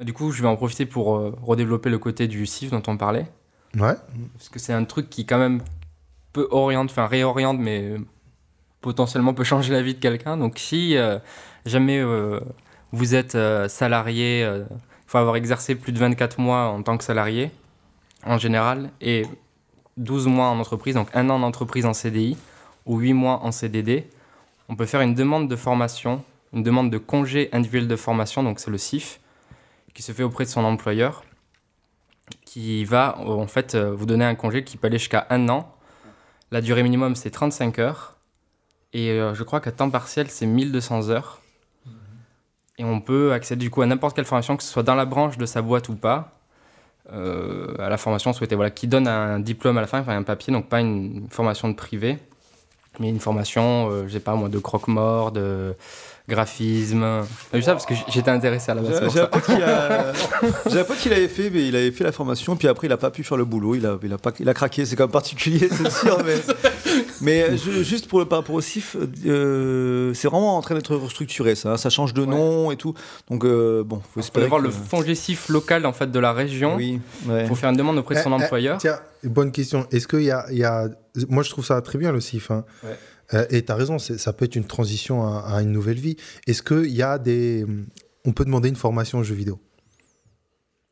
Du 0.00 0.12
coup, 0.12 0.32
je 0.32 0.42
vais 0.42 0.48
en 0.48 0.56
profiter 0.56 0.86
pour 0.86 1.16
euh, 1.16 1.36
redévelopper 1.42 1.90
le 1.90 1.98
côté 1.98 2.26
du 2.26 2.46
CIF 2.46 2.70
dont 2.70 2.82
on 2.86 2.96
parlait. 2.96 3.26
Ouais. 3.74 3.94
Parce 4.34 4.48
que 4.48 4.58
c'est 4.58 4.72
un 4.72 4.84
truc 4.84 5.10
qui, 5.10 5.26
quand 5.26 5.38
même, 5.38 5.62
peut 6.32 6.48
orienter, 6.50 6.90
enfin 6.90 7.06
réoriente, 7.06 7.58
mais 7.58 7.82
euh, 7.82 7.98
potentiellement 8.80 9.34
peut 9.34 9.44
changer 9.44 9.72
la 9.72 9.82
vie 9.82 9.94
de 9.94 10.00
quelqu'un. 10.00 10.36
Donc, 10.36 10.58
si 10.58 10.96
euh, 10.96 11.18
jamais 11.66 12.02
vous 12.92 13.14
êtes 13.14 13.36
salarié, 13.68 14.42
il 14.42 14.66
faut 15.06 15.18
avoir 15.18 15.36
exercé 15.36 15.74
plus 15.74 15.92
de 15.92 15.98
24 15.98 16.40
mois 16.40 16.68
en 16.68 16.82
tant 16.82 16.96
que 16.96 17.04
salarié, 17.04 17.50
en 18.24 18.38
général, 18.38 18.90
et 19.00 19.26
12 19.96 20.26
mois 20.28 20.46
en 20.46 20.58
entreprise, 20.58 20.94
donc 20.94 21.08
un 21.14 21.28
an 21.30 21.34
en 21.34 21.42
entreprise 21.42 21.84
en 21.84 21.92
CDI, 21.92 22.36
ou 22.86 22.98
8 22.98 23.12
mois 23.12 23.40
en 23.44 23.52
CDD, 23.52 24.08
on 24.68 24.76
peut 24.76 24.86
faire 24.86 25.02
une 25.02 25.14
demande 25.14 25.48
de 25.48 25.56
formation, 25.56 26.22
une 26.52 26.62
demande 26.62 26.90
de 26.90 26.98
congé 26.98 27.48
individuel 27.52 27.86
de 27.86 27.96
formation, 27.96 28.42
donc 28.42 28.60
c'est 28.60 28.70
le 28.70 28.78
CIF, 28.78 29.19
qui 30.00 30.06
se 30.06 30.12
fait 30.12 30.22
auprès 30.22 30.44
de 30.44 30.48
son 30.48 30.64
employeur, 30.64 31.24
qui 32.46 32.86
va 32.86 33.18
en 33.18 33.46
fait 33.46 33.74
euh, 33.74 33.92
vous 33.92 34.06
donner 34.06 34.24
un 34.24 34.34
congé 34.34 34.64
qui 34.64 34.78
peut 34.78 34.86
aller 34.86 34.98
jusqu'à 34.98 35.26
un 35.28 35.50
an. 35.50 35.76
La 36.50 36.62
durée 36.62 36.82
minimum 36.82 37.14
c'est 37.14 37.28
35 37.28 37.78
heures, 37.78 38.16
et 38.94 39.10
euh, 39.10 39.34
je 39.34 39.42
crois 39.42 39.60
qu'à 39.60 39.72
temps 39.72 39.90
partiel 39.90 40.30
c'est 40.30 40.46
1200 40.46 41.10
heures. 41.10 41.42
Et 42.78 42.84
on 42.84 43.02
peut 43.02 43.34
accéder 43.34 43.60
du 43.60 43.68
coup 43.68 43.82
à 43.82 43.86
n'importe 43.86 44.16
quelle 44.16 44.24
formation, 44.24 44.56
que 44.56 44.62
ce 44.62 44.70
soit 44.70 44.82
dans 44.82 44.94
la 44.94 45.04
branche 45.04 45.36
de 45.36 45.44
sa 45.44 45.60
boîte 45.60 45.90
ou 45.90 45.96
pas, 45.96 46.40
euh, 47.12 47.74
à 47.78 47.90
la 47.90 47.98
formation 47.98 48.32
souhaitée, 48.32 48.54
voilà, 48.54 48.70
qui 48.70 48.88
donne 48.88 49.06
un 49.06 49.38
diplôme 49.38 49.76
à 49.76 49.82
la 49.82 49.86
fin, 49.86 50.00
enfin 50.00 50.16
un 50.16 50.22
papier, 50.22 50.50
donc 50.50 50.70
pas 50.70 50.80
une 50.80 51.28
formation 51.28 51.68
de 51.68 51.74
privé, 51.74 52.16
mais 53.00 53.10
une 53.10 53.20
formation, 53.20 54.06
je 54.06 54.12
sais 54.14 54.20
pas 54.20 54.34
moi, 54.34 54.48
de 54.48 54.58
croque-mort, 54.58 55.30
de 55.30 55.76
graphisme. 56.30 57.04
J'ai 57.52 57.58
vu 57.58 57.62
ça? 57.64 57.72
Parce 57.72 57.86
que 57.86 57.94
j'étais 58.08 58.30
intéressé 58.30 58.70
à 58.70 58.74
la 58.74 58.82
base. 58.82 59.00
J'ai 59.12 59.20
un 59.20 59.22
ça. 59.24 59.26
pote 59.26 59.44
qui 59.44 59.52
a- 59.62 60.12
j'ai 60.70 60.80
un 60.80 60.84
pote 60.84 60.96
qui 60.98 61.08
l'avait 61.10 61.28
fait, 61.28 61.50
mais 61.50 61.66
il 61.68 61.76
avait 61.76 61.90
fait 61.90 62.04
la 62.04 62.12
formation, 62.12 62.56
puis 62.56 62.68
après 62.68 62.86
il 62.86 62.92
a 62.92 62.96
pas 62.96 63.10
pu 63.10 63.22
faire 63.24 63.36
le 63.36 63.44
boulot, 63.44 63.74
il 63.74 63.84
a, 63.86 63.98
il 64.02 64.12
a, 64.12 64.18
pas, 64.18 64.32
il 64.40 64.48
a 64.48 64.54
craqué, 64.54 64.86
c'est 64.86 64.96
quand 64.96 65.04
même 65.04 65.10
particulier, 65.12 65.68
c'est 65.70 65.90
sûr, 65.90 66.22
mais, 66.24 66.36
mais 67.20 67.42
euh, 67.42 67.56
ju- 67.56 67.84
juste 67.84 68.08
pour 68.08 68.18
le, 68.20 68.24
par 68.24 68.38
rapport 68.38 68.54
au 68.54 68.60
CIF, 68.60 68.96
euh, 69.26 70.14
c'est 70.14 70.28
vraiment 70.28 70.56
en 70.56 70.62
train 70.62 70.74
d'être 70.74 70.94
restructuré, 70.96 71.54
ça, 71.54 71.72
hein, 71.72 71.76
ça 71.76 71.90
change 71.90 72.14
de 72.14 72.24
nom 72.24 72.70
et 72.70 72.76
tout, 72.76 72.94
donc 73.30 73.44
euh, 73.44 73.82
bon, 73.84 73.96
faut 73.96 74.02
Il 74.06 74.12
faut 74.14 74.20
espérer 74.20 74.44
avoir 74.46 74.60
que- 74.60 74.66
le 74.66 74.72
FONGECIF 74.72 75.48
local 75.48 75.84
en 75.86 75.92
fait 75.92 76.10
de 76.10 76.18
la 76.18 76.32
région. 76.32 76.76
Oui, 76.76 77.00
Il 77.26 77.30
ouais. 77.30 77.46
faut 77.46 77.54
faire 77.54 77.70
une 77.70 77.76
demande 77.76 77.98
auprès 77.98 78.14
de 78.14 78.20
son 78.20 78.30
Eh, 78.32 78.36
eh, 78.40 78.44
employeur. 78.44 78.78
Tiens, 78.78 78.98
bonne 79.24 79.52
question. 79.52 79.86
Est-ce 79.92 80.06
qu'il 80.08 80.22
y 80.22 80.30
a, 80.30 80.46
il 80.50 80.58
y 80.58 80.64
a. 80.64 80.88
Moi, 81.28 81.42
je 81.42 81.50
trouve 81.50 81.64
ça 81.64 81.80
très 81.82 81.98
bien 81.98 82.12
le 82.12 82.20
CIF. 82.20 82.50
hein. 82.50 82.64
Ouais. 82.84 82.96
Euh, 83.34 83.46
et 83.50 83.64
tu 83.64 83.70
as 83.72 83.74
raison, 83.76 83.98
ça 83.98 84.32
peut 84.32 84.44
être 84.44 84.56
une 84.56 84.64
transition 84.64 85.24
à, 85.26 85.40
à 85.40 85.62
une 85.62 85.70
nouvelle 85.72 85.98
vie. 85.98 86.16
Est-ce 86.46 86.62
qu'il 86.62 86.90
y 86.90 87.02
a 87.02 87.18
des. 87.18 87.64
On 88.24 88.32
peut 88.32 88.44
demander 88.44 88.68
une 88.68 88.76
formation 88.76 89.18
en 89.18 89.22
jeu 89.22 89.34
vidéo? 89.34 89.58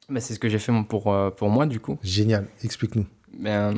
Mais 0.09 0.20
c'est 0.20 0.34
ce 0.34 0.39
que 0.39 0.49
j'ai 0.49 0.59
fait 0.59 0.72
pour, 0.89 1.12
euh, 1.12 1.30
pour 1.30 1.51
moi 1.51 1.66
du 1.66 1.80
coup. 1.80 1.99
Génial, 2.03 2.47
explique-nous. 2.64 3.07
Euh, 3.45 3.74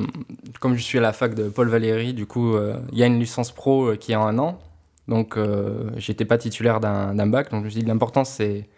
comme 0.61 0.75
je 0.75 0.81
suis 0.81 0.97
à 0.97 1.01
la 1.01 1.11
fac 1.11 1.35
de 1.35 1.49
Paul 1.49 1.67
Valéry, 1.67 2.13
du 2.13 2.25
coup, 2.25 2.55
euh, 2.55 2.77
il 2.93 2.97
y 2.97 3.03
a 3.03 3.05
une 3.07 3.19
licence 3.19 3.51
pro 3.51 3.87
euh, 3.91 3.95
qui 3.97 4.13
est 4.13 4.15
en 4.15 4.25
un 4.25 4.39
an. 4.39 4.59
Donc, 5.07 5.35
euh, 5.35 5.89
j'étais 5.97 6.23
pas 6.23 6.37
titulaire 6.37 6.79
d'un 6.79 7.27
bac. 7.27 7.51
Donc, 7.51 7.61
je 7.61 7.65
me 7.65 7.69
suis 7.69 7.81
dit, 7.81 7.85
l'important, 7.85 8.23
c'est 8.23 8.69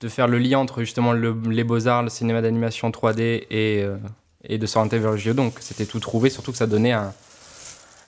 de 0.00 0.08
faire 0.08 0.28
le 0.28 0.38
lien 0.38 0.58
entre 0.58 0.80
justement 0.80 1.12
le- 1.12 1.34
les 1.48 1.64
beaux-arts, 1.64 2.02
le 2.02 2.10
cinéma 2.10 2.42
d'animation 2.42 2.90
3D 2.90 3.46
et, 3.50 3.82
euh, 3.82 3.96
et 4.44 4.58
de 4.58 4.66
s'orienter 4.66 4.98
vers 4.98 5.12
le 5.12 5.16
JO. 5.16 5.32
Donc, 5.32 5.54
c'était 5.60 5.86
tout 5.86 6.00
trouvé, 6.00 6.28
surtout 6.28 6.50
que 6.52 6.58
ça 6.58 6.66
donnait 6.66 6.92
un, 6.92 7.14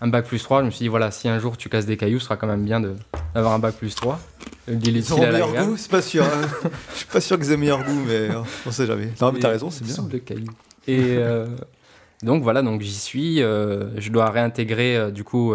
un 0.01 0.09
bac 0.09 0.26
plus 0.26 0.42
3. 0.42 0.61
Je 0.61 0.66
me 0.66 0.70
suis 0.70 0.84
dit, 0.84 0.88
voilà, 0.88 1.11
si 1.11 1.28
un 1.28 1.38
jour 1.38 1.57
tu 1.57 1.68
casses 1.68 1.86
des 1.86 1.97
cailloux, 1.97 2.18
ce 2.18 2.24
sera 2.26 2.36
quand 2.36 2.47
même 2.47 2.64
bien 2.64 2.80
d'avoir 3.34 3.55
un 3.55 3.59
bac 3.59 3.74
plus 3.76 3.95
3. 3.95 4.18
Le 4.66 4.76
deal 4.76 4.97
Ils 4.97 5.12
auront 5.12 5.30
meilleur 5.30 5.53
goût, 5.66 5.76
c'est 5.76 5.90
pas 5.90 6.03
sûr. 6.03 6.24
hein. 6.24 6.49
Je 6.92 6.99
suis 6.99 7.07
pas 7.07 7.20
sûr 7.20 7.38
qu'ils 7.38 7.53
aient 7.53 7.57
meilleur 7.57 7.84
goût, 7.84 8.03
mais 8.07 8.28
on 8.66 8.70
sait 8.70 8.86
jamais. 8.86 9.11
Non, 9.20 9.30
mais 9.32 9.38
t'as 9.40 9.51
raison, 9.51 9.70
c'est 9.70 9.84
bien. 9.84 9.95
De 10.05 10.18
cailloux. 10.18 10.53
Et 10.86 11.01
euh, 11.18 11.47
donc 12.22 12.42
voilà, 12.42 12.62
donc 12.62 12.80
j'y 12.80 12.95
suis. 12.95 13.42
euh, 13.42 13.90
je 14.01 14.11
dois 14.11 14.30
réintégrer 14.30 14.97
euh, 14.97 15.11
du 15.11 15.22
coup 15.24 15.55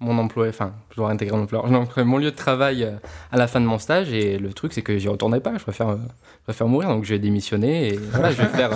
mon 0.00 0.18
emploi, 0.18 0.48
enfin, 0.48 0.72
je 0.90 0.96
dois 0.96 1.08
réintégrer 1.08 1.36
mon 1.36 1.44
emploi, 1.44 1.64
mon 2.04 2.18
lieu 2.18 2.30
de 2.32 2.36
travail 2.36 2.90
à 3.30 3.36
la 3.36 3.46
fin 3.46 3.60
de 3.60 3.66
mon 3.66 3.78
stage. 3.78 4.12
Et 4.12 4.36
le 4.38 4.52
truc, 4.52 4.72
c'est 4.72 4.82
que 4.82 4.98
j'y 4.98 5.08
retournerai 5.08 5.40
pas. 5.40 5.56
Je 5.58 5.62
préfère, 5.62 5.96
je 5.96 6.42
préfère 6.44 6.66
mourir, 6.66 6.88
donc 6.88 7.04
je 7.04 7.10
vais 7.10 7.18
démissionner 7.20 7.88
et 7.94 7.96
voilà, 8.10 8.32
je 8.32 8.38
vais 8.42 8.48
faire, 8.48 8.70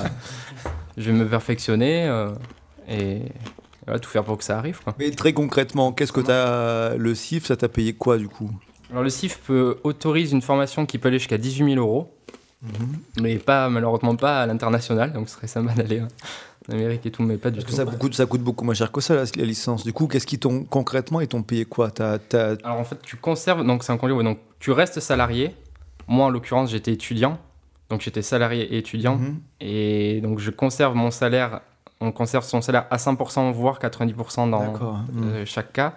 je 0.96 1.10
vais 1.10 1.16
me 1.18 1.26
perfectionner 1.26 2.06
et 2.88 3.22
voilà, 3.84 3.98
tout 4.00 4.10
faire 4.10 4.24
pour 4.24 4.38
que 4.38 4.44
ça 4.44 4.58
arrive. 4.58 4.80
Quoi. 4.82 4.94
Mais 4.98 5.10
très 5.10 5.32
concrètement, 5.32 5.92
qu'est-ce 5.92 6.12
que 6.12 6.20
t'as. 6.20 6.96
Le 6.96 7.14
CIF, 7.14 7.46
ça 7.46 7.56
t'a 7.56 7.68
payé 7.68 7.92
quoi 7.92 8.18
du 8.18 8.28
coup? 8.28 8.50
Alors 8.90 9.02
le 9.02 9.10
CIF 9.10 9.38
peut, 9.46 9.78
autorise 9.84 10.32
une 10.32 10.42
formation 10.42 10.86
qui 10.86 10.98
peut 10.98 11.08
aller 11.08 11.18
jusqu'à 11.18 11.38
18 11.38 11.74
000 11.74 11.84
euros, 11.84 12.12
mais 13.20 13.36
pas 13.36 13.68
malheureusement 13.68 14.16
pas 14.16 14.42
à 14.42 14.46
l'international, 14.46 15.12
donc 15.12 15.28
ce 15.28 15.34
serait 15.36 15.46
sympa 15.46 15.72
d'aller 15.74 16.00
hein, 16.00 16.08
en 16.68 16.74
Amérique 16.74 17.04
et 17.06 17.10
tout, 17.10 17.22
mais 17.22 17.36
pas 17.36 17.50
du 17.50 17.56
Parce 17.56 17.64
que 17.64 17.70
tout. 17.70 17.76
ça, 17.76 17.84
coûte, 17.98 18.14
ça 18.14 18.26
coûte 18.26 18.42
beaucoup 18.42 18.64
moins 18.64 18.74
cher 18.74 18.90
que 18.92 19.00
ça, 19.00 19.14
la, 19.14 19.24
la 19.36 19.44
licence. 19.44 19.84
Du 19.84 19.92
coup, 19.92 20.06
qu'est-ce 20.06 20.26
qu'ils 20.26 20.38
t'ont 20.38 20.64
concrètement, 20.64 21.20
ils 21.20 21.28
t'ont 21.28 21.42
payé 21.42 21.64
quoi? 21.64 21.90
T'as- 21.90 22.18
Alors 22.64 22.78
en 22.78 22.84
fait, 22.84 22.98
tu 23.02 23.16
conserves, 23.16 23.64
donc 23.66 23.82
c'est 23.84 23.92
un 23.92 23.96
congé, 23.98 24.12
ouais, 24.12 24.24
donc 24.24 24.38
tu 24.60 24.70
restes 24.70 25.00
salarié. 25.00 25.54
Moi 26.08 26.26
en 26.26 26.30
l'occurrence, 26.30 26.70
j'étais 26.70 26.92
étudiant, 26.92 27.38
donc 27.90 28.00
j'étais 28.02 28.22
salarié 28.22 28.62
et 28.74 28.78
étudiant, 28.78 29.16
Mhm. 29.16 29.40
et 29.60 30.20
donc 30.22 30.38
je 30.38 30.50
conserve 30.52 30.94
mon 30.94 31.10
salaire, 31.10 31.60
on 32.00 32.12
conserve 32.12 32.44
son 32.44 32.60
salaire 32.60 32.86
à 32.90 32.96
100%, 32.98 33.50
voire 33.52 33.78
90% 33.78 34.46
dans. 34.50 34.72
Mhm. 35.12 35.24
euh, 35.24 35.44
chaque 35.46 35.72
cas. 35.72 35.96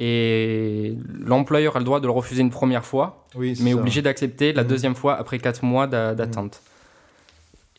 Et 0.00 0.96
l'employeur 1.12 1.74
a 1.76 1.80
le 1.80 1.84
droit 1.84 1.98
de 2.00 2.06
le 2.06 2.12
refuser 2.12 2.40
une 2.42 2.50
première 2.50 2.84
fois, 2.84 3.24
Oui, 3.34 3.58
mais 3.62 3.74
obligé 3.74 4.00
d'accepter 4.00 4.52
la 4.52 4.62
Mhm. 4.62 4.68
deuxième 4.68 4.94
fois 4.94 5.16
après 5.16 5.38
4 5.38 5.64
mois 5.64 5.86
d'a- 5.88 6.14
d'attente. 6.14 6.62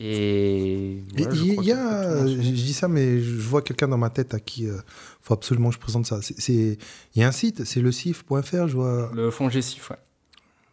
Et. 0.02 1.02
Il 1.18 1.64
y, 1.64 1.72
a, 1.74 2.26
je 2.26 2.34
dis 2.34 2.74
ça, 2.74 2.88
mais 2.88 3.20
je 3.20 3.36
vois 3.36 3.62
quelqu'un 3.62 3.88
dans 3.88 3.97
ma 3.97 4.10
tête 4.10 4.34
à 4.34 4.39
qui 4.39 4.64
il 4.64 4.74
faut 5.22 5.34
absolument 5.34 5.70
que 5.70 5.76
je 5.76 5.80
présente 5.80 6.06
ça. 6.06 6.20
Il 6.47 6.78
y 7.16 7.24
a 7.24 7.28
un 7.28 7.32
site, 7.34 7.66
c'est 7.66 7.82
le 7.82 7.91
cif.fr, 7.91 8.68
je 8.68 8.76
vois. 8.76 9.12
Le 9.14 9.30
fonds 9.32 9.50
G6, 9.50 9.78
ouais. 9.89 9.97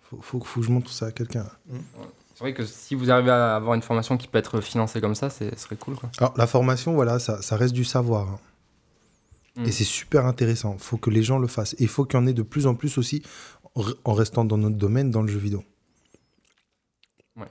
Faut, 0.03 0.19
faut, 0.21 0.41
faut 0.41 0.61
que 0.61 0.67
je 0.67 0.71
montre 0.71 0.91
ça 0.93 1.07
à 1.07 1.11
quelqu'un. 1.13 1.47
C'est 2.37 2.45
vrai 2.45 2.53
que 2.53 2.67
si 2.67 2.95
vous 2.95 3.11
arrivez 3.11 3.31
à 3.31 3.57
avoir 3.57 3.73
une 3.73 3.81
formation 3.81 4.19
qui 4.19 4.29
peut 4.29 4.37
être 4.37 4.61
financée 4.61 5.01
comme 5.01 5.15
ça, 5.15 5.31
ce 5.31 5.45
serait 5.57 5.77
cool. 5.77 5.97
Quoi. 5.97 6.11
Alors, 6.19 6.35
la 6.37 6.47
formation, 6.47 6.93
voilà, 6.93 7.19
ça, 7.19 7.41
ça 7.41 7.57
reste 7.57 7.73
du 7.73 7.83
savoir. 7.83 8.29
hein. 8.29 8.39
Mm. 9.57 9.65
Et 9.65 9.73
c'est 9.73 9.85
super 9.85 10.27
intéressant. 10.27 10.75
Il 10.75 10.83
faut 10.83 10.99
que 10.99 11.09
les 11.09 11.23
gens 11.23 11.39
le 11.39 11.47
fassent. 11.47 11.73
Et 11.79 11.85
il 11.85 11.89
faut 11.89 12.05
qu'il 12.05 12.21
y 12.21 12.23
en 12.23 12.27
ait 12.27 12.35
de 12.35 12.43
plus 12.43 12.67
en 12.67 12.75
plus 12.75 12.99
aussi 12.99 13.23
en 13.75 13.81
re- 13.81 13.97
en 14.05 14.13
restant 14.13 14.45
dans 14.45 14.59
notre 14.59 14.77
domaine, 14.77 15.11
dans 15.11 15.23
le 15.23 15.29
jeu 15.29 15.39
vidéo. 15.39 15.65
Ouais. 17.39 17.51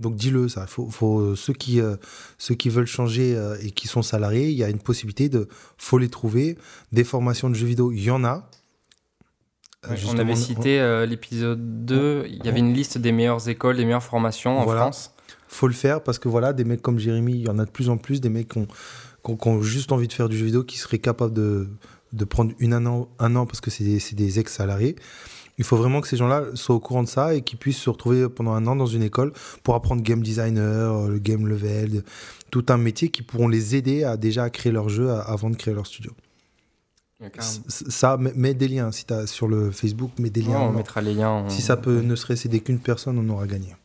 Donc 0.00 0.16
dis-le, 0.16 0.50
ça. 0.50 0.66
Faut, 0.66 0.90
faut, 0.90 1.34
ceux, 1.34 1.54
qui, 1.54 1.80
euh, 1.80 1.96
ceux 2.36 2.54
qui 2.54 2.68
veulent 2.68 2.84
changer 2.86 3.34
euh, 3.34 3.56
et 3.62 3.70
qui 3.70 3.88
sont 3.88 4.02
salariés, 4.02 4.50
il 4.50 4.56
y 4.58 4.62
a 4.64 4.68
une 4.68 4.80
possibilité 4.80 5.30
de. 5.30 5.48
faut 5.78 5.96
les 5.96 6.10
trouver. 6.10 6.58
Des 6.92 7.04
formations 7.04 7.48
de 7.48 7.54
jeux 7.54 7.66
vidéo, 7.68 7.90
il 7.90 8.02
y 8.02 8.10
en 8.10 8.22
a. 8.24 8.50
Euh, 9.86 9.92
Ouais, 9.94 9.96
on 10.08 10.18
avait 10.18 10.36
cité 10.36 10.78
euh, 10.80 11.06
l'épisode 11.06 11.84
2, 11.86 12.26
il 12.28 12.44
y 12.44 12.48
avait 12.48 12.58
une 12.58 12.74
liste 12.74 12.98
des 12.98 13.12
meilleures 13.12 13.48
écoles, 13.48 13.76
des 13.78 13.84
meilleures 13.84 14.02
formations 14.02 14.58
en. 14.58 14.66
France. 14.68 15.12
faut 15.48 15.66
le 15.68 15.72
faire 15.72 16.02
parce 16.02 16.18
que 16.18 16.28
voilà, 16.28 16.52
des 16.52 16.64
mecs 16.64 16.82
comme 16.82 16.98
Jérémy, 16.98 17.32
il 17.32 17.46
y 17.46 17.48
en 17.48 17.58
a 17.58 17.64
de 17.64 17.70
plus 17.70 17.88
en 17.88 17.96
plus, 17.96 18.20
des 18.20 18.28
mecs 18.28 18.48
qui 18.48 18.58
ont, 18.58 18.66
qui 18.66 19.30
ont- 19.30 19.36
qui 19.36 19.48
ont 19.48 19.62
juste 19.62 19.90
envie 19.92 20.06
de 20.06 20.12
faire 20.12 20.28
du 20.28 20.36
jeu 20.36 20.44
vidéo, 20.44 20.64
qui 20.64 20.76
seraient 20.76 20.98
capables 20.98 21.32
de, 21.32 21.68
de 22.12 22.24
prendre 22.26 22.52
une, 22.58 22.74
un, 22.74 22.84
an, 22.84 23.08
un 23.18 23.34
an 23.36 23.46
parce 23.46 23.62
que 23.62 23.70
c'est 23.70 23.84
des, 24.14 24.38
ex-salariés. 24.38 24.96
Il 25.56 25.64
faut 25.64 25.76
vraiment 25.76 26.00
que 26.02 26.08
ces 26.08 26.16
gens-là 26.16 26.44
soient 26.54 26.74
au 26.76 26.80
courant 26.80 27.02
de 27.02 27.08
ça 27.08 27.34
et 27.34 27.40
qu'ils 27.42 27.58
puissent 27.58 27.78
se 27.80 27.90
retrouver 27.90 28.28
pendant 28.28 28.52
un 28.52 28.66
an 28.66 28.76
dans 28.76 28.86
une 28.86 29.02
école 29.02 29.32
pour 29.62 29.74
apprendre 29.74 30.02
game 30.02 30.22
designer, 30.22 30.92
euh, 30.94 31.08
le 31.08 31.18
game 31.18 31.46
level, 31.46 32.02
tout 32.50 32.64
un 32.68 32.76
métier 32.78 33.08
qui 33.08 33.22
pourront 33.22 33.48
les 33.48 33.76
aider 33.76 34.04
à 34.04 34.16
déjà 34.18 34.44
à 34.44 34.50
créer 34.50 34.72
leur 34.72 34.88
jeu 34.90 35.10
avant 35.10 35.48
de 35.50 35.56
créer 35.56 35.74
leur 35.74 35.86
studio. 35.86 36.12
Ça, 37.68 38.16
mets- 38.16 38.54
des 38.54 38.68
liens. 38.68 38.90
Si 38.92 39.04
tu 39.04 39.12
as 39.14 39.26
sur 39.26 39.46
le 39.48 39.70
Facebook, 39.70 40.12
mets 40.18 40.30
des 40.30 40.42
Ouais, 40.42 40.48
liens. 40.52 40.60
on 40.60 40.66
Non. 40.66 40.78
mettra 40.78 41.00
les 41.00 41.14
liens. 41.14 41.30
on- 41.30 41.48
Si 41.50 41.60
ça 41.62 41.76
peut 41.76 42.00
ne 42.00 42.14
serait 42.16 42.34
aider 42.44 42.60
qu'une 42.60 42.78
personne, 42.78 43.18
on 43.18 43.28
aura 43.32 43.46
gagné. 43.46 43.76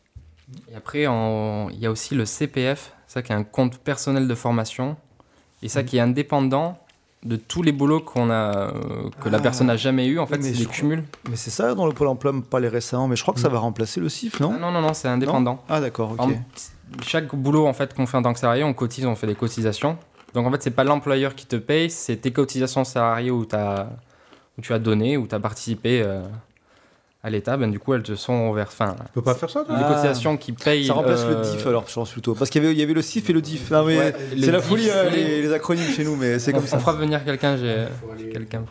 Et 0.72 0.76
après, 0.76 1.08
en- 1.08 1.70
il 1.70 1.80
y 1.80 1.86
a 1.86 1.92
aussi 1.92 2.16
le 2.16 2.26
CPF, 2.26 2.94
ça 3.08 3.22
qui 3.22 3.32
est 3.32 3.36
un 3.36 3.44
compte 3.44 3.78
personnel 3.80 4.28
de 4.28 4.36
formation, 4.36 4.96
et 5.62 5.66
Mm. 5.66 5.70
ça 5.70 5.84
qui 5.84 5.98
est 5.98 6.02
indépendant 6.02 6.78
de 7.24 7.36
tous 7.38 7.64
les 7.64 7.72
boulots 7.72 8.02
qu'on 8.02 8.30
a, 8.30 8.34
euh, 8.70 9.10
que 9.20 9.30
la 9.30 9.40
Ah. 9.40 9.42
personne 9.42 9.68
n'a 9.68 9.78
jamais 9.78 10.06
eu. 10.06 10.20
En 10.20 10.28
fait, 10.28 10.38
Mais 10.38 10.54
c'est 10.54 10.64
crois- 10.64 10.76
cumuls. 10.76 11.04
Mais 11.30 11.36
c'est 11.36 11.50
ça 11.50 11.74
dans 11.74 11.88
le 11.88 11.94
Pôle 11.94 12.08
emploi, 12.08 12.32
pas 12.50 12.60
les 12.60 12.68
récents, 12.68 13.08
mais 13.08 13.16
je 13.16 13.24
crois 13.24 13.34
que 13.34 13.40
ça 13.40 13.50
va 13.50 13.58
remplacer 13.60 14.00
le 14.00 14.10
CIF, 14.10 14.40
non? 14.40 14.54
Ah 14.56 14.60
non, 14.60 14.72
non, 14.72 14.82
non, 14.82 14.94
c'est 14.94 15.08
indépendant. 15.08 15.64
Ah 15.68 15.82
d'accord, 15.82 16.12
ok. 16.18 16.30
Chaque 17.02 17.34
boulot 17.36 17.66
en 17.66 17.74
fait 17.74 17.96
qu'on 17.96 18.06
fait 18.06 18.16
en 18.18 18.22
tant 18.22 18.32
que 18.32 18.40
salarié, 18.40 18.64
on 18.64 18.76
cotise, 18.76 19.08
on 19.08 19.16
fait 19.16 19.26
des 19.26 19.34
cotisations. 19.36 19.98
Donc 20.36 20.46
en 20.46 20.52
fait, 20.52 20.62
c'est 20.62 20.72
pas 20.72 20.84
l'employeur 20.84 21.34
qui 21.34 21.46
te 21.48 21.56
paye, 21.56 21.90
c'est 21.90 22.18
tes 22.18 22.32
cotisations 22.32 22.84
salariées 22.84 23.32
où, 23.32 23.48
as, 23.54 23.88
où 24.58 24.62
tu 24.62 24.72
as 24.74 24.80
donné, 24.80 25.18
où 25.18 25.26
tu 25.28 25.34
as 25.34 25.40
participé 25.40 26.02
euh, 26.04 26.22
à 27.24 27.30
l'État. 27.30 27.58
Ben, 27.58 27.72
du 27.72 27.80
coup, 27.80 27.94
elles 27.94 28.04
te 28.04 28.16
sont 28.16 28.52
vers 28.54 28.68
Enfin, 28.68 28.96
Tu 29.08 29.12
peux 29.14 29.22
pas 29.24 29.34
faire 29.34 29.50
ça, 29.50 29.64
toi 29.64 29.76
des 29.76 29.82
Ah. 29.84 29.88
cotisations 29.94 30.38
qui 30.38 30.52
payent. 30.52 30.86
Ça 30.88 30.94
remplace 30.94 31.22
euh, 31.24 31.42
le 31.42 31.52
DIF 31.52 31.66
alors, 31.66 31.88
je 31.88 31.94
pense 31.96 32.12
plutôt. 32.12 32.36
Parce 32.36 32.50
qu'il 32.52 32.62
y 32.62 32.66
avait, 32.66 32.76
il 32.76 32.80
y 32.80 32.84
avait 32.84 32.94
le 32.94 33.02
CIF 33.02 33.30
et 33.30 33.34
le 33.34 33.42
DIF. 33.42 33.72
Non, 33.72 33.86
mais 33.86 33.98
Ouais, 33.98 34.16
c'est 34.30 34.52
la 34.52 34.60
DIF, 34.60 34.68
folie, 34.70 34.90
euh, 34.90 35.10
les, 35.10 35.42
les 35.42 35.52
acronymes 35.54 35.90
chez 35.90 36.04
nous, 36.04 36.16
mais 36.16 36.38
c'est 36.38 36.54
on, 36.54 36.62
ça. 36.66 36.78
on 36.78 36.80
fera 36.80 36.94
venir 36.94 37.24
quelqu'un. 37.26 37.58
J'ai 37.58 37.88
quelqu'un. 38.32 38.66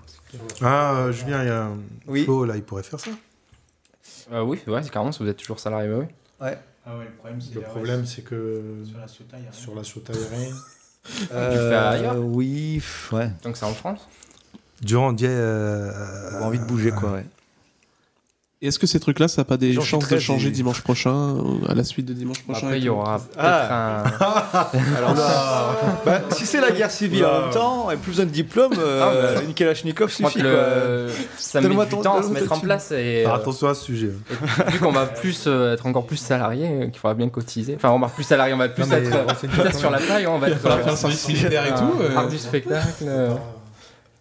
Ah, 0.61 0.97
euh, 0.99 1.13
Julien, 1.13 1.43
il 1.43 1.47
y 1.47 1.51
a 1.51 1.63
un 1.65 1.77
Oui. 2.07 2.25
Flo, 2.25 2.45
là, 2.45 2.57
il 2.57 2.63
pourrait 2.63 2.83
faire 2.83 3.01
ça. 3.01 3.11
Euh, 4.33 4.43
oui, 4.43 4.59
ouais, 4.67 4.83
c'est 4.83 4.91
carrément, 4.91 5.13
si 5.13 5.23
vous 5.23 5.29
êtes 5.29 5.37
toujours 5.37 5.59
salarié, 5.61 5.89
bah 5.89 5.97
oui. 6.01 6.07
Ouais. 6.47 6.59
Ah 6.87 6.99
ouais, 6.99 7.05
le 7.07 7.13
problème, 7.13 7.41
c'est 7.41 7.55
Le 7.55 7.61
la- 7.63 7.69
problème, 7.69 8.05
c'est 8.05 8.23
que 8.23 8.63
Sur 8.85 9.75
la 9.75 9.83
il 9.83 10.55
Euh, 11.33 11.91
ailleurs 11.93 12.17
Oui, 12.19 12.83
ouais. 13.13 13.31
Donc 13.43 13.57
c'est 13.57 13.65
en 13.67 13.75
France? 13.75 14.09
Durand 14.81 15.13
dit. 15.13 15.27
euh, 15.29 16.31
On 16.33 16.43
a 16.43 16.47
envie 16.47 16.59
de 16.59 16.65
bouger, 16.65 16.91
quoi, 16.91 17.13
ouais. 17.13 17.27
Et 18.65 18.69
Est-ce 18.69 18.79
que 18.79 18.87
ces 18.87 18.99
trucs-là, 18.99 19.29
ça 19.29 19.43
n'a 19.43 19.45
pas 19.45 19.59
des 19.59 19.73
suis 19.73 19.83
chances 19.83 20.09
de 20.09 20.19
changer 20.19 20.51
dimanche 20.51 20.81
prochain, 20.81 21.35
ou 21.35 21.61
à 21.69 21.75
la 21.75 21.85
suite 21.85 22.07
de 22.07 22.15
dimanche 22.15 22.43
prochain 22.45 22.69
Après, 22.69 22.79
et 22.79 22.81
il 22.81 22.85
y 22.85 22.89
aura 22.89 23.19
peut-être 23.35 23.37
Ah. 23.39 24.71
un. 24.73 24.97
Alors, 24.97 25.15
bah, 26.07 26.21
si 26.31 26.47
c'est 26.47 26.63
la 26.63 26.71
guerre 26.71 26.91
civile 26.91 27.27
en 27.27 27.43
même 27.43 27.51
temps, 27.51 27.91
et 27.91 27.97
plus 27.99 28.13
besoin 28.13 28.25
de 28.25 28.31
diplôme, 28.31 28.73
euh, 28.79 29.03
Ah, 29.03 29.35
bah. 29.37 29.43
une 29.47 29.53
Kalachnikov 29.53 30.11
suffit. 30.11 30.39
que 30.39 30.41
quoi. 30.41 30.51
le... 30.51 31.09
ça 31.37 31.61
met 31.61 31.67
Donne-moi 31.67 31.85
du 31.85 31.91
ton- 31.91 32.01
temps 32.01 32.17
à 32.17 32.23
se 32.23 32.29
mettre 32.31 32.53
en 32.53 32.59
place 32.61 32.91
et 32.93 33.25
euh, 33.27 33.35
attention 33.35 33.69
à 33.69 33.75
ce 33.75 33.85
sujet. 33.85 34.11
vu 34.69 34.79
qu'on 34.79 34.93
va 34.93 35.05
plus 35.05 35.45
euh, 35.47 35.75
être 35.75 35.85
encore 35.85 36.07
plus 36.07 36.17
salarié, 36.17 36.67
euh, 36.67 36.87
qu'il 36.87 36.99
faudra 36.99 37.13
bien 37.13 37.29
cotiser. 37.29 37.75
Enfin, 37.77 37.91
on 37.91 37.99
va 37.99 38.09
plus 38.09 38.25
salarié, 38.25 38.55
on 38.55 38.57
va 38.57 38.71
plus 38.71 38.89
Non, 38.89 38.97
être 38.97 39.15
euh, 39.15 39.73
sur 39.79 39.91
la 39.91 39.99
taille, 40.01 40.27
on 40.27 40.39
va 40.39 40.49
être 40.49 40.63
Ça 40.63 40.71
va 40.71 40.79
faire 40.79 40.93
euh, 40.95 40.97
service 40.97 41.29
militaire 41.29 41.67
et 41.67 41.71
un 41.71 41.77
tout. 41.77 42.01
euh. 42.01 42.17
art 42.17 42.29
du 42.29 42.39
spectacle. 42.39 43.05
euh, 43.07 43.35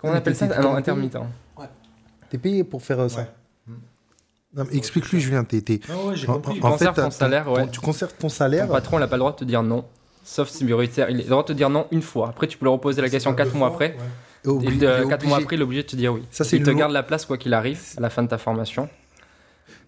Comment 0.02 0.12
on 0.14 0.18
appelle 0.18 0.36
ça? 0.36 0.48
Ah 0.54 0.60
non, 0.62 0.76
intermittent. 0.76 1.18
T'es 2.30 2.38
payé 2.38 2.66
pour 2.66 2.82
faire 2.82 3.00
euh, 3.00 3.08
ça? 3.08 3.26
Explique-lui, 4.72 5.20
Julien. 5.20 5.43
t'es- 5.43 5.62
t'es- 5.62 5.80
Ah 5.89 5.93
ouais, 6.08 6.16
j'ai 6.16 6.28
en- 6.30 6.34
compris. 6.36 6.54
Tu 6.56 6.60
conserves 6.60 6.95
ton 6.95 7.12
salaire, 7.12 7.51
ouais. 7.51 7.62
ton- 7.66 7.72
Tu 7.72 7.80
conserves 7.80 8.12
ton 8.14 8.18
Ton 8.22 8.30
salaire. 8.30 8.68
patron, 8.68 8.97
il 8.97 8.99
n'a 9.01 9.08
pas 9.08 9.16
le 9.16 9.20
droit 9.22 9.32
de 9.32 9.38
te 9.38 9.45
dire 9.45 9.64
non. 9.64 9.84
Sauf 10.26 10.49
si 10.49 10.64
prioritaire. 10.64 11.10
Il 11.10 11.20
a 11.20 11.24
le 11.24 11.30
droit 11.30 11.41
de 11.43 11.47
te 11.47 11.54
dire 11.54 11.70
non 11.70 11.88
une 11.91 12.01
fois. 12.01 12.30
Après, 12.30 12.47
tu 12.47 12.58
peux 12.58 12.66
leur 12.66 12.74
reposer 12.74 13.01
la 13.01 13.10
question 13.10 13.34
4 13.34 13.54
mois 13.56 13.68
après. 13.70 13.97
et 14.45 14.47
obli- 14.47 14.66
Et 14.66 14.74
il 14.76 14.84
est 14.84 14.88
4 14.88 15.26
mois 15.26 15.38
obligé- 15.38 15.43
après, 15.43 15.56
il 15.56 15.60
est 15.60 15.64
obligé 15.64 15.84
de 15.84 15.88
te 15.88 15.95
dire 15.95 16.14
oui. 16.14 16.24
Ça, 16.32 16.43
c'est 16.43 16.58
il 16.58 16.64
te 16.64 16.70
garde 16.72 16.91
la 16.91 17.04
place 17.04 17.26
quoi 17.26 17.38
qu'il 17.38 17.54
arrive 17.54 17.82
à 17.97 18.01
la 18.01 18.10
fin 18.10 18.24
de 18.24 18.28
ta 18.28 18.38
formation. 18.38 18.89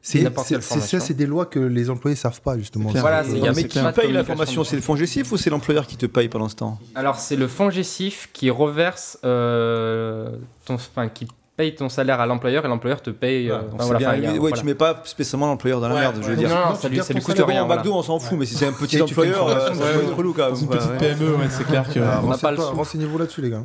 C'est 0.02 0.22
n'importe 0.22 0.48
c'est- 0.48 0.62
c'est 0.62 0.80
ça, 0.82 1.00
c'est 1.00 1.14
des 1.16 1.26
lois 1.26 1.46
que 1.48 1.58
les 1.60 1.90
employés 1.90 2.16
savent 2.16 2.40
pas 2.42 2.58
justement. 2.58 2.90
clair. 2.92 3.02
Voilà, 3.02 3.24
Ça, 3.24 3.30
c'est- 3.32 3.38
il 3.38 3.44
y 3.44 3.48
a 3.48 3.50
Mais 3.52 3.62
c'est 3.64 3.68
qui 3.68 3.80
paye 3.96 4.12
la 4.12 4.24
formation 4.24 4.64
C'est 4.64 4.76
le 4.76 4.82
fonds 4.84 4.96
gestif 4.96 5.32
ou 5.32 5.38
c'est 5.38 5.50
l'employeur 5.50 5.88
qui 5.88 5.98
te 5.98 6.06
paye 6.06 6.30
pendant 6.30 6.48
ce 6.48 6.56
temps? 6.56 6.80
Alors, 6.94 7.18
c'est 7.18 7.36
le 7.36 7.48
fonds 7.48 7.70
GESIF 7.72 8.30
qui 8.32 8.50
reverse 8.52 9.18
euh, 9.26 10.30
ton. 10.66 10.76
Enfin, 10.76 11.10
qui 11.10 11.28
paye 11.58 11.74
ton 11.76 11.88
salaire 11.90 12.20
à 12.20 12.26
l'employeur 12.26 12.66
et 12.66 12.68
l'employeur 12.68 13.02
te 13.02 13.10
paye. 13.10 13.50
euh, 13.50 13.60
voilà, 13.78 13.98
bien 13.98 14.16
il 14.16 14.30
ouais, 14.32 14.38
voilà. 14.40 14.58
tu 14.58 14.66
mets 14.66 14.76
pas 14.76 15.02
spécialement 15.06 15.48
l'employeur 15.48 15.80
dans 15.80 15.88
la 15.90 15.96
Ouais, 15.96 16.02
merde, 16.02 16.18
je 16.22 16.28
veux 16.30 16.36
dire. 16.36 16.50
Non, 16.50 16.56
non, 16.56 16.70
Non, 16.72 16.76
ça 16.76 16.90
lui, 16.90 17.02
ça 17.02 17.14
lui 17.14 17.22
coûte 17.22 17.38
Bon, 17.38 17.46
rien. 17.46 17.66
voilà. 17.66 17.82
McDo, 17.82 17.96
on 17.96 18.02
s'en 18.04 18.20
fout, 18.20 18.38
mais 18.38 18.46
si 18.46 18.56
c'est 18.56 18.68
un 18.68 18.74
petit 18.74 19.02
employeur, 19.02 19.48
euh, 19.48 19.74
ça 19.74 19.84
peut 19.84 20.04
être 20.04 20.16
relou 20.16 20.34
quand 20.34 20.50
Dans 20.50 20.56
une 20.56 20.68
même. 20.70 20.78
petite. 20.78 20.98
PME, 20.98 21.38
c'est 21.50 21.64
clair 21.66 21.88
que. 21.92 22.00
On 22.24 22.28
n'a 22.30 22.38
pas 22.38 22.52
le. 22.52 22.58
Renseignez-vous 22.62 23.18
là-dessus, 23.18 23.42
les 23.42 23.50
gars. 23.52 23.64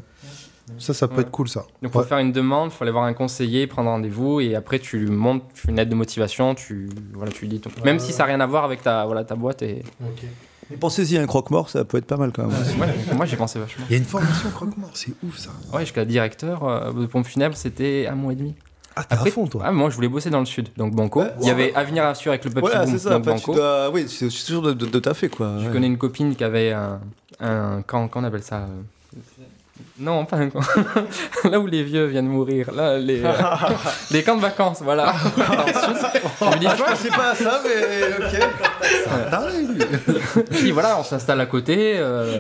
Ça, 0.78 0.95
ça 0.95 1.09
peut 1.09 1.16
Ouais. 1.16 1.22
être 1.22 1.32
cool, 1.32 1.49
ça. 1.49 1.64
Donc, 1.82 1.91
pour 1.91 2.01
Ouais. 2.03 2.07
faire 2.07 2.18
une 2.18 2.30
demande, 2.30 2.70
il 2.72 2.76
faut 2.76 2.84
aller 2.84 2.93
voir 2.93 3.03
un 3.03 3.12
conseiller, 3.12 3.66
prendre 3.66 3.91
rendez-vous 3.91 4.41
et 4.41 4.55
après, 4.55 4.78
tu 4.78 4.99
lui 5.01 5.11
montres, 5.11 5.47
tu 5.53 5.62
fais 5.62 5.70
une 5.70 5.76
lettre 5.78 5.91
de 5.91 5.97
motivation, 5.97 6.55
tu, 6.55 6.88
voilà, 7.12 7.32
tu 7.32 7.41
lui 7.41 7.49
dis 7.49 7.61
ton- 7.61 7.70
Même 7.84 7.99
si 7.99 8.12
ça 8.12 8.18
n'a 8.22 8.26
rien 8.28 8.41
à 8.41 8.47
voir 8.47 8.62
avec 8.64 8.80
ta, 8.80 9.05
voilà, 9.05 9.24
ta 9.24 9.34
boîte. 9.34 9.62
Et... 9.62 9.82
Mais 10.70 10.76
pensez-y, 10.76 11.18
un 11.18 11.26
croque-mort, 11.26 11.68
ça 11.68 11.84
peut 11.84 11.98
être 11.98 12.06
pas 12.06 12.16
mal 12.16 12.30
quand 12.32 12.46
même. 12.46 12.56
Ouais, 12.80 13.14
moi, 13.16 13.26
j'ai 13.26 13.36
pensé 13.36 13.58
vachement. 13.58 13.84
Il 13.88 13.92
y 13.92 13.94
a 13.96 13.98
une 13.98 14.04
formation 14.04 14.50
croque-mort, 14.50 14.90
c'est 14.94 15.12
ouf 15.24 15.36
ça. 15.38 15.50
Ouais, 15.72 15.80
jusqu'à 15.80 16.04
directeur 16.04 16.64
euh, 16.64 16.92
de 16.92 17.06
pompe 17.06 17.26
funèbre, 17.26 17.56
c'était 17.56 18.06
un 18.08 18.14
mois 18.14 18.32
et 18.32 18.36
demi. 18.36 18.54
Ah, 18.96 19.04
t'es 19.04 19.14
à 19.14 19.24
fond, 19.26 19.46
toi. 19.46 19.62
Ah, 19.64 19.72
moi, 19.72 19.88
je 19.90 19.94
voulais 19.94 20.08
bosser 20.08 20.30
dans 20.30 20.40
le 20.40 20.46
sud, 20.46 20.68
donc 20.76 20.94
Banco. 20.94 21.20
Ouais, 21.20 21.32
Il 21.40 21.46
y 21.46 21.50
avait 21.50 21.72
Avenir 21.74 22.04
Assure 22.04 22.32
avec 22.32 22.44
le 22.44 22.50
Papy 22.50 22.66
Voilà, 22.66 22.84
Boom, 22.84 22.92
c'est 22.92 22.98
ça. 22.98 23.10
donc 23.10 23.26
Après, 23.26 23.40
tu 23.40 23.46
Banco. 23.46 23.54
dois. 23.58 23.90
Oui, 23.90 24.06
c'est 24.08 24.28
toujours 24.28 24.62
de, 24.62 24.72
de, 24.72 24.86
de 24.86 24.98
taffer, 24.98 25.28
quoi. 25.28 25.54
Je 25.60 25.66
ouais. 25.66 25.72
connais 25.72 25.86
une 25.86 25.98
copine 25.98 26.34
qui 26.34 26.44
avait 26.44 26.72
un. 26.72 27.00
un 27.40 27.82
quand, 27.82 28.08
quand 28.08 28.20
on 28.20 28.24
appelle 28.24 28.42
ça 28.42 28.58
euh, 28.62 29.16
Non, 30.01 30.24
pas 30.24 30.36
un 30.38 30.48
camp. 30.48 30.61
Là 31.44 31.61
où 31.61 31.66
les 31.66 31.82
vieux 31.82 32.07
viennent 32.07 32.28
mourir. 32.28 32.72
Là, 32.74 32.98
les, 32.98 33.22
euh, 33.22 33.30
les 34.11 34.22
camps 34.22 34.36
de 34.36 34.40
vacances, 34.40 34.80
voilà. 34.82 35.12
Le 35.36 35.42
sud. 35.42 35.96
Je 36.62 36.66
Ah, 36.66 36.74
pensais 36.88 37.09
pas 37.11 37.34
ça, 37.34 37.61
mais 37.62 38.26
ok. 38.26 38.40
Puis 40.53 40.70
voilà, 40.70 40.98
on 40.98 41.05
s'installe 41.05 41.40
à 41.40 41.46
côté. 41.46 41.94
euh, 41.98 42.38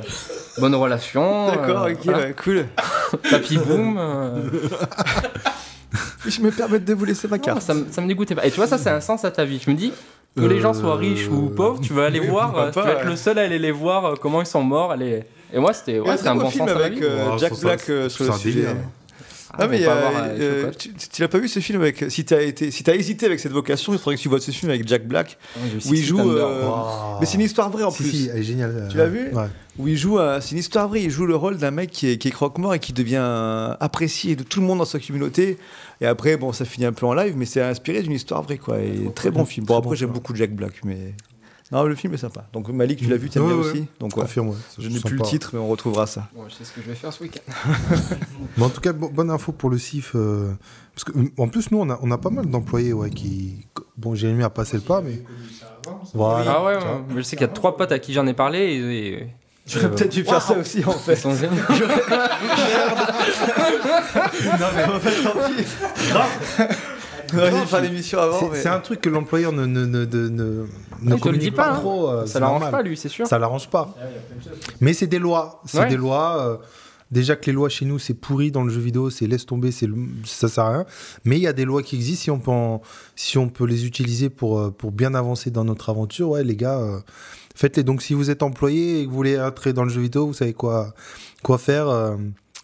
bonne 0.58 0.74
relation. 0.74 1.48
D'accord, 1.48 1.84
euh, 1.84 1.92
ok, 1.92 1.98
voilà. 2.04 2.18
ouais, 2.28 2.34
cool. 2.42 2.66
Papy 3.30 3.58
boom. 3.58 4.00
Je 6.26 6.40
me 6.40 6.50
permets 6.50 6.78
de 6.78 6.94
vous 6.94 7.04
laisser 7.04 7.28
ma 7.28 7.36
non, 7.36 7.42
carte. 7.42 7.62
ça, 7.62 7.74
me- 7.74 7.86
ça 7.90 8.00
me 8.00 8.08
dégoûtait 8.08 8.34
pas. 8.34 8.46
Et 8.46 8.50
tu 8.50 8.56
vois, 8.56 8.66
ça, 8.66 8.78
c'est 8.78 8.90
un 8.90 9.00
sens 9.00 9.24
à 9.24 9.30
ta 9.30 9.44
vie. 9.44 9.60
Je 9.64 9.70
me 9.70 9.76
dis, 9.76 9.92
que 10.36 10.42
les 10.42 10.60
gens 10.60 10.74
soient 10.74 10.96
riches 10.96 11.28
ou 11.28 11.48
pauvres, 11.50 11.80
tu 11.80 11.92
vas 11.92 12.06
aller 12.06 12.20
voir, 12.20 12.70
tu 12.72 12.80
vas 12.80 12.92
être 12.92 13.06
le 13.06 13.16
seul 13.16 13.38
à 13.38 13.42
aller 13.42 13.58
les 13.58 13.72
voir, 13.72 14.14
comment 14.20 14.40
ils 14.40 14.46
sont 14.46 14.62
morts. 14.62 14.92
aller- 14.92 15.24
Et 15.52 15.58
moi, 15.58 15.72
c'était 15.72 15.98
ouais, 15.98 16.10
un 16.10 16.26
un 16.26 16.34
bon 16.36 16.50
film 16.50 16.68
sens 16.68 16.76
avec 16.76 17.00
euh, 17.02 17.38
Jack 17.38 17.58
Black 17.60 17.80
euh, 17.90 18.08
sur 18.08 18.24
le 18.24 18.32
sujet. 18.38 18.60
délire. 18.60 18.76
Ah, 19.58 19.66
mais 19.66 19.80
euh, 19.84 20.70
tu, 20.78 20.90
tu 20.94 21.22
l'as 21.22 21.26
pas 21.26 21.38
vu 21.38 21.48
ce 21.48 21.58
film 21.58 21.80
avec. 21.82 22.04
Si 22.08 22.24
t'as 22.24 22.40
été, 22.40 22.70
si 22.70 22.84
t'as 22.84 22.94
hésité 22.94 23.26
avec 23.26 23.40
cette 23.40 23.50
vocation, 23.50 23.92
il 23.92 23.98
faudrait 23.98 24.14
que 24.14 24.20
tu 24.20 24.28
vois 24.28 24.38
ce 24.38 24.52
film 24.52 24.70
avec 24.70 24.86
Jack 24.86 25.08
Black, 25.08 25.38
où 25.86 25.92
il 25.94 26.04
joue. 26.04 26.20
Euh, 26.20 26.68
Wow. 26.68 27.18
Mais 27.18 27.26
c'est 27.26 27.34
une 27.34 27.40
histoire 27.40 27.68
vraie 27.68 27.82
en 27.82 27.90
Si, 27.90 28.02
plus. 28.04 28.10
si, 28.12 28.30
elle 28.32 28.38
est 28.38 28.42
géniale. 28.44 28.86
Tu 28.88 28.96
l'as 28.96 29.08
vu 29.08 29.32
Ouais. 29.34 29.46
Où 29.78 29.88
il 29.88 29.96
joue, 29.96 30.18
c'est 30.40 30.52
une 30.52 30.58
histoire 30.58 30.86
vraie. 30.88 31.02
Il 31.02 31.10
joue 31.10 31.26
le 31.26 31.34
rôle 31.34 31.56
d'un 31.56 31.72
mec 31.72 31.90
qui 31.90 32.10
est, 32.10 32.16
qui 32.18 32.28
est 32.28 32.30
croque-mort 32.30 32.74
et 32.74 32.78
qui 32.78 32.92
devient 32.92 33.24
apprécié 33.80 34.36
de 34.36 34.44
tout 34.44 34.60
le 34.60 34.66
monde 34.66 34.78
dans 34.78 34.84
sa 34.84 35.00
communauté. 35.00 35.58
Et 36.00 36.06
après, 36.06 36.36
bon, 36.36 36.52
ça 36.52 36.64
finit 36.64 36.86
un 36.86 36.92
peu 36.92 37.06
en 37.06 37.14
live, 37.14 37.34
mais 37.36 37.44
c'est 37.44 37.60
inspiré 37.60 38.02
d'une 38.02 38.12
histoire 38.12 38.42
vraie, 38.42 38.58
quoi. 38.58 38.78
Et 38.78 39.10
très 39.16 39.32
bon 39.32 39.44
film. 39.44 39.66
Bon, 39.66 39.76
après, 39.76 39.96
j'aime 39.96 40.10
beaucoup 40.10 40.34
Jack 40.36 40.52
Black, 40.54 40.74
mais 40.84 41.14
non, 41.72 41.84
le 41.84 41.94
film 41.94 42.14
est 42.14 42.18
sympa. 42.18 42.46
Donc 42.52 42.68
Malik, 42.68 42.98
tu 42.98 43.06
l'as 43.06 43.16
vu, 43.16 43.28
t'aimes 43.30 43.44
Ouais, 43.44 43.54
bien 43.54 43.62
ouais. 43.62 43.70
aussi. 43.70 43.86
Donc 44.00 44.16
ouais. 44.16 44.22
Confirme, 44.22 44.48
ouais. 44.48 44.56
Je 44.78 44.88
n'ai 44.88 44.98
plus 45.00 45.16
le 45.16 45.22
titre, 45.22 45.50
mais 45.52 45.60
on 45.60 45.68
retrouvera 45.68 46.06
ça. 46.06 46.28
Bon, 46.34 46.42
je 46.48 46.54
sais 46.54 46.64
ce 46.64 46.72
que 46.72 46.80
je 46.82 46.88
vais 46.88 46.94
faire 46.96 47.12
ce 47.12 47.22
week-end. 47.22 47.52
Mais 48.56 48.64
en 48.64 48.70
tout 48.70 48.80
cas, 48.80 48.92
bon- 48.92 49.10
bonne 49.12 49.30
info 49.30 49.52
pour 49.52 49.70
le 49.70 49.78
CIF. 49.78 50.12
euh, 50.16 50.52
parce 50.94 51.04
que, 51.04 51.12
en 51.38 51.46
plus, 51.48 51.70
nous, 51.70 51.78
on 51.78 51.88
a, 51.90 51.98
on 52.02 52.10
a 52.10 52.18
pas 52.18 52.30
mal 52.30 52.46
d'employés 52.46 52.92
ouais, 52.92 53.10
qui. 53.10 53.66
Bon, 53.96 54.14
Jérémy 54.16 54.42
a 54.42 54.50
passé 54.50 54.76
le 54.76 54.82
pas, 54.82 55.00
mais. 55.00 55.22
Voilà. 56.14 56.56
Ah 56.58 56.64
ouais. 56.64 56.78
Mais 57.10 57.16
je 57.18 57.22
sais 57.22 57.36
qu'il 57.36 57.46
y 57.46 57.50
a 57.50 57.52
trois 57.52 57.76
potes 57.76 57.92
à 57.92 57.98
qui 58.00 58.12
j'en 58.12 58.26
ai 58.26 58.34
parlé 58.34 58.58
et. 58.58 59.06
et- 59.22 59.26
Tu 59.66 59.78
aurais 59.78 59.86
euh, 59.86 59.90
peut-être 59.90 60.10
dû 60.12 60.24
faire 60.24 60.42
ça 60.42 60.58
aussi, 60.58 60.84
en 60.84 60.90
Ils 60.92 60.98
fait. 60.98 61.14
sont 61.16 61.34
géniaux. 61.34 61.52
non, 64.58 64.66
mais 64.74 64.84
en 64.84 64.98
fait, 65.00 65.22
tant 65.22 65.32
pis. 65.48 65.64
On 67.34 67.38
aurait 67.38 67.50
dû 67.60 67.66
faire 67.66 67.80
l'émission 67.80 68.18
avant. 68.20 68.38
C'est 68.40 68.48
mais- 68.50 68.62
c'est 68.62 68.68
un 68.68 68.80
truc 68.80 69.00
que 69.00 69.08
l'employeur 69.08 69.52
ne, 69.52 69.66
ne, 69.66 69.84
ne, 69.86 70.04
ne, 70.04 70.28
ne, 70.28 70.64
te 70.66 71.10
le 71.10 71.16
communique 71.18 71.42
dit 71.42 71.50
pas, 71.50 71.72
hein. 71.72 71.78
trop. 71.80 72.08
euh, 72.08 72.26
Ça 72.26 72.40
l'arrange 72.40 72.60
normal. 72.62 72.70
pas, 72.70 72.82
lui, 72.88 72.96
c'est 72.96 73.08
sûr. 73.08 73.26
Ça 73.26 73.38
l'arrange 73.38 73.68
pas. 73.68 73.94
Mais 74.80 74.92
c'est 74.92 75.06
des 75.06 75.18
lois. 75.18 75.62
C'est 75.66 75.78
Ouais. 75.80 75.88
des 75.88 75.96
lois. 75.96 76.36
euh, 76.44 76.56
déjà 77.10 77.34
que 77.34 77.46
les 77.46 77.52
lois 77.52 77.68
chez 77.68 77.84
nous, 77.86 77.98
c'est 77.98 78.14
pourri 78.14 78.52
dans 78.52 78.62
le 78.62 78.70
jeu 78.70 78.80
vidéo, 78.80 79.10
c'est 79.10 79.26
laisse 79.26 79.44
tomber, 79.44 79.72
c'est 79.72 79.86
le- 79.88 79.96
ça 80.24 80.46
sert 80.48 80.64
à 80.64 80.70
rien. 80.72 80.86
Mais 81.24 81.36
il 81.38 81.42
y 81.42 81.46
a 81.48 81.52
des 81.52 81.64
lois 81.64 81.82
qui 81.82 81.96
existent. 81.96 82.22
Si 82.24 82.30
on 82.30 82.38
peut, 82.38 82.50
en- 82.52 82.82
si 83.16 83.36
on 83.38 83.48
peut 83.48 83.64
les 83.66 83.84
utiliser 83.86 84.30
pour, 84.30 84.58
euh, 84.60 84.70
pour 84.70 84.92
bien 84.92 85.14
avancer 85.14 85.50
dans 85.50 85.64
notre 85.64 85.90
aventure, 85.90 86.28
ouais, 86.30 86.44
les 86.44 86.54
gars, 86.56 86.78
euh, 86.78 87.00
faites-les. 87.56 87.82
Donc 87.82 88.00
si 88.02 88.14
vous 88.14 88.30
êtes 88.30 88.42
employé 88.44 89.00
et 89.00 89.04
que 89.06 89.10
vous 89.10 89.16
voulez 89.16 89.40
entrer 89.40 89.72
dans 89.72 89.82
le 89.84 89.90
jeu 89.90 90.00
vidéo, 90.00 90.26
vous 90.26 90.34
savez 90.34 90.52
quoi, 90.54 90.94
quoi 91.42 91.58
faire. 91.58 91.88
euh, 91.88 92.16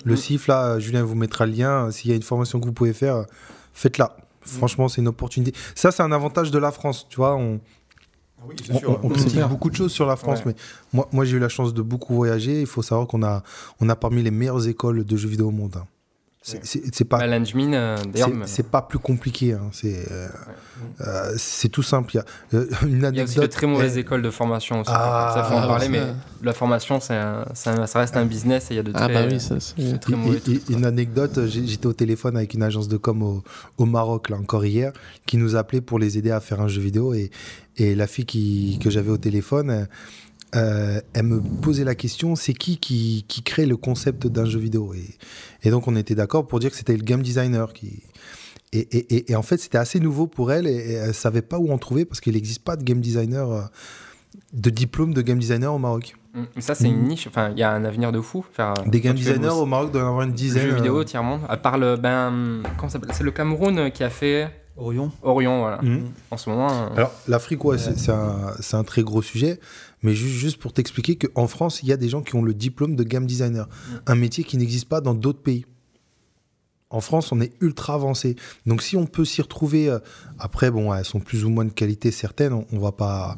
le 0.05 0.13
Mm. 0.13 0.17
CIF, 0.17 0.47
là, 0.47 0.79
Julien 0.79 1.03
vous 1.03 1.15
mettra 1.17 1.47
le 1.47 1.53
lien. 1.53 1.91
S'il 1.91 2.11
y 2.11 2.13
a 2.13 2.17
une 2.17 2.23
formation 2.23 2.61
que 2.61 2.67
vous 2.67 2.73
pouvez 2.73 2.93
faire, 2.93 3.25
faites-la. 3.75 4.17
Franchement, 4.47 4.89
c'est 4.89 5.01
une 5.01 5.09
opportunité. 5.09 5.53
Ça, 5.75 5.91
c'est 5.93 6.03
un 6.03 6.13
avantage 6.13 6.51
de 6.51 6.59
la 6.59 6.71
France. 6.73 7.07
Tu 7.09 7.17
vois, 7.17 7.35
on, 7.37 7.61
Oui, 8.49 8.55
on, 8.71 8.75
on- 8.75 8.99
on 9.03 9.09
C'est 9.09 9.15
critique 9.15 9.33
clair. 9.33 9.49
beaucoup 9.49 9.71
de 9.71 9.75
choses 9.77 9.93
sur 9.93 10.07
la 10.07 10.15
France, 10.17 10.39
Ouais. 10.41 10.45
mais 10.49 10.55
moi, 10.93 11.09
moi 11.13 11.25
j'ai 11.25 11.37
eu 11.37 11.41
la 11.41 11.49
chance 11.49 11.75
de 11.75 11.83
beaucoup 11.83 12.15
voyager. 12.15 12.61
Il 12.61 12.67
faut 12.67 12.83
savoir 12.83 13.07
qu'on 13.09 13.23
a, 13.25 13.43
on 13.81 13.89
a 13.89 13.97
parmi 13.97 14.23
les 14.23 14.31
meilleures 14.31 14.69
écoles 14.69 15.05
de 15.05 15.17
jeux 15.17 15.29
vidéo 15.29 15.49
au 15.49 15.51
monde. 15.51 15.77
hein. 15.77 15.87
C'est 16.63 17.05
pas, 17.05 17.19
Bah, 17.19 17.25
euh, 17.27 17.97
d'ailleurs, 18.13 18.31
c'est- 18.45 18.63
pas 18.63 18.81
plus 18.83 19.01
compliqué. 19.01 19.55
hein. 19.55 19.69
C'est 19.73 20.07
euh, 20.13 20.29
euh, 21.01 21.33
c'est 21.37 21.69
tout 21.69 21.83
simple. 21.83 22.13
Il 22.15 22.17
y 22.17 22.21
a 22.21 22.25
euh, 22.61 22.67
une 22.87 22.89
il 22.89 23.01
y 23.01 23.05
a 23.05 23.09
anecdote. 23.09 23.29
aussi 23.29 23.39
de 23.41 23.47
très 23.47 23.67
mauvaises 23.67 23.99
écoles 23.99 24.23
de 24.23 24.31
formation 24.31 24.81
aussi. 24.81 24.91
Ah, 24.95 25.33
ça 25.35 25.43
faut 25.43 25.55
en 25.55 25.63
ah, 25.63 25.67
parler, 25.67 25.89
mais 25.89 26.03
la 26.43 26.53
formation, 26.53 27.01
un- 27.11 27.45
ça 27.55 27.99
reste 27.99 28.17
un 28.17 28.25
business 28.27 28.71
et 28.71 28.75
il 28.75 28.77
y 28.77 28.81
a 28.81 28.85
de 28.85 28.93
très, 28.93 29.03
Ah 29.03 29.09
bah 29.09 29.27
oui, 29.29 29.41
ça 29.41 29.59
c'est. 29.59 29.75
c'est 29.81 29.99
très 29.99 30.13
Et- 30.13 30.17
mauvais. 30.17 30.39
et- 30.47 30.53
et 30.53 30.73
une 30.73 30.85
anecdote, 30.85 31.47
j'étais 31.47 31.87
au 31.87 31.93
téléphone 31.93 32.37
avec 32.37 32.55
une 32.55 32.63
agence 32.63 32.87
de 32.87 32.97
com 32.97 33.23
au, 33.25 33.43
au 33.79 33.85
Maroc, 33.85 34.29
là 34.29 34.37
encore 34.37 34.65
hier, 34.65 34.93
qui 35.27 35.39
nous 35.39 35.57
appelait 35.57 35.81
pour 35.81 35.99
les 35.99 36.17
aider 36.17 36.31
à 36.31 36.39
faire 36.39 36.61
un 36.61 36.69
jeu 36.69 36.81
vidéo. 36.81 37.13
Et, 37.13 37.33
et 37.77 37.97
la 37.97 38.07
fille 38.07 38.25
qui, 38.25 38.79
que 38.81 38.89
j'avais 38.89 39.11
au 39.11 39.19
téléphone, 39.19 39.89
euh, 40.55 41.01
elle 41.13 41.25
me 41.25 41.41
posait 41.41 41.83
la 41.85 41.97
question, 41.97 42.37
c'est 42.37 42.55
qui, 42.55 42.79
qui 42.79 43.25
qui 43.27 43.43
crée 43.43 43.67
le 43.67 43.77
concept 43.77 44.29
d'un 44.29 44.45
jeu 44.47 44.61
vidéo? 44.61 44.95
Et, 44.95 45.05
et 45.67 45.71
donc 45.71 45.89
on 45.89 45.97
était 45.97 46.15
d'accord 46.15 46.47
pour 46.47 46.61
dire 46.61 46.71
que 46.71 46.77
c'était 46.77 46.97
le 46.97 47.03
game 47.03 47.23
designer 47.23 47.73
qui... 47.73 48.03
Et, 48.73 48.81
et- 48.97 49.15
et- 49.17 49.33
et 49.33 49.37
en 49.37 49.43
fait, 49.43 49.59
c'était 49.59 49.79
assez 49.79 50.01
nouveau 50.01 50.27
pour 50.27 50.51
elle 50.53 50.67
et, 50.67 50.75
et 50.75 50.93
elle 50.95 51.15
savait 51.15 51.43
pas 51.43 51.59
où 51.59 51.71
en 51.73 51.79
trouver 51.79 52.05
parce 52.05 52.21
qu'il 52.21 52.35
n'existe 52.35 52.63
pas 52.65 52.77
de 52.77 52.83
game 52.83 53.01
designer, 53.01 53.51
euh, 53.51 53.63
de 54.53 54.71
diplôme 54.71 55.15
de 55.15 55.23
game 55.23 55.39
designer 55.39 55.73
au 55.73 55.79
Maroc. 55.79 56.17
Mm. 56.35 56.43
Mais 56.57 56.63
Ça, 56.63 56.75
c'est 56.75 56.89
une 56.89 57.05
niche. 57.05 57.27
Enfin, 57.29 57.51
il 57.53 57.59
y 57.59 57.63
a 57.63 57.71
un 57.73 57.85
avenir 57.85 58.13
de 58.13 58.21
fou. 58.21 58.45
Faire, 58.53 58.75
euh, 58.79 58.91
Des 58.91 59.01
game 59.01 59.15
designers 59.17 59.49
au 59.51 59.67
Maroc 59.67 59.95
en 59.95 59.99
avoir 60.01 60.23
une 60.23 60.33
dizaine. 60.33 60.69
Jeux 60.69 60.75
vidéo, 60.75 60.99
euh, 61.01 61.05
tiers-monde. 61.05 61.41
À 61.49 61.57
part 61.57 61.79
le. 61.79 61.97
Ben, 61.97 62.63
comment 62.77 62.89
ça 62.89 62.99
s'appelle 62.99 63.15
C'est 63.15 63.25
le 63.25 63.31
Cameroun 63.31 63.91
qui 63.93 64.03
a 64.05 64.11
fait 64.11 64.51
Orion. 64.77 65.11
Orion, 65.23 65.61
voilà. 65.61 65.81
Mhm. 65.83 66.11
En 66.31 66.37
ce 66.37 66.51
moment. 66.51 66.69
euh, 66.71 66.97
Alors, 66.97 67.13
l'Afrique, 67.29 67.65
ouais, 67.65 67.79
c'est- 67.79 67.97
c'est 67.99 68.13
un, 68.13 68.53
c'est 68.61 68.77
un 68.77 68.85
très 68.85 69.03
gros 69.03 69.23
sujet. 69.23 69.59
Mais 70.07 70.15
ju- 70.15 70.29
juste 70.29 70.57
pour 70.59 70.73
t'expliquer 70.73 71.17
qu'en 71.17 71.47
France, 71.47 71.83
il 71.83 71.89
y 71.89 71.93
a 71.93 71.97
des 71.97 72.09
gens 72.09 72.23
qui 72.23 72.35
ont 72.37 72.43
le 72.43 72.55
diplôme 72.55 72.97
de 72.97 73.03
game 73.03 73.27
designer. 73.27 73.69
Un 74.07 74.15
métier 74.15 74.45
qui 74.45 74.57
n'existe 74.57 74.89
pas 74.89 75.01
dans 75.01 75.15
d'autres 75.15 75.43
pays. 75.43 75.67
En 76.89 77.01
France, 77.01 77.33
on 77.33 77.41
est 77.41 77.53
ultra 77.61 77.95
avancé. 77.95 78.37
Donc, 78.65 78.81
si 78.81 78.97
on 78.97 79.07
peut 79.07 79.25
s'y 79.25 79.43
retrouver, 79.43 79.89
euh, 79.91 79.99
après, 80.39 80.71
bon, 80.71 80.95
elles 80.95 81.05
sont 81.05 81.19
plus 81.19 81.45
ou 81.45 81.51
moins 81.51 81.65
de 81.65 81.73
qualité 81.73 82.13
certaines. 82.13 82.53
On, 82.53 82.65
on 82.73 82.79
va 82.79 82.93
pas, 82.93 83.37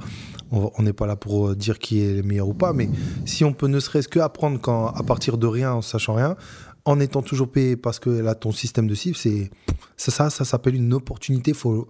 on 0.51 0.83
n'est 0.83 0.93
pas 0.93 1.07
là 1.07 1.17
pour 1.17 1.49
euh, 1.49 1.57
dire 1.57 1.79
qui 1.79 2.03
est 2.03 2.13
le 2.17 2.23
meilleur 2.23 2.47
ou 2.49 2.53
pas. 2.55 2.75
Mais 2.75 2.91
si 3.25 3.45
on 3.45 3.55
peut 3.55 3.67
ne 3.67 3.81
serait-ce 3.81 4.07
que 4.09 4.19
apprendre 4.21 4.61
quand, 4.61 4.89
à 4.89 5.03
partir 5.03 5.39
de 5.39 5.47
rien, 5.47 5.73
en 5.73 5.83
sachant 5.83 6.15
rien, 6.15 6.37
en 6.85 7.01
étant 7.01 7.23
toujours 7.23 7.51
payé 7.51 7.77
parce 7.77 7.99
que 7.99 8.11
là, 8.11 8.35
ton 8.35 8.53
système 8.53 8.87
de 8.87 8.95
cible, 8.95 9.17
c'est 9.17 9.51
ça, 9.97 10.11
ça, 10.13 10.31
ça 10.31 10.45
s'appelle 10.45 10.75
une 10.75 10.93
opportunité. 10.93 11.55
Faut, 11.55 11.89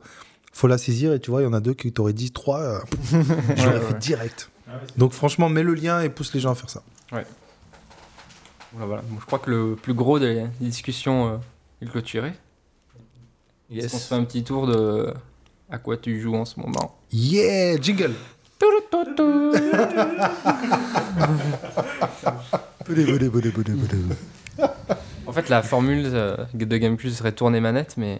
faut 0.52 0.68
la 0.68 0.78
saisir. 0.78 1.12
Et 1.12 1.18
tu 1.20 1.32
vois, 1.32 1.40
il 1.42 1.44
y 1.44 1.48
en 1.48 1.52
a 1.54 1.60
deux 1.60 1.74
qui 1.74 1.92
t'auraient 1.92 2.12
dit 2.12 2.30
trois. 2.30 2.60
euh, 2.60 2.78
J'aurais 3.56 3.80
Ouais, 3.80 3.80
fait 3.80 3.98
ouais. 4.68 4.74
direct. 4.80 4.98
Donc, 4.98 5.12
franchement, 5.12 5.48
mets 5.48 5.62
le 5.62 5.74
lien 5.74 6.00
et 6.00 6.08
pousse 6.08 6.32
les 6.34 6.40
gens 6.40 6.52
à 6.52 6.54
faire 6.54 6.70
ça. 6.70 6.82
Ouais. 7.12 7.26
Voilà, 8.72 8.86
voilà. 8.86 9.02
Bon, 9.08 9.18
je 9.20 9.26
crois 9.26 9.38
que 9.38 9.50
le 9.50 9.76
plus 9.76 9.94
gros 9.94 10.18
des 10.18 10.46
discussions 10.60 11.28
euh, 11.28 11.36
est 11.82 11.86
clôturé. 11.90 12.32
Yes. 13.70 13.84
Est-ce 13.86 13.92
qu'on 13.92 13.98
se 13.98 14.06
fait 14.08 14.14
un 14.14 14.24
petit 14.24 14.44
tour 14.44 14.66
de 14.66 15.12
à 15.70 15.78
quoi 15.78 15.96
tu 15.96 16.20
joues 16.20 16.34
en 16.36 16.44
ce 16.44 16.58
moment? 16.60 16.98
Yeah, 17.12 17.78
jingle. 17.80 18.14
En 25.26 25.32
fait, 25.32 25.48
la 25.48 25.62
formule 25.62 26.04
euh, 26.06 26.36
de 26.54 26.76
Game 26.78 26.96
Plus 26.96 27.16
serait 27.16 27.32
tourner 27.32 27.60
manette, 27.60 27.94
mais 27.96 28.18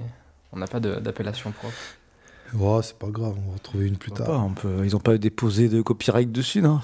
on 0.53 0.59
n'a 0.59 0.67
pas 0.67 0.81
de- 0.81 0.97
d'appellation 0.97 1.51
propre. 1.53 1.75
Oh, 2.59 2.81
c'est 2.83 2.97
pas 2.99 3.09
grave, 3.09 3.35
on 3.45 3.49
va 3.51 3.55
retrouver 3.55 3.87
une 3.87 3.97
plus 3.97 4.11
Pas, 4.11 4.25
tard. 4.25 4.45
on 4.47 4.51
peut- 4.55 4.83
ils 4.85 4.95
ont 4.97 5.01
pas 5.01 5.19
déposé 5.19 5.69
de 5.69 5.83
copyright 5.83 6.31
dessus, 6.33 6.63
non? 6.63 6.81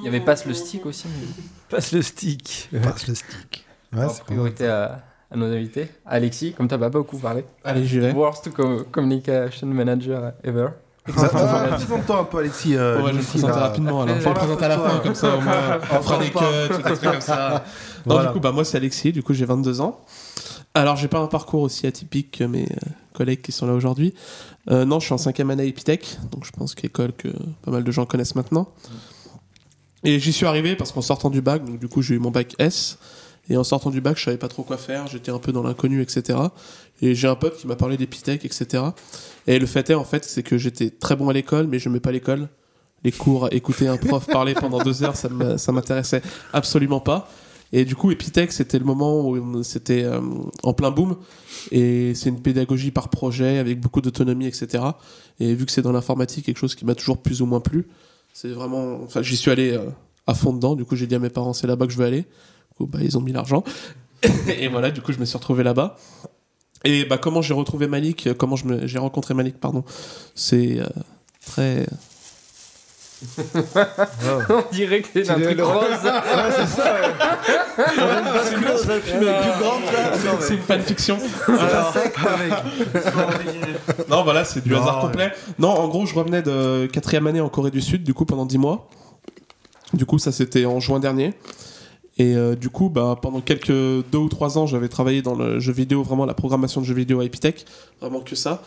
Il 0.00 0.04
y 0.04 0.08
avait 0.08 0.20
Passe 0.20 0.46
le 0.46 0.54
stick 0.54 0.86
aussi. 0.86 1.06
Mais... 1.08 1.26
Passe 1.68 1.92
le 1.92 2.02
stick. 2.02 2.68
Passe 2.82 3.06
le 3.08 3.14
stick. 3.14 3.66
Ouais, 3.92 4.04
En 4.04 4.06
mal. 4.06 4.16
priorité 4.24 4.66
à, 4.68 5.02
à 5.30 5.36
nos 5.36 5.46
invités. 5.46 5.88
Alexis, 6.06 6.52
comme 6.54 6.68
tu 6.68 6.78
pas 6.78 6.88
beaucoup 6.88 7.18
parlé. 7.18 7.44
Allez, 7.64 7.84
j'y 7.84 7.98
vais. 7.98 8.12
Worst 8.12 8.50
co- 8.52 8.84
Communication 8.90 9.66
Manager 9.66 10.32
ever. 10.44 10.68
Ah, 11.16 11.68
Présente-toi 11.76 12.20
un 12.20 12.24
peu, 12.24 12.38
Alexis. 12.38 12.76
euh, 12.76 12.98
Ouais, 13.02 13.08
je 13.08 13.16
vais 13.16 13.22
me 13.22 13.26
présenter 13.26 13.52
là. 13.54 13.66
rapidement 13.66 14.02
alors. 14.02 14.16
Faut 14.18 14.28
le 14.28 14.34
présenter 14.34 14.64
à 14.66 14.68
la 14.68 14.78
fin, 14.78 14.98
comme 15.00 15.14
ça 15.14 15.34
au 15.36 15.40
moins 15.40 15.78
on 15.92 16.02
fera 16.02 16.18
des 16.18 16.30
cuts, 16.30 16.38
des 16.76 16.82
trucs 16.82 17.00
comme 17.00 17.20
ça. 17.20 17.64
Non, 18.06 18.14
Voilà. 18.14 18.28
du 18.28 18.34
coup, 18.34 18.40
bah, 18.40 18.52
moi 18.52 18.64
c'est 18.64 18.76
Alexis, 18.76 19.10
du 19.12 19.22
coup 19.22 19.34
j'ai 19.34 19.44
22 19.44 19.80
ans. 19.80 20.00
Alors 20.74 20.96
j'ai 20.96 21.08
pas 21.08 21.18
un 21.18 21.26
parcours 21.26 21.62
aussi 21.62 21.86
atypique 21.86 22.38
que 22.38 22.44
mes 22.44 22.62
euh, 22.64 22.90
collègues 23.12 23.42
qui 23.42 23.50
sont 23.50 23.66
là 23.66 23.72
aujourd'hui. 23.72 24.14
Euh, 24.70 24.84
non, 24.84 25.00
je 25.00 25.06
suis 25.06 25.14
en 25.14 25.18
cinquième 25.18 25.50
année 25.50 25.66
Epitech, 25.66 26.18
donc 26.30 26.44
je 26.44 26.52
pense 26.52 26.74
qu'école 26.74 27.12
que 27.12 27.28
pas 27.62 27.72
mal 27.72 27.82
de 27.82 27.90
gens 27.90 28.06
connaissent 28.06 28.36
maintenant. 28.36 28.68
Et 30.04 30.20
j'y 30.20 30.32
suis 30.32 30.46
arrivé 30.46 30.76
parce 30.76 30.92
qu'en 30.92 31.02
sortant 31.02 31.28
du 31.28 31.40
bac, 31.40 31.64
donc 31.64 31.80
du 31.80 31.88
coup 31.88 32.02
j'ai 32.02 32.14
eu 32.14 32.18
mon 32.20 32.30
bac 32.30 32.54
S, 32.58 32.98
et 33.48 33.56
en 33.56 33.64
sortant 33.64 33.90
du 33.90 34.00
bac 34.00 34.16
je 34.16 34.24
savais 34.24 34.38
pas 34.38 34.46
trop 34.46 34.62
quoi 34.62 34.76
faire, 34.76 35.08
j'étais 35.08 35.32
un 35.32 35.40
peu 35.40 35.50
dans 35.50 35.64
l'inconnu, 35.64 36.02
etc. 36.02 36.38
Et 37.02 37.16
j'ai 37.16 37.26
un 37.26 37.34
pote 37.34 37.56
qui 37.56 37.66
m'a 37.66 37.76
parlé 37.76 37.96
d'Epitech, 37.96 38.44
etc. 38.44 38.84
Et 39.48 39.58
le 39.58 39.66
fait 39.66 39.90
est 39.90 39.94
en 39.94 40.04
fait 40.04 40.24
c'est 40.24 40.44
que 40.44 40.56
j'étais 40.56 40.90
très 40.90 41.16
bon 41.16 41.28
à 41.28 41.32
l'école, 41.32 41.66
mais 41.66 41.80
je 41.80 41.88
n'aimais 41.88 42.00
pas 42.00 42.12
l'école. 42.12 42.48
Les 43.02 43.12
cours, 43.12 43.48
écouter 43.50 43.88
un 43.88 43.96
prof 43.96 44.26
parler 44.26 44.54
pendant 44.54 44.78
deux 44.84 45.02
heures, 45.02 45.16
ça 45.16 45.72
m'intéressait 45.72 46.22
absolument 46.52 47.00
pas. 47.00 47.28
Et 47.72 47.84
du 47.84 47.94
coup, 47.94 48.10
Epitech, 48.10 48.52
c'était 48.52 48.78
le 48.78 48.84
moment 48.84 49.28
où 49.28 49.62
c'était 49.62 50.02
euh, 50.02 50.20
en 50.62 50.72
plein 50.72 50.90
boom. 50.90 51.16
Et 51.70 52.14
c'est 52.14 52.28
une 52.28 52.42
pédagogie 52.42 52.90
par 52.90 53.08
projet 53.08 53.58
avec 53.58 53.80
beaucoup 53.80 54.00
d'autonomie, 54.00 54.46
etc. 54.46 54.84
Et 55.38 55.54
vu 55.54 55.66
que 55.66 55.72
c'est 55.72 55.82
dans 55.82 55.92
l'informatique, 55.92 56.46
quelque 56.46 56.58
chose 56.58 56.74
qui 56.74 56.84
m'a 56.84 56.94
toujours 56.94 57.18
plus 57.18 57.42
ou 57.42 57.46
moins 57.46 57.60
plu, 57.60 57.86
c'est 58.32 58.48
vraiment. 58.48 59.00
Enfin, 59.04 59.22
j'y 59.22 59.36
suis 59.36 59.50
allé 59.50 59.72
euh, 59.72 59.88
à 60.26 60.34
fond 60.34 60.52
dedans. 60.52 60.74
Du 60.74 60.84
coup, 60.84 60.96
j'ai 60.96 61.06
dit 61.06 61.14
à 61.14 61.20
mes 61.20 61.30
parents, 61.30 61.52
c'est 61.52 61.66
là-bas 61.66 61.86
que 61.86 61.92
je 61.92 61.98
veux 61.98 62.06
aller. 62.06 62.22
Du 62.22 62.76
coup, 62.76 62.86
bah, 62.86 62.98
ils 63.02 63.16
ont 63.16 63.20
mis 63.20 63.32
l'argent. 63.32 63.62
et 64.58 64.66
voilà, 64.68 64.90
du 64.90 65.00
coup, 65.00 65.12
je 65.12 65.18
me 65.18 65.24
suis 65.24 65.36
retrouvé 65.36 65.62
là-bas. 65.62 65.96
Et 66.84 67.04
bah, 67.04 67.18
comment 67.18 67.42
j'ai 67.42 67.54
retrouvé 67.54 67.86
Malik, 67.86 68.26
euh, 68.26 68.34
comment 68.34 68.56
j'ai 68.56 68.98
rencontré 68.98 69.34
Malik, 69.34 69.60
pardon, 69.60 69.84
c'est 70.34 70.80
très. 71.46 71.86
On 74.48 74.62
dirait 74.72 75.02
que 75.02 75.08
c'est 75.12 75.30
un 75.30 75.40
truc 75.40 75.60
rose. 75.60 75.84
C'est 80.40 80.54
une 80.54 80.60
fanfiction. 80.62 81.18
Alors- 81.48 81.94
non, 84.08 84.24
voilà, 84.24 84.44
c'est 84.44 84.62
du 84.62 84.70
Non, 84.70 84.80
hasard 84.82 84.96
ouais. 84.96 85.02
complet. 85.10 85.32
Non, 85.58 85.68
en 85.70 85.88
gros, 85.88 86.06
je 86.06 86.14
revenais 86.14 86.42
de 86.42 86.86
quatrième 86.92 87.26
année 87.26 87.40
en 87.40 87.48
Corée 87.48 87.70
du 87.70 87.80
Sud, 87.80 88.02
du 88.04 88.14
coup, 88.14 88.24
pendant 88.24 88.46
10 88.46 88.58
mois. 88.58 88.88
Du 89.92 90.06
coup, 90.06 90.18
ça, 90.18 90.32
c'était 90.32 90.64
en 90.64 90.80
juin 90.80 91.00
dernier. 91.00 91.34
Et 92.18 92.34
euh, 92.36 92.54
du 92.54 92.68
coup, 92.68 92.90
bah, 92.90 93.16
pendant 93.20 93.40
quelques 93.40 93.68
deux 93.68 94.18
ou 94.18 94.28
trois 94.28 94.58
ans, 94.58 94.66
j'avais 94.66 94.88
travaillé 94.88 95.22
dans 95.22 95.34
le 95.34 95.58
jeu 95.58 95.72
vidéo, 95.72 96.02
vraiment 96.02 96.26
la 96.26 96.34
programmation 96.34 96.80
de 96.80 96.86
jeux 96.86 96.94
vidéo 96.94 97.20
à 97.20 97.24
Epitech, 97.24 97.64
vraiment 98.00 98.20
que 98.20 98.36
ça. 98.36 98.62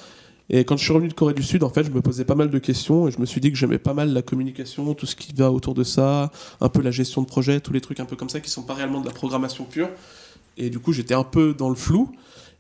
Et 0.50 0.66
quand 0.66 0.78
je 0.78 0.84
suis 0.84 0.94
revenu 0.94 1.08
de 1.08 1.14
Corée 1.14 1.34
du 1.34 1.44
Sud, 1.44 1.64
en 1.64 1.70
fait, 1.70 1.84
je 1.84 1.92
me 1.92 2.02
posais 2.02 2.26
pas 2.26 2.36
mal 2.36 2.50
de 2.50 2.60
questions 2.60 3.08
et 3.08 3.12
je 3.12 3.20
me 3.20 3.26
suis 3.26 3.40
dit 3.40 3.52
que 3.52 3.58
j'aimais 3.58 3.78
pas 3.78 3.94
mal 3.94 4.12
la 4.14 4.22
communication, 4.22 4.94
tout 4.94 5.06
ce 5.06 5.16
qui 5.16 5.34
va 5.34 5.52
autour 5.52 5.74
de 5.74 5.84
ça, 5.84 6.32
un 6.60 6.70
peu 6.70 6.82
la 6.82 6.92
gestion 6.92 7.22
de 7.22 7.28
projet, 7.28 7.62
tous 7.62 7.74
les 7.74 7.82
trucs 7.82 8.00
un 8.00 8.06
peu 8.06 8.16
comme 8.16 8.30
ça 8.30 8.40
qui 8.40 8.50
sont 8.50 8.64
pas 8.64 8.74
réellement 8.74 9.02
de 9.02 9.06
la 9.06 9.14
programmation 9.14 9.64
pure. 9.64 9.90
Et 10.58 10.70
du 10.70 10.80
coup, 10.80 10.92
j'étais 10.94 11.14
un 11.14 11.24
peu 11.24 11.54
dans 11.54 11.70
le 11.70 11.76
flou. 11.76 12.12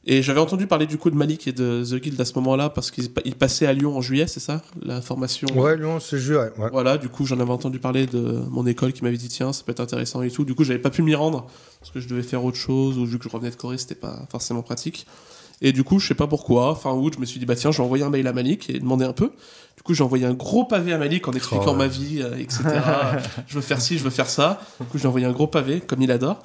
Et 0.06 0.22
j'avais 0.22 0.42
entendu 0.42 0.68
parler 0.68 0.86
du 0.86 0.98
coup 0.98 1.10
de 1.10 1.16
Malik 1.16 1.48
et 1.48 1.54
de 1.54 1.82
The 1.90 1.96
Guild 1.96 2.20
à 2.20 2.26
ce 2.26 2.34
moment-là 2.36 2.70
parce 2.70 2.92
qu'ils 2.92 3.08
ils 3.24 3.36
passaient 3.36 3.68
à 3.68 3.72
Lyon 3.72 3.96
en 3.96 4.02
juillet, 4.02 4.28
c'est 4.28 4.42
ça 4.42 4.62
La 4.82 5.02
formation? 5.02 5.48
Ouais, 5.56 5.78
Lyon, 5.78 6.02
ce 6.02 6.18
jeu, 6.18 6.40
ouais. 6.40 6.52
ouais. 6.58 6.70
voilà, 6.72 6.98
du 6.98 7.08
coup, 7.08 7.26
j'en 7.26 7.40
avais 7.40 7.52
entendu 7.52 7.80
parler 7.80 8.06
de 8.06 8.42
mon 8.50 8.66
école 8.68 8.92
qui 8.92 9.02
m'avait 9.06 9.16
dit 9.16 9.30
tiens, 9.30 9.54
ça 9.54 9.64
peut 9.64 9.72
être 9.72 9.80
intéressant 9.80 10.22
et 10.22 10.30
tout. 10.30 10.44
Du 10.44 10.56
coup, 10.56 10.66
j'avais 10.66 10.80
pas 10.80 10.90
pu 10.90 11.04
m'y 11.04 11.16
rendre 11.16 11.48
parce 11.80 11.92
que 11.92 12.02
je 12.02 12.10
devais 12.10 12.24
faire 12.24 12.44
autre 12.44 12.58
chose 12.58 12.98
ou 12.98 13.06
vu 13.06 13.18
que 13.18 13.24
je 13.24 13.30
revenais 13.30 13.52
de 13.52 13.56
Corée, 13.56 13.78
c'était 13.78 13.96
pas 13.96 14.26
forcément 14.30 14.62
pratique. 14.62 15.08
Et 15.62 15.72
du 15.72 15.84
coup, 15.84 15.99
je 15.99 16.08
sais 16.08 16.16
pas 16.16 16.28
pourquoi, 16.28 16.76
fin 16.76 16.91
août, 16.91 17.14
je 17.16 17.20
me 17.22 17.26
suis 17.26 17.39
dit 17.39 17.45
bah 17.45 17.56
tiens, 17.56 17.72
je 17.72 17.78
vais 17.78 17.84
envoyer 17.84 18.04
un 18.04 18.10
mail 18.10 18.28
à 18.28 18.34
Malik 18.34 18.70
et 18.70 18.80
demander 18.80 19.06
un 19.06 19.14
peu. 19.14 19.32
Du 19.78 19.84
coup, 19.84 19.93
j'ai 19.93 20.04
envoyé 20.04 20.26
un 20.26 20.34
gros 20.34 20.66
pavé 20.66 20.93
à 20.93 20.97
Malik 20.97 21.28
en 21.28 21.32
expliquant 21.34 21.72
Oh. 21.72 21.76
ma 21.76 21.88
vie, 21.88 22.22
euh, 22.22 22.36
etc. 22.38 22.64
je 23.47 23.56
veux 23.56 23.62
faire 23.62 23.82
ci, 23.82 23.97
je 23.97 24.04
veux 24.04 24.10
faire 24.10 24.30
ça. 24.30 24.60
Du 24.80 24.86
coup, 24.88 24.97
j'ai 24.97 25.08
envoyé 25.08 25.26
un 25.26 25.32
gros 25.32 25.47
pavé 25.47 25.80
comme 25.82 26.01
il 26.01 26.12
adore. 26.12 26.41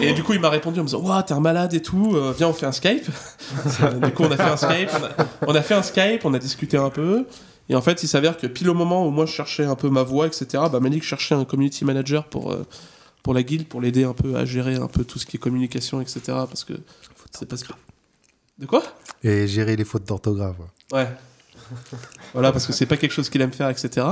Et 0.00 0.12
du 0.12 0.22
coup, 0.22 0.32
il 0.32 0.40
m'a 0.40 0.48
répondu 0.50 0.78
en 0.80 0.82
me 0.82 0.88
disant 0.88 1.00
Waouh, 1.00 1.22
t'es 1.22 1.32
un 1.34 1.40
malade 1.40 1.74
et 1.74 1.82
tout, 1.82 2.12
euh, 2.14 2.32
viens, 2.36 2.48
on 2.48 2.52
fait 2.52 2.66
un 2.66 2.72
Skype. 2.72 3.04
du 4.02 4.12
coup, 4.12 4.22
on 4.24 4.30
a 4.30 4.36
fait 4.36 4.42
un 4.42 4.56
Skype, 4.56 4.90
on 5.00 5.04
a, 5.04 5.26
on 5.48 5.54
a 5.54 5.62
fait 5.62 5.74
un 5.74 5.82
Skype, 5.82 6.24
on 6.24 6.34
a 6.34 6.38
discuté 6.38 6.76
un 6.76 6.90
peu. 6.90 7.26
Et 7.68 7.74
en 7.74 7.80
fait, 7.82 8.02
il 8.02 8.08
s'avère 8.08 8.36
que 8.36 8.46
pile 8.46 8.68
au 8.70 8.74
moment 8.74 9.06
où 9.06 9.10
moi 9.10 9.24
je 9.26 9.32
cherchais 9.32 9.64
un 9.64 9.76
peu 9.76 9.88
ma 9.88 10.02
voix, 10.02 10.26
etc., 10.26 10.46
bah 10.70 10.80
Malik 10.80 11.02
cherchait 11.04 11.34
un 11.34 11.44
community 11.44 11.84
manager 11.84 12.24
pour, 12.26 12.52
euh, 12.52 12.66
pour 13.22 13.34
la 13.34 13.42
guilde, 13.42 13.66
pour 13.68 13.80
l'aider 13.80 14.04
un 14.04 14.12
peu 14.14 14.36
à 14.36 14.44
gérer 14.44 14.74
un 14.76 14.88
peu 14.88 15.04
tout 15.04 15.18
ce 15.18 15.26
qui 15.26 15.36
est 15.36 15.40
communication, 15.40 16.00
etc. 16.00 16.20
Parce 16.26 16.64
que 16.64 16.74
c'est 17.30 17.48
pas 17.48 17.56
ce 17.56 17.64
que- 17.64 17.72
De 18.62 18.66
quoi? 18.66 18.82
Et 19.22 19.46
gérer 19.46 19.76
les 19.76 19.84
fautes 19.84 20.06
d'orthographe. 20.08 20.56
ouais. 20.92 21.06
Voilà, 22.34 22.50
parce 22.52 22.66
que 22.66 22.72
c'est 22.72 22.86
pas 22.86 22.96
quelque 22.96 23.12
chose 23.12 23.28
qu'il 23.30 23.40
aime 23.42 23.52
faire, 23.52 23.68
etc. 23.68 24.06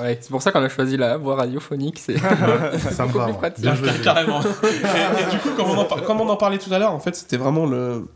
Ouais, 0.00 0.18
c'est 0.20 0.28
pour 0.30 0.42
ça 0.42 0.50
qu'on 0.52 0.62
a 0.62 0.68
choisi 0.68 0.96
la 0.98 1.16
voix 1.16 1.36
radiophonique. 1.36 1.98
C'est 1.98 2.18
Ça 2.18 2.26
me 3.02 3.06
beaucoup 3.06 3.18
va. 3.18 3.24
plus 3.26 3.34
pratique. 3.34 3.62
Bien 3.62 3.74
joué. 3.74 3.88
Carrément. 4.04 4.40
et, 4.42 4.46
et 5.22 5.30
du 5.30 5.38
coup, 5.38 5.50
comme 5.56 5.70
on 5.70 5.78
en, 5.78 5.84
par- 5.86 6.02
comme 6.04 6.20
on 6.20 6.28
en 6.28 6.36
parlait 6.36 6.58
tout 6.58 6.72
à 6.72 6.78
l'heure, 6.78 6.92
en 6.92 7.00
fait, 7.00 7.14
c'était 7.16 7.36
vraiment 7.38 7.64
le, 7.66 8.06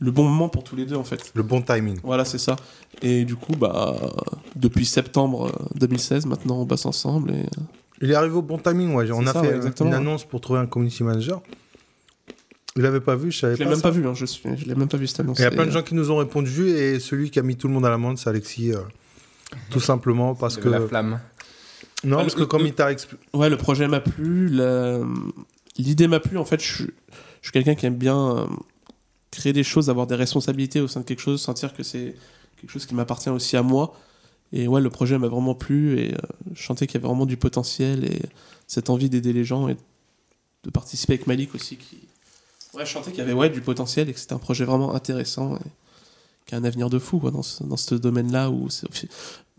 le 0.00 0.10
bon 0.12 0.24
moment 0.24 0.48
pour 0.48 0.62
tous 0.64 0.76
les 0.76 0.84
deux, 0.86 0.94
en 0.96 1.02
fait. 1.04 1.30
Le 1.34 1.42
bon 1.42 1.60
timing. 1.62 1.98
Voilà, 2.04 2.24
c'est 2.24 2.38
ça. 2.38 2.54
Et 3.02 3.24
du 3.24 3.34
coup, 3.36 3.52
bah, 3.56 3.96
depuis 4.56 4.86
septembre 4.86 5.48
euh, 5.48 5.64
2016, 5.76 6.26
maintenant, 6.26 6.58
on 6.60 6.64
bosse 6.64 6.86
ensemble. 6.86 7.30
Et... 7.32 7.34
euh, 7.42 7.62
Il 8.00 8.10
est 8.10 8.14
arrivé 8.16 8.34
au 8.36 8.42
bon 8.42 8.58
timing, 8.58 8.94
ouais. 8.94 9.08
On 9.12 9.26
a 9.26 9.32
ça, 9.32 9.42
fait 9.42 9.54
ouais, 9.58 9.66
euh, 9.66 9.84
une 9.84 9.94
annonce 9.94 10.24
pour 10.24 10.40
trouver 10.40 10.60
un 10.60 10.66
community 10.66 11.02
manager. 11.04 11.40
Il 12.78 12.82
l'avait 12.84 13.00
pas 13.00 13.16
vu, 13.16 13.30
je 13.32 13.38
savais 13.40 13.54
Je 13.54 13.58
l'ai 13.58 13.64
pas. 13.64 13.70
même 13.72 13.80
pas 13.82 13.90
vu, 13.90 14.06
hein, 14.06 14.14
je, 14.14 14.24
suis... 14.24 14.42
je 14.56 14.64
l'ai 14.66 14.74
même 14.76 14.88
pas 14.88 14.96
vu 14.96 15.06
cette 15.08 15.20
annonce. 15.20 15.38
Il 15.38 15.42
y 15.42 15.44
a 15.44 15.50
plein 15.50 15.64
de 15.64 15.70
Et, 15.70 15.72
gens 15.72 15.82
qui 15.82 15.94
nous 15.94 16.10
ont 16.10 16.16
répondu 16.18 16.68
et 16.68 17.00
celui 17.00 17.30
qui 17.30 17.38
a 17.38 17.42
mis 17.42 17.56
tout 17.56 17.66
le 17.68 17.74
monde 17.74 17.84
à 17.84 17.90
l'amende, 17.90 18.16
c'est 18.18 18.30
Alexis. 18.30 18.72
euh, 18.72 18.78
tout 19.70 19.80
simplement 19.80 20.34
parce 20.34 20.56
que. 20.56 20.68
La 20.68 20.80
flamme. 20.80 21.20
Non, 22.04 22.18
parce 22.18 22.34
le- 22.36 22.40
que 22.40 22.44
comme 22.44 22.62
le- 22.62 22.68
il 22.68 22.74
t'a 22.74 22.92
expli- 22.92 23.16
euh, 23.34 23.38
Ouais, 23.38 23.50
le 23.50 23.56
projet 23.56 23.88
m'a 23.88 24.00
plu. 24.00 24.48
la- 24.48 25.00
L'idée 25.76 26.06
m'a 26.08 26.20
plu. 26.20 26.38
En 26.38 26.44
fait, 26.44 26.60
je 26.62 26.66
suis, 26.74 26.84
je 27.42 27.46
suis 27.46 27.52
quelqu'un 27.52 27.74
qui 27.74 27.86
aime 27.86 27.96
bien 27.96 28.36
euh, 28.36 28.46
créer 29.32 29.52
des 29.52 29.64
choses, 29.64 29.90
avoir 29.90 30.06
des 30.06 30.14
responsabilités 30.14 30.80
au 30.80 30.88
sein 30.88 31.00
de 31.00 31.04
quelque 31.04 31.20
chose, 31.20 31.40
sentir 31.40 31.74
que 31.74 31.82
c'est 31.82 32.14
quelque 32.60 32.70
chose 32.70 32.86
qui 32.86 32.94
m'appartient 32.94 33.28
aussi 33.30 33.56
à 33.56 33.62
moi. 33.62 33.94
Et 34.52 34.66
ouais, 34.68 34.80
le 34.80 34.88
projet 34.90 35.18
m'a 35.18 35.28
vraiment 35.28 35.54
plu 35.54 35.98
et 35.98 36.14
euh, 36.14 36.18
je 36.54 36.62
sentais 36.64 36.86
qu'il 36.86 36.94
y 36.94 36.98
avait 36.98 37.06
vraiment 37.08 37.26
du 37.26 37.36
potentiel 37.36 38.04
et 38.04 38.22
cette 38.66 38.88
envie 38.90 39.10
d'aider 39.10 39.32
les 39.32 39.44
gens 39.44 39.68
et 39.68 39.76
de 40.64 40.70
participer 40.70 41.14
avec 41.14 41.26
Malik 41.26 41.54
aussi. 41.54 41.76
Qui... 41.76 41.98
Je 42.84 42.92
sentais 42.92 43.10
qu'il 43.10 43.20
y 43.20 43.22
avait 43.22 43.32
ouais, 43.32 43.50
du 43.50 43.60
potentiel 43.60 44.08
et 44.08 44.12
que 44.12 44.20
c'était 44.20 44.34
un 44.34 44.38
projet 44.38 44.64
vraiment 44.64 44.94
intéressant 44.94 45.56
et 45.56 45.68
qui 46.46 46.54
a 46.54 46.58
un 46.58 46.64
avenir 46.64 46.90
de 46.90 46.98
fou 46.98 47.20
dans 47.30 47.42
ce, 47.42 47.94
domaine-là. 47.94 48.50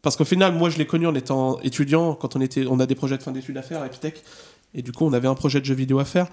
Parce 0.02 0.16
qu'au 0.16 0.26
final, 0.26 0.54
moi, 0.54 0.70
je 0.70 0.78
l'ai 0.78 0.88
connu 0.88 1.08
en 1.08 1.14
étant 1.16 1.60
étudiant, 1.62 2.16
quand 2.16 2.36
on, 2.36 2.42
était, 2.42 2.66
on 2.68 2.80
a 2.80 2.86
des 2.86 2.96
projets 2.96 3.18
de 3.18 3.24
fin 3.24 3.32
d'études 3.32 3.58
à 3.58 3.62
faire 3.62 3.82
à 3.82 3.86
Epitech. 3.86 4.24
Et 4.74 4.82
du 4.82 4.92
coup, 4.92 5.06
on 5.06 5.14
avait 5.14 5.28
un 5.28 5.36
projet 5.36 5.60
de 5.60 5.66
jeu 5.66 5.76
vidéo 5.76 6.00
à 6.00 6.06
faire. 6.06 6.28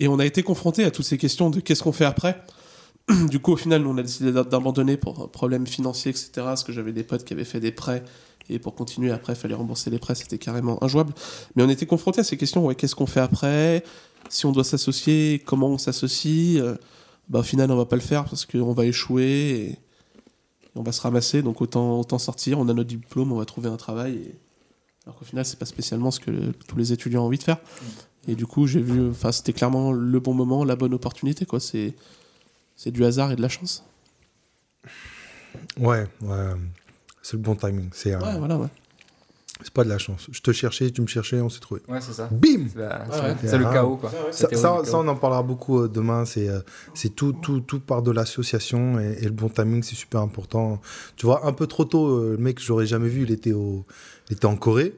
Et 0.00 0.08
on 0.08 0.18
a 0.18 0.26
été 0.26 0.42
confronté 0.42 0.84
à 0.84 0.90
toutes 0.90 1.04
ces 1.04 1.18
questions 1.18 1.50
de 1.50 1.60
qu'est-ce 1.60 1.82
qu'on 1.82 1.92
fait 1.92 2.04
après. 2.04 2.42
du 3.30 3.38
coup, 3.38 3.52
au 3.52 3.56
final, 3.56 3.86
on 3.86 3.96
a 3.98 4.02
décidé 4.02 4.32
d'a- 4.32 4.44
d'abandonner 4.44 4.96
pour 4.96 5.30
problèmes 5.30 5.66
financiers, 5.66 6.10
etc. 6.10 6.30
Parce 6.36 6.64
que 6.64 6.72
j'avais 6.72 6.92
des 6.92 7.04
potes 7.04 7.24
qui 7.24 7.32
avaient 7.32 7.44
fait 7.44 7.60
des 7.60 7.72
prêts. 7.72 8.02
Et 8.48 8.58
pour 8.58 8.74
continuer, 8.74 9.10
après, 9.12 9.34
il 9.34 9.36
fallait 9.36 9.54
rembourser 9.54 9.90
les 9.90 9.98
prêts. 9.98 10.14
C'était 10.14 10.38
carrément 10.38 10.82
injouable. 10.82 11.14
Mais 11.54 11.62
on 11.62 11.68
était 11.68 11.86
confronté 11.86 12.20
à 12.20 12.24
ces 12.24 12.36
questions. 12.36 12.66
Ouais, 12.66 12.74
qu'est-ce 12.74 12.94
qu'on 12.94 13.06
fait 13.06 13.20
après? 13.20 13.84
Si 14.32 14.46
on 14.46 14.52
doit 14.52 14.64
s'associer, 14.64 15.42
comment 15.44 15.68
on 15.68 15.78
s'associe 15.78 16.58
Euh, 16.58 16.76
bah, 17.28 17.40
au 17.40 17.42
final, 17.42 17.70
on 17.70 17.76
va 17.76 17.84
pas 17.84 17.96
le 17.96 18.02
faire 18.02 18.24
parce 18.24 18.46
qu'on 18.46 18.72
va 18.72 18.86
échouer 18.86 19.50
et, 19.50 19.78
on 20.74 20.82
va 20.82 20.90
se 20.92 21.00
ramasser. 21.02 21.42
Donc 21.42 21.60
autant, 21.60 22.00
autant 22.00 22.18
sortir, 22.18 22.58
on 22.58 22.66
a 22.68 22.72
notre 22.74 22.88
diplôme, 22.88 23.30
on 23.30 23.36
va 23.36 23.44
trouver 23.44 23.68
un 23.68 23.76
travail. 23.76 24.14
et- 24.14 24.34
Alors 25.04 25.18
qu'au 25.18 25.24
final, 25.26 25.44
c'est 25.44 25.58
pas 25.58 25.66
spécialement 25.66 26.10
ce 26.10 26.18
que 26.20 26.30
le- 26.30 26.52
tous 26.52 26.76
les 26.76 26.92
étudiants 26.92 27.22
ont 27.22 27.26
envie 27.26 27.36
de 27.38 27.42
faire. 27.42 27.58
Et 28.28 28.34
du 28.34 28.46
coup, 28.46 28.66
j'ai 28.66 28.80
vu, 28.80 29.10
enfin, 29.10 29.32
c'était 29.32 29.52
clairement 29.52 29.92
le 29.92 30.18
bon 30.20 30.32
moment, 30.32 30.64
la 30.64 30.76
bonne 30.76 30.94
opportunité, 30.94 31.44
quoi. 31.44 31.60
C'est, 31.60 31.94
c'est 32.76 32.90
du 32.90 33.04
hasard 33.04 33.32
et 33.32 33.36
de 33.36 33.42
la 33.42 33.48
chance. 33.50 33.84
Ouais, 35.78 36.06
ouais. 36.22 36.52
C'est 37.22 37.36
le 37.36 37.42
bon 37.42 37.54
timing. 37.54 37.88
C'est 37.92 38.14
euh, 38.14 38.18
voilà, 38.38 38.58
ouais. 38.58 38.68
C'est 39.62 39.72
pas 39.72 39.84
de 39.84 39.88
la 39.88 39.98
chance. 39.98 40.26
Je 40.30 40.40
te 40.40 40.50
cherchais, 40.52 40.90
tu 40.90 41.00
me 41.02 41.06
cherchais, 41.06 41.40
on 41.40 41.48
s'est 41.48 41.60
trouvé. 41.60 41.80
Ouais, 41.88 42.00
c'est 42.00 42.12
ça. 42.12 42.28
Bim 42.30 42.66
C'est 42.72 42.78
Ouais, 42.78 42.82
ouais. 43.52 43.58
le 43.58 43.66
Ah. 43.66 43.72
chaos, 43.72 43.96
quoi. 43.96 44.10
Ça, 44.30 44.48
ça, 44.84 44.98
on 44.98 45.08
en 45.08 45.16
parlera 45.16 45.42
beaucoup 45.42 45.80
euh, 45.82 45.88
demain. 45.88 46.24
C'est 46.24 46.48
euh, 46.48 46.60
c'est 46.94 47.14
tout, 47.14 47.32
tout, 47.32 47.60
tout 47.60 47.80
part 47.80 48.02
de 48.02 48.10
l'association 48.10 48.98
et, 49.00 49.18
et 49.20 49.24
le 49.24 49.30
bon 49.30 49.48
timing, 49.48 49.82
c'est 49.82 49.94
super 49.94 50.20
important. 50.20 50.80
Tu 51.16 51.26
vois, 51.26 51.46
un 51.46 51.52
peu 51.52 51.66
trop 51.66 51.84
tôt, 51.84 52.08
euh, 52.18 52.32
le 52.32 52.38
mec, 52.38 52.60
j'aurais 52.60 52.86
jamais 52.86 53.08
vu, 53.08 53.22
il 53.22 53.30
était, 53.30 53.52
au, 53.52 53.84
il 54.28 54.34
était 54.36 54.46
en 54.46 54.56
Corée. 54.56 54.94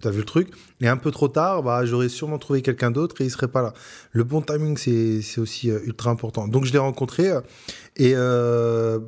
T'as 0.00 0.10
vu 0.10 0.18
le 0.18 0.24
truc? 0.24 0.48
Et 0.80 0.88
un 0.88 0.96
peu 0.96 1.12
trop 1.12 1.28
tard, 1.28 1.62
bah, 1.62 1.84
j'aurais 1.86 2.08
sûrement 2.08 2.38
trouvé 2.38 2.60
quelqu'un 2.60 2.90
d'autre 2.90 3.20
et 3.20 3.24
il 3.24 3.30
serait 3.30 3.46
pas 3.46 3.62
là. 3.62 3.72
Le 4.10 4.24
bon 4.24 4.42
timing, 4.42 4.76
c'est 4.76 5.22
c'est 5.22 5.40
aussi 5.40 5.70
euh, 5.70 5.78
ultra 5.84 6.10
important. 6.10 6.48
Donc, 6.48 6.64
je 6.64 6.72
l'ai 6.72 6.80
rencontré 6.80 7.28
et 7.96 8.12
euh, 8.16 8.98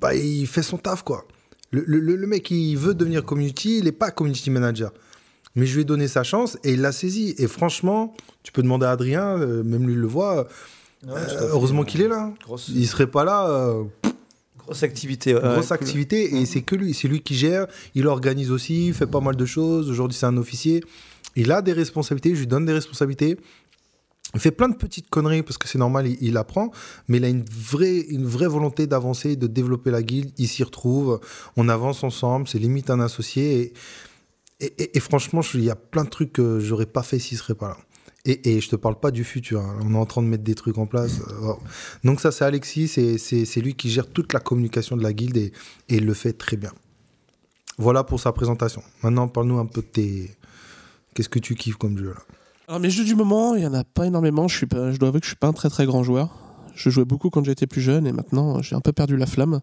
bah, 0.00 0.14
il 0.14 0.46
fait 0.46 0.62
son 0.62 0.78
taf, 0.78 1.02
quoi. 1.02 1.24
Le, 1.70 1.84
le- 1.86 2.00
le- 2.00 2.16
le 2.16 2.26
mec, 2.26 2.50
il 2.50 2.76
veut 2.76 2.94
devenir 2.94 3.24
community, 3.24 3.78
il 3.78 3.84
n'est 3.84 3.92
pas 3.92 4.10
community 4.10 4.50
manager. 4.50 4.92
Mais 5.54 5.66
je 5.66 5.74
lui 5.74 5.82
ai 5.82 5.84
donné 5.84 6.08
sa 6.08 6.22
chance 6.22 6.56
et 6.64 6.72
il 6.72 6.80
l'a 6.80 6.92
saisi. 6.92 7.34
Et 7.38 7.46
franchement, 7.48 8.14
tu 8.42 8.52
peux 8.52 8.62
demander 8.62 8.86
à 8.86 8.90
Adrien, 8.92 9.38
euh, 9.38 9.62
même 9.64 9.86
lui 9.86 9.94
le 9.94 10.06
voit. 10.06 10.46
euh, 11.08 11.14
heureusement 11.52 11.84
qu'il 11.84 12.00
est 12.02 12.08
là. 12.08 12.32
Grosse, 12.44 12.68
Il 12.74 12.86
serait 12.86 13.06
pas 13.06 13.24
là. 13.24 13.48
euh, 13.48 13.84
grosse 14.58 14.82
activité. 14.82 15.34
ouais, 15.34 15.40
grosse 15.40 15.72
activité 15.72 16.36
et 16.36 16.46
c'est 16.46 16.62
que 16.62 16.74
lui, 16.74 16.92
c'est 16.94 17.08
lui 17.08 17.20
qui 17.22 17.34
gère. 17.34 17.66
Il 17.94 18.06
organise 18.06 18.50
aussi, 18.50 18.88
il 18.88 18.94
fait 18.94 19.06
pas 19.06 19.20
mal 19.20 19.36
de 19.36 19.46
choses. 19.46 19.90
Aujourd'hui, 19.90 20.16
c'est 20.18 20.26
un 20.26 20.36
officier. 20.36 20.82
Il 21.36 21.52
a 21.52 21.62
des 21.62 21.72
responsabilités. 21.72 22.34
Je 22.34 22.40
lui 22.40 22.46
donne 22.46 22.64
des 22.66 22.72
responsabilités. 22.72 23.36
Il 24.34 24.40
fait 24.40 24.50
plein 24.50 24.68
de 24.68 24.76
petites 24.76 25.08
conneries 25.08 25.42
parce 25.42 25.56
que 25.56 25.68
c'est 25.68 25.78
normal, 25.78 26.06
il, 26.20 26.36
apprend, 26.36 26.70
mais 27.08 27.16
il 27.16 27.24
a 27.24 27.28
une 27.28 27.44
vraie, 27.50 27.98
une 27.98 28.26
vraie 28.26 28.46
volonté 28.46 28.86
d'avancer, 28.86 29.36
de 29.36 29.46
développer 29.46 29.90
la 29.90 30.02
guilde. 30.02 30.32
Il 30.36 30.48
s'y 30.48 30.62
retrouve, 30.62 31.20
on 31.56 31.68
avance 31.68 32.04
ensemble, 32.04 32.46
c'est 32.46 32.58
limite 32.58 32.90
un 32.90 33.00
associé. 33.00 33.72
Et, 34.60 35.00
franchement, 35.00 35.40
il 35.54 35.64
y 35.64 35.70
a 35.70 35.76
plein 35.76 36.04
de 36.04 36.10
trucs 36.10 36.32
que 36.32 36.60
j'aurais 36.60 36.86
pas 36.86 37.02
fait 37.02 37.18
s'il 37.18 37.38
serait 37.38 37.54
pas 37.54 37.68
là. 37.68 37.78
Et, 38.26 38.60
je 38.60 38.68
te 38.68 38.76
parle 38.76 39.00
pas 39.00 39.10
du 39.10 39.24
futur, 39.24 39.60
hein. 39.60 39.78
on 39.82 39.94
est 39.94 39.98
en 39.98 40.04
train 40.04 40.22
de 40.22 40.26
mettre 40.26 40.44
des 40.44 40.54
trucs 40.54 40.76
en 40.76 40.86
place. 40.86 41.20
euh. 41.42 41.54
Donc 42.04 42.20
ça, 42.20 42.30
c'est 42.30 42.44
Alexis, 42.44 42.88
c'est- 42.88 43.60
lui 43.60 43.74
qui 43.74 43.88
gère 43.88 44.06
toute 44.06 44.34
la 44.34 44.40
communication 44.40 44.96
de 44.96 45.02
la 45.02 45.14
guilde 45.14 45.38
et 45.38 45.52
il 45.88 46.04
le 46.04 46.12
fait 46.12 46.34
très 46.34 46.58
bien. 46.58 46.72
Voilà 47.78 48.04
pour 48.04 48.20
sa 48.20 48.32
présentation. 48.32 48.82
Maintenant, 49.02 49.28
parle-nous 49.28 49.58
un 49.58 49.66
peu 49.66 49.80
de 49.80 49.86
tes... 49.86 50.36
Qu'est-ce 51.14 51.28
que 51.28 51.38
tu 51.38 51.54
kiffes 51.54 51.76
comme 51.76 51.96
jeu 51.96 52.10
là? 52.10 52.37
Alors 52.68 52.80
mes 52.80 52.90
jeux 52.90 53.04
du 53.04 53.14
moment, 53.14 53.54
il 53.54 53.62
y 53.62 53.66
en 53.66 53.72
a 53.72 53.82
pas 53.82 54.06
énormément. 54.06 54.46
Je 54.46 54.54
suis 54.54 54.66
pas, 54.66 54.92
je 54.92 54.98
dois 54.98 55.08
avouer 55.08 55.20
que 55.20 55.24
je 55.24 55.30
suis 55.30 55.38
pas 55.38 55.46
un 55.46 55.54
très 55.54 55.70
très 55.70 55.86
grand 55.86 56.02
joueur. 56.02 56.28
Je 56.74 56.90
jouais 56.90 57.06
beaucoup 57.06 57.30
quand 57.30 57.42
j'étais 57.42 57.66
plus 57.66 57.80
jeune 57.80 58.06
et 58.06 58.12
maintenant 58.12 58.60
j'ai 58.60 58.76
un 58.76 58.82
peu 58.82 58.92
perdu 58.92 59.16
la 59.16 59.24
flamme. 59.24 59.60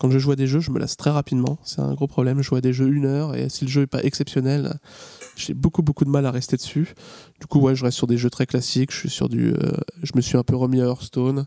Quand 0.00 0.10
je 0.10 0.18
joue 0.18 0.32
à 0.32 0.36
des 0.36 0.48
jeux, 0.48 0.58
je 0.58 0.72
me 0.72 0.80
lasse 0.80 0.96
très 0.96 1.10
rapidement. 1.10 1.58
C'est 1.62 1.80
un 1.80 1.94
gros 1.94 2.08
problème. 2.08 2.38
Je 2.38 2.48
joue 2.48 2.56
à 2.56 2.60
des 2.60 2.72
jeux 2.72 2.88
une 2.88 3.06
heure 3.06 3.36
et 3.36 3.48
si 3.48 3.64
le 3.64 3.70
jeu 3.70 3.82
est 3.82 3.86
pas 3.86 4.02
exceptionnel, 4.02 4.76
j'ai 5.36 5.54
beaucoup 5.54 5.82
beaucoup 5.82 6.04
de 6.04 6.10
mal 6.10 6.26
à 6.26 6.32
rester 6.32 6.56
dessus. 6.56 6.96
Du 7.38 7.46
coup, 7.46 7.60
ouais, 7.60 7.76
je 7.76 7.84
reste 7.84 7.96
sur 7.96 8.08
des 8.08 8.16
jeux 8.16 8.28
très 8.30 8.46
classiques. 8.46 8.90
Je 8.90 8.98
suis 8.98 9.10
sur 9.10 9.28
du, 9.28 9.52
euh, 9.52 9.70
je 10.02 10.10
me 10.16 10.20
suis 10.20 10.36
un 10.36 10.42
peu 10.42 10.56
remis 10.56 10.80
à 10.80 10.86
Hearthstone, 10.86 11.46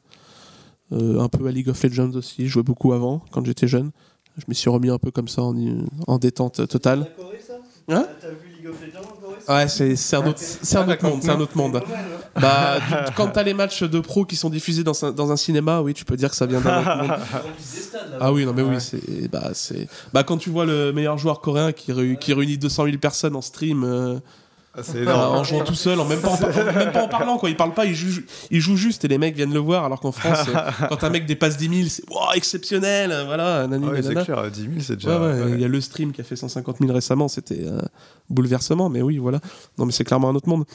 euh, 0.94 1.20
un 1.20 1.28
peu 1.28 1.46
à 1.46 1.52
League 1.52 1.68
of 1.68 1.84
Legends 1.84 2.14
aussi. 2.14 2.48
Je 2.48 2.54
jouais 2.54 2.64
beaucoup 2.64 2.94
avant 2.94 3.22
quand 3.32 3.46
j'étais 3.46 3.68
jeune. 3.68 3.92
Je 4.38 4.46
me 4.48 4.54
suis 4.54 4.70
remis 4.70 4.90
un 4.90 4.98
peu 4.98 5.12
comme 5.12 5.28
ça 5.28 5.42
en, 5.42 5.54
en 6.08 6.18
détente 6.20 6.66
totale. 6.70 7.12
Hein? 7.90 8.08
Ouais, 9.48 9.68
c'est 9.68 9.96
c'est 9.96 10.16
un 10.16 10.26
autre, 10.28 10.40
c'est 10.40 10.78
un 10.78 10.90
autre 10.90 11.04
monde, 11.06 11.20
c'est 11.22 11.30
un 11.30 11.40
autre 11.40 11.56
monde. 11.58 11.82
Bah, 12.40 12.80
du- 12.80 13.14
quand 13.16 13.28
t'as 13.28 13.44
les 13.44 13.54
matchs 13.54 13.84
de 13.84 14.00
pro 14.00 14.26
qui 14.26 14.36
sont 14.36 14.50
diffusés 14.50 14.84
dans 14.84 15.06
un, 15.06 15.12
dans 15.12 15.32
un 15.32 15.38
cinéma, 15.38 15.82
oui, 15.82 15.94
tu 15.94 16.04
peux 16.04 16.16
dire 16.18 16.30
que 16.30 16.36
ça 16.36 16.46
vient 16.46 16.60
d'un 16.62 16.80
autre 16.82 16.96
monde. 16.98 17.12
Ah 18.20 18.32
oui, 18.32 18.46
non 18.46 18.54
mais 18.54 18.62
oui, 18.62 18.76
c'est 18.80 19.30
bah 19.32 19.50
c'est 19.54 19.88
bah 20.14 20.24
quand 20.24 20.38
tu 20.38 20.50
vois 20.50 20.66
le 20.66 20.92
meilleur 20.94 21.18
joueur 21.18 21.42
coréen 21.42 21.72
qui 21.72 21.92
réunit 21.94 22.58
200 22.58 22.86
000 22.86 22.98
personnes 22.98 23.36
en 23.36 23.42
stream. 23.42 23.84
euh, 23.84 24.20
c'est 24.84 24.98
euh, 24.98 25.04
énorme. 25.04 25.38
en 25.38 25.44
jouant 25.44 25.64
tout 25.64 25.76
seul, 25.76 26.00
en 26.00 26.06
même 26.06 26.20
pas 26.22 26.30
en, 26.30 26.38
par- 26.38 26.74
même 26.74 26.92
pas 26.92 27.04
en 27.04 27.08
parlant 27.08 27.38
quoi. 27.38 27.50
Il 27.50 27.56
parle 27.58 27.74
pas, 27.74 27.86
il 27.86 27.96
joue, 27.96 28.22
il 28.52 28.60
joue 28.60 28.76
juste 28.78 29.06
et 29.06 29.08
les 29.08 29.18
mecs 29.18 29.36
viennent 29.36 29.54
le 29.54 29.60
voir. 29.60 29.86
Alors 29.86 30.00
qu'en 30.00 30.12
France, 30.12 30.48
euh, 30.56 30.88
quand 30.90 31.04
un 31.04 31.10
mec 31.10 31.26
dépasse 31.26 31.58
10 31.58 31.78
000, 31.78 31.90
c'est 31.90 32.10
wow, 32.10 32.34
exceptionnel, 32.36 33.12
euh, 33.12 33.24
voilà. 33.26 33.68
nanani, 33.68 33.88
Ouais, 33.88 34.02
c'est 34.02 34.10
nanana. 34.10 34.26
clair, 34.26 34.52
10 34.52 34.62
000, 34.62 34.72
c'est 34.80 34.90
Ouais, 34.92 34.96
déjà. 34.98 35.20
ouais, 35.20 35.42
ouais. 35.44 35.52
Il 35.54 35.62
y 35.62 35.66
a 35.66 35.68
le 35.68 35.82
stream 35.82 36.12
qui 36.12 36.22
a 36.22 36.24
fait 36.24 36.36
150 36.36 36.78
000 36.80 36.92
récemment, 36.94 37.28
c'était 37.28 37.68
un 37.68 37.82
bouleversement, 38.30 38.90
mais 38.90 39.02
oui, 39.02 39.18
voilà. 39.18 39.40
Non, 39.78 39.86
mais 39.86 39.92
c'est 39.92 40.04
clairement 40.04 40.30
un 40.30 40.36
autre 40.36 40.50
monde. 40.50 40.66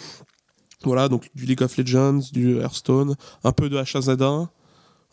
Voilà, 0.85 1.09
donc 1.09 1.29
du 1.35 1.45
League 1.45 1.63
of 1.63 1.77
Legends, 1.77 2.21
du 2.33 2.57
Hearthstone, 2.59 3.15
un 3.45 3.53
peu 3.53 3.69
de 3.69 3.77
H1Z1, 3.79 4.49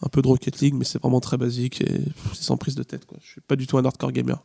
un 0.01 0.09
peu 0.09 0.21
de 0.21 0.27
Rocket 0.27 0.59
League, 0.61 0.75
mais 0.77 0.85
c'est 0.85 1.01
vraiment 1.01 1.19
très 1.19 1.35
basique 1.38 1.81
et 1.81 2.01
c'est 2.33 2.43
sans 2.43 2.55
prise 2.55 2.75
de 2.75 2.83
tête. 2.83 3.05
Quoi. 3.05 3.17
Je 3.21 3.27
suis 3.31 3.41
pas 3.41 3.55
du 3.57 3.67
tout 3.67 3.77
un 3.77 3.83
hardcore 3.83 4.11
gamer. 4.13 4.38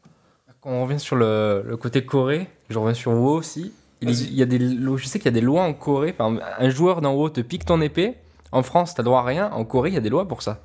Quand 0.62 0.70
on 0.70 0.84
revient 0.84 0.98
sur 0.98 1.14
le, 1.16 1.62
le 1.66 1.76
côté 1.76 2.04
Corée, 2.04 2.48
je 2.70 2.78
reviens 2.78 2.94
sur 2.94 3.12
WoW 3.12 3.34
aussi. 3.36 3.72
Il, 4.02 4.34
y 4.34 4.42
a 4.42 4.46
des, 4.46 4.58
lo- 4.58 4.96
je 4.96 5.06
sais 5.06 5.18
qu'il 5.18 5.26
y 5.26 5.28
a 5.28 5.32
des 5.32 5.40
lois 5.40 5.62
en 5.62 5.72
Corée. 5.74 6.12
Par 6.12 6.28
exemple, 6.28 6.46
un 6.58 6.70
joueur 6.70 7.00
dans 7.00 7.14
WoW 7.14 7.30
te 7.30 7.40
pique 7.40 7.64
ton 7.64 7.80
épée. 7.80 8.14
En 8.50 8.62
France, 8.62 8.94
t'as 8.94 9.02
droit 9.02 9.20
à 9.20 9.24
rien. 9.24 9.50
En 9.52 9.64
Corée, 9.64 9.90
il 9.90 9.94
y 9.94 9.98
a 9.98 10.00
des 10.00 10.10
lois 10.10 10.26
pour 10.28 10.42
ça. 10.42 10.60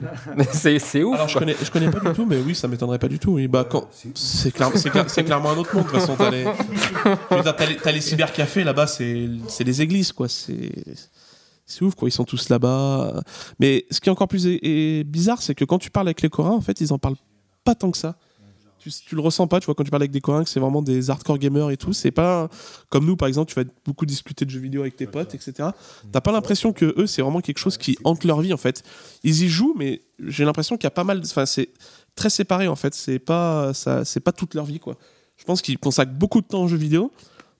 Mais 0.36 0.44
c'est 0.44 1.02
ouf. 1.02 1.14
Alors 1.16 1.28
je 1.28 1.36
connais, 1.38 1.56
je 1.60 1.70
connais 1.72 1.90
pas 1.90 1.98
du 1.98 2.12
tout, 2.12 2.24
mais 2.24 2.36
oui, 2.38 2.54
ça 2.54 2.68
m'étonnerait 2.68 3.00
pas 3.00 3.08
du 3.08 3.18
tout. 3.18 3.32
Oui, 3.32 3.48
bah, 3.48 3.66
quand... 3.68 3.88
c'est, 4.14 4.52
clair- 4.52 4.70
c'est, 4.76 4.90
clair- 4.90 5.10
c'est 5.10 5.24
clairement 5.24 5.50
un 5.50 5.56
autre 5.56 5.74
monde. 5.74 5.86
De 5.86 5.90
toute 5.90 5.98
façon, 6.00 6.14
t'as 6.16 7.92
les, 7.92 8.00
cybercafés 8.00 8.62
là-bas, 8.62 8.86
c'est, 8.86 9.28
c'est 9.48 9.64
les 9.64 9.82
églises, 9.82 10.12
quoi. 10.12 10.28
C'est, 10.28 10.70
c'est 11.66 11.82
ouf, 11.84 11.96
quoi. 11.96 12.08
Ils 12.08 12.12
sont 12.12 12.24
tous 12.24 12.48
là-bas. 12.48 13.22
Mais 13.58 13.86
ce 13.90 14.00
qui 14.00 14.08
est 14.08 14.12
encore 14.12 14.28
plus 14.28 14.46
bizarre, 15.04 15.42
c'est 15.42 15.54
que 15.56 15.64
quand 15.64 15.78
tu 15.78 15.90
parles 15.90 16.06
avec 16.06 16.22
les 16.22 16.28
Coréens, 16.28 16.52
en 16.54 16.60
fait, 16.60 16.80
ils 16.80 16.92
en 16.92 16.98
parlent 16.98 17.16
pas 17.64 17.74
tant 17.74 17.90
que 17.90 17.98
ça. 17.98 18.14
Tu, 18.90 19.04
tu 19.04 19.14
le 19.14 19.20
ressens 19.20 19.46
pas, 19.46 19.60
tu 19.60 19.66
vois, 19.66 19.74
quand 19.74 19.84
tu 19.84 19.90
parles 19.90 20.02
avec 20.02 20.10
des 20.10 20.20
Coréens, 20.20 20.44
que 20.44 20.50
c'est 20.50 20.60
vraiment 20.60 20.82
des 20.82 21.10
hardcore 21.10 21.38
gamers 21.38 21.70
et 21.70 21.76
tout. 21.76 21.92
C'est 21.92 22.10
pas 22.10 22.48
comme 22.88 23.06
nous, 23.06 23.16
par 23.16 23.28
exemple, 23.28 23.52
tu 23.52 23.58
vas 23.58 23.68
beaucoup 23.84 24.06
discuter 24.06 24.44
de 24.44 24.50
jeux 24.50 24.60
vidéo 24.60 24.82
avec 24.82 24.96
tes 24.96 25.06
potes, 25.06 25.34
etc. 25.34 25.70
T'as 26.12 26.20
pas 26.20 26.32
l'impression 26.32 26.72
que 26.72 26.94
eux, 26.98 27.06
c'est 27.06 27.22
vraiment 27.22 27.40
quelque 27.40 27.58
chose 27.58 27.76
qui 27.76 27.98
hante 28.04 28.24
leur 28.24 28.40
vie, 28.40 28.52
en 28.52 28.58
fait. 28.58 28.82
Ils 29.22 29.42
y 29.42 29.48
jouent, 29.48 29.74
mais 29.76 30.00
j'ai 30.18 30.44
l'impression 30.44 30.76
qu'il 30.76 30.84
y 30.84 30.88
a 30.88 30.92
pas 30.92 31.04
mal. 31.04 31.20
Enfin, 31.24 31.46
c'est 31.46 31.70
très 32.14 32.30
séparé, 32.30 32.68
en 32.68 32.76
fait. 32.76 32.94
C'est 32.94 33.18
pas, 33.18 33.72
ça, 33.74 34.04
c'est 34.04 34.20
pas 34.20 34.32
toute 34.32 34.54
leur 34.54 34.64
vie, 34.64 34.80
quoi. 34.80 34.96
Je 35.36 35.44
pense 35.44 35.62
qu'ils 35.62 35.78
consacrent 35.78 36.12
beaucoup 36.12 36.40
de 36.40 36.46
temps 36.46 36.64
aux 36.64 36.68
jeux 36.68 36.76
vidéo, 36.76 37.12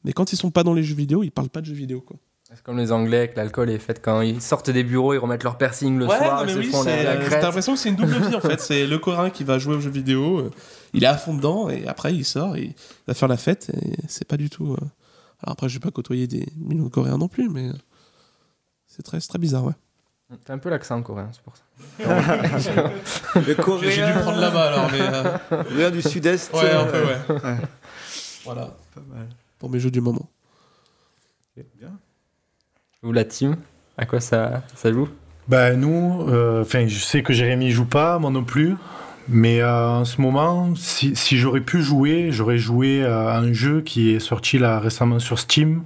mais 0.05 0.13
quand 0.13 0.33
ils 0.33 0.37
sont 0.37 0.51
pas 0.51 0.65
dans 0.65 0.75
les 0.75 0.83
jeux 0.83 0.97
vidéo, 0.97 1.23
ils 1.23 1.31
parlent 1.31 1.49
pas 1.51 1.61
de 1.61 1.67
jeux 1.67 1.75
vidéo, 1.75 2.01
quoi. 2.01 2.17
C'est 2.51 2.63
comme 2.63 2.79
les 2.79 2.93
Anglais 2.93 3.19
avec 3.19 3.37
l'alcool 3.37 3.69
est 3.69 3.79
fait 3.79 4.01
quand 4.03 4.23
ils 4.23 4.41
sortent 4.41 4.71
des 4.71 4.83
bureaux, 4.83 5.13
ils 5.13 5.19
remettent 5.19 5.45
leur 5.45 5.59
piercing 5.59 5.99
le 5.99 6.07
Ouais, 6.07 6.17
soir, 6.17 6.41
non, 6.41 6.47
mais 6.47 6.53
ils 6.53 6.55
se 6.55 6.59
oui, 6.61 6.71
font 6.71 6.83
la, 6.83 6.91
c'est- 6.97 7.05
la 7.05 7.29
T'as 7.29 7.41
l'impression 7.43 7.75
que 7.75 7.79
c'est 7.79 7.91
une 7.91 7.97
double 7.97 8.15
vie 8.27 8.35
en 8.37 8.41
fait. 8.41 8.59
C'est 8.61 8.87
le 8.87 8.99
Coréen 8.99 9.29
qui 9.29 9.45
va 9.45 9.59
jouer 9.59 9.75
aux 9.77 9.81
jeux 9.81 9.91
vidéo, 9.91 10.39
euh, 10.39 10.51
il 10.95 11.05
est 11.05 11.09
à 11.09 11.19
fond 11.19 11.35
dedans 11.35 11.69
et 11.69 11.87
après 11.87 12.15
il 12.15 12.25
sort 12.25 12.57
et 12.57 12.63
il 12.63 12.75
va 13.07 13.13
faire 13.13 13.29
la 13.29 13.37
fête 13.37 13.71
et 13.75 13.97
c'est 14.09 14.27
pas 14.27 14.39
du 14.39 14.49
tout. 14.49 14.73
euh, 14.73 14.77
Alors 15.43 15.53
après, 15.53 15.69
je 15.69 15.75
vais 15.75 15.81
pas 15.81 15.91
côtoyer 15.91 16.27
des 16.27 16.47
millions 16.57 16.85
de 16.85 16.89
Coréens 16.89 17.19
non 17.19 17.29
plus, 17.29 17.51
mais 17.51 17.69
euh, 17.69 17.73
c'est 18.87 19.03
très, 19.03 19.21
c'est 19.21 19.29
très 19.29 19.39
bizarre, 19.39 19.65
ouais. 19.67 19.75
T'as 20.45 20.53
un 20.55 20.59
peu 20.59 20.69
l'accent 20.71 21.03
coréen, 21.03 21.29
c'est 21.33 21.43
pour 21.43 21.55
ça. 21.57 21.63
Le 23.37 23.43
J'ai 23.43 23.55
coréen. 23.57 23.91
j'ai 23.91 24.07
dû 24.07 24.13
prendre 24.21 24.39
là-bas 24.41 24.69
alors, 24.69 24.91
mais. 24.91 25.01
euh, 25.01 25.65
Coréen 25.65 25.91
du 25.91 26.03
sud-est. 26.03 26.53
Ouais, 26.55 26.71
un 26.71 26.85
peu, 26.85 26.97
euh, 26.97 27.39
ouais. 27.45 27.57
Voilà. 28.45 28.75
Pour 29.59 29.69
mes 29.71 29.81
jeux 29.81 29.91
du 29.91 30.01
moment. 30.03 30.29
Ou 33.05 33.13
la 33.13 33.25
team, 33.25 33.57
à 33.97 34.07
quoi 34.07 34.19
ça, 34.19 34.65
ça 34.75 34.93
joue? 34.93 35.09
Ben 35.47 35.79
nous, 35.79 36.27
euh, 36.29 36.63
enfin 36.63 36.89
je 36.89 36.99
sais 36.99 37.23
que 37.23 37.33
Jérémy 37.33 37.71
joue 37.71 37.85
pas, 37.85 38.19
moi 38.19 38.33
non 38.33 38.43
plus. 38.43 38.75
Mais 39.29 39.61
euh, 39.61 39.89
en 39.89 40.05
ce 40.05 40.21
moment, 40.21 40.75
si, 40.75 41.15
si 41.15 41.39
j'aurais 41.39 41.61
pu 41.61 41.81
jouer, 41.81 42.31
j'aurais 42.33 42.59
joué 42.59 43.05
à 43.05 43.37
un 43.37 43.53
jeu 43.53 43.83
qui 43.83 44.15
est 44.15 44.19
sorti 44.19 44.59
là 44.59 44.81
récemment 44.81 45.21
sur 45.21 45.39
Steam. 45.39 45.83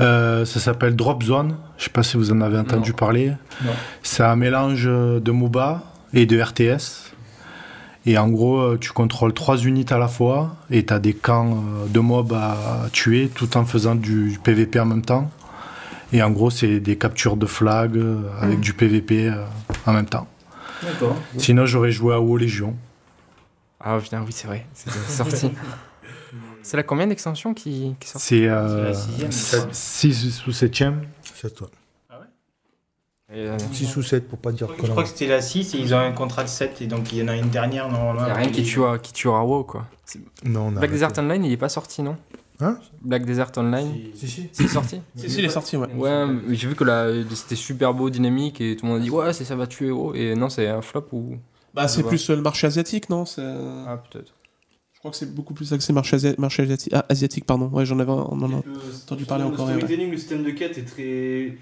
Euh, 0.00 0.44
ça 0.44 0.60
s'appelle 0.60 0.96
Drop 0.96 1.22
Zone. 1.22 1.56
Je 1.78 1.84
sais 1.84 1.90
pas 1.90 2.02
si 2.02 2.18
vous 2.18 2.30
en 2.30 2.42
avez 2.42 2.58
entendu 2.58 2.92
parler. 2.92 3.32
Non. 3.64 3.72
C'est 4.02 4.22
un 4.22 4.36
mélange 4.36 4.84
de 4.84 5.30
MOBA 5.30 5.82
et 6.12 6.26
de 6.26 6.38
RTS. 6.42 7.14
Et 8.04 8.18
en 8.18 8.28
gros, 8.28 8.76
tu 8.76 8.90
contrôles 8.92 9.32
trois 9.32 9.56
unités 9.56 9.94
à 9.94 9.98
la 9.98 10.08
fois 10.08 10.56
et 10.70 10.84
tu 10.84 10.92
as 10.92 10.98
des 10.98 11.14
camps 11.14 11.64
de 11.88 12.00
mobs 12.00 12.34
à 12.34 12.88
tuer 12.92 13.30
tout 13.34 13.56
en 13.56 13.64
faisant 13.64 13.94
du 13.94 14.38
PVP 14.42 14.78
en 14.78 14.86
même 14.86 15.02
temps. 15.02 15.30
Et 16.12 16.22
en 16.22 16.30
gros, 16.30 16.50
c'est 16.50 16.80
des 16.80 16.96
captures 16.96 17.36
de 17.36 17.46
flag 17.46 17.96
euh, 17.96 18.22
avec 18.40 18.60
du 18.60 18.72
PVP 18.72 19.28
euh, 19.28 19.44
en 19.86 19.92
même 19.92 20.06
temps. 20.06 20.26
D'accord. 20.82 21.16
Sinon, 21.36 21.66
j'aurais 21.66 21.90
joué 21.90 22.14
à 22.14 22.20
WoW 22.20 22.36
Légion. 22.36 22.76
Ah 23.80 23.98
putain, 24.02 24.22
oui, 24.24 24.32
c'est 24.32 24.46
vrai, 24.46 24.66
c'est 24.74 24.90
sorti. 24.90 25.50
c'est 26.62 26.76
la 26.76 26.82
combien 26.82 27.06
d'extensions 27.06 27.54
qui, 27.54 27.94
qui 28.00 28.08
sort 28.08 28.20
C'est 28.20 28.46
euh, 28.48 28.92
C'est 28.92 29.56
la 29.56 29.72
sixième. 29.72 29.72
6 29.72 30.46
ou 30.46 30.50
7ème. 30.50 30.94
C'est 31.34 31.54
toi. 31.54 31.70
Et, 33.30 33.46
euh, 33.46 33.58
6 33.72 33.96
ou 33.98 34.02
7 34.02 34.26
pour 34.26 34.38
pas 34.38 34.52
dire 34.52 34.68
Je 34.82 34.86
crois 34.86 35.02
que 35.02 35.08
c'était 35.10 35.26
la 35.26 35.42
6 35.42 35.74
et 35.74 35.78
ils 35.78 35.94
ont 35.94 35.98
un 35.98 36.12
contrat 36.12 36.44
de 36.44 36.48
7 36.48 36.80
et 36.80 36.86
donc 36.86 37.12
il 37.12 37.18
y 37.18 37.22
en 37.22 37.28
a 37.28 37.36
une 37.36 37.50
dernière 37.50 37.90
normalement. 37.90 38.26
y 38.26 38.30
a 38.30 38.34
rien 38.34 38.48
qui 38.48 38.62
tuera, 38.62 38.98
qui 38.98 39.12
tuera 39.12 39.44
WoW 39.44 39.64
quoi. 39.64 39.86
Non, 40.44 40.60
on 40.62 40.68
a 40.68 40.70
Black 40.70 40.76
arrêté. 40.84 40.92
Desert 40.94 41.12
Online 41.18 41.44
il 41.44 41.52
est 41.52 41.58
pas 41.58 41.68
sorti 41.68 42.00
non? 42.00 42.16
Hein 42.60 42.78
Black 43.02 43.24
Desert 43.24 43.52
Online 43.56 43.94
Si, 44.14 44.28
si. 44.28 44.48
c'est 44.52 44.66
sorti 44.66 45.00
Si, 45.14 45.30
si, 45.30 45.38
il 45.38 45.44
est 45.44 45.48
sorti, 45.48 45.76
ouais. 45.76 45.92
Ouais, 45.94 46.26
mais 46.26 46.54
j'ai 46.56 46.66
vu 46.68 46.74
que 46.74 46.84
là 46.84 47.06
c'était 47.34 47.54
super 47.54 47.94
beau, 47.94 48.10
dynamique 48.10 48.60
et 48.60 48.74
tout 48.76 48.84
le 48.86 48.92
monde 48.92 49.00
a 49.00 49.04
dit 49.04 49.10
ouais 49.10 49.32
c'est 49.32 49.44
ça 49.44 49.54
va 49.56 49.66
tuer 49.66 49.90
WoW 49.92 50.14
et 50.14 50.34
non 50.34 50.48
c'est 50.48 50.66
un 50.66 50.82
flop 50.82 51.06
ou 51.12 51.36
Bah, 51.74 51.86
c'est 51.86 52.02
plus 52.02 52.28
euh, 52.30 52.36
le 52.36 52.42
marché 52.42 52.66
asiatique, 52.66 53.08
non 53.10 53.24
C'est- 53.24 53.42
ah 53.42 54.02
peut-être. 54.10 54.34
Je 54.92 54.98
crois 54.98 55.12
que 55.12 55.16
c'est 55.16 55.32
beaucoup 55.32 55.54
plus 55.54 55.72
axé 55.72 55.92
marché, 55.92 56.16
asi- 56.16 56.34
marché 56.38 56.64
asiatique. 56.64 56.92
Ah, 56.92 57.06
asiatique, 57.08 57.44
pardon. 57.44 57.68
Ouais, 57.68 57.86
j'en 57.86 58.00
avais 58.00 58.10
on 58.10 58.32
en 58.42 58.52
a 58.52 58.56
entendu 59.04 59.24
parler 59.26 59.44
en 59.44 59.50
le 59.50 59.56
ouais. 59.56 59.62
storytelling, 59.64 60.10
le 60.10 60.16
système 60.16 60.42
de 60.42 60.50
quête 60.50 60.76
est 60.76 60.82
très. 60.84 61.56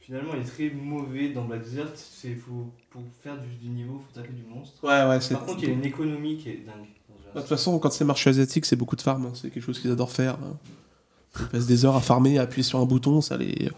Finalement, 0.00 0.32
il 0.34 0.40
est 0.40 0.44
très 0.44 0.70
mauvais 0.70 1.28
dans 1.28 1.44
Black 1.44 1.62
Desert. 1.62 1.90
C'est 1.94 2.34
faut 2.34 2.66
pour 2.90 3.02
faire 3.22 3.36
du, 3.40 3.48
du 3.64 3.68
niveau, 3.68 4.00
faut 4.00 4.20
taper 4.20 4.32
du 4.32 4.42
monstre. 4.42 4.82
Ouais, 4.82 5.08
ouais, 5.08 5.20
c'est. 5.20 5.34
Par 5.34 5.44
contre, 5.44 5.62
il 5.62 5.68
y 5.68 5.70
a 5.70 5.74
une 5.74 5.84
économie 5.84 6.36
qui 6.38 6.48
est 6.48 6.64
dingue. 6.66 6.88
Bah, 7.38 7.42
De 7.44 7.48
toute 7.48 7.56
façon, 7.56 7.78
quand 7.78 7.90
c'est 7.92 8.04
marché 8.04 8.30
asiatique, 8.30 8.64
c'est 8.66 8.76
beaucoup 8.76 8.96
de 8.96 9.00
farm. 9.02 9.26
hein. 9.26 9.32
C'est 9.34 9.50
quelque 9.50 9.62
chose 9.64 9.78
qu'ils 9.80 9.90
adorent 9.92 10.10
faire. 10.12 10.34
hein. 10.34 10.56
Ils 11.40 11.46
passent 11.46 11.66
des 11.66 11.84
heures 11.84 11.94
à 11.96 12.00
farmer, 12.00 12.38
à 12.38 12.42
appuyer 12.42 12.62
sur 12.62 12.78
un 12.80 12.84
bouton, 12.86 13.20
ça 13.20 13.36
les. 13.36 13.70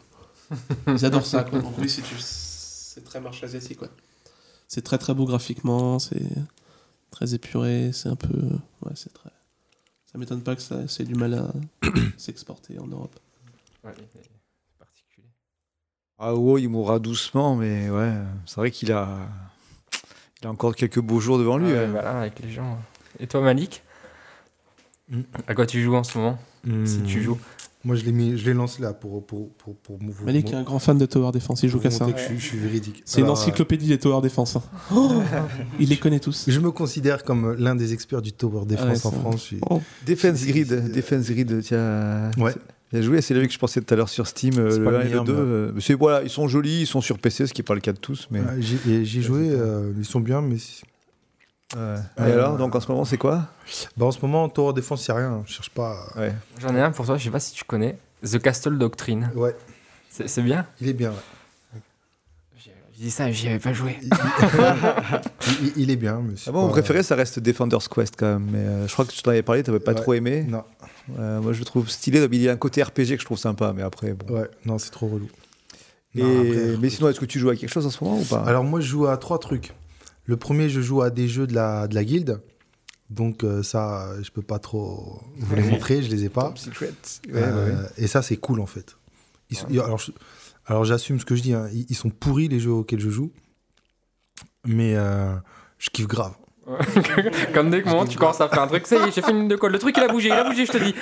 Ils 0.86 1.04
adorent 1.04 1.26
ça, 1.26 1.44
quoi. 1.44 1.60
Donc, 1.60 1.74
oui, 1.78 1.88
c'est 1.90 2.02
c'est 2.18 3.04
très 3.04 3.20
marché 3.20 3.44
asiatique, 3.44 3.78
quoi. 3.78 3.88
C'est 4.66 4.82
très 4.82 4.98
très 4.98 5.14
beau 5.14 5.24
graphiquement, 5.24 5.98
c'est 5.98 6.22
très 7.10 7.34
épuré, 7.34 7.90
c'est 7.92 8.08
un 8.08 8.16
peu. 8.16 8.28
Ouais, 8.82 8.92
c'est 8.94 9.12
très. 9.12 9.30
Ça 10.10 10.18
m'étonne 10.18 10.42
pas 10.42 10.56
que 10.56 10.62
ça 10.62 10.88
c'est 10.88 11.04
du 11.04 11.14
mal 11.14 11.34
à 11.34 11.52
s'exporter 12.16 12.78
en 12.78 12.86
Europe. 12.86 13.14
Ouais, 13.84 13.92
c'est 13.96 14.30
particulier. 14.78 15.26
Ah 16.18 16.34
WoW, 16.34 16.58
il 16.58 16.68
mourra 16.68 16.98
doucement, 16.98 17.54
mais 17.56 17.90
ouais, 17.90 18.12
c'est 18.46 18.56
vrai 18.56 18.70
qu'il 18.72 18.90
a, 18.92 19.18
il 20.40 20.46
a 20.46 20.50
encore 20.50 20.74
quelques 20.74 21.00
beaux 21.00 21.20
jours 21.20 21.38
devant 21.38 21.58
lui. 21.58 21.66
Ouais, 21.72 21.78
ouais. 21.78 21.86
voilà, 21.86 22.20
avec 22.20 22.38
les 22.40 22.50
gens. 22.50 22.78
Et 23.20 23.26
toi 23.26 23.40
Malik 23.40 23.82
Hmm. 25.12 25.22
À 25.48 25.56
quoi 25.56 25.66
tu 25.66 25.82
joues 25.82 25.96
en 25.96 26.04
ce 26.04 26.16
moment 26.16 26.38
Si 26.84 27.02
tu 27.02 27.20
joues. 27.20 27.36
Moi, 27.82 27.96
je 27.96 28.04
l'ai 28.04 28.12
mis, 28.12 28.38
je 28.38 28.44
l'ai 28.44 28.54
lancé 28.54 28.80
là 28.80 28.92
pour 28.92 29.26
pour 29.26 29.50
pour 29.54 29.74
pour, 29.74 29.98
vous- 30.00 30.24
Malik 30.24 30.52
est 30.52 30.54
un 30.54 30.62
grand 30.62 30.78
fan 30.78 30.98
de 30.98 31.06
Tower 31.06 31.32
Defense, 31.32 31.64
il 31.64 31.68
joue 31.68 31.80
qu'à 31.80 31.90
ça. 31.90 32.06
je, 32.16 32.22
suis- 32.22 32.38
je 32.38 32.44
suis 32.46 32.58
véridique. 32.58 33.02
C'est 33.06 33.20
une 33.22 33.28
encyclopédie 33.28 33.88
des 33.88 33.98
Tower 33.98 34.20
Defense. 34.22 34.54
hein. 34.54 34.62
Oh, 34.94 35.20
il 35.80 35.88
les 35.88 35.96
connaît 35.96 36.20
tous. 36.20 36.46
euh, 36.48 36.52
Je 36.52 36.60
me 36.60 36.70
considère 36.70 37.24
comme 37.24 37.54
l'un 37.54 37.74
des 37.74 37.92
experts 37.92 38.22
du 38.22 38.32
tower 38.32 38.66
defense 38.66 39.00
Ah 39.04 39.08
ouais, 39.08 39.14
en 39.16 39.18
France. 39.20 39.42
suis- 39.42 39.58
Oh. 39.68 39.80
Defense 40.06 40.44
Grid, 40.46 40.92
Defense 40.92 41.28
Grid, 41.28 41.60
tiens. 41.62 42.30
Ouais. 42.38 42.54
Il 42.92 42.98
a 43.00 43.02
joué, 43.02 43.20
c'est 43.20 43.34
lui 43.34 43.48
que 43.48 43.52
je 43.52 43.58
pensais 43.58 43.80
tout 43.80 43.92
à 43.92 43.96
l'heure 43.96 44.08
sur 44.10 44.28
Steam, 44.28 44.58
euh, 44.58 44.70
C'est 44.70 44.78
le 44.78 44.84
pas 44.84 44.90
le 44.92 44.96
1 44.98 45.00
et 45.00 45.02
le 45.04 45.08
meilleur, 45.08 45.24
2. 45.24 45.32
mais- 45.32 45.40
euh, 45.90 45.96
voilà, 45.98 46.22
ils 46.22 46.30
sont 46.30 46.46
jolis, 46.46 46.82
ils 46.82 46.86
sont 46.86 47.00
sur 47.00 47.18
PC, 47.18 47.48
ce 47.48 47.52
qui 47.54 47.62
n'est 47.62 47.66
pas 47.66 47.74
le 47.74 47.80
cas 47.80 47.92
de 47.92 47.98
tous. 47.98 48.28
Mais... 48.30 48.38
Ouais, 48.40 48.60
j'ai 48.60 49.22
joué, 49.22 49.48
euh, 49.50 49.92
ils 49.98 50.04
sont 50.04 50.20
bien, 50.20 50.40
mais 50.42 50.56
Ouais. 51.76 51.80
Et 52.18 52.20
Euh, 52.22 52.32
alors, 52.34 52.56
donc 52.56 52.74
en 52.74 52.80
ce 52.80 52.90
moment, 52.90 53.04
c'est 53.04 53.16
quoi? 53.18 53.46
Bah, 53.96 54.06
en 54.06 54.10
ce 54.10 54.20
moment, 54.22 54.48
tower 54.48 54.72
defense, 54.72 55.04
c'est 55.04 55.12
rien. 55.12 55.42
Je 55.46 55.52
cherche 55.52 55.70
pas. 55.70 56.06
à- 56.14 56.18
Ouais. 56.20 56.34
J'en 56.60 56.74
ai 56.74 56.80
un 56.80 56.90
pour 56.90 57.06
toi, 57.06 57.16
je 57.16 57.24
sais 57.24 57.30
pas 57.30 57.40
si 57.40 57.52
tu 57.52 57.64
connais. 57.64 57.96
The 58.24 58.38
Castle 58.40 58.76
Doctrine. 58.78 59.30
Ouais, 59.34 59.54
C'est 60.10 60.28
c'est 60.28 60.42
bien? 60.42 60.66
Il 60.80 60.88
est 60.88 60.92
bien. 60.92 61.10
ouais. 61.10 61.80
J'ai 62.58 62.72
j'ai 62.96 63.04
dit 63.04 63.10
ça, 63.10 63.30
j'y 63.30 63.48
avais 63.48 63.58
pas 63.60 63.72
joué. 63.72 63.96
Il, 64.02 64.10
il- 65.66 65.72
il 65.76 65.90
est 65.90 65.96
bien. 65.96 66.20
C'est 66.36 66.50
Ah 66.50 66.52
bon, 66.52 66.62
mon 66.62 66.68
préféré, 66.70 67.02
ça 67.02 67.14
reste 67.14 67.38
Defender's 67.38 67.88
Quest 67.88 68.14
quand 68.18 68.26
même. 68.26 68.48
Mais 68.50 68.58
euh, 68.58 68.86
je 68.88 68.92
crois 68.92 69.04
que 69.04 69.12
tu 69.12 69.22
t'en 69.22 69.30
avais 69.30 69.42
parlé, 69.42 69.62
tu 69.62 69.70
n'avais 69.70 69.82
pas 69.82 69.92
Ouais. 69.92 70.00
trop 70.00 70.14
aimé. 70.14 70.44
Non, 70.48 70.64
Euh, 71.18 71.40
moi, 71.40 71.52
je 71.52 71.58
le 71.60 71.64
trouve 71.64 71.88
stylé. 71.88 72.20
Il 72.30 72.42
y 72.42 72.48
a 72.48 72.52
un 72.52 72.56
côté 72.56 72.82
RPG 72.82 73.14
que 73.16 73.20
je 73.20 73.24
trouve 73.24 73.38
sympa, 73.38 73.72
mais 73.74 73.82
après, 73.82 74.12
bon. 74.12 74.34
ouais, 74.34 74.48
non, 74.64 74.78
c'est 74.78 74.90
trop 74.90 75.08
relou. 75.08 75.28
Et- 76.14 76.22
Non, 76.22 76.40
après, 76.40 76.76
mais 76.80 76.90
sinon, 76.90 77.08
est-ce 77.08 77.18
que 77.20 77.24
tu 77.24 77.38
joues 77.38 77.50
à 77.50 77.56
quelque 77.56 77.70
chose 77.72 77.86
en 77.86 77.90
ce 77.90 78.02
moment 78.04 78.18
ou 78.18 78.24
pas? 78.24 78.42
Alors 78.44 78.64
moi, 78.64 78.80
je 78.80 78.86
joue 78.86 79.06
à 79.06 79.16
trois 79.16 79.38
trucs. 79.38 79.72
Le 80.24 80.36
premier, 80.36 80.68
je 80.68 80.80
joue 80.80 81.02
à 81.02 81.10
des 81.10 81.28
jeux 81.28 81.46
de 81.46 81.54
la, 81.54 81.88
de 81.88 81.94
la 81.94 82.04
guilde. 82.04 82.40
Donc 83.08 83.42
euh, 83.42 83.62
ça, 83.64 84.14
je 84.22 84.30
peux 84.30 84.42
pas 84.42 84.58
trop 84.60 85.20
vous 85.36 85.56
les 85.56 85.62
montrer, 85.64 86.00
je 86.02 86.10
les 86.10 86.24
ai 86.24 86.28
pas. 86.28 86.52
Secret. 86.56 86.92
Ouais, 87.28 87.42
Euh, 87.42 87.66
ouais, 87.76 87.82
ouais. 87.82 87.88
Et 87.96 88.06
ça, 88.06 88.22
c'est 88.22 88.36
cool 88.36 88.60
en 88.60 88.66
fait. 88.66 88.96
Ils 89.50 89.58
alors, 89.80 89.98
je- 89.98 90.12
alors 90.66 90.84
j'assume 90.84 91.18
ce 91.18 91.24
que 91.24 91.34
je 91.34 91.42
dis, 91.42 91.52
hein. 91.54 91.68
ils, 91.72 91.86
ils 91.88 91.96
sont 91.96 92.10
pourris 92.10 92.46
les 92.46 92.60
jeux 92.60 92.70
auxquels 92.70 93.00
je 93.00 93.10
joue. 93.10 93.32
Mais 94.64 94.94
euh, 94.94 95.34
je 95.78 95.90
kiffe 95.90 96.06
grave. 96.06 96.34
Comme 97.54 97.70
dès 97.70 97.82
que 97.82 97.88
moment 97.88 98.04
tu 98.06 98.16
commences 98.18 98.40
à 98.40 98.48
faire 98.48 98.62
un 98.62 98.66
truc, 98.66 98.86
ça 98.86 98.96
y 98.96 99.08
est, 99.08 99.12
j'ai 99.14 99.22
fait 99.22 99.30
une 99.30 99.48
de 99.48 99.56
colle. 99.56 99.72
Le 99.72 99.78
truc 99.78 99.96
il 99.96 100.02
a 100.02 100.08
bougé, 100.08 100.28
il 100.28 100.32
a 100.32 100.44
bougé, 100.44 100.66
je 100.66 100.72
te 100.72 100.78
dis. 100.78 100.94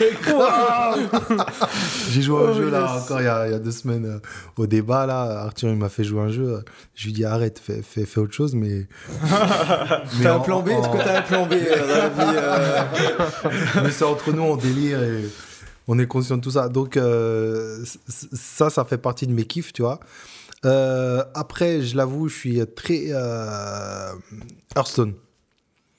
J'ai 2.10 2.22
joué 2.22 2.38
à 2.38 2.46
un 2.46 2.50
Oh, 2.50 2.54
jeu 2.54 2.70
là 2.70 2.94
encore 2.96 3.20
il 3.20 3.24
y, 3.24 3.28
a, 3.28 3.46
il 3.46 3.52
y 3.52 3.54
a 3.54 3.58
deux 3.58 3.70
semaines 3.70 4.06
euh, 4.06 4.18
au 4.56 4.66
débat 4.66 5.06
là. 5.06 5.42
Arthur 5.44 5.68
il 5.70 5.76
m'a 5.76 5.88
fait 5.88 6.04
jouer 6.04 6.20
un 6.22 6.30
jeu. 6.30 6.64
Je 6.94 7.06
lui 7.06 7.12
dis 7.12 7.24
arrête, 7.24 7.60
fais, 7.64 7.82
fais, 7.82 8.04
fais 8.06 8.20
autre 8.20 8.32
chose. 8.34 8.54
Mais, 8.54 8.86
mais 10.18 10.22
T'as 10.22 10.34
un 10.34 10.36
en- 10.36 10.40
plan 10.40 10.62
B 10.62 10.70
en- 10.70 10.80
Est-ce 10.80 10.88
que 10.88 11.04
t'as 11.04 11.18
un 11.18 11.22
plan 11.22 11.46
B 11.46 11.52
euh, 11.52 11.80
dans 11.80 11.98
la 11.98 12.08
vie, 12.08 12.36
euh 12.36 12.82
mais 13.84 13.90
c'est 13.90 14.04
entre 14.04 14.32
nous, 14.32 14.42
on 14.42 14.56
délire 14.56 15.02
et 15.02 15.24
on 15.86 15.98
est 15.98 16.06
conscient 16.06 16.36
de 16.36 16.42
tout 16.42 16.50
ça. 16.52 16.68
Donc, 16.68 16.96
euh, 16.96 17.82
ça, 18.32 18.70
ça 18.70 18.84
fait 18.84 18.98
partie 18.98 19.26
de 19.26 19.32
mes 19.32 19.44
kiffs, 19.44 19.72
tu 19.72 19.82
vois. 19.82 20.00
Euh, 20.64 21.22
après, 21.34 21.82
je 21.82 21.96
l'avoue, 21.96 22.28
je 22.28 22.36
suis 22.36 22.60
très 22.74 23.04
euh, 23.10 24.10
Hearthstone. 24.76 25.14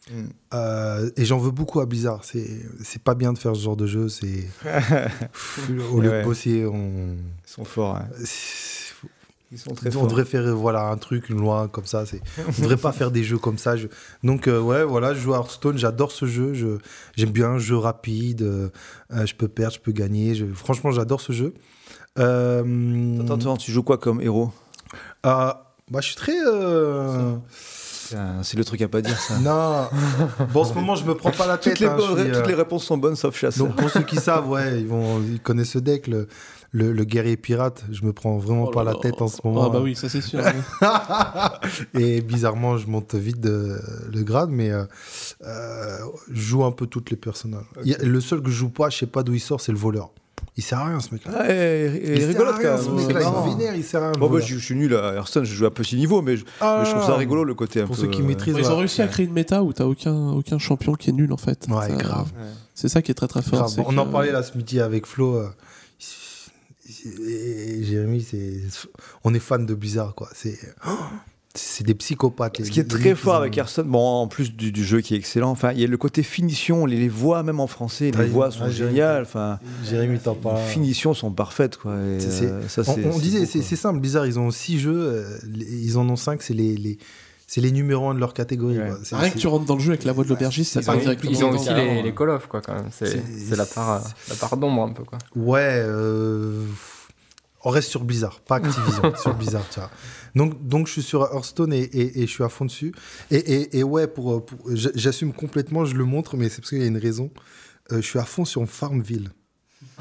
Mm. 0.10 0.26
Euh, 0.55 1.12
et 1.18 1.26
j'en 1.26 1.38
veux 1.38 1.51
beaucoup 1.51 1.80
à 1.80 1.86
Blizzard. 1.86 2.22
C'est 2.24 3.01
pas 3.03 3.16
bien 3.16 3.32
de 3.34 3.38
faire 3.38 3.55
ce 3.55 3.62
genre 3.62 3.78
de 3.78 3.86
jeu. 3.88 4.10
C'est 4.10 4.47
au 5.93 5.99
lieu 6.01 6.10
Ouais. 6.10 6.20
de 6.22 6.24
bosser, 6.26 6.66
on. 6.66 7.16
Ils 7.45 7.51
sont 7.51 7.64
forts. 7.66 7.97
hein. 7.97 8.07
Ils 9.51 9.57
sont 9.57 9.74
très 9.74 9.89
on 9.89 9.91
forts. 10.01 10.07
devrait 10.07 10.26
faire 10.26 10.55
voilà 10.55 10.89
un 10.89 10.97
truc, 10.97 11.30
une 11.30 11.39
loi 11.39 11.68
comme 11.68 11.86
ça. 11.88 12.05
C'est, 12.05 12.22
on 12.47 12.62
devrait 12.62 12.78
pas 12.78 12.91
faire 12.91 13.10
des 13.10 13.24
jeux 13.24 13.39
comme 13.39 13.57
ça. 13.57 13.76
Je- 13.78 13.88
Donc 14.24 14.47
euh, 14.47 14.60
ouais, 14.62 14.84
voilà, 14.84 15.16
je 15.16 15.20
joue 15.20 15.34
à 15.34 15.38
Hearthstone. 15.38 15.78
J'adore 15.78 16.12
ce 16.12 16.28
jeu. 16.28 16.53
Je, 16.53 16.78
j'aime 17.16 17.32
bien 17.32 17.49
un 17.49 17.57
jeu 17.57 17.76
rapide. 17.76 18.43
euh, 18.43 18.70
je 19.26 19.34
peux 19.34 19.47
perdre, 19.47 19.74
je 19.74 19.80
peux 19.80 19.91
gagner. 19.91 20.36
Je- 20.36 20.45
franchement, 20.45 20.91
j'adore 20.91 21.20
ce 21.22 21.34
jeu. 21.34 21.53
Attends, 22.16 23.36
attends, 23.36 23.57
tu 23.57 23.72
joues 23.72 23.84
quoi 23.84 23.97
comme 23.97 24.22
héros? 24.22 24.51
Bah, 25.24 25.66
je 25.95 26.01
suis 26.01 26.16
très. 26.16 26.34
Euh, 28.14 28.39
C'est 28.43 28.57
le 28.57 28.64
truc 28.66 28.82
à 28.82 28.88
pas 28.88 29.01
dire, 29.01 29.20
ça. 29.20 29.38
Non. 29.39 29.88
Bon, 30.53 30.62
en 30.62 30.66
ce 30.66 30.74
moment, 30.74 30.95
je 30.95 31.05
me 31.05 31.16
prends 31.16 31.32
pas 31.32 31.47
la 31.47 31.57
tête. 31.60 31.74
Toutes 31.74 31.80
les, 31.82 31.88
hein, 31.88 31.97
je 31.99 32.07
bonnes- 32.07 32.24
suis, 32.26 32.32
toutes 32.32 32.43
euh, 32.43 32.47
les 32.47 32.53
réponses 32.55 32.84
sont 32.86 32.97
bonnes 32.97 33.16
sauf 33.16 33.38
chasseur. 33.38 33.68
Donc 33.68 33.76
pour 33.76 33.89
ceux 33.89 34.01
qui 34.03 34.16
savent, 34.18 34.47
ouais, 34.49 34.80
ils 34.82 34.88
vont, 34.88 35.22
ils 35.22 35.39
connaissent 35.39 35.72
ce 35.72 35.80
deck, 35.80 36.07
le, 36.07 36.28
le, 36.72 36.91
le 36.93 37.03
guerrier 37.03 37.38
pirate. 37.38 37.84
Je 37.91 38.03
me 38.05 38.14
prends 38.14 38.38
vraiment 38.38 38.66
Oh 38.68 38.72
pas 38.72 38.84
la 38.84 38.95
tête 38.95 39.22
en 39.22 39.28
ce 39.28 39.38
moment. 39.43 39.66
Ah 39.66 39.70
bah 39.70 39.80
oui, 39.82 39.95
ça 39.95 40.10
c'est 40.10 40.22
sûr. 40.22 40.39
Et 41.93 42.22
bizarrement, 42.22 42.78
je 42.78 42.88
monte 42.88 43.16
vite 43.16 43.39
de, 43.39 43.80
le 44.12 44.24
grade, 44.24 44.49
mais 44.51 44.70
euh, 44.72 44.84
euh, 45.45 45.97
je 46.32 46.41
joue 46.41 46.64
un 46.64 46.72
peu 46.72 46.88
toutes 46.88 47.10
les 47.12 47.18
personnages. 47.18 47.66
A- 47.78 48.03
le 48.03 48.22
seul 48.22 48.41
que 48.41 48.49
je 48.49 48.55
joue 48.55 48.70
pas, 48.70 48.89
je 48.89 48.97
sais 48.97 49.07
pas 49.07 49.24
d'où 49.24 49.34
il 49.34 49.39
sort, 49.39 49.62
c'est 49.62 49.72
le 49.72 49.78
voleur. 49.78 50.12
Il 50.60 50.62
sert 50.62 50.80
à 50.80 50.88
rien 50.89 50.99
ce 50.99 51.14
mec-là. 51.14 51.32
Ah, 51.38 51.49
et, 51.49 51.86
et 51.86 52.12
il 52.16 52.20
sert 52.20 52.28
rigolote 52.28 52.53
à 52.53 52.57
rien, 52.57 52.76
quand 52.76 52.84
ce 52.84 52.89
même. 52.89 52.95
mec-là, 52.97 53.20
C'est 53.22 53.26
marrant. 53.32 53.45
il 53.49 53.57
vénère, 53.57 53.76
il 53.76 53.84
sert 53.86 54.03
à 54.03 54.12
rien. 54.12 54.20
Bon, 54.20 54.30
bah, 54.30 54.39
je, 54.41 54.55
je 54.55 54.60
suis 54.60 54.76
nul 54.76 54.93
à 54.93 55.14
Hearthstone, 55.16 55.45
je 55.45 55.53
joue 55.55 55.66
à 55.66 55.74
petit 55.74 55.95
niveau, 55.95 56.22
mais 56.22 56.36
je, 56.36 56.43
Ah, 56.60 56.80
mais 56.82 56.86
je 56.86 56.91
trouve 56.93 57.05
ça 57.05 57.16
rigolo 57.16 57.45
le 57.45 57.53
côté 57.53 57.80
un 57.82 57.86
Pour 57.88 57.95
peu. 57.95 58.01
ceux 58.01 58.07
qui 58.10 58.22
euh, 58.22 58.26
maîtrisent, 58.26 58.55
Ils 58.57 58.66
ont 58.68 58.72
ouais. 58.72 58.80
réussi 58.80 59.01
à 59.01 59.07
créer 59.07 59.26
une 59.26 59.32
méta 59.32 59.64
où 59.64 59.72
t'as 59.72 59.86
aucun, 59.86 60.32
aucun 60.32 60.57
champion 60.60 60.95
qui 60.95 61.12
est 61.12 61.14
nul 61.14 61.32
en 61.32 61.38
fait. 61.38 61.66
Ouais, 61.70 61.88
Ça- 61.88 61.95
grave. 61.95 62.28
C'est 62.76 62.89
ça 62.89 63.01
qui 63.01 63.12
est 63.12 63.16
très 63.16 63.28
très 63.30 63.41
fort. 63.41 63.60
Grave. 63.74 63.86
On 63.88 63.97
en 63.97 64.05
parlait 64.05 64.34
là 64.34 64.43
ce 64.43 64.57
midi 64.57 64.82
avec 64.82 65.05
Flo. 65.05 65.36
euh, 65.36 65.47
et 67.28 67.84
Jérémy, 67.84 68.22
c'est, 68.22 68.62
on 69.24 69.34
est 69.34 69.39
fan 69.39 69.66
de 69.66 69.74
Blizzard, 69.74 70.16
quoi. 70.16 70.28
C'est, 70.34 70.57
c'est 71.60 71.84
des 71.84 71.93
psychopathes. 71.95 72.64
Ce 72.64 72.70
qui 72.72 72.80
est 72.80 72.84
très 72.89 73.16
fort 73.16 73.36
avec 73.36 73.57
Hearthstone, 73.57 73.88
bon, 73.88 73.99
en 73.99 74.28
plus 74.28 74.53
du, 74.55 74.72
du 74.72 74.84
jeu 74.84 75.01
qui 75.01 75.14
est 75.14 75.18
excellent, 75.18 75.49
enfin, 75.51 75.72
il 75.74 75.80
y 75.80 75.84
a 75.84 75.88
le 75.88 75.97
côté 75.97 76.24
finition, 76.24 76.86
les, 76.86 76.97
les 76.97 77.10
voix, 77.10 77.43
même 77.43 77.59
en 77.59 77.67
français, 77.67 78.12
les 78.12 78.25
voix 78.28 78.51
sont 78.51 78.70
Jérémy. 78.70 78.96
géniales, 78.96 79.21
enfin, 79.24 79.59
Jérémy 79.88 80.20
t'en 80.20 80.36
parle. 80.36 80.58
les 80.58 80.63
finitions 80.63 81.13
sont 81.13 81.32
parfaites, 81.32 81.78
quoi. 81.78 81.96
et, 81.97 82.20
C'est- 82.20 82.32
c'est- 82.32 82.67
ça, 82.70 82.82
On, 82.82 82.96
c'est- 82.96 83.05
on 83.05 83.13
c'est 83.13 83.21
disait, 83.21 83.39
beau, 83.42 83.62
c'est, 83.62 83.75
simple, 83.75 84.00
Blizzard, 84.00 84.25
ils 84.25 84.39
ont 84.39 84.51
six 84.51 84.79
jeux, 84.79 84.97
euh, 84.97 85.38
ils 85.71 85.97
en 85.97 86.08
ont 86.09 86.16
cinq, 86.16 86.42
c'est 86.42 86.54
les, 86.54 86.75
les, 86.78 86.97
c'est 87.47 87.62
les 87.62 87.71
numéros 87.71 88.09
un 88.09 88.13
de 88.13 88.20
leur 88.20 88.34
catégorie. 88.34 88.78
Ouais. 88.78 88.88
quoi. 88.89 89.00
C'est- 89.04 89.16
Rien 89.16 89.29
que 89.32 89.38
tu 89.39 89.47
rentres 89.47 89.66
dans 89.66 89.75
le 89.75 89.82
jeu 89.82 89.89
avec 89.92 90.04
la 90.04 90.12
voix 90.13 90.24
de 90.24 90.29
l'aubergiste, 90.29 90.74
ça 90.74 90.82
Ils 90.82 90.86
part 90.86 90.96
ont, 90.97 91.00
directement. 91.00 91.32
ils 91.32 91.43
ont 91.43 91.50
aussi 91.51 91.70
le 91.70 92.04
les, 92.04 92.13
Call 92.13 92.29
of, 92.29 92.47
quoi, 92.47 92.62
quand 92.62 92.74
même. 92.75 92.89
C'est 92.92 93.55
la 93.55 93.66
part, 93.66 93.89
euh, 93.92 94.00
la 94.29 94.36
part 94.36 94.55
d'ombre, 94.58 94.84
un 94.84 94.93
peu, 94.93 95.04
quoi. 95.04 95.17
Ouais, 95.36 95.82
euh, 95.84 96.63
on 97.64 97.70
reste 97.70 97.90
sur 97.90 98.04
Blizzard, 98.04 98.40
pas 98.42 98.56
Activision, 98.58 99.14
sur 99.22 99.34
Blizzard, 99.34 99.64
tu 99.72 99.80
vois. 99.80 99.90
Donc, 100.36 100.66
donc 100.68 100.88
je 100.88 100.94
suis 100.94 101.02
sur 101.04 101.24
Hearthstone 101.24 101.74
et, 101.74 101.80
et, 101.82 102.20
et 102.22 102.28
je 102.28 102.32
suis 102.32 102.44
à 102.44 102.50
fond 102.50 102.66
dessus. 102.66 102.94
Et, 103.32 103.38
et, 103.38 103.80
et 103.80 103.84
ouais, 103.84 104.08
pour, 104.08 104.46
j'assume 104.74 105.34
complètement, 105.34 105.86
je 105.86 105.96
le 105.96 106.06
montre, 106.06 106.38
mais 106.38 106.50
c'est 106.50 106.62
parce 106.62 106.70
qu'il 106.70 106.80
y 106.80 106.84
a 106.84 106.88
une 106.88 106.98
raison. 106.98 107.32
Euh, 107.92 107.98
je 107.98 108.08
suis 108.08 108.20
à 108.20 108.24
fond 108.26 108.46
sur 108.46 108.66
Farmville. 108.70 109.30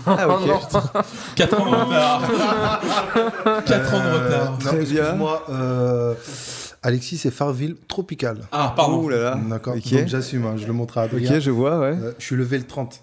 Ah, 0.07 0.29
ok. 0.29 0.41
Oh 0.45 0.47
non. 0.47 1.03
4 1.37 1.61
ans 1.61 1.71
de 1.71 1.75
retard. 1.77 2.31
4 3.65 3.95
ans 3.95 3.99
de 3.99 4.05
Euh, 4.05 4.25
retard. 4.27 4.59
non, 4.65 4.81
excuse-moi, 4.81 5.45
euh, 5.51 6.15
Alexis, 6.83 7.19
c'est 7.19 7.31
Farmville 7.33 7.77
Tropical. 7.89 8.43
Ah, 8.53 8.73
pardon. 8.77 9.03
Ouh 9.05 9.09
là 9.09 9.17
là. 9.19 9.41
D'accord. 9.49 9.75
Ok. 9.77 9.91
Donc 9.93 10.07
j'assume, 10.09 10.47
hein, 10.47 10.57
je 10.57 10.67
le 10.67 10.73
montre 10.73 10.99
à 10.99 11.07
Ok, 11.07 11.15
Adrien. 11.15 11.41
je 11.41 11.51
vois, 11.51 11.79
ouais. 11.81 11.97
Euh, 12.01 12.13
je 12.19 12.25
suis 12.25 12.37
level 12.37 12.65
30. 12.67 13.03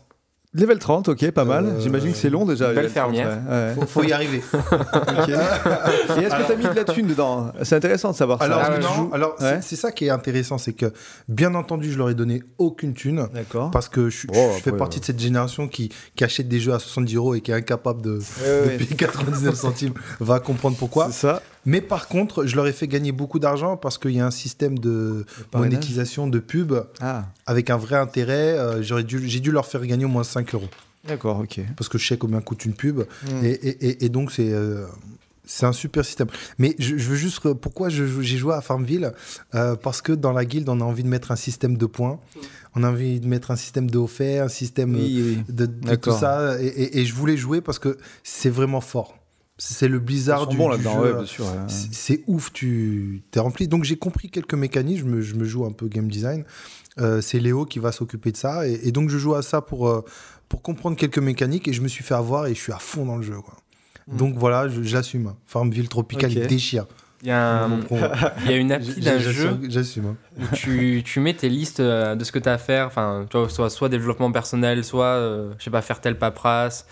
Level 0.56 0.80
30, 0.80 1.10
ok, 1.10 1.32
pas 1.32 1.44
mal. 1.44 1.65
Euh, 1.65 1.80
J'imagine 1.82 2.11
que 2.14 2.18
c'est 2.18 2.30
long 2.30 2.45
déjà. 2.45 2.68
belle 2.68 2.86
level 2.86 2.91
30, 2.91 2.94
fermière. 2.94 3.27
ouais, 3.27 3.53
ouais. 3.53 3.73
Faut, 3.76 3.86
faut 3.86 4.03
y 4.03 4.14
arriver. 4.14 4.41
Ok. 4.53 5.30
Et 5.30 6.22
est-ce 6.23 6.36
que 6.36 6.48
t'as 6.48 6.56
mis 6.56 6.64
de 6.64 6.69
la 6.76 6.84
thune 6.86 7.07
dedans? 7.07 7.52
C'est 7.64 7.76
intéressant 7.76 8.11
de 8.11 8.15
savoir 8.15 8.41
Alors, 8.41 8.64
ça. 8.64 8.72
ouais, 8.72 8.80
non, 8.80 8.88
je 8.90 8.95
joue- 8.95 9.10
alors 9.14 9.36
c'est- 9.38 9.44
Ouais. 9.45 9.60
c'est 9.61 9.76
ça 9.76 9.91
qui 9.91 10.06
est 10.06 10.10
intéressant, 10.10 10.57
c'est 10.57 10.73
que 10.73 10.91
bien 11.27 11.53
entendu, 11.56 11.91
je 11.91 11.98
leur 11.98 12.10
ai 12.10 12.15
donné 12.15 12.41
aucune 12.57 12.94
thune. 12.94 13.27
D'accord. 13.34 13.72
Parce 13.72 13.90
que 13.90 14.10
je, 14.10 14.27
fais 14.64 14.72
partie 14.72 14.98
euh. 14.98 15.02
de 15.02 15.06
cette 15.06 15.19
génération 15.19 15.68
qui, 15.68 15.91
qui 16.15 16.23
achète 16.23 16.48
des 16.48 16.60
jeux 16.60 16.73
à 16.73 16.80
70 16.80 17.15
euros 17.15 17.36
et 17.36 17.41
qui 17.41 17.52
est 17.52 17.56
incapable 17.56 18.02
de, 18.02 18.19
payer 18.77 18.95
99 18.95 19.56
centimes 19.56 19.94
va 20.19 20.40
comprendre 20.40 20.77
pourquoi. 20.77 21.07
C'est 21.07 21.27
ça. 21.27 21.41
Mais 21.68 21.82
par 21.82 22.07
contre, 22.07 22.45
je 22.45 22.56
leur 22.56 22.68
ai 22.68 22.72
fait 22.73 22.88
gagner 22.88 23.11
beaucoup 23.11 23.40
d'argent 23.40 23.76
parce 23.76 23.98
qu'il 23.98 24.11
y 24.11 24.19
a 24.19 24.26
un 24.27 24.32
système 24.32 24.77
de 24.77 25.26
monétisation 25.53 26.27
de 26.27 26.38
pub 26.38 26.73
Ah, 27.02 27.26
avec 27.48 27.72
un 27.72 27.77
vrai 27.77 27.95
intérêt. 27.98 28.56
Euh, 28.57 28.84
j'aurais 28.84 29.03
dû, 29.03 29.27
j'ai 29.27 29.40
dû 29.40 29.52
leur 29.52 29.65
faire 29.65 29.84
gagner 29.86 30.06
au 30.06 30.10
moins 30.10 30.23
5 30.23 30.44
euros 30.53 30.67
d'accord, 31.07 31.39
ok. 31.39 31.59
parce 31.77 31.88
que 31.89 31.97
je 31.97 32.07
sais 32.07 32.17
combien 32.17 32.41
coûte 32.41 32.65
une 32.65 32.73
pub. 32.73 32.99
Mm. 32.99 33.45
Et, 33.45 33.49
et- 33.49 33.88
et- 33.89 34.05
et 34.05 34.09
donc, 34.09 34.31
c'est. 34.31 34.51
euh, 34.51 34.85
c'est 35.47 35.67
un 35.67 35.73
super 35.73 36.03
système. 36.03 36.27
Mais 36.57 36.76
je, 36.80 36.97
je 36.97 37.09
veux 37.09 37.15
juste. 37.15 37.43
re- 37.43 37.53
Pourquoi 37.55 37.89
j'ai 37.89 38.07
joué 38.38 38.55
à 38.55 38.61
Farmville 38.61 39.11
Euh, 39.53 39.76
Parce 39.76 40.01
que 40.01 40.11
dans 40.11 40.31
la 40.31 40.43
guilde, 40.43 40.67
on 40.69 40.81
a 40.81 40.84
envie 40.84 41.03
de 41.03 41.07
mettre 41.07 41.30
un 41.31 41.35
système 41.35 41.77
de 41.77 41.85
points. 41.85 42.19
On 42.76 42.81
a 42.84 42.89
envie 42.89 43.19
de 43.19 43.27
mettre 43.27 43.51
un 43.51 43.55
système 43.55 43.88
de 43.89 43.99
offert, 43.99 44.45
un 44.45 44.47
système 44.47 44.95
euh, 44.95 44.99
Oui, 44.99 45.23
oui. 45.38 45.43
de, 45.53 45.67
de 45.67 45.95
tout 45.95 46.11
ça. 46.17 46.55
Et, 46.59 47.05
je 47.05 47.13
voulais 47.13 47.38
jouer 47.38 47.61
parce 47.61 47.77
que 47.77 47.97
c'est 48.23 48.49
vraiment 48.49 48.81
fort. 48.81 49.19
C'est 49.59 49.88
le 49.88 49.99
blizzard 49.99 50.47
du, 50.47 50.57
du 50.57 50.63
jeu. 50.63 51.43
ouais. 51.43 51.49
C'est 51.69 52.23
ouf, 52.27 52.51
tu 52.51 53.22
t'es 53.31 53.39
rempli. 53.39 53.67
Donc 53.69 53.84
j'ai 53.85 53.95
compris 53.97 54.30
quelques 54.30 54.55
mécaniques, 54.55 54.97
je 54.99 55.05
me, 55.05 55.22
je 55.22 55.35
me 55.35 55.45
joue 55.45 55.63
un 55.65 55.72
peu 55.72 55.88
game 55.88 56.09
design. 56.09 56.43
Euh, 56.97 57.22
c'est 57.22 57.39
Léo 57.39 57.65
qui 57.65 57.80
va 57.80 57.91
s'occuper 57.93 58.31
de 58.31 58.38
ça. 58.38 58.67
Et, 58.67 58.88
et 58.88 58.91
donc 58.91 59.09
je 59.09 59.17
joue 59.17 59.35
à 59.35 59.41
ça 59.43 59.61
pour, 59.61 59.88
euh, 59.88 60.03
pour 60.56 60.61
comprendre 60.61 60.95
quelques 60.95 61.18
mécaniques 61.19 61.68
et 61.68 61.73
je 61.73 61.82
me 61.82 61.90
suis 61.90 62.02
fait 62.03 62.14
avoir 62.14 62.48
et 62.48 62.56
je 62.56 62.60
suis 62.61 62.72
à 62.72 62.77
fond 62.80 63.06
dans 63.06 63.18
le 63.18 63.23
jeu. 63.23 63.36
Quoi. 63.41 63.56
Mm. 64.07 64.18
Donc 64.18 64.36
voilà, 64.38 64.68
j'assume. 64.84 65.34
Farmville 65.45 65.90
Tropical, 65.90 66.30
Ok. 66.32 66.38
il 66.38 66.48
déchire. 66.48 66.86
Il 67.23 67.27
y, 67.27 67.32
a 67.32 67.64
un- 67.64 67.68
Mon 67.68 67.80
pro. 67.82 67.98
il 68.45 68.52
y 68.52 68.53
a 68.53 68.57
une 68.57 68.72
appli 68.72 69.02
d'un 69.02 69.18
jeu 69.19 69.60
J'assume. 69.68 70.06
hein. 70.06 70.15
où 70.40 70.56
tu, 70.56 71.02
tu 71.03 71.19
mets 71.19 71.34
tes 71.34 71.49
listes 71.49 71.82
euh, 71.82 72.15
de 72.15 72.23
ce 72.23 72.32
que 72.32 72.40
tu 72.40 72.48
as 72.48 72.53
à 72.53 72.57
faire, 72.57 72.88
enfin, 72.88 73.26
tu 73.30 73.38
vois, 73.38 73.49
soit, 73.49 73.69
soit 73.69 73.90
développement 73.90 74.32
personnel, 74.32 74.84
soit, 74.86 75.06
euh, 75.06 75.52
je 75.60 75.64
sais 75.65 75.69
pas, 75.72 75.82
faire 75.82 75.99
telle 75.99 76.18
paperasse. 76.18 76.86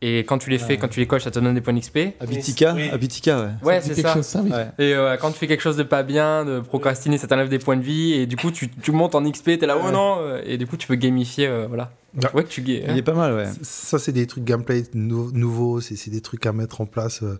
Et 0.00 0.20
quand 0.20 0.38
tu 0.38 0.48
les 0.50 0.58
fais, 0.58 0.76
quand 0.76 0.88
tu 0.88 1.00
les 1.00 1.06
coches, 1.06 1.24
ça 1.24 1.30
te 1.30 1.38
donne 1.38 1.54
des 1.54 1.60
points 1.60 1.74
d'XP. 1.74 1.98
Abitika, 2.20 2.72
Oui. 2.74 2.88
Abitika, 2.90 3.40
ouais. 3.40 3.48
Ouais, 3.62 3.80
c'est 3.80 3.94
quelque 3.94 4.06
ça. 4.08 4.14
chose, 4.14 4.26
ça, 4.26 4.40
oui. 4.42 4.50
Ouais. 4.52 4.68
Et 4.78 4.94
euh, 4.94 5.16
quand 5.16 5.30
tu 5.32 5.38
fais 5.38 5.46
quelque 5.48 5.60
chose 5.60 5.76
de 5.76 5.82
pas 5.82 6.02
bien, 6.04 6.44
de 6.44 6.60
procrastiner, 6.60 7.18
ça 7.18 7.26
t'enlève 7.26 7.48
des 7.48 7.58
points 7.58 7.76
de 7.76 7.82
vie. 7.82 8.12
Et 8.14 8.26
du 8.26 8.36
coup, 8.36 8.50
tu, 8.52 8.70
tu 8.70 8.90
montes 8.92 9.14
en 9.16 9.22
XP, 9.28 9.58
t'es 9.58 9.66
là, 9.66 9.76
oh 9.84 9.90
non 9.90 10.18
Et 10.46 10.56
du 10.56 10.66
coup, 10.66 10.76
tu 10.76 10.86
peux 10.86 10.94
gamifier, 10.94 11.46
euh, 11.48 11.66
voilà. 11.68 11.90
Ouais. 12.16 12.32
Ouais, 12.34 12.44
que 12.44 12.48
tu 12.48 12.62
gais. 12.62 12.84
Il 12.88 12.96
est 12.96 13.02
pas 13.02 13.14
mal, 13.14 13.34
ouais. 13.34 13.50
Ça, 13.62 13.98
c'est 13.98 14.12
des 14.12 14.26
trucs 14.26 14.44
gameplay 14.44 14.84
nou- 14.94 15.30
nouveaux, 15.32 15.80
c'est 15.80 16.10
des 16.10 16.20
trucs 16.22 16.46
à 16.46 16.52
mettre 16.52 16.80
en 16.80 16.86
place. 16.86 17.22
euh, 17.22 17.38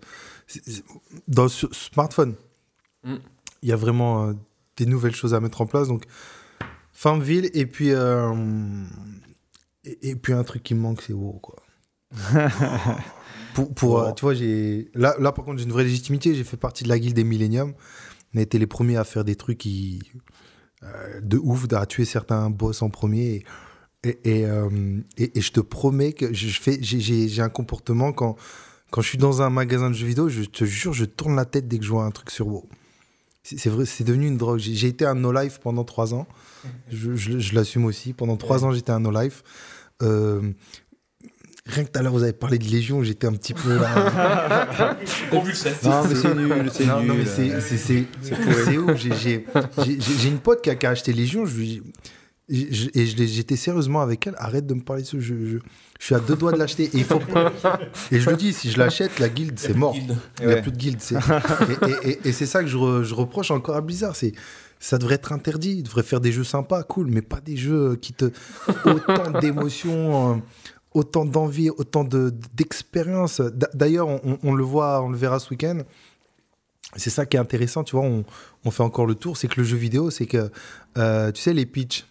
Dans 1.26 1.48
ce 1.48 1.66
smartphone, 1.72 2.34
Mm. 3.04 3.14
il 3.62 3.68
y 3.68 3.72
a 3.72 3.76
vraiment 3.76 4.28
euh, 4.28 4.32
des 4.76 4.86
nouvelles 4.86 5.14
choses 5.14 5.32
à 5.34 5.40
mettre 5.40 5.60
en 5.60 5.66
place. 5.66 5.88
Donc, 5.88 6.04
Farmville, 6.92 7.50
et 7.54 7.64
puis, 7.66 7.92
euh, 7.92 8.32
et, 9.84 10.10
et 10.10 10.16
puis 10.16 10.32
un 10.32 10.42
truc 10.44 10.62
qui 10.62 10.74
me 10.74 10.80
manque, 10.80 11.00
c'est 11.02 11.12
WoW, 11.12 11.38
quoi. 11.40 11.56
pour, 13.54 13.72
pour, 13.74 14.00
euh, 14.00 14.12
tu 14.12 14.22
vois, 14.22 14.34
j'ai 14.34 14.90
là, 14.94 15.14
là, 15.18 15.32
par 15.32 15.44
contre, 15.44 15.58
j'ai 15.58 15.64
une 15.64 15.72
vraie 15.72 15.84
légitimité. 15.84 16.34
J'ai 16.34 16.44
fait 16.44 16.56
partie 16.56 16.84
de 16.84 16.88
la 16.88 16.98
guilde 16.98 17.14
des 17.16 17.24
Millennium. 17.24 17.74
On 18.34 18.38
a 18.38 18.42
été 18.42 18.58
les 18.58 18.66
premiers 18.66 18.96
à 18.96 19.04
faire 19.04 19.24
des 19.24 19.36
trucs 19.36 19.58
qui, 19.58 20.02
euh, 20.82 21.20
de 21.22 21.38
ouf, 21.38 21.66
à 21.72 21.86
tuer 21.86 22.04
certains 22.04 22.50
boss 22.50 22.82
en 22.82 22.90
premier. 22.90 23.26
Et, 23.26 23.44
et, 24.04 24.46
euh, 24.46 24.68
et- 25.16 25.38
et 25.38 25.40
je 25.40 25.50
te 25.52 25.60
promets 25.60 26.12
que 26.12 26.32
je 26.32 26.48
fais, 26.60 26.78
j'ai- 26.80 27.00
j'ai 27.00 27.28
j'ai 27.28 27.42
un 27.42 27.48
comportement 27.48 28.12
quand, 28.12 28.36
quand 28.90 29.00
je 29.02 29.08
suis 29.08 29.18
dans 29.18 29.42
un 29.42 29.50
magasin 29.50 29.90
de 29.90 29.94
jeux 29.94 30.06
vidéo, 30.06 30.28
je 30.28 30.42
te 30.44 30.64
jure, 30.64 30.92
je 30.92 31.04
tourne 31.04 31.34
la 31.36 31.44
tête 31.44 31.66
dès 31.68 31.78
que 31.78 31.84
je 31.84 31.90
vois 31.90 32.04
un 32.04 32.10
truc 32.10 32.30
sur 32.30 32.46
WoW. 32.46 32.68
C'est 33.42 33.70
vrai, 33.70 33.86
c'est 33.86 34.04
devenu 34.04 34.26
une 34.26 34.36
drogue. 34.36 34.58
J'ai 34.60 34.88
été 34.88 35.06
un 35.06 35.14
no-life 35.14 35.58
pendant 35.62 35.82
trois 35.84 36.12
ans. 36.14 36.26
Je, 36.90 37.16
je- 37.16 37.38
je 37.38 37.54
l'assume 37.54 37.86
aussi. 37.86 38.12
Pendant 38.12 38.36
trois 38.36 38.64
ans, 38.64 38.72
j'étais 38.72 38.92
un 38.92 39.00
no-life. 39.00 39.42
Euh, 40.02 40.52
rien 41.64 41.84
que 41.84 41.90
tout 41.90 41.98
à 41.98 42.02
l'heure, 42.02 42.12
vous 42.12 42.22
avez 42.22 42.34
parlé 42.34 42.58
de 42.58 42.64
Légion, 42.64 43.02
j'étais 43.02 43.26
un 43.26 43.32
petit 43.32 43.54
peu 43.54 43.74
là. 43.78 44.96
Non, 45.88 46.02
mais 46.08 46.14
c'est 46.14 46.34
nul, 46.34 46.70
c'est 46.72 46.86
non, 46.86 46.98
nul. 47.00 47.08
non, 47.08 47.14
mais 47.14 47.24
c'est- 47.24 47.56
ouf. 48.78 48.96
J'ai- 48.96 49.14
J'ai 49.16 49.46
j'ai- 49.84 50.00
j'ai 50.18 50.28
une 50.28 50.38
pote 50.40 50.62
qui 50.62 50.68
a, 50.70 50.74
qui 50.76 50.84
a 50.86 50.90
acheté 50.90 51.12
Légion. 51.14 51.46
Je 51.46 51.56
lui 51.56 51.82
je- 52.48 52.88
et 52.94 53.06
je 53.06 53.16
j'étais 53.24 53.56
sérieusement 53.56 54.00
avec 54.00 54.26
elle. 54.26 54.34
Arrête 54.38 54.66
de 54.66 54.74
me 54.74 54.80
parler 54.80 55.02
de 55.02 55.06
ce 55.06 55.20
jeu. 55.20 55.38
Je, 55.44 55.56
je 56.00 56.04
suis 56.04 56.14
à 56.14 56.20
deux 56.20 56.36
doigts 56.36 56.52
de 56.52 56.58
l'acheter. 56.58 56.84
Et, 56.84 56.90
il 56.94 57.04
faut... 57.04 57.20
et 58.12 58.20
je 58.20 58.30
le 58.30 58.36
dis, 58.36 58.52
si 58.52 58.70
je 58.70 58.78
l'achète, 58.78 59.18
la 59.18 59.28
guilde, 59.28 59.58
c'est 59.58 59.74
mort. 59.76 59.94
Il 60.40 60.46
n'y 60.46 60.52
a 60.52 60.56
Ouais. 60.56 60.62
plus 60.62 60.72
de 60.72 60.76
guilde. 60.76 61.00
c'est- 61.00 61.16
Et, 61.16 61.90
et- 62.08 62.10
et- 62.10 62.28
et 62.28 62.32
c'est 62.32 62.46
ça 62.46 62.62
que 62.62 62.68
je, 62.68 62.76
re- 62.76 63.02
je 63.02 63.14
reproche 63.14 63.50
encore 63.50 63.76
à 63.76 63.80
Blizzard. 63.80 64.16
C'est 64.16 64.32
ça 64.80 64.96
devrait 64.98 65.16
être 65.16 65.32
interdit. 65.32 65.72
Ils 65.78 65.82
devraient 65.82 66.02
faire 66.04 66.20
des 66.20 66.30
jeux 66.32 66.44
sympas, 66.44 66.82
cool, 66.84 67.08
mais 67.10 67.20
pas 67.22 67.40
des 67.40 67.56
jeux 67.56 67.96
qui 67.96 68.12
te 68.12 68.30
autant 68.84 69.30
d'émotions, 69.40 70.34
euh, 70.34 70.36
autant 70.94 71.24
d'envie, 71.24 71.68
autant 71.70 72.04
de 72.04 72.32
d'expérience. 72.54 73.40
D'a- 73.40 73.68
D'ailleurs, 73.74 74.06
on, 74.08 74.20
on- 74.24 74.38
on 74.44 74.54
le 74.54 74.62
voit, 74.64 75.02
on 75.02 75.08
le 75.10 75.16
verra 75.18 75.38
ce 75.40 75.50
week-end. 75.50 75.80
C'est 76.96 77.10
ça 77.10 77.26
qui 77.26 77.36
est 77.36 77.40
intéressant, 77.40 77.84
tu 77.84 77.96
vois. 77.96 78.04
On, 78.06 78.24
on 78.64 78.70
fait 78.70 78.82
encore 78.84 79.04
le 79.06 79.14
tour, 79.14 79.36
c'est 79.36 79.48
que 79.48 79.60
le 79.60 79.66
jeu 79.66 79.76
vidéo, 79.76 80.10
c'est 80.10 80.26
que 80.26 80.50
euh, 80.96 81.30
tu 81.32 81.42
sais 81.42 81.52
les 81.52 81.66
pitchs. 81.66 82.06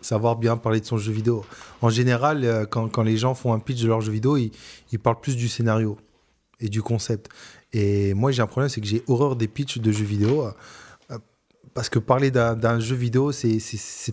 Savoir 0.00 0.36
bien 0.36 0.56
parler 0.56 0.80
de 0.80 0.84
son 0.86 0.98
jeu 0.98 1.10
vidéo. 1.12 1.44
En 1.80 1.88
général, 1.90 2.44
euh, 2.44 2.64
quand, 2.66 2.88
quand 2.88 3.02
les 3.02 3.16
gens 3.16 3.34
font 3.34 3.52
un 3.52 3.58
pitch 3.58 3.82
de 3.82 3.88
leur 3.88 4.00
jeu 4.00 4.12
vidéo, 4.12 4.36
ils, 4.36 4.98
parlent 4.98 5.20
plus 5.20 5.36
du 5.36 5.48
scénario 5.48 5.96
et 6.60 6.68
du 6.68 6.80
concept. 6.82 7.28
Et 7.72 8.14
moi, 8.14 8.30
j'ai 8.30 8.42
un 8.42 8.46
problème, 8.46 8.68
c'est 8.68 8.80
que 8.80 8.86
j'ai 8.86 9.02
horreur 9.08 9.34
des 9.36 9.48
pitchs 9.48 9.78
de 9.78 9.90
jeux 9.92 10.04
vidéo. 10.04 10.46
euh, 10.46 11.18
parce 11.74 11.90
que 11.90 11.98
parler 11.98 12.30
d'un 12.30 12.80
jeu 12.80 12.96
vidéo, 12.96 13.32
c'est- 13.32 13.58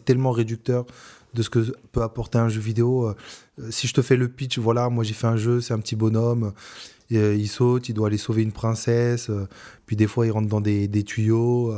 tellement 0.04 0.32
réducteur 0.32 0.86
de 1.34 1.42
ce 1.42 1.50
que 1.50 1.74
peut 1.94 2.02
apporter 2.02 2.38
un 2.38 2.50
jeu 2.50 2.60
vidéo. 2.60 3.08
Euh, 3.08 3.16
Si 3.72 3.88
je 3.88 3.94
te 3.94 4.02
fais 4.02 4.16
le 4.18 4.28
pitch, 4.28 4.58
voilà, 4.60 4.90
moi 4.90 5.04
j'ai 5.04 5.14
fait 5.14 5.28
un 5.28 5.38
jeu, 5.38 5.62
c'est 5.62 5.74
un 5.74 5.80
petit 5.80 5.96
bonhomme, 5.96 6.52
il 7.10 7.48
saute, 7.48 7.88
il 7.90 7.94
doit 7.94 8.08
aller 8.08 8.18
sauver 8.18 8.42
une 8.42 8.52
princesse, 8.52 9.30
puis 9.86 9.96
des 9.96 10.08
fois 10.08 10.26
il 10.26 10.32
rentre 10.32 10.48
dans 10.50 10.60
des, 10.62 10.88
des 10.88 11.04
tuyaux, 11.04 11.74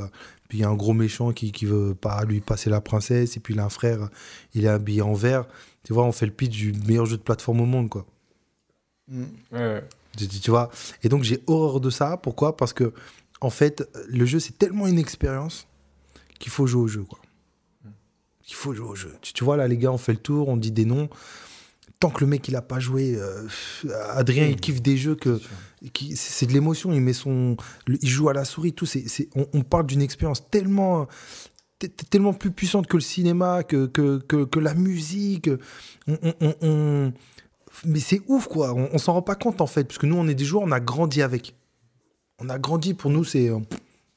puis 0.56 0.62
il 0.62 0.62
y 0.62 0.66
a 0.66 0.70
un 0.70 0.76
gros 0.76 0.94
méchant 0.94 1.34
qui, 1.34 1.52
qui 1.52 1.66
veut 1.66 1.94
pas 1.96 2.24
lui 2.24 2.40
passer 2.40 2.70
la 2.70 2.80
princesse, 2.80 3.36
et 3.36 3.42
puis 3.42 3.54
il 3.54 3.60
a 3.60 3.66
un 3.66 3.70
frère, 3.70 4.08
il 4.54 4.64
est 4.64 4.70
habillé 4.70 5.02
en 5.02 5.14
vert. 5.14 5.46
Tu 5.84 5.92
vois, 5.92 6.06
on 6.06 6.14
fait 6.14 6.26
le 6.26 6.32
pitch 6.32 6.52
du 6.52 6.72
meilleur 6.88 7.06
jeu 7.06 7.18
de 7.18 7.22
plateforme 7.22 7.60
au 7.60 7.66
monde, 7.66 7.90
quoi. 7.90 8.06
Ouais. 9.52 9.84
Tu, 10.16 10.50
vois 10.50 10.72
Et 11.04 11.10
donc 11.10 11.24
j'ai 11.24 11.44
horreur 11.46 11.82
de 11.82 11.90
ça. 11.90 12.16
Pourquoi? 12.16 12.56
Parce 12.56 12.72
que 12.72 12.94
en 13.42 13.50
fait, 13.50 13.84
le 14.08 14.26
jeu 14.26 14.40
c'est 14.40 14.58
tellement 14.58 14.88
une 14.88 14.98
expérience 14.98 15.68
qu'il 16.40 16.54
faut 16.54 16.68
jouer 16.68 16.84
au 16.84 16.88
jeu, 16.88 17.04
quoi. 17.04 17.20
Qu'il 18.42 18.56
faut 18.56 18.74
jouer 18.74 18.88
au 18.88 18.96
jeu. 18.96 19.14
Tu, 19.22 19.34
tu 19.34 19.44
vois 19.44 19.58
là, 19.58 19.68
les 19.68 19.76
gars, 19.76 19.92
on 19.92 19.98
fait 19.98 20.14
le 20.14 20.20
tour, 20.20 20.48
on 20.48 20.56
dit 20.56 20.72
des 20.72 20.86
noms. 20.86 21.10
Tant 22.00 22.12
que 22.12 22.22
le 22.22 22.28
mec 22.28 22.48
il 22.48 22.56
a 22.56 22.62
pas 22.62 22.80
joué, 22.80 23.18
euh, 23.18 23.46
Adrien 24.12 24.46
il 24.46 24.56
kiffe 24.56 24.82
des 24.82 24.96
jeux 24.96 25.16
que 25.16 25.42
c'est 26.16 26.46
de 26.46 26.54
l'émotion. 26.54 26.92
Il 26.94 27.02
met 27.02 27.14
son, 27.14 27.58
il 27.88 28.10
joue 28.10 28.30
à 28.30 28.34
la 28.34 28.46
souris, 28.46 28.74
tout. 28.74 28.86
C'est, 28.86 29.06
on, 29.36 29.46
on 29.54 29.62
parle 29.62 29.86
d'une 29.86 30.02
expérience 30.02 30.50
tellement 30.50 31.08
tellement 32.10 32.34
plus 32.34 32.52
puissante 32.52 32.88
que 32.88 32.98
le 32.98 33.02
cinéma, 33.02 33.64
que, 33.64 33.86
que, 33.86 34.18
que, 34.18 34.60
la 34.60 34.74
musique. 34.74 35.50
On- 36.08 37.12
Mais 37.86 38.00
c'est 38.00 38.22
ouf, 38.28 38.48
quoi. 38.48 38.74
On, 38.74 38.90
on 38.94 38.98
s'en 38.98 39.14
rend 39.14 39.22
pas 39.22 39.36
compte, 39.36 39.62
en 39.62 39.68
fait. 39.68 39.84
Parce 39.84 39.98
que 39.98 40.06
nous, 40.06 40.16
on 40.16 40.28
est 40.28 40.34
des 40.36 40.46
joueurs, 40.46 40.64
on 40.64 40.72
a 40.72 40.80
grandi 40.80 41.22
avec. 41.22 41.56
On 42.40 42.50
a 42.50 42.58
grandi, 42.60 42.94
pour 42.94 43.12
nous, 43.12 43.24
c'est 43.24 43.50
euh, 43.50 43.60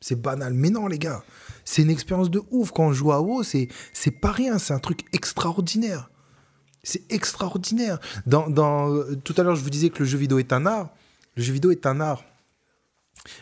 c'est 0.00 0.20
banal. 0.20 0.54
Mais 0.54 0.70
non, 0.70 0.86
les 0.86 0.98
gars, 0.98 1.22
c'est 1.64 1.82
une 1.82 1.90
expérience 1.90 2.30
de 2.30 2.40
ouf. 2.50 2.70
Quand 2.70 2.84
on 2.86 2.92
joue 2.92 3.12
à 3.12 3.20
WoW, 3.20 3.42
c'est 3.42 3.68
c'est 3.92 4.12
pas 4.12 4.32
rien. 4.32 4.58
C'est 4.58 4.72
un 4.72 4.78
truc 4.78 5.04
extraordinaire. 5.12 6.10
C'est 6.84 7.02
extraordinaire. 7.12 7.98
Dans, 8.26 8.44
tout 9.24 9.34
à 9.36 9.42
l'heure, 9.42 9.56
je 9.56 9.62
vous 9.62 9.70
disais 9.70 9.90
que 9.90 9.98
le 9.98 10.04
jeu 10.04 10.16
vidéo 10.16 10.38
est 10.38 10.52
un 10.52 10.64
art. 10.64 10.90
Le 11.38 11.44
jeu 11.44 11.52
vidéo 11.52 11.70
est 11.70 11.86
un 11.86 12.00
art. 12.00 12.24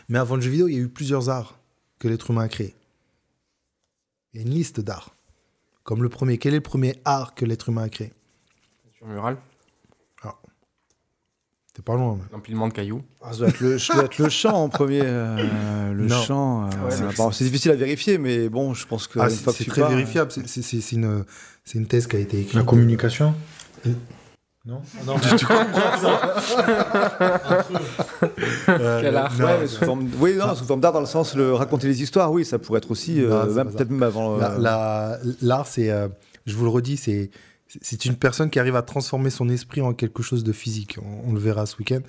Mais 0.07 0.19
avant 0.19 0.35
le 0.35 0.41
jeu 0.41 0.51
vidéo, 0.51 0.67
il 0.67 0.73
y 0.75 0.77
a 0.77 0.81
eu 0.81 0.87
plusieurs 0.87 1.29
arts 1.29 1.57
que 1.97 2.07
l'être 2.07 2.29
humain 2.29 2.43
a 2.43 2.47
créés. 2.47 2.75
Il 4.33 4.39
y 4.39 4.43
a 4.43 4.47
une 4.47 4.53
liste 4.53 4.79
d'arts. 4.79 5.15
Comme 5.83 6.03
le 6.03 6.09
premier. 6.09 6.37
Quel 6.37 6.53
est 6.53 6.57
le 6.57 6.61
premier 6.61 7.01
art 7.05 7.33
que 7.33 7.43
l'être 7.43 7.69
humain 7.69 7.83
a 7.83 7.89
créé? 7.89 8.13
Sur 8.97 9.07
mural, 9.07 9.37
T'es 11.73 11.83
pas 11.83 11.93
loin. 11.95 12.15
mais- 12.17 12.23
l'empilement 12.31 12.67
de 12.67 12.73
cailloux. 12.73 13.03
Ah, 13.21 13.33
ça 13.33 13.37
doit 13.39 13.47
être 13.49 13.59
le, 13.59 13.77
ça 13.77 13.93
doit 13.93 14.05
être 14.05 14.17
le 14.17 14.29
chant 14.29 14.63
en 14.63 14.67
premier. 14.69 15.01
euh, 15.03 15.93
le 15.93 16.07
Non. 16.07 16.21
chant. 16.23 16.63
euh, 16.63 16.65
Ouais, 16.85 16.89
c'est- 16.91 16.97
c'est- 17.11 17.15
bon, 17.17 17.31
c'est 17.31 17.43
difficile 17.43 17.69
à 17.71 17.75
vérifier, 17.75 18.17
mais 18.17 18.49
bon, 18.49 18.73
je 18.73 18.87
pense 18.87 19.07
que. 19.07 19.19
Ah, 19.19 19.29
c'est 19.29 19.65
très 19.69 19.81
pars, 19.81 19.91
vérifiable. 19.91 20.31
C'est- 20.31 20.47
c'est- 20.47 20.63
C'est 20.63 20.81
c'est 20.81 20.95
une, 20.95 21.23
c'est 21.63 21.77
une 21.77 21.85
thèse 21.85 22.07
qui 22.07 22.15
a 22.15 22.19
été 22.19 22.39
écrite. 22.41 22.55
La 22.55 22.63
communication? 22.63 23.35
Euh, 24.69 24.73
Non 25.05 25.15
Tu 25.37 25.45
comprends 25.45 25.97
ça 26.01 26.35
Euh, 28.69 29.01
Quel 29.01 29.15
art. 29.15 29.33
non, 29.39 29.45
Ouais, 29.45 29.57
mais 29.61 29.67
sous 29.67 29.85
forme, 29.85 30.09
oui, 30.19 30.35
non, 30.35 30.53
sous 30.55 30.65
forme 30.65 30.81
d'art 30.81 30.91
dans 30.93 30.99
le 30.99 31.05
sens 31.05 31.35
le 31.35 31.53
raconter 31.53 31.87
les 31.87 32.01
histoires, 32.01 32.31
oui, 32.31 32.43
ça 32.45 32.59
pourrait 32.59 32.79
être 32.79 32.91
aussi, 32.91 33.21
euh, 33.21 33.45
Non, 33.45 33.65
peut-être 33.71 33.89
même 33.89 34.03
avant. 34.03 34.35
euh, 34.35 34.39
La- 34.39 34.57
la- 34.57 35.19
L'art, 35.41 35.67
c'est, 35.67 35.89
euh, 35.89 36.07
je 36.45 36.55
vous 36.55 36.63
le 36.65 36.69
redis, 36.69 36.97
c'est 36.97 37.29
C'est- 37.81 38.05
une 38.05 38.15
personne 38.15 38.49
qui 38.49 38.59
arrive 38.59 38.77
à 38.77 38.81
transformer 38.81 39.29
son 39.29 39.49
esprit 39.49 39.81
en 39.81 39.93
quelque 39.93 40.23
chose 40.23 40.43
de 40.45 40.53
physique. 40.53 40.97
On, 41.01 41.29
on 41.29 41.33
le 41.33 41.39
verra 41.39 41.65
ce 41.65 41.75
week-end. 41.77 41.99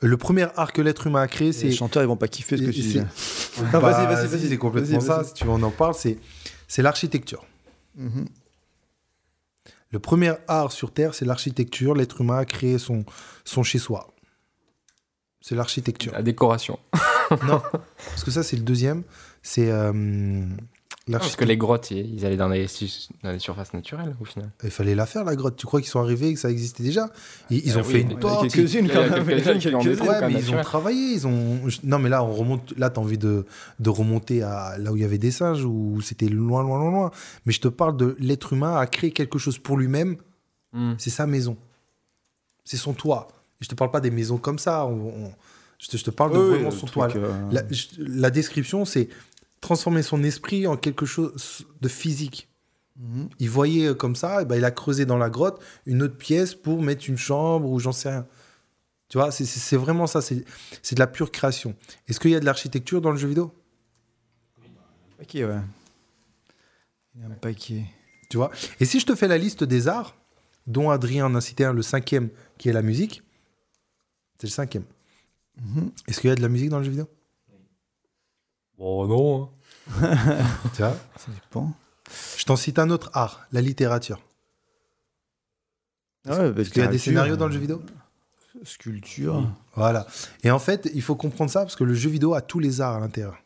Le 0.00 0.16
premier 0.16 0.46
art 0.56 0.72
que 0.72 0.80
l'être 0.80 1.08
humain 1.08 1.22
a 1.22 1.26
créé, 1.26 1.52
c'est. 1.52 1.66
Les 1.66 1.72
chanteurs, 1.74 2.04
ils 2.04 2.06
vont 2.06 2.16
pas 2.16 2.28
kiffer 2.28 2.56
ce 2.56 2.62
que 2.62 2.70
tu 2.70 2.80
dis. 2.80 3.00
Bah, 3.72 3.80
Vas-y, 3.80 4.06
vas-y, 4.06 4.26
vas-y. 4.28 4.48
C'est 4.48 4.56
complètement 4.58 5.00
ça. 5.00 5.24
Si 5.24 5.34
tu 5.34 5.44
veux, 5.44 5.50
on 5.50 5.62
en 5.64 5.70
parle. 5.72 5.94
C'est 5.94 6.18
c'est 6.68 6.82
l'architecture. 6.82 7.44
Mhm. 7.96 8.26
Le 9.90 9.98
premier 9.98 10.32
art 10.48 10.72
sur 10.72 10.92
Terre, 10.92 11.14
c'est 11.14 11.24
l'architecture. 11.24 11.94
L'être 11.94 12.20
humain 12.20 12.38
a 12.38 12.44
créé 12.44 12.78
son, 12.78 13.04
son 13.44 13.62
chez-soi. 13.62 14.14
C'est 15.40 15.54
l'architecture. 15.54 16.12
La 16.12 16.22
décoration. 16.22 16.78
non, 17.46 17.62
parce 17.70 18.24
que 18.24 18.30
ça, 18.30 18.42
c'est 18.42 18.56
le 18.56 18.62
deuxième. 18.62 19.02
C'est 19.42 19.70
euh, 19.70 20.44
Parce 21.12 21.36
que 21.36 21.44
les 21.44 21.56
grottes, 21.56 21.90
ils 21.90 22.14
ils 22.14 22.26
allaient 22.26 22.36
dans 22.36 22.48
les, 22.48 22.66
su- 22.68 23.08
dans 23.22 23.30
les 23.32 23.38
surfaces 23.38 23.72
naturelles, 23.72 24.14
au 24.20 24.24
final. 24.24 24.50
Il 24.64 24.70
fallait 24.70 24.94
la 24.94 25.06
faire, 25.06 25.24
la 25.24 25.36
grotte. 25.36 25.56
Tu 25.56 25.66
crois 25.66 25.80
qu'ils 25.80 25.88
sont 25.90 26.00
arrivés 26.00 26.28
et 26.28 26.34
que 26.34 26.40
ça 26.40 26.50
existait 26.50 26.82
déjà? 26.82 27.08
Ils, 27.50 27.66
ils 27.66 27.72
Ah 27.72 27.78
ont 27.78 27.82
oui, 27.86 27.92
fait 27.92 28.00
une 28.00 28.18
porte. 28.18 28.50
quelques-unes, 28.50 28.88
quand 28.88 29.00
même. 29.08 29.24
Il 29.28 29.32
y 29.32 29.34
en 29.34 29.38
a 29.38 29.42
quelques-unes 29.42 29.58
qui 29.60 29.70
l'ont 29.70 29.78
quelques-unes. 29.80 29.90
détruit, 29.92 30.08
Ouais, 30.08 30.14
quand 30.20 30.26
mais 30.26 30.34
même, 30.34 30.42
ils 30.46 30.54
ont 30.54 30.62
travaillé. 30.62 31.12
Ils 31.14 31.26
ont... 31.26 31.60
Non, 31.84 31.98
mais 31.98 32.08
là, 32.08 32.22
on 32.24 32.32
remonte. 32.32 32.72
Là, 32.76 32.90
tu 32.90 32.98
as 32.98 33.02
envie 33.02 33.18
de, 33.18 33.46
de 33.80 33.90
remonter 33.90 34.42
à 34.42 34.76
là 34.78 34.92
où 34.92 34.96
il 34.96 35.02
y 35.02 35.04
avait 35.04 35.18
des 35.18 35.30
singes, 35.30 35.64
où 35.64 36.00
c'était 36.02 36.28
loin, 36.28 36.62
loin, 36.62 36.78
loin, 36.78 36.90
loin. 36.90 37.10
Mais 37.46 37.52
je 37.52 37.60
te 37.60 37.68
parle 37.68 37.96
de 37.96 38.16
l'être 38.18 38.52
humain 38.52 38.76
a 38.76 38.86
créé 38.86 39.10
quelque 39.12 39.38
chose 39.38 39.58
pour 39.58 39.76
lui-même. 39.76 40.16
Hmm. 40.72 40.94
C'est 40.98 41.10
sa 41.10 41.26
maison. 41.26 41.56
C'est 42.64 42.76
son 42.76 42.92
toit. 42.92 43.28
Et 43.60 43.64
je 43.64 43.68
te 43.68 43.74
parle 43.74 43.90
pas 43.90 44.00
des 44.00 44.10
maisons 44.10 44.36
comme 44.38 44.58
ça. 44.58 44.84
on- 44.86 45.08
on- 45.26 45.32
Je, 45.80 45.86
te, 45.88 45.96
je 45.96 46.04
te 46.04 46.10
parle 46.10 46.32
de 46.32 46.38
vraiment 46.38 46.70
son 46.72 46.86
toit. 46.86 47.08
euh, 47.14 47.32
La, 47.52 47.62
je- 47.70 47.86
la 48.00 48.30
description, 48.30 48.84
c'est 48.84 49.08
transformer 49.60 50.02
son 50.02 50.22
esprit 50.22 50.66
en 50.66 50.76
quelque 50.76 51.06
chose 51.06 51.66
de 51.80 51.88
physique. 51.88 52.48
Mhm. 52.96 53.28
Il 53.38 53.48
voyait 53.50 53.88
euh, 53.88 53.94
comme 53.94 54.16
ça, 54.16 54.42
et 54.42 54.44
ben 54.44 54.56
il 54.56 54.64
a 54.64 54.70
creusé 54.70 55.06
dans 55.06 55.18
la 55.18 55.30
grotte 55.30 55.62
une 55.86 56.02
autre 56.02 56.16
pièce 56.16 56.54
pour 56.54 56.82
mettre 56.82 57.08
une 57.08 57.16
chambre 57.16 57.68
ou 57.70 57.78
j'en 57.78 57.92
sais 57.92 58.10
rien. 58.10 58.26
Tu 59.08 59.16
vois, 59.18 59.30
c'est- 59.30 59.76
vraiment 59.76 60.06
ça, 60.06 60.20
c'est 60.20 60.34
de 60.94 60.98
la 60.98 61.06
pure 61.06 61.30
création. 61.30 61.74
Est-ce 62.08 62.20
qu'il 62.20 62.30
y 62.30 62.34
a 62.34 62.40
de 62.40 62.44
l'architecture 62.44 63.00
dans 63.00 63.10
le 63.10 63.16
jeu 63.16 63.28
vidéo? 63.28 63.54
Un 64.60 65.16
paquet, 65.18 65.44
ouais. 65.44 65.60
Il 67.14 67.22
y 67.22 67.24
a 67.24 67.26
un 67.28 67.30
paquet. 67.30 67.84
Tu 68.28 68.36
vois? 68.36 68.50
Et 68.80 68.84
si 68.84 69.00
je 69.00 69.06
te 69.06 69.14
fais 69.14 69.26
la 69.28 69.38
liste 69.38 69.64
des 69.64 69.88
arts, 69.88 70.14
dont 70.66 70.90
Adrien 70.90 71.24
en 71.26 71.34
a 71.34 71.40
cité 71.40 71.64
un, 71.64 71.72
le 71.72 71.80
cinquième, 71.82 72.28
qui 72.58 72.68
est 72.68 72.72
la 72.74 72.82
musique, 72.82 73.22
c'est 74.38 74.46
le 74.46 74.52
cinquième. 74.52 74.84
Mhm. 75.62 75.90
Est-ce 76.06 76.20
qu'il 76.20 76.28
y 76.28 76.32
a 76.32 76.36
de 76.36 76.42
la 76.42 76.48
musique 76.48 76.68
dans 76.68 76.78
le 76.78 76.84
jeu 76.84 76.90
vidéo? 76.90 77.08
Oh 78.78 79.06
non. 79.06 79.50
Tu 80.74 80.82
vois 80.82 80.96
Ça 81.16 81.30
dépend. 81.32 81.72
Je 82.36 82.44
t'en 82.44 82.56
cite 82.56 82.78
un 82.78 82.90
autre 82.90 83.10
art, 83.14 83.46
la 83.52 83.60
littérature. 83.60 84.20
Ah 86.28 86.38
ouais, 86.50 86.60
Est-ce 86.60 86.70
qu'il 86.70 86.82
y 86.82 86.84
a 86.84 86.88
des 86.88 86.98
scénarios 86.98 87.36
dans 87.36 87.46
le 87.46 87.52
jeu 87.52 87.58
vidéo? 87.58 87.82
Sculpture. 88.64 89.46
Voilà. 89.74 90.06
Et 90.42 90.50
en 90.50 90.58
fait, 90.58 90.90
il 90.94 91.02
faut 91.02 91.14
comprendre 91.14 91.50
ça 91.50 91.60
parce 91.60 91.76
que 91.76 91.84
le 91.84 91.94
jeu 91.94 92.10
vidéo 92.10 92.34
a 92.34 92.40
tous 92.40 92.58
les 92.58 92.80
arts 92.80 92.96
à 92.96 93.00
l'intérieur. 93.00 93.36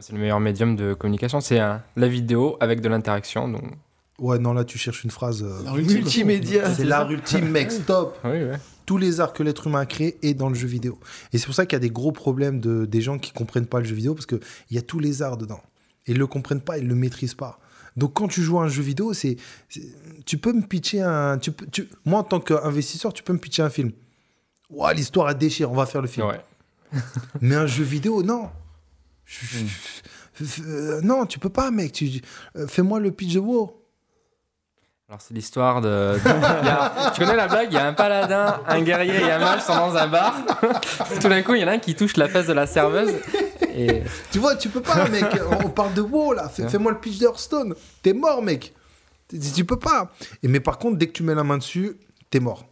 C'est 0.00 0.12
le 0.12 0.18
meilleur 0.18 0.40
médium 0.40 0.74
de 0.74 0.94
communication. 0.94 1.40
C'est 1.40 1.60
un- 1.60 1.82
la 1.96 2.08
vidéo 2.08 2.56
avec 2.60 2.80
de 2.80 2.88
l'interaction. 2.88 3.48
Donc... 3.48 3.62
Ouais, 4.18 4.38
non, 4.38 4.52
là, 4.52 4.64
tu 4.64 4.78
cherches 4.78 5.04
une 5.04 5.10
phrase. 5.10 5.42
euh. 5.42 5.72
Multimédia. 5.76 6.72
C'est 6.74 6.84
l'art 6.84 7.10
ultime, 7.10 7.48
mec, 7.50 7.70
stop 7.70 8.18
Oui, 8.24 8.30
ouais. 8.44 8.58
Tous 8.86 8.98
les 8.98 9.20
arts 9.20 9.32
que 9.32 9.42
l'être 9.42 9.66
humain 9.66 9.80
a 9.80 9.86
créés 9.86 10.18
est 10.22 10.34
dans 10.34 10.48
le 10.48 10.54
jeu 10.54 10.66
vidéo. 10.66 10.98
Et 11.32 11.38
c'est 11.38 11.46
pour 11.46 11.54
ça 11.54 11.64
qu'il 11.66 11.74
y 11.74 11.76
a 11.76 11.80
des 11.80 11.90
gros 11.90 12.12
problèmes 12.12 12.60
de, 12.60 12.84
des 12.84 13.00
gens 13.00 13.18
qui 13.18 13.32
comprennent 13.32 13.66
pas 13.66 13.78
le 13.80 13.86
jeu 13.86 13.94
vidéo 13.94 14.14
parce 14.14 14.26
qu'il 14.26 14.40
y 14.70 14.78
a 14.78 14.82
tous 14.82 14.98
les 14.98 15.22
arts 15.22 15.36
dedans. 15.38 15.60
Ils 16.06 16.18
le 16.18 16.26
comprennent 16.26 16.60
pas, 16.60 16.76
ils 16.78 16.86
le 16.86 16.94
maîtrisent 16.94 17.34
pas. 17.34 17.58
Donc 17.96 18.12
quand 18.14 18.28
tu 18.28 18.42
joues 18.42 18.58
à 18.58 18.64
un 18.64 18.68
jeu 18.68 18.82
vidéo, 18.82 19.14
c'est, 19.14 19.36
tu 20.26 20.36
peux 20.38 20.52
me 20.52 20.62
pitcher 20.62 21.00
un... 21.00 21.38
Tu 21.38 21.52
moi, 22.04 22.18
en 22.20 22.24
tant 22.24 22.40
qu'investisseur, 22.40 23.12
tu 23.12 23.22
peux 23.22 23.32
me 23.32 23.38
pitcher 23.38 23.62
un 23.62 23.70
film. 23.70 23.92
Ouah, 24.68 24.92
l'histoire 24.92 25.30
elle 25.30 25.38
déchire, 25.38 25.70
on 25.70 25.74
va 25.76 25.86
faire 25.86 26.02
le 26.02 26.08
film. 26.08 26.26
Ouais. 26.26 26.40
Mais 27.40 27.54
un 27.54 27.66
jeu 27.66 27.84
vidéo, 27.84 28.22
non. 28.22 28.50
F- 30.42 30.62
euh, 30.66 31.00
non, 31.02 31.26
tu 31.26 31.38
peux 31.38 31.48
pas, 31.48 31.70
mec. 31.70 31.92
Tu, 31.92 32.20
euh, 32.56 32.66
fais-moi 32.66 33.00
le 33.00 33.10
pitch 33.12 33.34
de 33.34 33.38
WoW. 33.40 33.80
Alors, 35.14 35.22
c'est 35.22 35.34
l'histoire 35.34 35.80
de. 35.80 36.16
a- 36.26 37.12
Tu 37.14 37.20
connais 37.20 37.36
la 37.36 37.46
blague? 37.46 37.68
Il 37.70 37.74
y 37.74 37.78
a 37.78 37.86
un 37.86 37.92
paladin, 37.92 38.60
un 38.66 38.80
guerrier 38.80 39.14
et 39.20 39.30
un 39.30 39.38
mage 39.38 39.62
sont 39.62 39.76
dans 39.76 39.94
un 39.94 40.08
bar. 40.08 40.34
Tout 41.20 41.28
d'un 41.28 41.40
coup, 41.42 41.54
il 41.54 41.60
y 41.60 41.64
en 41.64 41.68
a 41.68 41.72
un 41.74 41.78
qui 41.78 41.94
touche 41.94 42.16
la 42.16 42.26
fesse 42.28 42.48
de 42.48 42.52
la 42.52 42.66
serveuse. 42.66 43.12
Et. 43.76 44.02
Tu 44.32 44.40
vois, 44.40 44.56
tu 44.56 44.68
peux 44.70 44.80
pas, 44.80 45.08
mec. 45.08 45.24
On 45.64 45.68
parle 45.68 45.94
de 45.94 46.00
WoW, 46.00 46.32
là. 46.32 46.48
Fais-. 46.48 46.68
Fais-moi 46.68 46.90
le 46.90 46.98
pitch 46.98 47.18
d'Hearthstone. 47.18 47.76
T'es 48.02 48.12
mort, 48.12 48.42
mec. 48.42 48.74
Tu- 49.54 49.64
peux 49.64 49.78
pas. 49.78 50.10
Et, 50.42 50.48
mais 50.48 50.58
par 50.58 50.78
contre, 50.78 50.98
dès 50.98 51.06
que 51.06 51.12
tu 51.12 51.22
mets 51.22 51.36
la 51.36 51.44
main 51.44 51.58
dessus, 51.58 51.96
t'es 52.30 52.40
mort. 52.40 52.66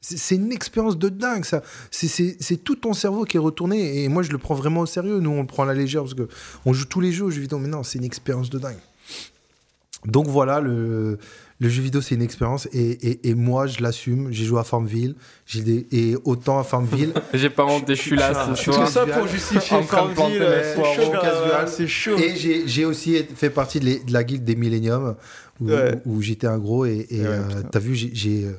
C'est 0.00 0.36
une 0.36 0.52
expérience 0.52 0.96
de 0.96 1.08
dingue, 1.08 1.44
ça. 1.44 1.62
C'est- 1.90 2.62
tout 2.62 2.76
ton 2.76 2.92
cerveau 2.92 3.24
qui 3.24 3.38
est 3.38 3.40
retourné. 3.40 4.04
Et 4.04 4.08
moi, 4.08 4.22
je 4.22 4.30
le 4.30 4.38
prends 4.38 4.54
vraiment 4.54 4.82
au 4.82 4.86
sérieux. 4.86 5.18
Nous, 5.18 5.30
on 5.30 5.40
le 5.40 5.46
prend 5.48 5.64
à 5.64 5.66
la 5.66 5.74
légère 5.74 6.02
parce 6.02 6.14
que 6.14 6.28
on 6.64 6.72
joue 6.72 6.84
tous 6.84 7.00
les 7.00 7.10
jeux 7.10 7.24
aux 7.24 7.30
jeux 7.32 7.40
vidéo. 7.40 7.58
Mais 7.58 7.66
non, 7.66 7.82
c'est 7.82 7.98
une 7.98 8.04
expérience 8.04 8.50
de 8.50 8.60
dingue. 8.60 8.78
Donc 10.04 10.28
voilà, 10.28 10.60
le, 10.60 11.18
le 11.58 11.68
jeu 11.68 11.82
vidéo, 11.82 12.00
c'est 12.00 12.14
une 12.14 12.22
expérience. 12.22 12.68
Et, 12.72 12.90
et- 13.10 13.28
et 13.30 13.34
moi, 13.34 13.66
je 13.66 13.80
l'assume. 13.80 14.30
J'ai 14.30 14.44
joué 14.44 14.60
à 14.60 14.64
Farmville. 14.64 15.16
J'ai 15.46 15.62
des- 15.62 15.86
Et 15.90 16.16
autant 16.24 16.58
à 16.60 16.64
Farmville. 16.64 17.12
J'ai 17.34 17.50
pas 17.50 17.64
honte, 17.64 17.84
je 17.88 17.94
suis 17.94 18.14
là 18.14 18.54
ce 18.54 18.62
Tout 18.64 18.72
soir. 18.72 18.88
ça 18.88 19.06
pour 19.06 19.26
justifier 19.26 19.78
planter 19.88 20.38
mes 20.38 20.62
c'est 20.62 20.74
chaud, 20.94 21.10
casual. 21.10 21.68
C'est 21.68 21.88
chaud. 21.88 22.16
Et 22.18 22.36
j'ai 22.36 22.68
j'ai 22.68 22.84
aussi 22.84 23.24
fait 23.34 23.50
partie 23.50 23.80
de, 23.80 23.86
les- 23.86 23.98
de 24.00 24.12
la 24.12 24.22
guilde 24.22 24.44
des 24.44 24.54
Millennium, 24.54 25.16
où, 25.60 25.70
Ouais. 25.70 26.00
où 26.04 26.20
j'étais 26.22 26.46
un 26.46 26.58
gros. 26.58 26.84
Et 26.86 27.06
et, 27.10 27.20
Ouais, 27.22 27.26
euh, 27.26 27.62
t'as 27.72 27.80
vu, 27.80 27.94
j'ai- 27.96 28.14
j'ai 28.14 28.44
euh, 28.44 28.52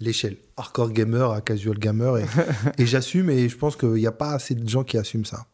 l'échelle 0.00 0.36
hardcore 0.56 0.90
gamer 0.90 1.30
à 1.30 1.40
casual 1.42 1.78
gamer. 1.78 2.18
Et, 2.18 2.24
et 2.78 2.86
j'assume, 2.86 3.30
et 3.30 3.48
je 3.48 3.56
pense 3.56 3.76
qu'il 3.76 3.90
n'y 3.90 4.06
a 4.06 4.12
pas 4.12 4.32
assez 4.32 4.54
de 4.56 4.68
gens 4.68 4.82
qui 4.84 4.96
assument 4.98 5.26
ça. 5.26 5.46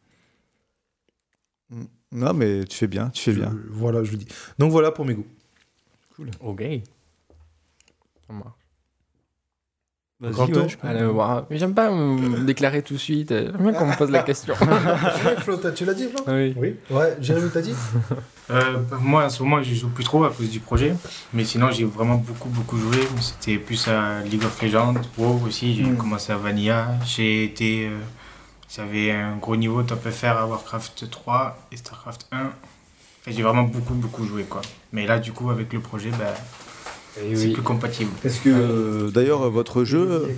Non, 2.15 2.33
mais 2.33 2.65
tu 2.65 2.77
fais 2.77 2.87
bien, 2.87 3.11
tu 3.11 3.23
fais 3.23 3.33
Je- 3.33 3.41
bien. 3.41 3.53
voilà, 3.71 4.03
je 4.05 4.13
le 4.13 4.19
dis. 4.19 4.27
Donc 4.59 4.71
voilà 4.71 4.91
pour 4.93 5.05
mes 5.05 5.15
goûts. 5.15 5.27
Ok. 6.41 6.63
Ça 8.27 8.33
marche. 8.33 8.53
Vas-y, 10.21 10.33
Grand 10.33 10.47
ouais, 10.47 10.69
je 10.69 10.77
Allez, 10.87 11.05
voir. 11.07 11.45
Mais 11.51 11.59
J'aime 11.59 11.75
pas 11.75 11.91
me 11.91 12.45
déclarer 12.45 12.83
tout 12.83 12.95
de 12.95 12.99
suite. 12.99 13.31
J'aime 13.31 13.57
bien 13.59 13.73
qu'on 13.73 13.87
me 13.89 13.97
pose 13.99 14.11
la 14.13 14.23
question. 14.23 14.55
Flo, 15.39 15.59
tu 15.75 15.85
l'as 15.85 15.93
dit, 15.93 16.07
Flo 16.09 16.21
oui. 16.29 16.55
Oui. 16.57 16.77
Ouais, 16.89 17.17
Jérémy, 17.21 17.51
t'as 17.53 17.61
dit 17.61 17.75
Euh, 18.51 18.79
moi, 19.01 19.25
en 19.25 19.31
ce 19.31 19.43
moment, 19.43 19.63
je 19.63 19.75
joue 19.75 19.89
plus 19.89 20.05
trop 20.05 20.23
à 20.25 20.31
cause 20.31 20.51
du 20.51 20.61
projet. 20.61 20.95
Mais 21.33 21.45
sinon, 21.45 21.71
j'ai 21.71 21.85
vraiment 21.85 22.17
beaucoup, 22.17 22.49
beaucoup 22.51 22.77
joué. 22.77 22.99
C'était 23.21 23.57
plus 23.59 23.89
à 23.89 24.21
League 24.21 24.45
of 24.45 24.63
Legends, 24.63 24.95
WoW 25.19 25.41
aussi. 25.47 25.75
J'ai 25.75 25.83
Mm. 25.83 25.97
commencé 25.97 26.31
à 26.33 26.37
Vanilla. 26.37 26.93
J'ai 27.07 27.45
été. 27.45 27.87
euh, 27.89 27.99
J'avais 28.75 29.13
un 29.13 29.37
gros 29.37 29.55
niveau 29.55 29.83
top 29.85 30.09
FR 30.09 30.27
à 30.27 30.47
Warcraft 30.47 31.09
3 31.09 31.69
et 31.71 31.77
Starcraft 31.77 32.27
1. 32.33 32.39
Enfin, 32.41 32.51
j'ai 33.29 33.43
vraiment 33.43 33.63
beaucoup, 33.63 33.95
beaucoup 33.95 34.25
joué. 34.25 34.43
quoi. 34.43 34.63
Mais 34.93 35.07
là, 35.07 35.21
du 35.21 35.33
coup, 35.33 35.51
avec 35.51 35.73
le 35.73 35.79
projet, 35.79 36.11
bah, 36.11 36.35
c'est 37.15 37.53
plus 37.53 37.63
compatible. 37.63 38.11
Est-ce 38.25 38.41
que 38.41 38.49
euh, 38.51 39.11
d'ailleurs 39.11 39.49
votre 39.49 39.85
jeu, 39.85 40.29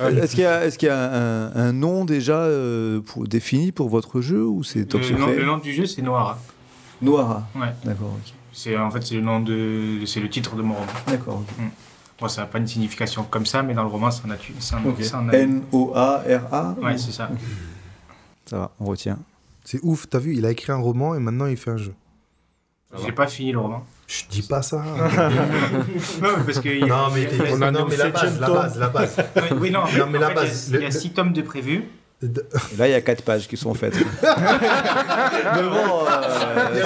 euh, 0.00 0.22
est-ce 0.22 0.32
qu'il 0.32 0.42
y 0.42 0.46
a, 0.46 0.64
est-ce 0.64 0.76
qu'il 0.76 0.88
y 0.88 0.90
a 0.90 0.98
un, 0.98 1.54
un 1.54 1.72
nom 1.72 2.04
déjà 2.04 2.38
euh, 2.38 3.00
pour, 3.00 3.28
défini 3.28 3.70
pour 3.70 3.88
votre 3.88 4.20
jeu 4.20 4.44
ou 4.44 4.64
c'est 4.64 4.84
top 4.86 5.02
Le 5.02 5.10
nom, 5.10 5.18
secret 5.18 5.36
le 5.36 5.46
nom 5.46 5.58
du 5.58 5.72
jeu, 5.72 5.86
c'est 5.86 6.02
Noara. 6.02 6.40
Noara. 7.00 7.46
Ouais. 7.54 7.72
D'accord. 7.84 8.08
ok. 8.08 8.32
C'est 8.52 8.76
en 8.76 8.90
fait 8.90 9.06
c'est 9.06 9.14
le 9.14 9.20
nom 9.20 9.38
de 9.38 10.00
c'est 10.06 10.20
le 10.20 10.28
titre 10.28 10.56
de 10.56 10.62
mon 10.62 10.74
roman. 10.74 10.86
D'accord. 11.06 11.44
ok. 11.58 11.64
Bon, 12.18 12.28
ça 12.28 12.42
n'a 12.42 12.46
pas 12.46 12.58
une 12.58 12.66
signification 12.66 13.24
comme 13.24 13.44
ça, 13.44 13.62
mais 13.62 13.74
dans 13.74 13.82
le 13.82 13.88
roman, 13.90 14.10
ça 14.10 14.22
en 14.26 14.30
a. 14.30 14.36
Ça 14.58 14.78
en, 14.78 14.88
Ok. 14.88 15.02
ça 15.04 15.18
en 15.18 15.28
a- 15.28 15.32
N 15.34 15.62
O 15.72 15.92
A 15.94 16.22
R 16.26 16.54
A. 16.54 16.74
Ouais, 16.82 16.96
c'est 16.96 17.12
ça. 17.12 17.28
Ça 18.46 18.58
va, 18.58 18.70
on 18.80 18.86
retient. 18.86 19.18
C'est 19.64 19.80
ouf, 19.82 20.08
t'as 20.08 20.18
vu, 20.18 20.34
il 20.36 20.46
a 20.46 20.50
écrit 20.50 20.72
un 20.72 20.76
roman 20.78 21.14
et 21.14 21.18
maintenant 21.18 21.46
il 21.46 21.56
fait 21.56 21.70
un 21.72 21.76
jeu. 21.76 21.94
J'ai 23.04 23.12
pas 23.12 23.26
fini 23.26 23.52
le 23.52 23.58
roman. 23.58 23.84
Je 24.06 24.22
dis 24.30 24.42
pas 24.42 24.62
ça. 24.62 24.76
non, 26.22 26.28
mais 26.38 26.44
parce 26.46 26.60
que. 26.60 26.86
Non, 26.86 27.10
mais 27.12 27.26
a- 27.26 27.70
non, 27.72 27.86
mais 27.88 27.96
la 27.96 28.08
base, 28.10 28.40
la 28.40 28.48
base, 28.48 28.78
la 28.78 28.88
base. 28.88 29.16
Oui, 29.36 29.42
oui, 29.60 29.70
non, 29.70 29.80
Non, 29.98 30.06
mais 30.08 30.18
la 30.18 30.28
en 30.28 30.30
fait, 30.30 30.34
il 30.34 30.36
y 30.36 30.40
a- 30.40 30.44
base, 30.44 30.68
Il 30.68 30.74
y 30.74 30.76
a 30.84 30.86
le- 30.86 30.90
six 30.92 31.10
tomes 31.10 31.32
de 31.32 31.42
Et 32.22 32.76
là, 32.78 32.88
il 32.88 32.92
y 32.92 32.94
a 32.94 33.00
quatre 33.02 33.22
pages 33.22 33.46
qui 33.46 33.56
sont 33.58 33.74
faites. 33.74 33.94
Mais 34.22 35.62
bon, 35.62 36.06
euh. 36.08 36.82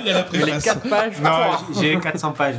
Il 0.00 0.06
y 0.06 0.10
a 0.10 0.24
la 0.40 0.46
les. 0.56 0.62
4 0.62 0.88
pages, 0.88 1.20
Non, 1.20 1.80
j'ai 1.80 1.98
400 1.98 2.32
pages. 2.32 2.54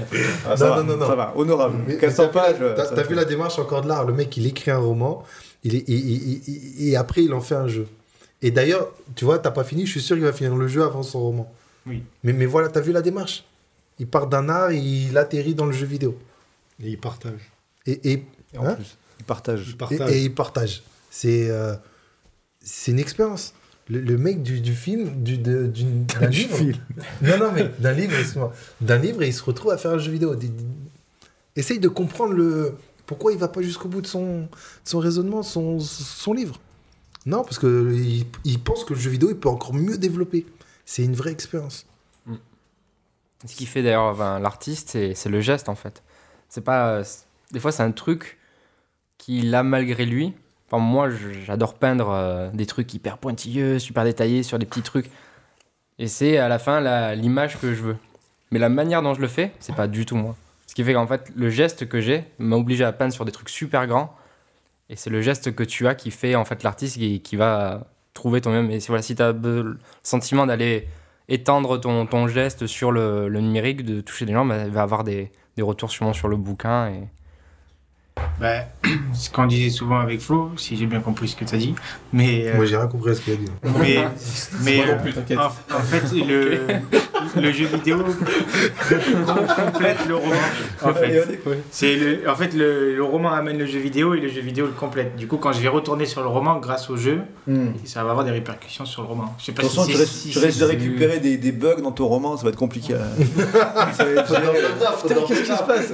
Ah, 0.48 0.58
ça 0.58 0.68
Non, 0.70 0.76
va, 0.76 0.84
non, 0.84 0.90
non, 0.94 0.98
non. 0.98 1.08
Ça 1.08 1.16
va, 1.16 1.34
honorable. 1.36 1.78
Mais 1.88 1.98
400 1.98 2.28
t'as 2.34 2.52
vu 2.52 2.60
la- 2.64 2.70
pages. 2.74 2.90
euh, 2.92 2.96
T'as 2.96 3.04
vu 3.04 3.16
la 3.16 3.26
démarche 3.26 3.58
encore 3.60 3.82
de 3.82 3.88
l'art? 3.88 4.06
Le 4.06 4.14
mec, 4.14 4.36
il 4.38 4.46
écrit 4.48 4.72
un 4.72 4.78
roman, 4.80 5.24
il 5.64 5.76
est, 5.76 5.90
et, 5.90 5.94
et- 5.94 6.42
et- 6.48 6.90
et 6.90 6.96
après, 6.98 7.24
il 7.24 7.34
en 7.34 7.42
fait 7.42 7.56
un 7.56 7.68
jeu. 7.68 7.88
Et 8.42 8.52
d'ailleurs, 8.52 8.90
tu 9.16 9.24
vois, 9.24 9.40
t'as 9.40 9.52
pas 9.52 9.64
fini, 9.64 9.86
je 9.86 9.92
suis 9.92 10.02
sûr 10.02 10.18
qu'il 10.18 10.26
va 10.26 10.34
finir 10.34 10.56
le 10.56 10.68
jeu 10.68 10.84
avant 10.84 11.04
son 11.04 11.22
roman. 11.22 11.54
Oui. 11.88 12.04
Mais, 12.24 12.34
mais 12.34 12.46
voilà, 12.46 12.68
t'as 12.68 12.82
vu 12.82 12.92
la 12.92 13.02
démarche? 13.02 13.46
Il 14.00 14.08
part 14.08 14.28
d'un 14.28 14.50
art, 14.50 14.72
il 14.74 15.18
atterrit 15.18 15.56
dans 15.56 15.66
le 15.66 15.72
jeu 15.72 15.86
vidéo. 15.86 16.18
Et 16.84 16.90
il 16.90 16.98
partage. 16.98 17.40
Et, 17.86 18.12
et, 18.12 18.26
Et 18.54 18.58
en 18.58 18.66
hein? 18.66 18.74
plus, 18.74 18.98
il 19.20 19.24
partage. 19.26 19.66
Il 19.68 19.74
et, 19.74 19.78
partage. 19.78 20.12
et 20.12 20.22
il 20.24 20.34
partage. 20.36 20.84
C'est 21.16 21.48
euh, 21.52 21.76
c'est 22.60 22.92
une 22.92 22.98
expérience. 23.00 23.54
Le, 23.88 24.00
le 24.00 24.18
mec 24.18 24.42
du, 24.42 24.62
du 24.62 24.74
film, 24.74 25.22
du, 25.24 25.38
de- 25.38 25.68
d'un 26.20 26.28
Du 26.30 26.40
livre. 26.40 26.58
film. 26.58 26.78
Non, 27.22 27.38
non, 27.38 27.52
mais 27.52 27.70
d'un 27.78 27.92
livre, 27.92 28.14
excuse-moi. 28.16 28.52
D'un 28.82 28.98
livre 28.98 29.22
et 29.22 29.28
il 29.28 29.34
se 29.34 29.44
retrouve 29.44 29.72
à 29.72 29.78
faire 29.78 29.92
un 29.92 30.00
jeu 30.00 30.12
vidéo. 30.12 30.36
Essaye 31.56 31.78
de 31.80 31.88
comprendre 31.88 32.34
le 32.34 32.76
pourquoi 33.06 33.32
il 33.32 33.38
va 33.38 33.48
pas 33.48 33.62
jusqu'au 33.62 33.90
bout 33.90 34.02
de 34.02 34.08
son, 34.08 34.44
de 34.44 34.48
son 34.86 34.98
raisonnement, 35.00 35.44
son, 35.44 35.80
son 35.80 36.34
livre. 36.34 36.60
Non, 37.28 37.44
parce 37.44 37.60
que 37.60 37.94
il, 38.44 38.60
pense 38.64 38.84
que 38.84 38.94
le 38.96 39.00
jeu 39.00 39.12
vidéo, 39.12 39.30
il 39.30 39.38
peut 39.38 39.50
encore 39.50 39.74
mieux 39.76 39.98
développer. 40.00 40.46
C'est 40.86 41.04
une 41.04 41.14
vraie 41.14 41.32
expérience. 41.32 41.86
Ce 43.46 43.56
qui 43.56 43.66
fait 43.68 43.84
d'ailleurs 43.84 44.40
l'artiste, 44.40 44.90
c'est 44.92 45.14
c'est 45.14 45.30
le 45.30 45.42
geste 45.42 45.68
en 45.70 45.76
fait. 45.76 46.02
C'est 46.50 46.62
pas. 46.64 47.04
c'est- 47.04 47.26
Des 47.52 47.60
fois, 47.60 47.72
c'est 47.74 47.84
un 47.84 47.92
truc 47.92 48.40
qu'il 49.20 49.54
a 49.54 49.62
malgré 49.64 50.06
lui. 50.06 50.34
Moi, 50.80 51.10
j'adore 51.46 51.76
peindre 51.76 52.10
euh, 52.10 52.50
des 52.54 52.66
trucs 52.66 52.94
hyper 52.94 53.18
pointilleux, 53.18 53.80
super 53.80 54.04
détaillés 54.04 54.44
sur 54.44 54.60
des 54.60 54.66
petits 54.66 54.82
trucs. 54.82 55.10
Et 56.00 56.08
c'est 56.08 56.38
à 56.38 56.48
la 56.48 56.60
fin 56.60 57.14
l'image 57.16 57.60
que 57.60 57.74
je 57.74 57.82
veux. 57.82 57.98
Mais 58.52 58.60
la 58.60 58.70
manière 58.70 59.02
dont 59.02 59.14
je 59.14 59.22
le 59.22 59.28
fais, 59.28 59.52
c'est 59.60 59.76
pas 59.76 59.88
du 59.88 60.06
tout 60.06 60.16
moi. 60.16 60.36
Ce 60.68 60.76
qui 60.76 60.84
fait 60.84 60.94
qu'en 60.94 61.08
fait, 61.08 61.32
le 61.36 61.50
geste 61.50 61.88
que 61.88 62.02
j'ai 62.02 62.24
m'a 62.40 62.56
obligé 62.56 62.84
à 62.84 62.92
peindre 62.92 63.14
sur 63.14 63.26
des 63.26 63.32
trucs 63.32 63.50
super 63.50 63.86
grands. 63.88 64.16
Et 64.90 64.96
c'est 64.96 65.10
le 65.10 65.22
geste 65.22 65.56
que 65.56 65.64
tu 65.64 65.88
as 65.88 65.96
qui 65.96 66.12
fait 66.12 66.36
en 66.36 66.46
fait 66.46 66.64
l'artiste 66.64 66.98
qui, 66.98 67.22
qui 67.22 67.36
va 67.36 67.88
trouver 68.14 68.42
toi-même. 68.42 68.72
Et 68.72 68.80
voilà, 68.80 69.02
si 69.02 69.16
tu 69.16 69.22
as 69.22 69.32
le 69.32 69.80
sentiment 70.04 70.46
d'aller 70.46 70.88
étendre 71.30 71.80
ton, 71.80 72.06
ton 72.06 72.28
geste 72.28 72.68
sur 72.68 72.92
le, 72.92 73.30
numérique, 73.30 73.84
de 73.86 74.02
toucher 74.02 74.26
des 74.26 74.34
gens, 74.34 74.46
bah, 74.46 74.66
il 74.66 74.72
va 74.72 74.82
avoir 74.82 75.04
des, 75.04 75.32
des 75.56 75.62
retours 75.62 75.92
sûrement 75.92 76.14
sur 76.14 76.28
le 76.28 76.38
bouquin. 76.38 76.90
Et... 76.90 77.08
Bah, 78.40 78.66
ce 79.14 79.30
qu'on 79.30 79.46
disait 79.46 79.70
souvent 79.70 80.00
avec 80.00 80.20
Flo, 80.20 80.52
si 80.58 80.76
j'ai 80.76 80.86
bien 80.86 81.00
compris 81.00 81.28
ce 81.30 81.36
que 81.36 81.46
tu 81.46 81.56
as 81.56 81.58
dit. 81.58 81.76
Mais, 82.12 82.48
euh, 82.48 82.56
Moi, 82.56 82.66
j'ai 82.66 82.76
rien 82.78 82.88
compris 82.88 83.12
à 83.12 83.16
ce 83.16 83.22
qu'il 83.22 83.34
a 83.34 83.36
dit. 83.38 83.46
Mais, 83.80 83.98
mais 84.64 84.78
Moi 84.78 84.86
non 84.88 84.92
euh, 84.94 84.96
plus, 85.02 85.14
t'inquiète. 85.14 85.38
en, 85.40 85.46
en 85.48 85.80
fait, 85.82 86.04
le, 86.16 86.62
le 87.42 87.52
jeu 87.52 87.66
vidéo 87.68 87.98
complète 89.58 89.98
le 90.08 90.16
roman. 90.16 90.36
En 90.84 90.94
fait, 90.94 91.40
c'est 91.72 91.96
le, 91.96 92.30
en 92.30 92.36
fait 92.36 92.54
le, 92.54 92.96
le 92.96 93.04
roman 93.04 93.32
amène 93.32 93.58
le 93.58 93.66
jeu 93.66 93.80
vidéo 93.80 94.14
et 94.14 94.20
le 94.20 94.28
jeu 94.30 94.42
vidéo 94.42 94.66
le 94.66 94.72
complète. 94.74 95.16
Du 95.16 95.28
coup, 95.28 95.38
quand 95.38 95.54
je 95.54 95.62
vais 95.62 95.68
retourner 95.70 96.06
sur 96.06 96.22
le 96.22 96.28
roman 96.28 96.60
grâce 96.60 96.90
au 96.90 96.98
jeu, 96.98 97.22
ça 97.86 98.04
va 98.04 98.12
avoir 98.12 98.26
des 98.26 98.32
répercussions 98.32 98.86
sur 98.86 99.02
le 99.04 99.08
roman. 99.08 99.34
Je 99.40 99.46
sais 99.46 99.52
pas 99.54 99.64
si 99.64 99.70
tu 99.70 99.92
c'est- 99.92 99.98
risques, 99.98 100.12
si 100.14 100.30
tu 100.32 100.40
risques 100.40 100.60
de 100.60 100.66
récupérer 100.66 101.20
des, 101.20 101.38
des 101.38 101.52
bugs 101.52 101.82
dans 101.82 101.92
ton 101.92 102.08
roman, 102.08 102.36
ça 102.38 102.44
va 102.44 102.50
être 102.50 102.56
compliqué. 102.58 102.94
Putain, 103.18 105.16
qu'est-ce 105.28 105.42
qui 105.42 105.46
se 105.58 105.64
passe? 105.64 105.92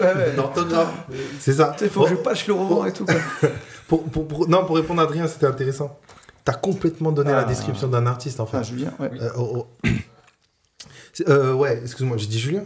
C'est 1.40 1.54
ça. 1.54 1.76
Il 1.82 1.90
faut 1.90 2.04
que 2.04 2.10
je 2.10 2.16
patche 2.30 2.48
le 2.48 2.54
roman 2.54 2.86
et 2.86 2.94
tout. 2.94 3.06
quoi. 3.06 3.16
Pour, 3.88 4.04
pour- 4.04 4.28
pour- 4.28 4.48
non, 4.48 4.66
pour 4.66 4.76
répondre 4.76 5.02
à 5.02 5.06
Adrien, 5.06 5.28
c'était 5.28 5.48
intéressant. 5.48 5.98
T'as 6.46 6.54
complètement 6.54 7.12
donné 7.12 7.32
la 7.32 7.40
Ah. 7.40 7.44
description 7.46 7.88
d'un 7.88 8.06
artiste, 8.06 8.40
en 8.40 8.46
fait. 8.46 8.58
Ah, 8.58 8.64
Julien, 8.64 8.94
ouais. 9.00 9.10
Euh, 9.20 9.30
oh, 9.36 9.66
oh. 9.84 9.88
Euh, 11.28 11.54
ouais, 11.54 11.80
excuse-moi, 11.84 12.18
j'ai 12.18 12.28
dit 12.28 12.40
Julien 12.40 12.64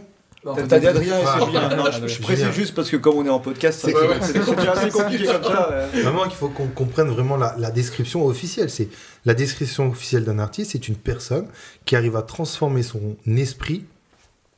T'as 0.68 0.78
dit 0.78 0.86
Adrien 0.86 1.18
et 1.18 1.22
Ah, 1.26 1.36
c'est 1.38 1.46
Julien. 1.46 1.76
Non, 1.76 1.84
je, 1.86 1.92
Julien. 1.92 2.06
je 2.08 2.20
précise 2.22 2.50
juste 2.50 2.74
parce 2.74 2.90
que 2.90 2.98
comme 2.98 3.16
on 3.16 3.24
est 3.24 3.30
en 3.30 3.40
podcast, 3.40 3.80
c'est 3.82 3.94
c'est 4.20 4.54
déjà 4.54 4.72
assez 4.72 4.90
compliqué 4.90 5.24
comme 5.24 5.42
ça. 5.44 5.70
ouais. 5.94 6.02
Vraiment 6.02 6.24
qu'il 6.24 6.34
faut 6.36 6.48
qu'on 6.50 6.66
comprenne 6.68 7.08
vraiment 7.08 7.38
la, 7.38 7.54
la 7.58 7.70
description 7.70 8.26
officielle. 8.26 8.68
C'est 8.68 8.90
la 9.24 9.32
description 9.32 9.88
officielle 9.88 10.24
d'un 10.24 10.38
artiste, 10.38 10.72
c'est 10.72 10.86
une 10.88 10.96
personne 10.96 11.48
qui 11.86 11.96
arrive 11.96 12.16
à 12.16 12.22
transformer 12.22 12.82
son 12.82 13.16
esprit, 13.26 13.86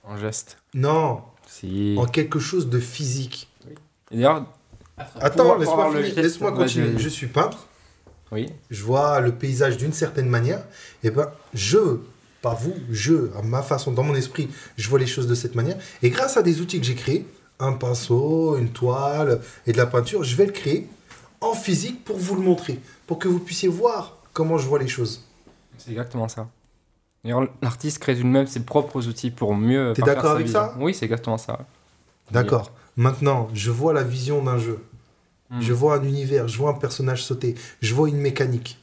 En 0.02 0.16
geste. 0.16 0.58
non, 0.74 1.20
Si. 1.46 1.94
en 1.96 2.06
quelque 2.06 2.40
chose 2.40 2.68
de 2.68 2.80
physique. 2.80 3.48
D'ailleurs, 4.10 4.44
Attends, 5.20 5.56
laisse-moi 5.56 6.52
continuer. 6.52 6.98
Je 6.98 7.08
suis 7.08 7.26
peintre, 7.26 7.66
oui. 8.32 8.48
je 8.70 8.82
vois 8.82 9.20
le 9.20 9.32
paysage 9.32 9.76
d'une 9.76 9.92
certaine 9.92 10.28
manière, 10.28 10.64
et 11.02 11.10
ben 11.10 11.30
je, 11.54 11.98
pas 12.42 12.54
vous, 12.54 12.74
je, 12.90 13.30
à 13.36 13.42
ma 13.42 13.62
façon, 13.62 13.92
dans 13.92 14.02
mon 14.02 14.14
esprit, 14.14 14.48
je 14.76 14.88
vois 14.88 14.98
les 14.98 15.06
choses 15.06 15.26
de 15.26 15.34
cette 15.34 15.54
manière. 15.54 15.76
Et 16.02 16.10
grâce 16.10 16.36
à 16.36 16.42
des 16.42 16.60
outils 16.60 16.80
que 16.80 16.86
j'ai 16.86 16.94
créés, 16.94 17.26
un 17.58 17.72
pinceau, 17.72 18.56
une 18.56 18.70
toile 18.70 19.40
et 19.66 19.72
de 19.72 19.76
la 19.76 19.86
peinture, 19.86 20.22
je 20.22 20.36
vais 20.36 20.46
le 20.46 20.52
créer 20.52 20.88
en 21.40 21.54
physique 21.54 22.04
pour 22.04 22.16
vous 22.16 22.34
le 22.34 22.42
montrer, 22.42 22.80
pour 23.06 23.18
que 23.18 23.28
vous 23.28 23.38
puissiez 23.38 23.68
voir 23.68 24.16
comment 24.32 24.58
je 24.58 24.66
vois 24.66 24.78
les 24.78 24.88
choses. 24.88 25.24
C'est 25.78 25.90
exactement 25.90 26.28
ça. 26.28 26.48
D'ailleurs, 27.22 27.48
l'artiste 27.62 27.98
crée 27.98 28.14
lui-même 28.14 28.46
ses 28.46 28.60
propres 28.60 29.06
outils 29.08 29.30
pour 29.30 29.54
mieux. 29.54 29.92
T'es 29.94 30.02
d'accord 30.02 30.32
avec 30.32 30.46
vision. 30.46 30.60
ça? 30.60 30.74
Oui, 30.78 30.94
c'est 30.94 31.04
exactement 31.04 31.38
ça. 31.38 31.60
D'accord. 32.30 32.70
Maintenant, 32.96 33.48
je 33.54 33.70
vois 33.70 33.92
la 33.92 34.02
vision 34.02 34.42
d'un 34.42 34.58
jeu. 34.58 34.84
Hmm. 35.50 35.60
Je 35.60 35.72
vois 35.72 35.96
un 35.96 36.02
univers, 36.02 36.48
je 36.48 36.56
vois 36.58 36.70
un 36.70 36.74
personnage 36.74 37.24
sauter, 37.24 37.54
je 37.80 37.94
vois 37.94 38.08
une 38.08 38.18
mécanique 38.18 38.78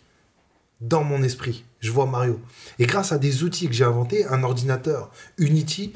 dans 0.81 1.03
mon 1.03 1.23
esprit. 1.23 1.65
Je 1.79 1.91
vois 1.91 2.05
Mario. 2.05 2.39
Et 2.79 2.85
grâce 2.85 3.11
à 3.11 3.17
des 3.17 3.43
outils 3.43 3.67
que 3.67 3.73
j'ai 3.73 3.83
inventés, 3.83 4.25
un 4.27 4.43
ordinateur, 4.43 5.11
Unity, 5.37 5.93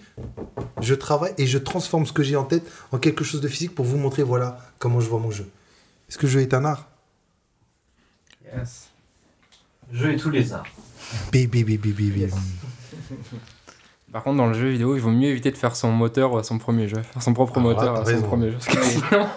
je 0.81 0.93
travaille 0.93 1.33
et 1.37 1.45
je 1.45 1.57
transforme 1.57 2.05
ce 2.05 2.11
que 2.11 2.23
j'ai 2.23 2.35
en 2.35 2.43
tête 2.43 2.69
en 2.91 2.97
quelque 2.97 3.23
chose 3.23 3.39
de 3.39 3.47
physique 3.47 3.73
pour 3.73 3.85
vous 3.85 3.97
montrer 3.97 4.23
voilà 4.23 4.57
comment 4.79 4.99
je 4.99 5.07
vois 5.07 5.19
mon 5.19 5.31
jeu. 5.31 5.49
Est-ce 6.09 6.17
que 6.17 6.25
le 6.25 6.31
jeu 6.31 6.41
est 6.41 6.53
un 6.53 6.65
art? 6.65 6.89
Yes. 8.45 8.89
Jeu 9.91 10.13
et 10.13 10.17
tous 10.17 10.29
les 10.29 10.51
arts. 10.51 10.67
Baby, 11.31 11.63
baby, 11.63 11.91
baby. 11.91 12.27
Par 14.17 14.23
contre, 14.23 14.37
dans 14.37 14.47
le 14.47 14.55
jeu 14.55 14.69
vidéo, 14.69 14.95
il 14.95 14.99
vaut 15.01 15.11
mieux 15.11 15.27
éviter 15.29 15.51
de 15.51 15.57
faire 15.57 15.75
son 15.75 15.91
moteur 15.91 16.35
à 16.37 16.43
son 16.43 16.57
premier 16.57 16.87
jeu. 16.87 17.01
Faire 17.03 17.21
son 17.21 17.33
propre 17.35 17.53
Ah, 17.57 17.59
moteur 17.59 17.95
à 18.01 18.03
son 18.05 18.21
premier 18.23 18.49
jeu. 18.49 18.57
Parce 18.65 18.77
que 18.77 18.83
sinon. 18.83 19.27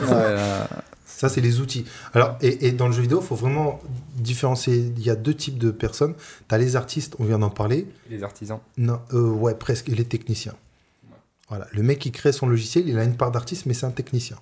Ouais, 0.00 0.34
là, 0.34 0.66
Ça, 1.04 1.28
c'est 1.28 1.42
les 1.42 1.60
outils. 1.60 1.84
Alors, 2.14 2.36
et, 2.40 2.66
et 2.68 2.72
dans 2.72 2.86
le 2.86 2.92
jeu 2.94 3.02
vidéo, 3.02 3.20
il 3.20 3.26
faut 3.26 3.34
vraiment 3.36 3.78
différencier. 4.16 4.90
Il 4.96 5.02
y 5.02 5.10
a 5.10 5.16
deux 5.16 5.34
types 5.34 5.58
de 5.58 5.70
personnes. 5.70 6.14
Tu 6.48 6.54
as 6.54 6.58
les 6.58 6.76
artistes, 6.76 7.14
on 7.18 7.24
vient 7.24 7.38
d'en 7.38 7.50
parler. 7.50 7.86
Les 8.08 8.22
artisans. 8.24 8.58
Non, 8.78 9.00
euh, 9.12 9.28
ouais, 9.30 9.54
presque. 9.54 9.90
Et 9.90 9.94
les 9.94 10.04
techniciens. 10.06 10.54
Voilà. 11.50 11.66
Le 11.72 11.82
mec 11.82 11.98
qui 11.98 12.10
crée 12.10 12.32
son 12.32 12.46
logiciel, 12.46 12.88
il 12.88 12.98
a 12.98 13.04
une 13.04 13.16
part 13.16 13.30
d'artiste, 13.32 13.66
mais 13.66 13.74
c'est 13.74 13.84
un 13.84 13.90
technicien. 13.90 14.36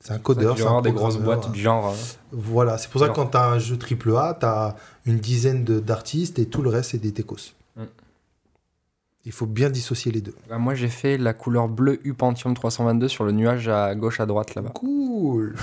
C'est 0.00 0.14
un 0.14 0.18
codeur. 0.18 0.54
Il 0.54 0.58
c'est 0.58 0.62
va 0.64 0.70
y 0.70 0.72
un 0.72 0.78
avoir 0.78 0.82
des 0.82 0.92
grosses 0.92 1.18
boîtes 1.18 1.52
du 1.52 1.60
genre. 1.60 1.90
euh, 1.90 1.94
Voilà. 2.32 2.78
C'est 2.78 2.88
pour 2.90 3.00
ça 3.02 3.08
que 3.10 3.14
quand 3.14 3.26
tu 3.26 3.36
as 3.36 3.44
un 3.46 3.58
jeu 3.58 3.76
AAA, 3.78 4.38
tu 4.40 4.46
as 4.46 4.74
une 5.06 5.18
dizaine 5.18 5.62
d'artistes 5.64 6.38
et 6.38 6.46
tout 6.46 6.62
le 6.62 6.70
reste, 6.70 6.90
c'est 6.92 6.98
des 6.98 7.12
techos. 7.12 7.36
Mm. 7.76 7.82
Il 9.24 9.30
faut 9.30 9.46
bien 9.46 9.70
dissocier 9.70 10.10
les 10.10 10.20
deux. 10.20 10.34
bah, 10.48 10.58
moi, 10.58 10.74
j'ai 10.74 10.88
fait 10.88 11.16
la 11.16 11.32
couleur 11.32 11.68
bleue 11.68 12.00
U 12.04 12.12
Pentium 12.12 12.54
322 12.54 13.06
sur 13.06 13.22
le 13.22 13.30
nuage 13.30 13.68
à 13.68 13.94
gauche 13.94 14.18
à 14.18 14.26
droite 14.26 14.56
là-bas. 14.56 14.70
Cool. 14.70 15.54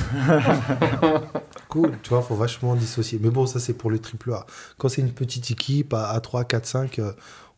cool. 1.67 1.91
Tu 2.01 2.09
vois, 2.09 2.21
faut 2.21 2.35
vachement 2.35 2.75
dissocier. 2.75 3.19
Mais 3.21 3.29
bon, 3.29 3.45
ça, 3.45 3.59
c'est 3.59 3.73
pour 3.73 3.91
le 3.91 3.99
AAA. 3.99 4.45
Quand 4.77 4.87
c'est 4.87 5.01
une 5.01 5.11
petite 5.11 5.51
équipe 5.51 5.93
à, 5.93 6.09
à 6.11 6.21
3, 6.21 6.45
4, 6.45 6.65
5, 6.65 6.99
euh, 6.99 7.11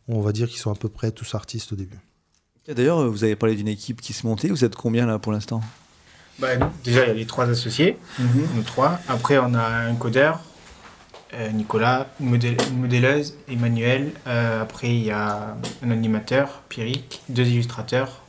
on 0.08 0.20
va 0.20 0.32
dire 0.32 0.48
qu'ils 0.48 0.58
sont 0.58 0.72
à 0.72 0.74
peu 0.74 0.88
près 0.88 1.12
tous 1.12 1.36
artistes 1.36 1.72
au 1.72 1.76
début. 1.76 1.98
D'ailleurs, 2.66 2.98
euh, 3.00 3.08
vous 3.08 3.22
avez 3.22 3.36
parlé 3.36 3.54
d'une 3.54 3.68
équipe 3.68 4.00
qui 4.00 4.12
se 4.12 4.26
montait. 4.26 4.48
Vous 4.48 4.64
êtes 4.64 4.74
combien 4.74 5.06
là 5.06 5.20
pour 5.20 5.32
l'instant? 5.32 5.60
Bah, 6.40 6.48
déjà, 6.82 7.04
il 7.04 7.08
y 7.08 7.10
a 7.10 7.14
les 7.14 7.26
trois 7.26 7.48
associés, 7.48 7.96
nous 8.18 8.62
trois. 8.62 8.98
Après, 9.06 9.38
on 9.38 9.54
a 9.54 9.62
un 9.62 9.94
codeur, 9.94 10.40
Nicolas, 11.52 12.06
une, 12.20 12.38
modéleuse, 12.76 13.34
Emmanuel. 13.48 14.10
Euh, 14.26 14.62
après, 14.62 14.88
il 14.88 15.04
y 15.04 15.10
a 15.10 15.56
un 15.84 15.90
animateur, 15.90 16.62
Pierrick, 16.68 17.20
deux 17.28 17.46
illustrateurs, 17.46 18.22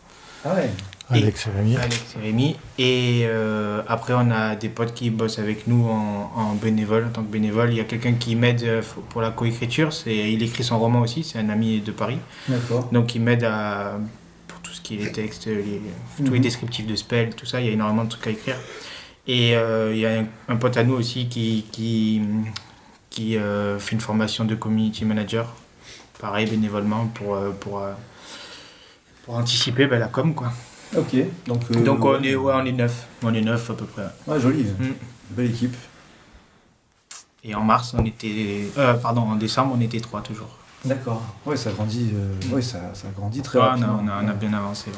Ah 0.45 0.53
ouais. 0.55 0.69
Alex 1.09 1.47
et 1.47 1.49
Rémi. 1.51 1.75
Alex 1.77 2.15
et 2.17 2.25
Rémi. 2.25 2.55
Et 2.79 3.21
euh, 3.25 3.81
après, 3.87 4.13
on 4.15 4.31
a 4.31 4.55
des 4.55 4.69
potes 4.69 4.93
qui 4.93 5.09
bossent 5.09 5.37
avec 5.37 5.67
nous 5.67 5.85
en, 5.87 6.31
en 6.35 6.53
bénévole, 6.55 7.05
en 7.05 7.09
tant 7.09 7.21
que 7.23 7.31
bénévole. 7.31 7.71
Il 7.71 7.77
y 7.77 7.81
a 7.81 7.83
quelqu'un 7.83 8.13
qui 8.13 8.35
m'aide 8.35 8.63
euh, 8.63 8.81
pour 9.09 9.21
la 9.21 9.29
coécriture. 9.29 9.89
Il 10.07 10.41
écrit 10.41 10.63
son 10.63 10.79
roman 10.79 11.01
aussi, 11.01 11.23
c'est 11.23 11.37
un 11.39 11.49
ami 11.49 11.81
de 11.81 11.91
Paris. 11.91 12.17
D'accord. 12.47 12.89
Donc 12.91 13.13
il 13.15 13.21
m'aide 13.21 13.47
pour 14.47 14.59
tout 14.61 14.71
ce 14.71 14.81
qui 14.81 14.95
est 14.95 15.05
les 15.05 15.11
textes, 15.11 15.45
les, 15.45 15.81
tous 16.17 16.23
les 16.23 16.29
Mhm. 16.39 16.39
descriptifs 16.39 16.87
de 16.87 16.95
spell, 16.95 17.35
tout 17.35 17.45
ça, 17.45 17.59
il 17.61 17.67
y 17.67 17.69
a 17.69 17.73
énormément 17.73 18.05
de 18.05 18.09
trucs 18.09 18.25
à 18.27 18.31
écrire. 18.31 18.55
Et 19.27 19.55
euh, 19.55 19.91
il 19.93 19.99
y 19.99 20.05
a 20.05 20.19
un, 20.19 20.25
un 20.49 20.55
pote 20.55 20.77
à 20.77 20.83
nous 20.83 20.95
aussi 20.95 21.27
qui, 21.27 21.65
qui, 21.71 22.21
qui 23.13 23.37
euh, 23.37 23.77
fait 23.77 23.91
une 23.93 24.01
formation 24.01 24.43
de 24.43 24.55
community 24.55 25.05
manager, 25.05 25.47
pareil 26.19 26.49
bénévolement 26.49 27.05
pour, 27.05 27.35
euh, 27.35 27.51
pour, 27.51 27.79
euh, 27.79 27.91
pour 29.23 29.35
anticiper 29.35 29.85
ben, 29.85 29.99
la 29.99 30.07
com 30.07 30.33
quoi. 30.33 30.51
Ok. 30.97 31.15
Donc, 31.45 31.61
euh, 31.71 31.83
Donc 31.83 32.03
on 32.03 32.21
est 32.23 32.35
ouais, 32.35 32.53
on 32.55 32.65
est 32.65 32.71
neuf, 32.71 33.05
on 33.21 33.31
est 33.35 33.41
neuf 33.41 33.69
à 33.69 33.73
peu 33.75 33.85
près. 33.85 34.05
Ouais, 34.25 34.39
joli. 34.39 34.63
Mm. 34.63 34.93
Belle 35.29 35.45
équipe. 35.51 35.75
Et 37.43 37.53
en 37.53 37.61
mars 37.63 37.93
on 37.95 38.03
était, 38.03 38.67
euh, 38.79 38.95
pardon 38.95 39.21
en 39.21 39.35
décembre 39.35 39.75
on 39.77 39.81
était 39.81 39.99
trois 39.99 40.21
toujours. 40.21 40.57
D'accord. 40.83 41.21
Ouais, 41.45 41.55
ça 41.55 41.71
grandit. 41.71 42.09
euh, 42.15 42.55
ouais, 42.55 42.61
ça, 42.63 42.79
ça 42.95 43.07
grandit 43.15 43.41
très 43.43 43.59
Ouais, 43.59 43.65
on, 43.65 43.67
a, 43.67 43.85
rapidement. 43.87 44.01
on, 44.03 44.07
a, 44.07 44.23
on 44.23 44.27
a 44.27 44.33
bien 44.33 44.53
avancé. 44.53 44.89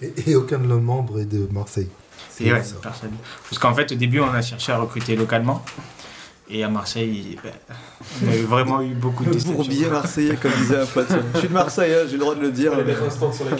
ouais. 0.00 0.12
Et, 0.26 0.30
et 0.30 0.36
aucun 0.36 0.58
de 0.58 0.64
nos 0.66 0.80
membres 0.80 1.20
est 1.20 1.26
de 1.26 1.46
Marseille. 1.52 1.90
Ouais, 2.40 2.62
ça. 2.64 2.76
personne. 2.82 3.12
Parce 3.48 3.58
qu'en 3.58 3.74
fait, 3.74 3.92
au 3.92 3.94
début, 3.94 4.20
on 4.20 4.32
a 4.32 4.42
cherché 4.42 4.72
à 4.72 4.78
recruter 4.78 5.14
localement. 5.14 5.62
Et 6.50 6.62
à 6.62 6.68
Marseille, 6.68 7.38
ben, 7.42 7.52
on 8.24 8.28
a 8.28 8.36
eu 8.36 8.42
vraiment 8.42 8.82
eu 8.82 8.94
beaucoup 8.94 9.24
de 9.24 9.30
Le 9.30 9.40
bourbier 9.44 9.88
marseillais, 9.88 10.36
comme 10.36 10.52
disait 10.52 10.78
un 10.80 10.86
pote. 10.86 11.06
Je 11.34 11.38
suis 11.38 11.48
de 11.48 11.52
Marseille, 11.54 11.94
hein, 11.94 12.04
j'ai 12.06 12.12
le 12.12 12.18
droit 12.18 12.34
de 12.34 12.40
le 12.42 12.52
dire. 12.52 12.72
mais- 12.84 12.94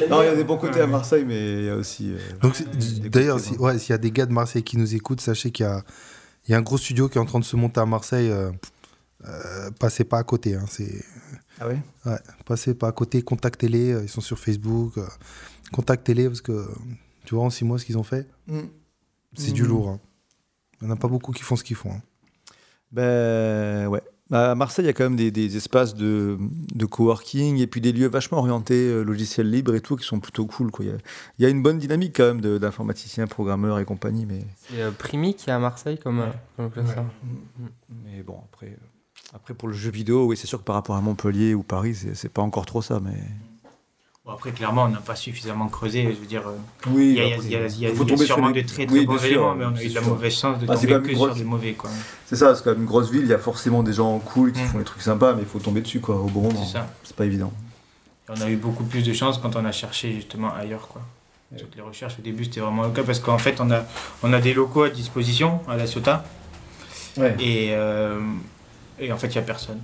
Non, 0.09 0.21
il 0.23 0.27
y 0.27 0.29
a 0.29 0.35
des 0.37 0.45
bons 0.45 0.59
côtés 0.59 0.81
à 0.81 0.87
Marseille, 0.87 1.25
mais 1.27 1.61
il 1.61 1.65
y 1.65 1.71
a 1.71 1.77
aussi. 1.77 2.13
euh, 2.13 2.19
Donc, 2.43 2.63
d'ailleurs, 3.11 3.37
côtés, 3.39 3.49
si- 3.49 3.57
bon. 3.57 3.65
ouais, 3.65 3.79
s'il 3.79 3.91
y 3.91 3.95
a 3.95 3.99
des 3.99 4.11
gars 4.11 4.27
de 4.27 4.33
Marseille 4.33 4.63
qui 4.63 4.77
nous 4.77 4.95
écoutent, 4.95 5.23
sachez 5.23 5.51
qu'il 5.51 5.65
y 5.65 5.69
a, 5.69 5.83
il 6.47 6.51
y 6.53 6.55
a 6.55 6.59
un 6.59 6.63
gros 6.63 6.77
studio 6.77 7.09
qui 7.09 7.17
est 7.17 7.21
en 7.21 7.25
train 7.25 7.39
de 7.41 7.45
se 7.45 7.57
monter 7.57 7.81
à 7.81 7.87
Marseille. 7.87 8.29
euh, 8.31 8.51
euh, 9.27 9.71
passez 9.81 10.05
pas 10.05 10.19
à 10.19 10.23
côté. 10.25 10.55
Hein, 10.55 10.67
c'est, 10.69 11.03
Ah 11.61 11.67
ouais? 11.69 11.79
Ouais, 12.05 12.19
passez 12.45 12.75
pas 12.75 12.89
à 12.89 12.93
côté, 12.93 13.23
contactez-les. 13.23 13.93
euh, 13.95 14.03
Ils 14.03 14.11
sont 14.11 14.21
sur 14.21 14.39
Facebook. 14.39 14.99
euh, 14.99 15.07
contactez-les 15.73 16.27
parce 16.29 16.43
que 16.43 16.69
Tu 17.25 17.35
vois, 17.35 17.45
en 17.45 17.49
six 17.51 17.65
mois, 17.65 17.79
ce 17.79 17.87
qu'ils 17.87 17.97
ont 17.97 18.03
fait, 18.03 18.29
Mm. 18.47 18.59
c'est 19.35 19.53
Mm. 19.53 19.55
du 19.55 19.65
lourd. 19.65 19.89
hein. 19.89 20.01
Il 20.83 20.87
n'y 20.87 20.93
en 20.93 20.95
a 20.97 20.99
pas 20.99 21.09
beaucoup 21.09 21.33
qui 21.33 21.43
font 21.43 21.57
ce 21.57 21.65
qu'ils 21.65 21.77
font. 21.77 21.99
Ben 22.95 23.89
ouais. 23.89 24.03
Bah, 24.31 24.53
À 24.53 24.55
Marseille, 24.55 24.85
il 24.85 24.89
y 24.89 24.91
a 24.91 24.95
quand 24.95 25.05
même 25.05 25.17
des, 25.17 25.31
des 25.31 25.57
espaces 25.57 25.95
de, 25.95 26.39
de 26.75 26.87
coworking 26.87 27.59
et 27.59 27.67
puis 27.67 27.81
des 27.83 27.93
lieux 27.93 28.09
vachement 28.09 28.39
orientés 28.39 28.89
euh, 28.89 29.03
logiciels 29.03 29.51
libres 29.51 29.75
et 29.75 29.81
tout 29.83 29.97
qui 29.97 30.07
sont 30.07 30.19
plutôt 30.19 30.47
cool. 30.47 30.71
quoi. 30.71 30.85
Il 30.85 30.91
y 30.91 30.95
a, 30.95 30.97
il 31.39 31.43
y 31.43 31.47
a 31.47 31.51
une 31.51 31.63
bonne 31.63 31.79
dynamique 31.79 32.15
quand 32.17 32.35
même 32.35 32.41
d'informaticiens, 32.59 33.27
programmeurs 33.27 33.79
et 33.79 33.85
compagnie. 33.85 34.25
Mais, 34.25 34.41
C'est 34.71 34.81
euh, 34.81 34.91
Primi 34.93 35.35
qui 35.35 35.51
est 35.51 35.53
à 35.53 35.59
Marseille 35.59 35.99
comme, 35.99 36.21
euh, 36.21 36.31
comme 36.57 36.71
classeur. 36.71 37.05
mais 38.05 38.23
bon, 38.23 38.39
après, 38.51 38.69
euh, 38.69 39.35
après 39.35 39.53
pour 39.53 39.69
le 39.69 39.75
jeu 39.75 39.91
vidéo, 39.91 40.25
oui, 40.27 40.39
c'est 40.39 40.47
sûr 40.47 40.59
que 40.59 40.65
par 40.65 40.77
rapport 40.77 40.97
à 40.97 41.03
Montpellier 41.03 41.53
ou 41.55 41.63
Paris, 41.63 41.95
c'est 42.15 42.33
pas 42.33 42.43
encore 42.43 42.65
trop 42.65 42.81
ça. 42.81 43.01
Mais... 43.01 43.19
Bon, 44.25 44.33
après, 44.33 44.53
clairement, 44.53 44.85
on 44.85 44.89
n'a 44.89 45.01
pas 45.01 45.17
suffisamment 45.17 45.69
creusé. 45.69 46.03
Je 46.05 46.19
veux 46.19 46.25
dire, 46.27 46.49
euh, 46.49 46.57
Oui, 46.87 47.11
il 47.11 47.15
y 47.17 47.21
a, 47.21 47.27
y 47.27 47.91
y 47.91 47.93
y 47.93 48.19
sûrement 48.27 48.49
les- 48.49 48.63
de 48.63 48.67
très 48.67 48.87
très 48.87 48.95
oui, 49.01 49.05
bons 49.05 49.19
sûr, 49.19 49.27
éléments, 49.27 49.55
mais 49.55 49.67
on 49.67 49.75
a 49.77 49.83
eu 49.83 49.89
de 49.91 49.95
la 49.95 50.01
mauvaise 50.01 50.35
chance 50.35 50.59
de 50.61 50.67
Ah, 50.67 50.75
tomber 50.77 51.03
que 51.03 51.15
sur 51.15 51.35
des 51.35 51.45
mauvais. 51.45 51.73
Quoi. 51.75 51.91
C'est 52.25 52.37
ça, 52.37 52.55
c'est 52.55 52.65
quand 52.65 52.71
même 52.71 52.81
une 52.81 52.87
grosse 52.87 53.11
ville, 53.11 53.21
il 53.23 53.29
y 53.29 53.35
a 53.35 53.39
forcément 53.39 53.83
des 53.83 53.93
gens 53.93 54.19
cool 54.21 54.53
qui 54.53 54.63
Mm. 54.63 54.67
font 54.67 54.79
des 54.79 54.85
trucs 54.85 55.03
sympas, 55.03 55.35
mais 55.35 55.43
il 55.43 55.47
faut 55.49 55.59
tomber 55.59 55.83
dessus 55.83 56.01
quoi, 56.01 56.17
au 56.17 56.25
bon 56.29 56.41
moment. 56.41 56.65
C'est 56.65 56.73
ça. 56.73 56.89
C'est 57.03 57.15
pas 57.15 57.27
évident. 57.27 57.53
On 58.31 58.41
a 58.41 58.49
eu 58.49 58.57
beaucoup 58.57 58.85
plus 58.85 59.03
de 59.05 59.13
chance 59.13 59.37
quand 59.37 59.57
on 59.57 59.65
a 59.67 59.73
cherché 59.73 60.15
justement 60.15 60.55
ailleurs. 60.55 60.89
Quoi. 60.89 61.03
Toutes 61.59 61.77
les 61.77 61.83
recherches 61.83 62.17
au 62.19 62.23
début, 62.23 62.45
c'était 62.45 62.61
vraiment 62.61 62.85
le 62.85 62.91
cas 62.93 63.03
parce 63.03 63.19
qu'en 63.21 63.37
fait, 63.39 63.61
on 63.61 63.71
a, 63.71 63.83
on 64.23 64.33
a 64.33 64.41
des 64.41 64.55
locaux 64.55 64.85
à 64.85 64.89
disposition 64.91 65.61
à 65.69 65.77
la 65.77 65.87
Ciotat. 65.87 66.25
Et, 67.39 67.69
euh, 67.75 68.19
et 68.99 69.13
en 69.13 69.19
fait, 69.19 69.27
il 69.29 69.33
n'y 69.33 69.39
a 69.39 69.43
personne. 69.43 69.81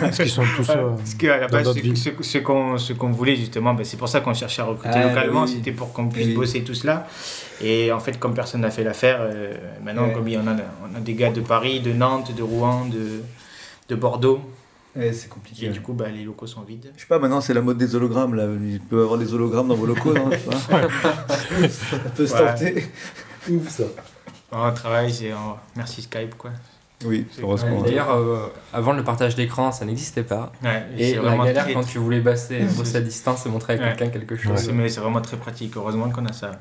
Parce 0.00 0.16
qu'ils 0.16 0.28
sont 0.30 0.42
tous, 0.56 0.70
euh, 0.70 0.90
Parce 0.96 1.14
qu'à 1.14 1.38
la 1.38 1.48
base, 1.48 1.72
ce, 1.74 1.94
ce- 1.94 2.22
ce 2.22 2.38
qu'on 2.38 2.78
ce 2.78 2.92
voulait 2.92 3.36
justement, 3.36 3.74
ben, 3.74 3.84
c'est 3.84 3.96
pour 3.96 4.08
ça 4.08 4.20
qu'on 4.20 4.34
cherchait 4.34 4.62
à 4.62 4.66
recruter 4.66 4.94
Ah, 4.96 5.02
bah 5.08 5.14
localement, 5.14 5.42
oui. 5.44 5.52
c'était 5.56 5.72
pour 5.72 5.92
qu'on 5.92 6.08
puisse 6.08 6.26
oui. 6.28 6.34
bosser 6.34 6.62
tout 6.64 6.74
cela. 6.74 7.06
Et 7.62 7.90
en 7.92 8.00
fait, 8.00 8.18
comme 8.18 8.34
personne 8.34 8.60
n'a 8.62 8.70
fait 8.70 8.84
l'affaire, 8.84 9.18
euh, 9.20 9.54
maintenant, 9.82 10.06
Ouais. 10.06 10.12
comme 10.12 10.28
il 10.28 10.34
y 10.34 10.38
en 10.38 10.46
a, 10.46 10.54
on 10.90 10.96
a 10.96 11.00
des 11.00 11.14
gars 11.14 11.30
de 11.30 11.40
Paris, 11.40 11.80
de 11.80 11.92
Nantes, 11.92 12.34
de 12.34 12.42
Rouen, 12.42 12.86
de, 12.86 13.22
de 13.88 13.94
Bordeaux. 13.94 14.40
c'est 14.94 15.28
compliqué. 15.28 15.66
Et 15.66 15.68
du 15.70 15.80
coup, 15.80 15.92
bah, 15.92 16.06
les 16.08 16.24
locaux 16.24 16.46
sont 16.46 16.62
vides. 16.62 16.90
Je 16.96 17.02
sais 17.02 17.06
pas, 17.06 17.18
maintenant 17.18 17.40
c'est 17.42 17.52
la 17.54 17.60
mode 17.60 17.76
des 17.78 17.94
hologrammes 17.94 18.34
là. 18.34 18.44
Il 18.62 18.80
peut 18.80 19.00
y 19.00 19.02
avoir 19.02 19.18
des 19.18 19.32
hologrammes 19.34 19.68
dans 19.68 19.74
vos 19.74 19.86
locaux, 19.86 20.14
non 20.14 20.30
pas. 20.30 20.36
Ça 21.68 21.98
peut 22.16 22.26
se 22.26 22.32
Ouais. 22.34 22.38
tenter. 22.54 22.86
Ouf 23.50 23.68
ça. 23.68 23.84
On 24.52 24.72
travaille, 24.72 25.12
c'est 25.12 25.32
en- 25.32 25.58
merci 25.76 26.02
Skype 26.02 26.34
quoi. 26.38 26.50
Oui, 27.04 27.26
C'est- 27.30 27.42
heureusement. 27.42 27.82
D'ailleurs, 27.82 28.10
euh, 28.12 28.46
avant 28.72 28.92
le 28.94 29.04
partage 29.04 29.34
d'écran, 29.36 29.70
ça 29.70 29.84
n'existait 29.84 30.22
pas. 30.22 30.50
Ouais, 30.62 30.86
et 30.96 31.14
la 31.16 31.36
galère 31.36 31.64
très- 31.64 31.74
quand 31.74 31.84
tu 31.84 31.98
voulais 31.98 32.20
bosser, 32.20 32.60
bosser 32.76 32.96
à 32.96 33.00
distance 33.02 33.44
et 33.44 33.50
montrer 33.50 33.74
à 33.74 33.76
Ouais. 33.76 33.82
quelqu'un 33.96 34.08
quelque 34.08 34.36
chose. 34.36 34.56
C'est 34.58 34.72
mais 34.72 34.88
c'est 34.88 35.00
vraiment 35.00 35.20
très 35.20 35.36
pratique. 35.36 35.76
Heureusement 35.76 36.08
qu'on 36.10 36.24
a 36.26 36.32
ça. 36.32 36.52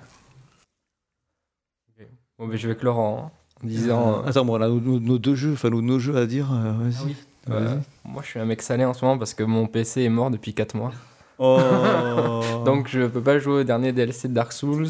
Bon, 2.37 2.47
ben, 2.47 2.57
je 2.57 2.67
vais 2.67 2.75
clore 2.75 2.99
en, 2.99 3.31
en 3.63 3.67
disant. 3.67 4.23
euh, 4.25 4.27
Attends, 4.29 4.43
bon, 4.43 4.59
on 4.59 4.61
a 4.61 4.67
nos, 4.67 5.17
deux 5.17 5.35
jeux, 5.35 5.53
enfin 5.53 5.69
nos, 5.69 5.81
nos 5.81 5.99
jeux 5.99 6.17
à 6.17 6.25
dire. 6.25 6.51
euh, 6.51 6.73
vas-y. 6.83 6.95
Ah 6.97 7.03
oui. 7.05 7.15
Euh, 7.51 7.77
moi, 8.03 8.21
je 8.23 8.27
suis 8.27 8.39
un 8.39 8.45
mec 8.45 8.61
salé 8.61 8.83
en 8.83 8.93
ce 8.93 9.05
moment 9.05 9.17
parce 9.17 9.33
que 9.33 9.43
mon 9.43 9.67
PC 9.67 10.01
est 10.01 10.09
mort 10.09 10.29
depuis 10.31 10.53
4 10.53 10.75
mois. 10.75 10.91
Oh. 11.37 11.59
Donc, 12.65 12.89
je 12.89 13.07
peux 13.07 13.21
pas 13.21 13.39
jouer 13.39 13.61
au 13.61 13.63
dernier 13.63 13.93
DLC 13.93 14.27
de 14.27 14.33
Dark 14.33 14.51
Souls, 14.51 14.87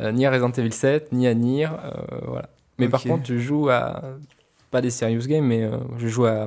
euh, 0.00 0.10
ni 0.10 0.26
à 0.26 0.30
Resident 0.32 0.50
Evil 0.52 0.72
7, 0.72 1.12
ni 1.12 1.28
à 1.28 1.34
Nier. 1.34 1.66
euh, 1.66 1.90
voilà. 2.26 2.48
Mais 2.78 2.88
par 2.88 3.02
contre, 3.02 3.26
je 3.26 3.38
joue 3.38 3.68
à. 3.68 4.02
Pas 4.72 4.80
des 4.80 4.90
serious 4.90 5.20
games, 5.28 5.44
mais 5.46 5.62
euh, 5.62 5.76
je 5.98 6.08
joue 6.08 6.24
à 6.24 6.30
euh, 6.30 6.46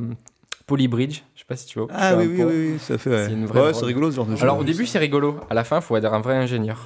Polybridge. 0.68 1.22
Je 1.36 1.40
sais 1.40 1.46
pas 1.48 1.56
si 1.56 1.68
tu 1.68 1.80
vois. 1.80 1.88
Ah 1.92 2.16
oui, 2.18 2.26
oui, 2.28 2.38
pont. 2.38 2.48
oui, 2.50 2.80
ça 2.80 2.98
fait. 2.98 3.10
Ouais, 3.12 3.28
C'est 3.30 3.54
Ouais, 3.58 3.86
rigolo 3.86 4.12
ce 4.12 4.16
genre 4.18 4.26
de 4.26 4.36
jeu. 4.36 4.42
Alors, 4.44 4.58
au 4.60 4.64
début, 4.64 4.86
c'est 4.86 5.00
rigolo. 5.00 5.38
À 5.50 5.54
la 5.54 5.64
fin, 5.64 5.78
il 5.78 5.82
faut 5.84 5.96
être 5.96 6.12
un 6.12 6.20
vrai 6.22 6.36
ingénieur. 6.36 6.86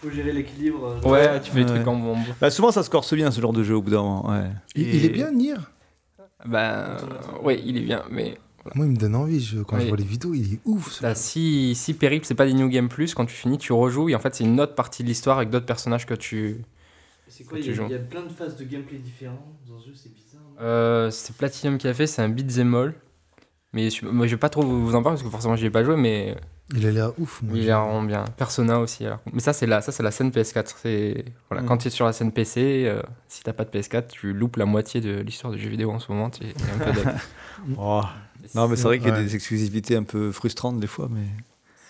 Faut 0.00 0.10
gérer 0.10 0.32
l'équilibre. 0.32 0.98
euh, 1.04 1.08
Ouais, 1.08 1.40
tu 1.40 1.50
fais 1.50 1.60
des 1.60 1.66
trucs 1.66 1.86
en 1.86 1.96
bombe. 1.96 2.18
Bah, 2.40 2.50
souvent 2.50 2.70
ça 2.72 2.82
se 2.82 2.90
corse 2.90 3.14
bien 3.14 3.30
ce 3.30 3.40
genre 3.40 3.52
de 3.52 3.62
jeu 3.62 3.76
au 3.76 3.82
bout 3.82 3.90
d'un 3.90 4.02
moment. 4.02 4.28
Ouais. 4.30 4.50
Il, 4.74 4.94
il 4.94 5.04
est 5.04 5.08
bien, 5.10 5.30
Nier? 5.30 5.54
Ben, 6.46 6.96
oui, 7.42 7.62
il 7.64 7.76
est 7.78 7.82
bien, 7.82 8.02
mais. 8.10 8.36
Moi, 8.74 8.86
il 8.86 8.92
me 8.92 8.96
donne 8.96 9.14
envie. 9.14 9.40
Je, 9.40 9.58
quand 9.60 9.76
Oui. 9.76 9.82
je 9.84 9.88
vois 9.88 9.96
les 9.98 10.04
vidéos, 10.04 10.32
il 10.34 10.54
est 10.54 10.60
ouf. 10.64 10.92
ce 10.92 11.02
T'as 11.02 11.14
six, 11.14 11.74
six 11.74 11.92
périples, 11.94 12.24
c'est 12.26 12.34
pas 12.34 12.46
des 12.46 12.54
New 12.54 12.68
Game 12.68 12.88
Plus. 12.88 13.14
Quand 13.14 13.26
tu 13.26 13.34
finis, 13.34 13.58
tu 13.58 13.72
rejoues 13.74 14.08
et 14.08 14.14
en 14.14 14.18
fait, 14.18 14.34
c'est 14.34 14.44
une 14.44 14.58
autre 14.60 14.74
partie 14.74 15.02
de 15.02 15.08
l'histoire 15.08 15.36
avec 15.38 15.50
d'autres 15.50 15.66
personnages 15.66 16.06
que 16.06 16.14
tu. 16.14 16.62
C'est 17.36 17.42
quoi 17.44 17.58
il 17.58 17.66
y, 17.66 17.70
a, 17.70 17.72
y 17.96 17.98
plein 17.98 18.22
de 18.22 18.28
phases 18.28 18.56
de 18.56 18.62
gameplay 18.64 18.98
différents 18.98 19.56
dans 19.68 19.80
ce 19.80 19.86
jeu, 19.88 19.92
c'est 19.96 20.12
bizarre. 20.14 20.40
Euh, 20.60 21.10
c'est 21.10 21.36
Platinum 21.36 21.78
qui 21.78 21.88
a 21.88 21.94
fait, 21.94 22.06
c'est 22.06 22.22
un 22.22 22.28
beat'em 22.28 22.72
all. 22.76 22.94
Mais 23.72 23.90
je, 23.90 24.06
moi, 24.06 24.26
je 24.28 24.32
vais 24.32 24.38
pas 24.38 24.48
trop 24.50 24.62
vous 24.62 24.94
en 24.94 25.02
parler 25.02 25.16
parce 25.16 25.24
que 25.24 25.30
forcément, 25.30 25.56
j'y 25.56 25.66
ai 25.66 25.70
pas 25.70 25.82
joué, 25.82 25.96
mais 25.96 26.36
Il 26.76 26.86
a 26.86 26.92
l'air 26.92 27.10
ouf. 27.18 27.42
moi. 27.42 27.56
il 27.58 27.62
a 27.64 27.66
l'air 27.66 27.80
vraiment 27.84 28.04
bien. 28.04 28.22
Persona 28.36 28.78
aussi. 28.78 29.04
Alors. 29.04 29.18
Mais 29.32 29.40
ça, 29.40 29.52
c'est 29.52 29.66
la, 29.66 29.80
ça, 29.80 29.90
c'est 29.90 30.04
la 30.04 30.12
scène 30.12 30.30
PS4. 30.30 30.74
C'est 30.80 31.24
voilà, 31.50 31.64
Mm. 31.64 31.66
quand 31.66 31.78
tu 31.78 31.88
es 31.88 31.90
sur 31.90 32.06
la 32.06 32.12
scène 32.12 32.30
PC, 32.30 32.84
euh, 32.86 33.02
si 33.26 33.42
t'as 33.42 33.52
pas 33.52 33.64
de 33.64 33.70
PS4, 33.70 34.06
tu 34.12 34.32
loupes 34.32 34.54
la 34.56 34.64
moitié 34.64 35.00
de 35.00 35.18
l'histoire 35.18 35.52
du 35.52 35.58
jeu 35.60 35.68
vidéo 35.70 35.90
en 35.90 35.98
ce 35.98 36.12
moment. 36.12 36.30
Tu 36.30 36.44
es 36.44 36.54
un 36.80 36.92
peu. 36.92 37.00
Oh. 37.78 38.02
Non, 38.54 38.68
mais 38.68 38.76
c'est 38.76 38.82
vrai 38.84 38.98
qu'il 38.98 39.08
y 39.08 39.10
a 39.10 39.14
Ouais. 39.14 39.24
des 39.24 39.34
exclusivités 39.34 39.96
un 39.96 40.02
peu 40.04 40.30
frustrantes 40.30 40.78
des 40.78 40.86
fois, 40.86 41.08
mais. 41.10 41.26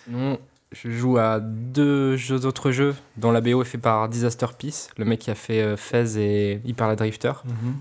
Sinon, 0.05 0.39
je 0.83 0.89
joue 0.91 1.17
à 1.17 1.39
deux 1.39 2.15
jeux, 2.17 2.45
autres 2.45 2.71
jeux 2.71 2.95
dont 3.17 3.31
la 3.31 3.41
BO 3.41 3.61
est 3.61 3.65
fait 3.65 3.77
par 3.77 4.09
Disaster 4.09 4.47
Peace, 4.57 4.89
le 4.97 5.05
mec 5.05 5.19
qui 5.19 5.31
a 5.31 5.35
fait 5.35 5.61
euh, 5.61 5.77
Fez 5.77 6.17
et 6.17 6.61
Hyper 6.65 6.87
la 6.87 6.95
Drifter. 6.95 7.31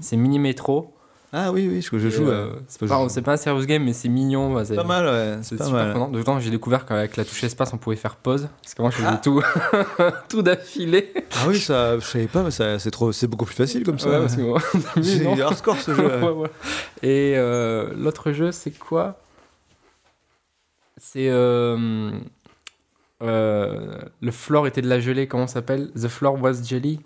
C'est 0.00 0.16
Mini 0.16 0.38
Metro. 0.38 0.90
Ah 1.36 1.50
oui, 1.50 1.68
oui, 1.68 1.82
je, 1.82 1.98
je 1.98 2.08
joue. 2.10 2.28
euh, 2.28 2.52
euh, 2.52 3.08
c'est 3.08 3.22
pas, 3.22 3.32
un 3.32 3.36
serious 3.36 3.66
game, 3.66 3.82
mais 3.82 3.92
c'est 3.92 4.08
mignon. 4.08 4.64
c'est 4.64 4.76
Pas 4.76 4.84
mal, 4.84 5.04
ouais. 5.04 5.38
C'est 5.42 5.56
super 5.56 5.72
mal. 5.72 5.90
prenant. 5.90 6.08
De 6.08 6.22
temps, 6.22 6.38
j'ai 6.38 6.50
découvert 6.50 6.86
qu'avec 6.86 7.16
la 7.16 7.24
touche 7.24 7.42
espace, 7.42 7.72
on 7.72 7.76
pouvait 7.76 7.96
faire 7.96 8.14
pause. 8.14 8.48
Parce 8.62 8.74
que 8.74 8.82
moi, 8.82 8.92
je 8.92 8.96
faisais 8.98 9.08
Ah. 9.10 9.16
tout, 9.20 9.42
tout 10.28 10.42
d'affilée. 10.42 11.12
Ah 11.32 11.46
oui, 11.48 11.58
ça, 11.58 11.98
je 11.98 12.04
savais 12.04 12.28
pas, 12.28 12.44
mais 12.44 12.52
c'est 12.52 12.90
trop, 12.92 13.10
c'est 13.10 13.26
beaucoup 13.26 13.46
plus 13.46 13.56
facile 13.56 13.82
comme 13.82 13.98
ça. 13.98 14.10
Ouais, 14.10 14.20
parce 14.20 14.36
que 14.36 15.02
C'est 15.02 15.40
hardcore 15.42 15.76
ce 15.80 15.92
jeu. 15.92 16.06
Ouais, 16.22 16.30
ouais. 16.30 16.50
Et 17.02 17.34
euh, 17.36 17.92
l'autre 17.96 18.30
jeu, 18.30 18.52
c'est 18.52 18.70
quoi? 18.78 19.18
C'est. 20.98 21.28
Euh, 23.22 23.98
le 24.20 24.30
floor 24.30 24.66
était 24.66 24.82
de 24.82 24.88
la 24.88 25.00
gelée, 25.00 25.28
comment 25.28 25.46
ça 25.46 25.54
s'appelle? 25.54 25.90
The 25.92 26.08
floor 26.08 26.40
was 26.40 26.64
jelly. 26.64 27.00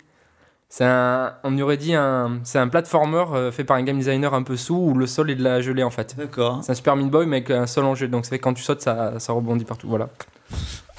C'est 0.71 0.85
un, 0.85 1.33
on 1.43 1.57
aurait 1.59 1.77
dit 1.77 1.95
un, 1.95 2.41
c'est 2.43 2.59
un 2.59 2.67
platformer 2.67 3.25
euh, 3.33 3.51
fait 3.51 3.63
par 3.63 3.77
un 3.77 3.83
game 3.83 3.97
designer 3.97 4.33
un 4.35 4.43
peu 4.43 4.55
sous 4.55 4.75
où 4.75 4.93
le 4.93 5.07
sol 5.07 5.31
est 5.31 5.35
de 5.35 5.43
la 5.43 5.61
gelée 5.61 5.83
en 5.83 5.89
fait. 5.89 6.15
D'accord. 6.15 6.63
C'est 6.63 6.71
un 6.71 6.75
Super 6.75 6.95
Meat 6.95 7.09
Boy 7.09 7.25
mais 7.25 7.37
avec 7.37 7.49
un 7.49 7.65
sol 7.65 7.85
en 7.85 7.95
gelée, 7.95 8.11
donc 8.11 8.25
ça 8.25 8.29
fait 8.29 8.37
que 8.37 8.43
quand 8.43 8.53
tu 8.53 8.63
sautes 8.63 8.81
ça, 8.81 9.19
ça 9.19 9.33
rebondit 9.33 9.65
partout. 9.65 9.87
Voilà. 9.87 10.09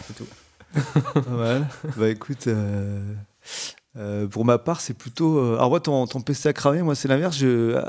C'est 0.07 0.15
tout. 0.15 0.27
Pas 1.15 1.31
mal. 1.31 1.67
Bah 1.97 2.09
écoute, 2.09 2.47
euh, 2.49 3.15
euh, 3.97 4.27
pour 4.27 4.45
ma 4.45 4.59
part, 4.59 4.81
c'est 4.81 4.95
plutôt. 4.95 5.55
Alors, 5.55 5.71
moi, 5.71 5.81
ton, 5.81 6.07
ton 6.07 6.21
PC 6.21 6.49
a 6.49 6.53
cramé, 6.53 6.83
moi, 6.83 6.95
c'est 6.95 7.09
l'inverse. 7.09 7.37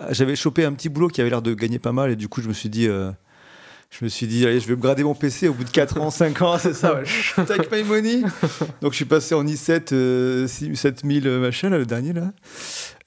J'avais 0.09 0.35
chopé 0.35 0.65
un 0.65 0.73
petit 0.73 0.89
boulot 0.89 1.07
qui 1.07 1.21
avait 1.21 1.29
l'air 1.29 1.43
de 1.43 1.53
gagner 1.53 1.77
pas 1.77 1.91
mal, 1.91 2.09
et 2.09 2.15
du 2.15 2.27
coup, 2.27 2.41
je 2.41 2.47
me 2.47 2.53
suis 2.53 2.69
dit. 2.69 2.87
Euh, 3.93 3.97
Je 3.99 4.05
me 4.05 4.09
suis 4.09 4.27
dit, 4.27 4.45
allez, 4.45 4.59
je 4.59 4.67
vais 4.67 4.73
upgrader 4.73 5.03
mon 5.03 5.13
PC 5.15 5.47
au 5.47 5.53
bout 5.53 5.63
de 5.63 5.69
4 5.69 5.99
ans, 5.99 6.09
5 6.11 6.41
ans, 6.41 6.57
c'est 6.57 6.73
ça, 6.73 6.95
ouais. 7.37 7.45
Take 7.45 7.67
my 7.71 7.83
money. 7.83 8.21
Donc, 8.81 8.91
je 8.91 8.95
suis 8.97 9.05
passé 9.05 9.35
en 9.35 9.43
i7 9.45 9.93
euh, 9.93 10.47
6- 10.47 10.75
7000 10.75 11.27
euh, 11.27 11.39
machin, 11.39 11.69
là, 11.69 11.77
le 11.77 11.85
dernier, 11.85 12.13
là. 12.13 12.31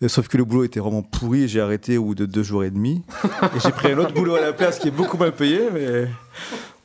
Euh, 0.02 0.08
Sauf 0.08 0.28
que 0.28 0.36
le 0.36 0.44
boulot 0.44 0.64
était 0.64 0.80
vraiment 0.80 1.02
pourri, 1.02 1.48
j'ai 1.48 1.60
arrêté 1.60 1.96
au 1.98 2.04
bout 2.04 2.14
de 2.14 2.26
2 2.26 2.42
jours 2.42 2.64
et 2.64 2.70
demi. 2.70 3.02
Et 3.24 3.60
j'ai 3.62 3.70
pris 3.72 3.92
un 3.92 3.98
autre 3.98 4.12
boulot 4.12 4.34
à 4.34 4.40
la 4.40 4.52
place 4.52 4.78
qui 4.78 4.88
est 4.88 4.92
beaucoup 4.92 5.16
mal 5.16 5.32
payé, 5.32 5.60
mais. 5.72 6.06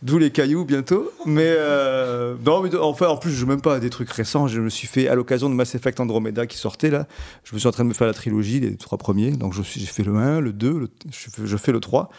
D'où 0.02 0.18
les 0.18 0.32
cailloux 0.32 0.64
bientôt. 0.64 1.12
Mais 1.26 1.44
euh, 1.58 2.34
non, 2.46 2.62
mais 2.64 2.74
enfin, 2.78 3.08
en 3.08 3.18
plus, 3.18 3.32
je 3.32 3.36
joue 3.36 3.46
même 3.48 3.60
pas 3.60 3.76
à 3.76 3.80
des 3.82 3.90
trucs 3.90 4.10
récents. 4.12 4.48
Je 4.48 4.62
me 4.62 4.70
suis 4.70 4.88
fait, 4.88 5.10
à 5.10 5.16
l'occasion 5.16 5.50
de 5.50 5.56
Mass 5.56 5.76
Effect 5.76 6.00
Andromeda 6.00 6.48
qui 6.48 6.56
sortait 6.58 6.90
là, 6.90 7.06
je 7.44 7.54
me 7.54 7.60
suis 7.60 7.68
en 7.68 7.72
train 7.74 7.84
de 7.84 7.90
me 7.90 7.94
faire 7.94 8.08
la 8.08 8.14
trilogie, 8.14 8.62
les 8.62 8.78
trois 8.78 8.98
premiers. 8.98 9.32
Donc 9.32 9.54
j'ai 9.54 9.64
fait 9.86 10.04
le 10.04 10.16
1, 10.16 10.40
le 10.40 10.54
2, 10.54 10.70
le- 10.80 10.90
je, 11.12 11.30
fais, 11.30 11.42
je 11.46 11.58
fais 11.58 11.74
le 11.74 11.82
3, 11.82 12.10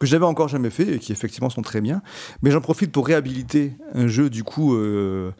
que 0.00 0.06
j'avais 0.06 0.24
encore 0.24 0.48
jamais 0.48 0.70
fait 0.70 0.94
et 0.94 0.98
qui 0.98 1.12
effectivement 1.12 1.50
sont 1.50 1.62
très 1.62 1.80
bien. 1.80 2.02
Mais 2.42 2.50
j'en 2.50 2.60
profite 2.60 2.90
pour 2.90 3.06
réhabiliter 3.06 3.74
un 3.94 4.08
jeu 4.08 4.30
du 4.30 4.42
coup. 4.44 4.74
euh, 4.74 5.30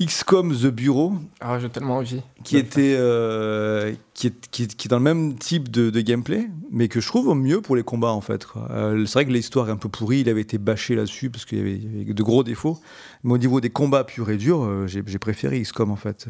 XCOM 0.00 0.52
The 0.52 0.66
Bureau, 0.66 1.12
Ah, 1.40 1.60
j'ai 1.60 1.68
tellement 1.68 1.98
envie. 1.98 2.20
qui 2.42 2.56
était 2.56 2.96
euh, 2.98 3.92
qui, 4.12 4.26
est, 4.26 4.48
qui, 4.50 4.64
est, 4.64 4.74
qui 4.74 4.88
est 4.88 4.90
dans 4.90 4.96
le 4.98 5.04
même 5.04 5.36
type 5.36 5.70
de, 5.70 5.88
de 5.88 6.00
gameplay, 6.00 6.50
mais 6.72 6.88
que 6.88 7.00
je 7.00 7.06
trouve 7.06 7.32
mieux 7.36 7.60
pour 7.60 7.76
les 7.76 7.84
combats 7.84 8.10
en 8.10 8.20
fait. 8.20 8.44
Euh, 8.70 9.06
c'est 9.06 9.12
vrai 9.12 9.24
que 9.26 9.30
l'histoire 9.30 9.68
est 9.68 9.72
un 9.72 9.76
peu 9.76 9.88
pourrie, 9.88 10.20
il 10.22 10.28
avait 10.28 10.40
été 10.40 10.58
bâché 10.58 10.96
là-dessus 10.96 11.30
parce 11.30 11.44
qu'il 11.44 11.58
y, 11.58 11.60
avait- 11.60 11.76
il 11.76 11.98
y 11.98 12.02
avait 12.02 12.12
de 12.12 12.22
gros 12.24 12.42
défauts. 12.42 12.80
Mais 13.22 13.34
au 13.34 13.38
niveau 13.38 13.60
des 13.60 13.70
combats 13.70 14.02
purs 14.02 14.30
et 14.30 14.36
durs, 14.36 14.64
euh, 14.64 14.88
j'ai 14.88 15.02
préféré 15.20 15.60
XCOM 15.62 15.92
en 15.92 15.96
fait. 15.96 16.26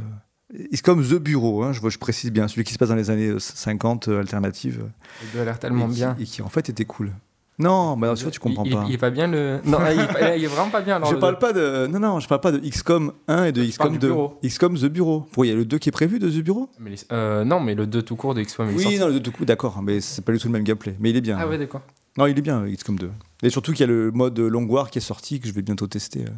XCOM 0.73 1.03
The 1.03 1.15
Bureau, 1.15 1.63
hein, 1.63 1.73
je, 1.73 1.81
je 1.89 1.99
précise 1.99 2.31
bien, 2.33 2.49
celui 2.49 2.65
qui 2.65 2.75
se 2.75 2.79
passe 2.79 2.91
dans 2.91 2.95
les 2.97 3.09
années 3.09 3.33
50 3.39 4.09
euh, 4.09 4.21
alternatives. 4.21 4.85
Le 5.23 5.29
deux 5.33 5.41
a 5.41 5.45
l'air 5.47 5.59
tellement 5.59 5.87
et 5.87 5.89
qui- 5.89 5.95
bien. 5.95 6.17
Et 6.21 6.25
qui 6.25 6.43
en 6.43 6.51
fait 6.51 6.69
était 6.69 6.85
cool. 6.85 7.13
Non, 7.59 7.97
bah 7.97 8.09
non, 8.09 8.15
tu 8.15 8.41
comprends 8.41 8.65
il, 8.65 8.73
pas. 8.73 8.85
Il, 8.89 8.95
est 8.95 8.99
pas 8.99 9.11
bien 9.11 9.29
le. 9.29 9.61
Non, 9.65 9.79
il, 9.89 10.01
est 10.01 10.07
pas- 10.13 10.37
il 10.37 10.43
est 10.43 10.47
vraiment 10.49 10.71
pas 10.71 10.81
bien. 10.81 10.97
alors, 10.97 11.09
je 11.09 11.15
le 11.15 11.21
parle 11.21 11.39
pas 11.39 11.53
de 11.53 11.87
non 11.87 12.01
non, 12.01 12.19
je 12.19 12.27
parle 12.27 12.41
pas 12.41 12.51
de 12.51 12.59
XCOM 12.59 13.13
1 13.29 13.45
et 13.45 13.53
de 13.53 13.65
XCOM 13.65 13.93
du 13.93 13.99
2. 13.99 14.09
bureau. 14.09 14.39
XCOM 14.45 14.77
The 14.77 14.87
Bureau. 14.87 15.27
Il 15.39 15.45
y 15.47 15.51
a 15.53 15.55
le 15.55 15.65
2 15.65 15.79
qui 15.79 15.89
est 15.89 15.93
prévu 15.93 16.19
de 16.19 16.29
The 16.29 16.43
Bureau? 16.43 16.69
Mais 16.81 16.91
les- 16.91 16.97
euh, 17.13 17.45
non, 17.45 17.61
mais 17.61 17.75
le 17.77 17.87
2 17.87 18.03
tout 18.03 18.17
court 18.17 18.35
de 18.35 18.43
XCOM 18.43 18.69
Oui, 18.75 18.83
sorti. 18.83 18.99
non, 18.99 19.07
le 19.07 19.13
2 19.15 19.21
tout 19.21 19.31
coup, 19.31 19.45
d'accord, 19.45 19.81
mais 19.83 20.01
c'est 20.01 20.23
pas 20.25 20.33
du 20.33 20.39
tout 20.39 20.49
le 20.49 20.53
même 20.53 20.65
gameplay. 20.65 20.97
Mais 20.99 21.11
il 21.11 21.17
est 21.17 21.21
bien. 21.21 21.37
Ah 21.41 21.47
ouais, 21.47 21.57
d'accord. 21.59 21.83
Non, 22.19 22.27
il 22.27 22.37
est 22.37 22.43
bien, 22.43 22.65
XCOM 22.67 22.99
2. 22.99 23.11
Et 23.45 23.51
surtout 23.51 23.71
qu'il 23.73 23.81
y 23.83 23.85
a 23.85 23.87
le 23.93 24.11
mode 24.11 24.39
Long 24.41 24.65
War 24.65 24.91
qui 24.91 24.99
est 24.99 25.03
sorti, 25.03 25.39
que 25.41 25.47
je 25.47 25.53
vais 25.53 25.63
bientôt 25.63 25.87
tester. 25.87 26.25
euh. 26.25 26.31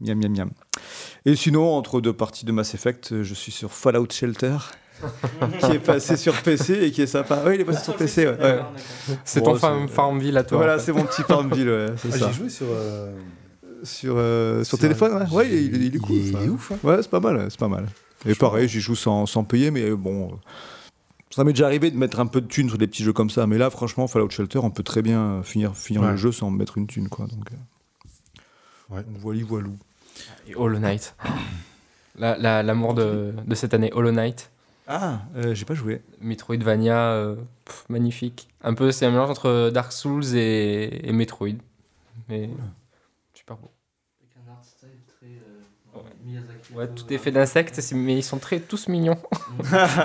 Miam, 0.00 0.18
miam, 0.18 0.32
miam. 0.32 0.50
Et 1.26 1.36
sinon, 1.36 1.72
entre 1.74 2.00
deux 2.00 2.12
parties 2.12 2.44
de 2.44 2.50
Mass 2.52 2.74
Effect, 2.74 3.22
je 3.22 3.34
suis 3.34 3.52
sur 3.52 3.70
Fallout 3.72 4.08
Shelter, 4.10 4.56
qui 5.60 5.66
est 5.72 5.78
passé 5.78 6.16
sur 6.16 6.34
PC 6.42 6.74
et 6.84 6.90
qui 6.90 7.02
est 7.02 7.06
sympa. 7.06 7.42
Oui, 7.46 7.54
il 7.56 7.60
est 7.60 7.64
passé 7.64 7.84
sur 7.84 7.96
PC. 7.96 8.26
ouais, 8.26 8.38
ouais. 8.38 8.60
C'est 9.24 9.40
Bon, 9.40 9.52
ton 9.52 9.58
farm- 9.58 9.88
Farmville 9.88 10.36
à 10.36 10.44
toi, 10.44 10.58
Voilà, 10.58 10.74
en 10.74 10.78
fait. 10.78 10.84
c'est 10.84 10.92
mon 10.92 11.04
petit 11.04 11.22
Farmville. 11.22 11.68
Ouais, 11.68 11.86
Ah, 11.92 12.10
ça. 12.16 12.26
j'ai 12.28 12.32
joué 12.32 12.48
sur. 12.48 12.66
euh, 12.70 13.12
Sur, 13.82 14.14
euh, 14.16 14.58
sur 14.64 14.66
sur 14.70 14.78
téléphone, 14.78 15.12
un- 15.12 15.26
ouais. 15.26 15.32
Ouais, 15.36 15.48
il, 15.50 15.82
il 15.82 15.96
est 15.96 15.98
cool. 15.98 16.16
il 16.16 16.28
est 16.28 16.32
ça. 16.32 16.38
ouf, 16.50 16.72
hein. 16.72 16.76
Ouais, 16.82 16.96
c'est 17.02 17.10
pas 17.10 17.20
mal, 17.20 17.46
c'est 17.50 17.60
pas 17.60 17.68
mal. 17.68 17.86
Et 18.26 18.34
pareil, 18.34 18.66
j'y 18.68 18.80
joue 18.80 18.94
sans, 18.96 19.26
sans 19.26 19.44
payer, 19.44 19.70
mais 19.70 19.90
bon. 19.90 20.28
euh, 20.28 20.36
Ça 21.30 21.44
m'est 21.44 21.52
déjà 21.52 21.66
arrivé 21.66 21.90
de 21.90 21.96
mettre 21.98 22.20
un 22.20 22.26
peu 22.26 22.40
de 22.40 22.46
thunes 22.46 22.68
sur 22.68 22.78
des 22.78 22.86
petits 22.86 23.02
jeux 23.04 23.12
comme 23.12 23.28
ça, 23.28 23.46
mais 23.46 23.58
là, 23.58 23.68
franchement, 23.68 24.06
Fallout 24.06 24.30
Shelter, 24.30 24.60
on 24.62 24.70
peut 24.70 24.82
très 24.84 25.02
bien 25.02 25.42
finir, 25.42 25.76
finir 25.76 26.02
Ouais. 26.02 26.12
le 26.12 26.16
jeu 26.16 26.32
sans 26.32 26.50
mettre 26.50 26.78
une 26.78 26.86
thune, 26.86 27.08
quoi. 27.08 27.26
Donc, 27.26 27.44
Ouais. 28.90 29.02
Voilà, 29.22 29.42
voilou. 29.46 29.76
Et 30.48 30.54
Hollow 30.54 30.78
Knight. 30.78 31.14
La- 32.18 32.38
la- 32.38 32.62
L'amour 32.62 32.94
de, 32.94 33.32
de 33.44 33.54
cette 33.56 33.74
année, 33.74 33.90
Hollow 33.92 34.12
Knight. 34.12 34.50
Ah, 34.86 35.22
euh, 35.36 35.54
j'ai 35.54 35.64
pas 35.64 35.74
joué. 35.74 36.02
Metroidvania, 36.20 37.12
euh, 37.12 37.36
pff, 37.64 37.86
magnifique. 37.88 38.48
Un 38.62 38.74
peu, 38.74 38.92
c'est 38.92 39.06
un 39.06 39.10
mélange 39.10 39.30
entre 39.30 39.70
Dark 39.72 39.92
Souls 39.92 40.34
et, 40.34 41.08
et 41.08 41.12
Metroid. 41.12 41.56
Mais 42.28 42.50
super 43.32 43.56
beau. 43.56 43.70
Avec 44.20 44.36
un 44.36 44.52
art 44.52 44.64
style 44.64 44.88
très 45.06 45.26
euh, 45.26 46.00
Miyazaki. 46.24 46.72
Ouais, 46.74 46.88
tout 46.88 47.10
est 47.12 47.18
fait 47.18 47.30
d'insectes, 47.30 47.80
mais 47.94 48.18
ils 48.18 48.22
sont 48.22 48.38
très, 48.38 48.60
tous 48.60 48.88
mignons. 48.88 49.18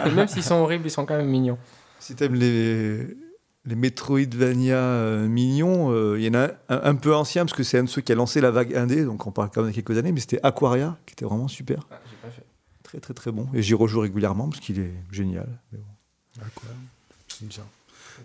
Et 0.05 0.11
même 0.15 0.27
s'ils 0.27 0.43
sont 0.43 0.55
horribles, 0.55 0.85
ils 0.85 0.91
sont 0.91 1.05
quand 1.05 1.17
même 1.17 1.29
mignons. 1.29 1.57
Si 1.99 2.15
t'aimes 2.15 2.35
les, 2.35 3.05
les 3.65 3.75
Metroidvania 3.75 4.77
euh, 4.77 5.27
mignons, 5.27 5.91
euh, 5.91 6.17
il 6.17 6.25
y 6.25 6.29
en 6.29 6.39
a 6.39 6.47
un, 6.69 6.81
un 6.83 6.95
peu 6.95 7.13
ancien, 7.13 7.43
parce 7.43 7.55
que 7.55 7.63
c'est 7.63 7.77
un 7.77 7.83
de 7.83 7.89
ceux 7.89 8.01
qui 8.01 8.11
a 8.11 8.15
lancé 8.15 8.39
la 8.39 8.51
vague 8.51 8.73
indé, 8.75 9.03
donc 9.03 9.27
on 9.27 9.31
parle 9.31 9.49
quand 9.53 9.61
même 9.61 9.71
de 9.71 9.75
quelques 9.75 9.97
années, 9.97 10.11
mais 10.11 10.21
c'était 10.21 10.39
Aquaria, 10.43 10.97
qui 11.05 11.13
était 11.13 11.25
vraiment 11.25 11.47
super. 11.49 11.87
Très 12.89 12.99
très 12.99 13.13
très 13.13 13.31
bon. 13.31 13.47
Et 13.53 13.61
j'y 13.61 13.73
rejoue 13.75 13.99
régulièrement, 13.99 14.49
parce 14.49 14.59
qu'il 14.61 14.79
est 14.79 14.93
génial. 15.11 15.47
Mais 15.71 15.77
bon. 15.79 15.85
D'accord. 16.37 16.63
C'est 17.27 17.47
bien. 17.47 17.63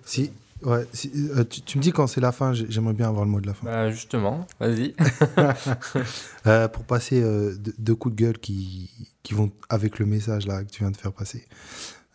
Si, 0.05 0.31
ouais, 0.63 0.87
si, 0.93 1.13
euh, 1.37 1.45
tu, 1.45 1.61
tu 1.61 1.79
me 1.79 1.83
dis 1.83 1.93
quand 1.93 2.07
c'est 2.07 2.21
la 2.21 2.33
fin, 2.33 2.53
j'ai- 2.53 2.67
j'aimerais 2.71 2.95
bien 2.95 3.09
avoir 3.09 3.25
le 3.25 3.31
mot 3.31 3.41
de 3.41 3.47
la 3.47 3.55
fin. 3.55 3.65
Bah 3.67 3.91
justement, 3.91 4.47
vas-y. 4.61 4.95
Euh, 6.47 6.69
pour 6.69 6.85
passer 6.85 7.23
euh, 7.23 7.55
deux, 7.57 7.75
deux 7.79 7.95
coups 7.95 8.15
de 8.15 8.21
gueule 8.23 8.39
qui, 8.39 8.91
qui 9.23 9.33
vont 9.35 9.51
avec 9.71 9.99
le 9.99 10.05
message 10.07 10.47
là 10.47 10.63
que 10.65 10.71
tu 10.71 10.81
viens 10.83 10.91
de 10.91 10.97
faire 10.97 11.13
passer. 11.13 11.47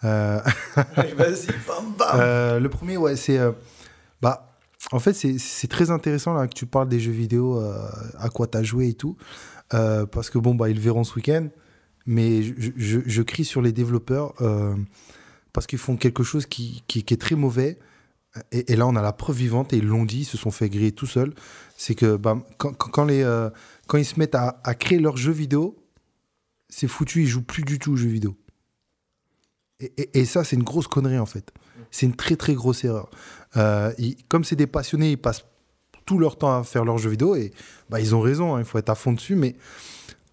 Euh, 0.04 0.40
Vas-y, 0.96 1.48
bam 1.68 1.94
bam. 1.98 2.08
euh, 2.20 2.60
le 2.60 2.70
premier, 2.70 2.98
ouais, 2.98 3.16
c'est. 3.16 3.40
euh, 3.40 3.52
bah, 4.22 4.56
en 4.92 5.00
fait, 5.00 5.14
c'est- 5.14 5.38
c'est 5.40 5.68
très 5.68 5.90
intéressant 5.92 6.34
là 6.34 6.48
que 6.48 6.54
tu 6.54 6.66
parles 6.66 6.90
des 6.90 7.00
jeux 7.00 7.12
vidéo, 7.12 7.60
euh, 7.60 7.88
à 8.20 8.30
quoi 8.30 8.48
tu 8.48 8.58
as 8.58 8.64
joué 8.64 8.90
et 8.90 8.94
tout. 8.94 9.18
Euh, 9.74 10.06
parce 10.06 10.30
que 10.30 10.38
bon, 10.38 10.54
bah, 10.56 10.70
ils 10.70 10.76
le 10.76 10.82
verront 10.82 11.04
ce 11.04 11.16
week-end. 11.16 11.48
Mais 12.06 12.42
je, 12.42 13.22
crie 13.22 13.46
sur 13.46 13.62
les 13.62 13.72
développeurs 13.72 14.34
euh, 14.42 14.76
parce 15.54 15.68
qu'ils 15.68 15.80
font 15.80 15.96
quelque 15.98 16.24
chose 16.24 16.46
qui, 16.46 16.84
qui- 16.88 17.00
est 17.00 17.22
très 17.22 17.36
mauvais. 17.36 17.78
Et, 18.52 18.76
là, 18.76 18.88
on 18.88 18.96
a 18.96 19.02
la 19.02 19.12
preuve 19.12 19.38
vivante, 19.38 19.74
et 19.74 19.78
ils 19.78 19.86
l'ont 19.86 20.06
dit, 20.06 20.20
ils 20.20 20.26
se 20.26 20.38
sont 20.38 20.52
fait 20.52 20.70
griller 20.70 20.92
tout 20.92 21.08
seuls. 21.08 21.34
C'est 21.78 21.96
que 21.96 22.16
bah, 22.16 22.38
quand, 22.58 22.74
quand- 22.74 23.06
les, 23.06 23.24
euh, 23.24 23.50
quand 23.88 23.98
ils 23.98 24.06
se 24.06 24.20
mettent 24.20 24.36
à, 24.36 24.62
créer 24.76 25.00
leurs 25.00 25.18
jeux 25.18 25.32
vidéo, 25.32 25.76
c'est 26.70 26.88
foutu, 26.88 27.24
ils 27.24 27.28
jouent 27.28 27.42
plus 27.44 27.64
du 27.64 27.80
tout 27.80 27.94
aux 27.94 27.96
jeux 27.96 28.10
vidéo. 28.10 28.36
Et, 29.80 30.10
et- 30.14 30.26
ça, 30.26 30.44
c'est 30.44 30.56
une 30.56 30.64
grosse 30.64 30.88
connerie 30.88 31.20
en 31.20 31.26
fait. 31.26 31.52
C'est 31.92 32.06
une 32.06 32.16
très 32.16 32.36
très 32.36 32.54
grosse 32.54 32.84
erreur. 32.84 33.10
Euh, 33.58 33.92
comme 34.28 34.44
c'est 34.44 34.56
des 34.56 34.68
passionnés, 34.68 35.12
ils 35.12 35.18
passent 35.18 35.46
tout 36.06 36.20
leur 36.20 36.38
temps 36.38 36.60
à 36.60 36.64
faire 36.64 36.86
leurs 36.86 36.98
jeux 36.98 37.10
vidéo 37.10 37.36
et 37.36 37.52
bah, 37.90 38.00
ils 38.00 38.14
ont 38.16 38.22
raison, 38.22 38.56
hein, 38.56 38.60
il 38.60 38.66
faut 38.66 38.78
être 38.78 38.90
à 38.90 38.96
fond 38.96 39.14
dessus. 39.14 39.36
Mais 39.36 39.56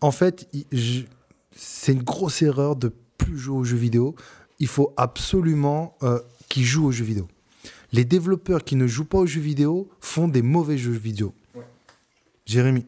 en 0.01 0.10
fait, 0.10 0.48
ils- 0.52 1.06
c'est 1.56 1.92
une 1.92 2.02
grosse 2.02 2.42
erreur 2.42 2.76
de 2.76 2.92
plus 3.18 3.38
jouer 3.38 3.56
aux 3.56 3.64
jeux 3.64 3.76
vidéo. 3.76 4.14
Il 4.58 4.68
faut 4.68 4.92
absolument 4.96 5.96
euh, 6.02 6.20
qu'ils 6.48 6.64
jouent 6.64 6.86
aux 6.86 6.92
jeux 6.92 7.04
vidéo. 7.04 7.26
Les 7.92 8.04
développeurs 8.04 8.62
qui 8.62 8.76
ne 8.76 8.86
jouent 8.86 9.04
pas 9.04 9.18
aux 9.18 9.26
jeux 9.26 9.40
vidéo 9.40 9.88
font 10.00 10.28
des 10.28 10.42
mauvais 10.42 10.78
jeux 10.78 10.92
vidéo. 10.92 11.34
Jérémy. 12.44 12.86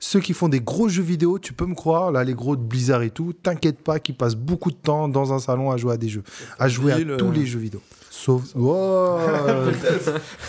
Ceux 0.00 0.20
qui 0.20 0.32
font 0.32 0.48
des 0.48 0.60
gros 0.60 0.88
jeux 0.88 1.02
vidéo, 1.02 1.40
tu 1.40 1.52
peux 1.52 1.66
me 1.66 1.74
croire, 1.74 2.12
là, 2.12 2.22
les 2.22 2.34
gros 2.34 2.54
de 2.54 2.62
Blizzard 2.62 3.02
et 3.02 3.10
tout, 3.10 3.32
t'inquiète 3.32 3.80
pas 3.80 3.98
qu'ils 3.98 4.14
passent 4.14 4.36
beaucoup 4.36 4.70
de 4.70 4.76
temps 4.76 5.08
dans 5.08 5.32
un 5.32 5.40
salon 5.40 5.72
à 5.72 5.76
jouer 5.76 5.94
à 5.94 5.96
des 5.96 6.08
jeux, 6.08 6.22
à 6.58 6.68
jouer 6.68 6.92
à 6.92 7.16
tous 7.16 7.32
les 7.32 7.44
jeux 7.44 7.58
vidéo. 7.58 7.82
Sauf. 8.08 8.54
Wow, 8.54 9.18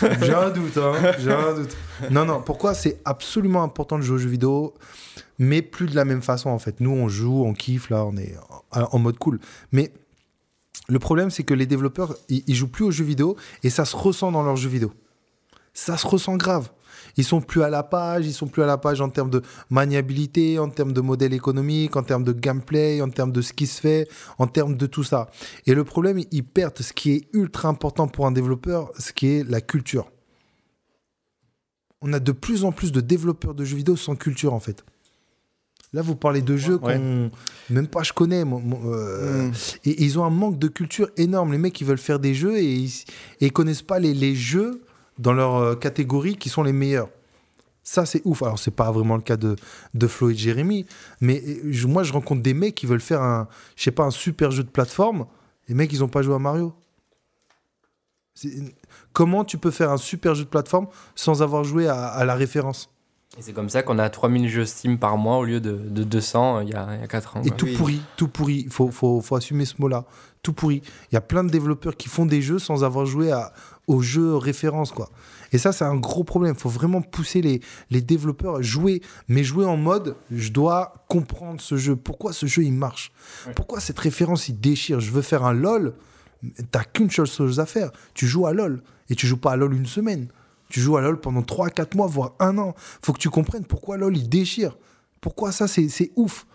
J'ai 0.22 0.34
un 0.34 0.50
doute, 0.50 0.76
hein. 0.76 0.92
J'ai 1.18 1.32
un 1.32 1.54
doute. 1.54 1.76
Non, 2.10 2.24
non, 2.24 2.42
pourquoi 2.42 2.74
c'est 2.74 3.00
absolument 3.04 3.64
important 3.64 3.98
de 3.98 4.02
jouer 4.02 4.16
aux 4.16 4.20
jeux 4.20 4.30
vidéo, 4.30 4.74
mais 5.40 5.62
plus 5.62 5.86
de 5.86 5.96
la 5.96 6.04
même 6.04 6.20
façon, 6.20 6.50
en 6.50 6.58
fait. 6.58 6.80
Nous, 6.80 6.90
on 6.90 7.08
joue, 7.08 7.44
on 7.44 7.54
kiffe, 7.54 7.88
là, 7.88 8.04
on 8.04 8.14
est 8.18 8.36
en, 8.70 8.98
mode 8.98 9.18
cool. 9.18 9.40
Mais 9.72 9.90
le 10.88 10.98
problème, 10.98 11.30
c'est 11.30 11.44
que 11.44 11.54
les 11.54 11.64
développeurs, 11.66 12.14
ils, 12.28 12.44
ils 12.46 12.54
jouent 12.54 12.68
plus 12.68 12.84
aux 12.84 12.90
jeux 12.90 13.04
vidéo 13.04 13.36
et 13.62 13.70
ça 13.70 13.86
se 13.86 13.96
ressent 13.96 14.30
dans 14.30 14.42
leurs 14.42 14.56
jeux 14.56 14.68
vidéo. 14.68 14.92
Ça 15.72 15.96
se 15.96 16.06
ressent 16.06 16.36
grave. 16.36 16.68
Ils 17.16 17.24
sont 17.24 17.40
plus 17.40 17.62
à 17.62 17.70
la 17.70 17.82
page, 17.82 18.26
ils 18.26 18.34
sont 18.34 18.48
plus 18.48 18.62
à 18.62 18.66
la 18.66 18.76
page 18.76 19.00
en 19.00 19.08
termes 19.08 19.30
de 19.30 19.40
maniabilité, 19.70 20.58
en 20.58 20.68
termes 20.68 20.92
de 20.92 21.00
modèle 21.00 21.32
économique, 21.32 21.96
en 21.96 22.02
termes 22.02 22.24
de 22.24 22.32
gameplay, 22.32 23.00
en 23.00 23.08
termes 23.08 23.32
de 23.32 23.40
ce 23.40 23.54
qui 23.54 23.66
se 23.66 23.80
fait, 23.80 24.08
en 24.38 24.46
termes 24.46 24.76
de 24.76 24.86
tout 24.86 25.04
ça. 25.04 25.30
Et 25.66 25.72
le 25.72 25.84
problème, 25.84 26.20
ils 26.30 26.44
perdent 26.44 26.78
ce 26.78 26.92
qui 26.92 27.12
est 27.12 27.28
ultra 27.32 27.68
important 27.68 28.08
pour 28.08 28.26
un 28.26 28.32
développeur, 28.32 28.90
ce 28.98 29.14
qui 29.14 29.28
est 29.28 29.48
la 29.48 29.62
culture. 29.62 30.12
On 32.02 32.12
a 32.12 32.20
de 32.20 32.32
plus 32.32 32.64
en 32.64 32.72
plus 32.72 32.92
de 32.92 33.00
développeurs 33.00 33.54
de 33.54 33.64
jeux 33.64 33.78
vidéo 33.78 33.96
sans 33.96 34.16
culture, 34.16 34.52
en 34.52 34.60
fait. 34.60 34.84
Là, 35.92 36.02
vous 36.02 36.14
parlez 36.14 36.40
de 36.40 36.56
jeux 36.56 36.76
Ouais. 36.76 36.96
qu'on 36.96 37.30
même 37.68 37.88
pas 37.88 38.02
je 38.04 38.12
connais. 38.12 38.44
moi, 38.44 38.60
moi, 38.62 38.78
euh, 38.84 39.48
Mm. 39.48 39.52
et, 39.86 40.04
ils 40.04 40.18
ont 40.20 40.24
un 40.24 40.30
manque 40.30 40.58
de 40.58 40.68
culture 40.68 41.08
énorme. 41.16 41.50
Les 41.52 41.58
mecs, 41.58 41.80
ils 41.80 41.86
veulent 41.86 41.98
faire 41.98 42.20
des 42.20 42.32
jeux 42.34 42.58
et 42.58 42.72
ils, 42.74 42.88
et 43.40 43.46
ils 43.46 43.52
connaissent 43.52 43.82
pas 43.82 43.98
les, 43.98 44.14
les 44.14 44.34
jeux 44.36 44.82
dans 45.18 45.32
leur 45.32 45.56
euh, 45.56 45.74
catégorie 45.74 46.36
qui 46.36 46.48
sont 46.48 46.62
les 46.62 46.72
meilleurs. 46.72 47.08
Ça, 47.82 48.06
c'est 48.06 48.22
ouf. 48.24 48.42
Alors, 48.44 48.58
c'est 48.58 48.70
pas 48.70 48.92
vraiment 48.92 49.16
le 49.16 49.22
cas 49.22 49.36
de, 49.36 49.56
de 49.94 50.06
Flo 50.06 50.30
et 50.30 50.34
de 50.34 50.38
Jérémy, 50.38 50.86
mais 51.20 51.42
euh, 51.44 51.60
je- 51.72 51.86
moi, 51.88 52.04
je 52.04 52.12
rencontre 52.12 52.42
des 52.42 52.54
mecs 52.54 52.74
qui 52.76 52.86
veulent 52.86 53.00
faire 53.00 53.22
un, 53.22 53.48
je 53.74 53.82
sais 53.82 53.90
pas, 53.90 54.04
un 54.04 54.10
super 54.12 54.52
jeu 54.52 54.62
de 54.62 54.68
plateforme. 54.70 55.26
Les 55.66 55.74
mecs, 55.74 55.92
ils 55.92 56.04
ont 56.04 56.08
pas 56.08 56.22
joué 56.22 56.34
à 56.34 56.38
Mario. 56.38 56.72
Comment 59.12 59.44
tu 59.44 59.58
peux 59.58 59.70
faire 59.72 59.90
un 59.90 59.96
super 59.96 60.34
jeu 60.34 60.44
de 60.44 60.48
plateforme 60.48 60.86
sans 61.14 61.42
avoir 61.42 61.64
joué 61.64 61.88
à, 61.88 62.06
à 62.06 62.24
la 62.24 62.34
référence? 62.36 62.88
Et 63.38 63.42
c'est 63.42 63.52
comme 63.52 63.68
ça 63.68 63.84
qu'on 63.84 63.98
a 64.00 64.10
3000 64.10 64.48
jeux 64.48 64.64
Steam 64.64 64.98
par 64.98 65.16
mois 65.16 65.38
au 65.38 65.44
lieu 65.44 65.60
de, 65.60 65.72
de 65.72 66.02
200 66.02 66.56
euh, 66.56 66.62
il 66.64 66.70
y 66.70 66.74
a, 66.74 66.88
il 66.96 67.00
y 67.00 67.04
a 67.04 67.06
4 67.06 67.36
ans. 67.36 67.42
Et 67.42 67.48
quoi. 67.48 67.56
tout 67.56 67.68
pourri, 67.76 68.02
tout 68.16 68.26
pourri. 68.26 68.62
Il 68.66 68.72
faut, 68.72 68.90
faut, 68.90 69.20
faut 69.20 69.36
assumer 69.36 69.64
ce 69.64 69.74
mot-là. 69.78 70.04
Tout 70.42 70.52
pourri. 70.52 70.82
Il 71.10 71.14
y 71.14 71.16
a 71.16 71.20
plein 71.20 71.44
de 71.44 71.50
développeurs 71.50 71.96
qui 71.96 72.08
font 72.08 72.26
des 72.26 72.42
jeux 72.42 72.58
sans 72.58 72.82
avoir 72.82 73.06
joué 73.06 73.30
à, 73.30 73.52
aux 73.86 74.00
jeux 74.02 74.34
références, 74.34 74.90
quoi. 74.90 75.10
Et 75.52 75.58
ça, 75.58 75.70
c'est 75.72 75.84
un 75.84 75.96
gros 75.96 76.24
problème. 76.24 76.54
Il 76.56 76.60
faut 76.60 76.68
vraiment 76.68 77.02
pousser 77.02 77.40
les, 77.40 77.60
les 77.90 78.00
développeurs 78.00 78.56
à 78.56 78.62
jouer, 78.62 79.00
mais 79.28 79.44
jouer 79.44 79.64
en 79.64 79.76
mode 79.76 80.16
je 80.32 80.50
dois 80.50 81.04
comprendre 81.08 81.60
ce 81.60 81.76
jeu. 81.76 81.94
Pourquoi 81.94 82.32
ce 82.32 82.46
jeu 82.46 82.64
il 82.64 82.72
marche? 82.72 83.12
Pourquoi 83.54 83.78
cette 83.78 83.98
référence 83.98 84.48
il 84.48 84.58
déchire? 84.58 84.98
Je 84.98 85.12
veux 85.12 85.22
faire 85.22 85.44
un 85.44 85.52
LOL? 85.52 85.94
T'as 86.72 86.84
qu'une 86.84 87.10
seule 87.10 87.26
chose 87.26 87.60
à 87.60 87.66
faire. 87.66 87.90
Tu 88.14 88.26
joues 88.26 88.46
à 88.46 88.52
LOL. 88.52 88.82
Et 89.08 89.14
tu 89.14 89.26
joues 89.26 89.36
pas 89.36 89.52
à 89.52 89.56
LOL 89.56 89.74
une 89.74 89.86
semaine. 89.86 90.28
Tu 90.70 90.80
joues 90.80 90.96
à 90.96 91.02
LOL 91.02 91.20
pendant 91.20 91.42
3-4 91.42 91.96
mois, 91.96 92.06
voire 92.06 92.32
un 92.38 92.56
an. 92.58 92.74
Faut 93.02 93.12
que 93.12 93.18
tu 93.18 93.28
comprennes 93.28 93.64
pourquoi 93.66 93.96
LOL 93.98 94.16
il 94.16 94.28
déchire. 94.28 94.78
Pourquoi 95.20 95.52
ça, 95.52 95.68
c'est 95.68 95.88
c'est 95.88 96.12
ouf. 96.16 96.46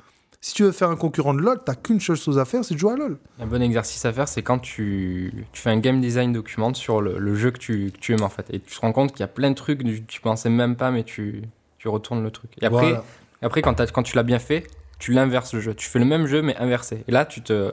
Si 0.41 0.53
tu 0.53 0.63
veux 0.63 0.71
faire 0.71 0.89
un 0.89 0.95
concurrent 0.95 1.33
de 1.33 1.39
LoL, 1.41 1.59
t'as 1.65 1.73
qu'une 1.75 1.99
seule 1.99 2.15
chose 2.17 2.37
à 2.37 2.45
faire, 2.45 2.63
c'est 2.63 2.75
de 2.75 2.79
jouer 2.79 2.93
à 2.93 2.95
LoL. 2.97 3.17
Un 3.39 3.47
bon 3.47 3.61
exercice 3.61 4.05
à 4.05 4.13
faire, 4.13 4.27
c'est 4.27 4.43
quand 4.43 4.59
tu, 4.59 5.45
tu 5.51 5.61
fais 5.61 5.71
un 5.71 5.79
game 5.79 5.99
design 6.01 6.33
document 6.33 6.71
sur 6.75 7.01
le, 7.01 7.17
le 7.17 7.35
jeu 7.35 7.49
que 7.51 7.57
tu, 7.57 7.91
que 7.91 7.97
tu 7.97 8.13
aimes 8.13 8.21
en 8.23 8.29
fait. 8.29 8.45
Et 8.51 8.59
tu 8.59 8.75
te 8.75 8.79
rends 8.81 8.91
compte 8.91 9.11
qu'il 9.11 9.21
y 9.21 9.23
a 9.23 9.27
plein 9.27 9.49
de 9.49 9.55
trucs, 9.55 9.81
du- 9.83 10.05
tu 10.05 10.21
pensais 10.21 10.49
même 10.49 10.75
pas, 10.75 10.91
mais 10.91 11.03
tu, 11.03 11.43
tu 11.79 11.87
retournes 11.87 12.21
le 12.23 12.29
truc. 12.31 12.51
Et 12.61 12.65
après, 12.65 12.89
Voilà. 12.89 13.03
après 13.41 13.61
quand, 13.63 14.03
tu 14.03 14.15
l'as 14.15 14.23
bien 14.23 14.37
fait, 14.39 14.67
tu 14.99 15.13
l'inverses 15.13 15.53
le 15.55 15.61
jeu. 15.61 15.73
Tu 15.73 15.87
fais 15.89 15.99
le 15.99 16.05
même 16.05 16.27
jeu, 16.27 16.41
mais 16.43 16.55
inversé. 16.57 17.03
Et 17.07 17.11
là, 17.11 17.25
tu 17.25 17.41
te, 17.41 17.71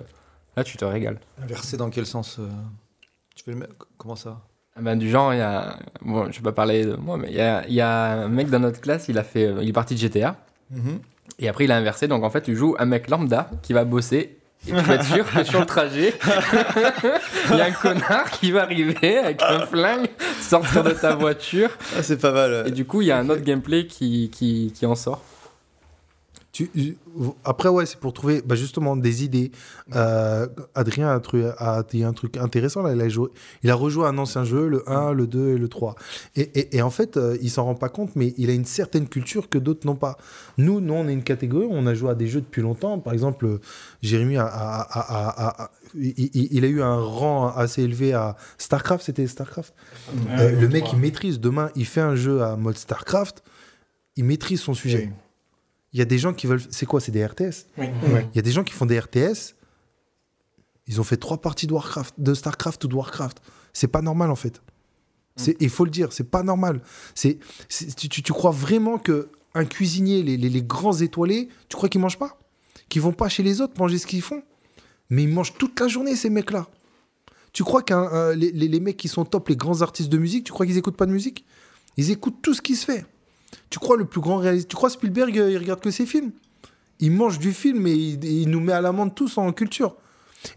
là, 0.57 0.65
tu 0.65 0.77
te 0.79 0.85
régales. 0.87 1.21
Inversé 1.43 1.77
dans 1.77 1.91
quel 1.91 2.07
sens 2.07 2.39
euh, 2.39 2.49
Tu 3.35 3.45
fais 3.45 3.51
le 3.53 3.59
même- 3.59 3.69
Comment 3.99 4.17
ça? 4.17 4.41
Ben, 4.81 4.97
du 4.97 5.11
genre, 5.11 5.35
il 5.35 5.39
y 5.39 5.43
a. 5.43 5.77
Bon, 6.03 6.31
je 6.31 6.39
vais 6.39 6.43
pas 6.43 6.53
parler 6.53 6.87
de 6.87 6.97
moi, 6.97 7.17
mais 7.19 7.29
il 7.29 7.37
y 7.37 7.41
a, 7.41 7.65
il 7.69 7.75
y 7.75 7.81
a 7.81 8.25
un 8.25 8.29
mec 8.29 8.49
dans 8.49 8.61
notre 8.61 8.81
classe, 8.81 9.09
il, 9.09 9.19
a 9.19 9.23
fait, 9.23 9.53
il 9.61 9.69
est 9.69 9.73
parti 9.73 9.95
de 9.95 10.01
GTA. 10.01 10.37
Mhm. 10.71 11.01
Et 11.39 11.49
après, 11.49 11.65
il 11.65 11.73
a 11.73 11.77
inversé. 11.77 12.09
Donc, 12.09 12.25
en 12.25 12.31
fait, 12.31 12.43
tu 12.43 12.57
joues 12.57 12.77
un 12.79 12.87
mec 12.87 13.11
lambda 13.11 13.51
qui 13.63 13.73
va 13.73 13.85
bosser. 13.85 14.39
Et 14.67 14.71
tu 14.71 14.77
vas 14.77 14.95
être 14.95 15.05
sûr 15.05 15.29
que 15.29 15.43
sur 15.43 15.59
le 15.59 15.67
trajet, 15.67 16.15
il 17.51 17.57
y 17.57 17.61
a 17.61 17.65
un 17.65 17.73
connard 17.73 18.31
qui 18.31 18.53
va 18.53 18.63
arriver 18.63 19.19
avec 19.19 19.43
un 19.43 19.67
flingue, 19.67 20.09
sortir 20.41 20.85
de 20.85 20.93
ta 20.93 21.17
voiture. 21.17 21.71
Ah, 21.97 22.03
c'est 22.03 22.21
pas 22.21 22.31
mal. 22.31 22.65
Et 22.69 22.71
du 22.71 22.85
coup, 22.85 23.03
il 23.03 23.09
y 23.09 23.11
a 23.11 23.19
un 23.19 23.29
autre 23.29 23.43
gameplay 23.43 23.89
qui, 23.89 24.31
qui, 24.31 24.73
qui 24.73 24.87
en 24.87 24.95
sort. 24.95 25.21
Tu, 26.53 26.69
tu- 26.69 26.99
après, 27.45 27.71
ouais, 27.71 27.87
c'est 27.87 27.99
pour 27.99 28.13
trouver 28.13 28.43
bah, 28.45 28.55
justement 28.57 28.95
des 28.95 29.25
idées. 29.25 29.51
Euh, 29.97 30.47
Adrien 30.75 31.09
a, 31.09 31.19
tru- 31.19 31.51
a 31.57 31.83
dit 31.83 32.05
un 32.05 32.13
truc 32.13 32.37
intéressant. 32.37 32.83
Là, 32.83 32.93
il, 32.93 33.01
a 33.01 33.09
joué, 33.09 33.31
il 33.63 33.71
a 33.71 33.75
rejoué 33.75 34.07
un 34.07 34.19
ancien 34.19 34.45
jeu, 34.45 34.69
le 34.69 34.87
1, 34.89 35.13
le 35.13 35.27
2 35.27 35.55
et 35.55 35.59
le 35.59 35.69
3. 35.69 35.95
Et, 36.37 36.43
et- 36.43 36.77
et 36.77 36.83
en 36.83 36.91
fait, 36.91 37.17
euh, 37.17 37.39
il 37.41 37.51
s'en 37.51 37.65
rend 37.65 37.75
pas 37.75 37.89
compte, 37.89 38.15
mais 38.17 38.35
il 38.37 38.51
a 38.51 38.53
une 38.53 38.67
certaine 38.67 39.09
culture 39.09 39.49
que 39.49 39.57
d'autres 39.57 39.87
n'ont 39.87 39.95
pas. 39.97 40.19
Nous, 40.59 40.81
nous, 40.81 40.93
on 40.93 41.09
est 41.09 41.13
une 41.15 41.23
catégorie, 41.25 41.67
on 41.71 41.87
a 41.87 41.95
joué 41.95 42.11
à 42.11 42.15
des 42.15 42.27
jeux 42.27 42.43
depuis 42.43 42.61
longtemps. 42.61 42.99
Par 42.99 43.15
exemple, 43.15 43.47
euh, 43.47 43.61
Jérémy 44.03 44.37
a, 44.37 45.71
il, 45.95 46.65
a 46.65 46.69
eu 46.69 46.83
un 46.83 46.97
rang 47.01 47.49
assez 47.49 47.83
élevé 47.83 48.13
à 48.13 48.37
StarCraft. 48.59 49.05
C'était 49.07 49.27
StarCraft? 49.27 49.73
Euh, 50.39 50.61
Le 50.61 50.69
mec, 50.69 50.85
il 50.93 50.99
maîtrise. 50.99 51.41
Demain, 51.41 51.71
il 51.77 51.87
fait 51.87 52.01
un 52.01 52.15
jeu 52.15 52.43
à 52.43 52.57
mode 52.57 52.77
StarCraft. 52.77 53.43
Il 54.17 54.25
maîtrise 54.25 54.61
son 54.61 54.75
sujet. 54.75 55.09
Oui. 55.11 55.15
Il 55.93 55.99
y 55.99 56.03
a 56.03 56.07
des 56.07 56.19
gens 56.19 56.33
qui 56.33 56.47
veulent. 56.47 56.63
C'est 56.71 56.87
quoi 56.87 57.01
C'est 57.01 57.13
des 57.13 57.25
RTS 57.25 57.67
Oui. 57.79 57.87
Il 58.33 58.37
y 58.37 58.39
a 58.39 58.43
des 58.43 58.51
gens 58.53 58.65
qui 58.65 58.73
font 58.73 58.87
des 58.87 58.99
RTS. 58.99 59.55
Ils 60.87 61.01
ont 61.01 61.05
fait 61.05 61.17
trois 61.17 61.41
parties 61.41 61.67
de 61.67 61.73
Warcraft, 61.73 62.15
de 62.19 62.35
Starcraft 62.35 62.85
ou 62.85 62.89
de 62.89 62.95
Warcraft. 62.95 63.41
C'est 63.73 63.89
pas 63.89 64.03
normal 64.03 64.31
en 64.31 64.37
fait. 64.37 64.61
C'est, 65.37 65.57
il 65.61 65.71
faut 65.71 65.85
le 65.87 65.91
dire, 65.91 66.13
c'est 66.13 66.29
pas 66.31 66.43
normal. 66.43 66.83
C'est, 67.15 67.39
c'est- 67.69 67.95
tu, 67.97 68.09
tu- 68.11 68.23
tu 68.23 68.33
crois 68.33 68.51
vraiment 68.51 68.99
que 68.99 69.31
un 69.55 69.65
cuisinier, 69.65 70.23
les, 70.23 70.37
les- 70.37 70.51
les 70.51 70.63
grands 70.63 70.93
étoilés, 70.99 71.49
tu 71.71 71.77
crois 71.77 71.89
qu'ils 71.89 72.01
mangent 72.03 72.19
pas? 72.19 72.39
Qu'ils 72.91 73.01
vont 73.01 73.13
pas 73.15 73.29
chez 73.31 73.43
les 73.43 73.61
autres 73.63 73.75
manger 73.79 73.97
ce 73.99 74.07
qu'ils 74.07 74.21
font? 74.23 74.43
Mais 75.09 75.23
ils 75.23 75.29
mangent 75.29 75.55
toute 75.55 75.79
la 75.81 75.89
journée 75.89 76.17
ces 76.17 76.29
mecs-là. 76.29 76.67
Tu 77.55 77.65
crois 77.65 77.83
que 77.83 78.35
les, 78.35 78.51
les- 78.51 78.69
les 78.69 78.81
mecs 78.81 78.97
qui 78.99 79.09
sont 79.09 79.25
top, 79.25 79.49
les 79.49 79.57
grands 79.57 79.81
artistes 79.83 80.11
de 80.11 80.19
musique, 80.19 80.45
tu 80.45 80.53
crois 80.53 80.67
qu'ils 80.67 80.77
écoutent 80.79 80.97
pas 80.97 81.07
de 81.07 81.13
musique? 81.13 81.47
Ils 81.97 82.11
écoutent 82.11 82.43
tout 82.43 82.53
ce 82.55 82.61
qui 82.63 82.77
se 82.77 82.85
fait. 82.85 83.07
Tu 83.71 83.79
crois 83.79 83.97
le 83.97 84.05
plus 84.05 84.21
grand 84.21 84.37
réalisateur 84.37 84.69
Tu 84.69 84.77
crois 84.77 84.91
Spielberg, 84.91 85.39
euh, 85.39 85.51
il 85.51 85.59
regarde 85.59 85.81
que 85.81 85.91
ses 85.91 86.07
films? 86.07 86.33
Il 87.01 87.13
mange 87.13 87.39
du 87.39 87.53
film 87.53 87.87
et 87.87 87.93
il, 87.93 88.49
nous 88.49 88.61
met 88.61 88.73
à 88.73 88.81
l'amende 88.81 89.15
tous 89.15 89.37
en 89.39 89.51
culture. 89.53 89.97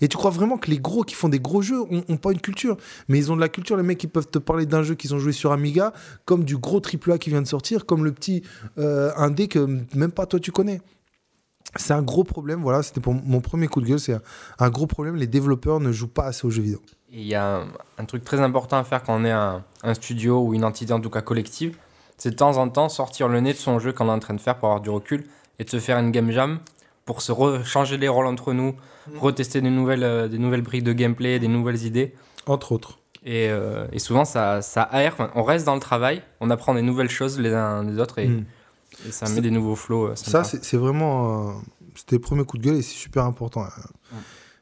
Et 0.01 0.07
tu 0.07 0.17
crois 0.17 0.31
vraiment 0.31 0.57
que 0.57 0.69
les 0.69 0.79
gros 0.79 1.03
qui 1.03 1.15
font 1.15 1.29
des 1.29 1.39
gros 1.39 1.61
jeux 1.61 1.81
ont, 1.81 2.17
pas 2.17 2.31
une 2.31 2.39
culture? 2.39 2.77
Mais 3.07 3.17
ils 3.17 3.31
ont 3.31 3.35
de 3.35 3.41
la 3.41 3.49
culture, 3.49 3.77
les 3.77 3.83
mecs 3.83 3.97
qui 3.97 4.07
peuvent 4.07 4.27
te 4.27 4.39
parler 4.39 4.65
d'un 4.65 4.83
jeu 4.83 4.95
qu'ils 4.95 5.13
ont 5.15 5.19
joué 5.19 5.31
sur 5.31 5.51
Amiga, 5.51 5.93
comme 6.25 6.43
du 6.43 6.57
gros 6.57 6.81
AAA 6.81 7.17
qui 7.17 7.29
vient 7.29 7.41
de 7.41 7.47
sortir, 7.47 7.85
comme 7.85 8.03
le 8.03 8.11
petit 8.11 8.43
euh, 8.77 9.11
indé 9.17 9.47
que 9.47 9.59
même 9.95 10.11
pas 10.11 10.25
toi 10.25 10.39
tu 10.39 10.51
connais. 10.51 10.81
C'est 11.77 11.93
un 11.93 12.01
gros 12.01 12.23
problème, 12.23 12.61
voilà, 12.61 12.83
c'était 12.83 13.01
pour 13.01 13.13
mon 13.13 13.41
premier 13.41 13.67
coup 13.67 13.81
de 13.81 13.87
gueule, 13.87 13.99
c'est 13.99 14.17
un, 14.59 14.69
gros 14.69 14.87
problème, 14.87 15.15
les 15.15 15.27
développeurs 15.27 15.79
ne 15.79 15.91
jouent 15.91 16.07
pas 16.07 16.25
assez 16.25 16.47
aux 16.47 16.49
jeux 16.49 16.61
vidéo. 16.61 16.81
Il 17.11 17.23
y 17.23 17.35
a 17.35 17.57
un, 17.57 17.67
un 17.97 18.05
truc 18.05 18.23
très 18.23 18.39
important 18.39 18.77
à 18.77 18.83
faire 18.83 19.03
quand 19.03 19.19
on 19.19 19.25
est 19.25 19.31
un, 19.31 19.63
un 19.83 19.93
studio 19.93 20.41
ou 20.41 20.53
une 20.53 20.63
entité 20.63 20.93
en 20.93 21.01
tout 21.01 21.09
cas 21.09 21.21
collective, 21.21 21.75
c'est 22.17 22.31
de 22.31 22.35
temps 22.35 22.57
en 22.57 22.69
temps 22.69 22.89
sortir 22.89 23.27
le 23.27 23.39
nez 23.41 23.53
de 23.53 23.57
son 23.57 23.79
jeu 23.79 23.91
qu'on 23.93 24.07
est 24.07 24.11
en 24.11 24.19
train 24.19 24.33
de 24.33 24.41
faire 24.41 24.55
pour 24.57 24.69
avoir 24.69 24.81
du 24.81 24.89
recul 24.89 25.25
et 25.59 25.63
de 25.63 25.69
se 25.69 25.79
faire 25.79 25.97
une 25.99 26.11
game 26.11 26.31
jam 26.31 26.59
pour 27.05 27.21
se 27.21 27.31
changer 27.63 27.97
les 27.97 28.07
rôles 28.07 28.25
entre 28.25 28.53
nous, 28.53 28.75
retester 29.19 29.61
des 29.61 29.69
nouvelles, 29.69 30.03
euh, 30.03 30.27
des 30.27 30.39
nouvelles 30.39 30.61
briques 30.63 30.83
de 30.83 30.93
gameplay, 30.93 31.37
des 31.39 31.47
nouvelles 31.47 31.83
idées. 31.85 32.15
Entre 32.47 32.71
autres. 32.71 32.99
Et, 33.23 33.47
euh, 33.49 33.87
et 33.91 33.99
souvent 33.99 34.25
ça, 34.25 34.61
ça 34.61 34.83
aère, 34.83 35.13
Enfin, 35.13 35.31
on 35.35 35.43
reste 35.43 35.65
dans 35.65 35.73
le 35.75 35.79
travail, 35.79 36.21
on 36.41 36.49
apprend 36.49 36.73
des 36.73 36.81
nouvelles 36.81 37.09
choses 37.09 37.39
les 37.39 37.53
uns 37.53 37.83
des 37.83 37.99
autres 37.99 38.19
et, 38.19 38.27
Mm. 38.27 38.45
et 39.07 39.11
ça 39.11 39.27
met 39.29 39.41
des 39.41 39.51
nouveaux 39.51 39.75
flows. 39.75 40.07
euh, 40.07 40.15
Ça, 40.15 40.43
c'est 40.43 40.77
vraiment. 40.77 41.49
euh, 41.49 41.53
C'était 41.95 42.15
le 42.17 42.21
premier 42.21 42.43
coup 42.43 42.57
de 42.57 42.63
gueule 42.63 42.75
et 42.77 42.81
c'est 42.81 42.95
super 42.95 43.23
important. 43.25 43.63
Euh, 43.63 44.15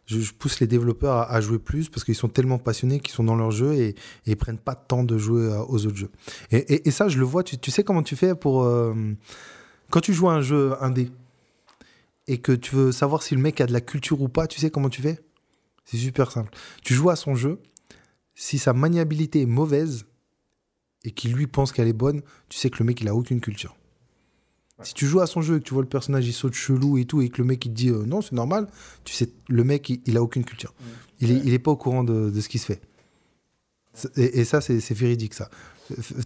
Je, 0.05 0.31
pousse 0.33 0.59
les 0.59 0.67
développeurs 0.67 1.31
à, 1.31 1.39
jouer 1.39 1.59
plus 1.59 1.89
parce 1.89 2.03
qu'ils 2.03 2.15
sont 2.15 2.27
tellement 2.27 2.57
passionnés 2.57 2.99
qu'ils 2.99 3.13
sont 3.13 3.23
dans 3.23 3.35
leur 3.35 3.51
jeu 3.51 3.73
et, 3.73 3.89
et 3.89 3.95
ils 4.25 4.35
prennent 4.35 4.57
pas 4.57 4.75
de 4.75 4.81
temps 4.85 5.03
de 5.03 5.17
jouer 5.17 5.43
euh, 5.43 5.63
aux 5.63 5.85
autres 5.85 5.95
jeux. 5.95 6.11
Et, 6.51 6.91
ça, 6.91 7.07
je 7.07 7.17
le 7.19 7.25
vois. 7.25 7.43
Tu, 7.43 7.57
tu 7.57 7.71
sais 7.71 7.83
comment 7.83 8.03
tu 8.03 8.15
fais 8.15 8.35
pour. 8.35 8.63
euh, 8.63 8.93
quand 9.89 10.01
tu 10.01 10.13
joues 10.13 10.29
à 10.29 10.33
un 10.33 10.41
jeu 10.41 10.73
indé 10.81 11.09
et 12.27 12.39
que 12.39 12.51
tu 12.51 12.75
veux 12.75 12.91
savoir 12.91 13.23
si 13.23 13.35
le 13.35 13.41
mec 13.41 13.61
a 13.61 13.65
de 13.65 13.73
la 13.73 13.81
culture 13.81 14.21
ou 14.21 14.27
pas, 14.27 14.47
tu 14.47 14.59
sais 14.59 14.69
comment 14.69 14.89
tu 14.89 15.01
fais? 15.01 15.19
C'est 15.85 15.97
super 15.97 16.31
simple. 16.31 16.53
Tu 16.83 16.93
joues 16.93 17.09
à 17.09 17.15
son 17.15 17.35
jeu. 17.35 17.59
Si 18.35 18.57
sa 18.57 18.73
maniabilité 18.73 19.41
est 19.41 19.45
mauvaise 19.45 20.05
et 21.03 21.11
qu'il 21.11 21.33
lui 21.33 21.47
pense 21.47 21.71
qu'elle 21.71 21.87
est 21.87 21.93
bonne, 21.93 22.21
tu 22.49 22.57
sais 22.57 22.69
que 22.69 22.79
le 22.79 22.85
mec 22.85 23.01
il 23.01 23.07
a 23.07 23.15
aucune 23.15 23.41
culture. 23.41 23.75
Si 24.81 24.93
tu 24.93 25.05
joues 25.05 25.21
à 25.21 25.27
son 25.27 25.41
jeu 25.41 25.57
et 25.57 25.59
que 25.59 25.63
tu 25.65 25.73
vois 25.73 25.83
le 25.83 25.87
personnage 25.89 26.27
il 26.27 26.33
saute 26.33 26.53
chelou 26.55 26.97
et 26.97 27.05
tout 27.05 27.21
et 27.21 27.29
que 27.29 27.37
le 27.41 27.45
mec 27.47 27.63
il 27.65 27.69
te 27.69 27.75
dit 27.75 27.89
euh, 27.89 28.05
non 28.05 28.21
c'est 28.21 28.33
normal, 28.33 28.67
tu 29.03 29.13
sais 29.13 29.29
le 29.47 29.63
mec 29.63 29.89
il, 29.89 30.01
il 30.05 30.17
a 30.17 30.21
aucune 30.23 30.43
culture. 30.43 30.73
Il, 31.21 31.31
est, 31.31 31.41
il 31.45 31.53
est 31.53 31.59
pas 31.59 31.71
au 31.71 31.77
courant 31.77 32.03
de, 32.03 32.29
de 32.31 32.41
ce 32.41 32.49
qui 32.49 32.57
se 32.57 32.65
fait. 32.65 32.81
Et, 34.17 34.39
et 34.39 34.45
ça 34.45 34.59
c'est 34.61 34.93
véridique 34.93 35.35
ça. 35.35 35.49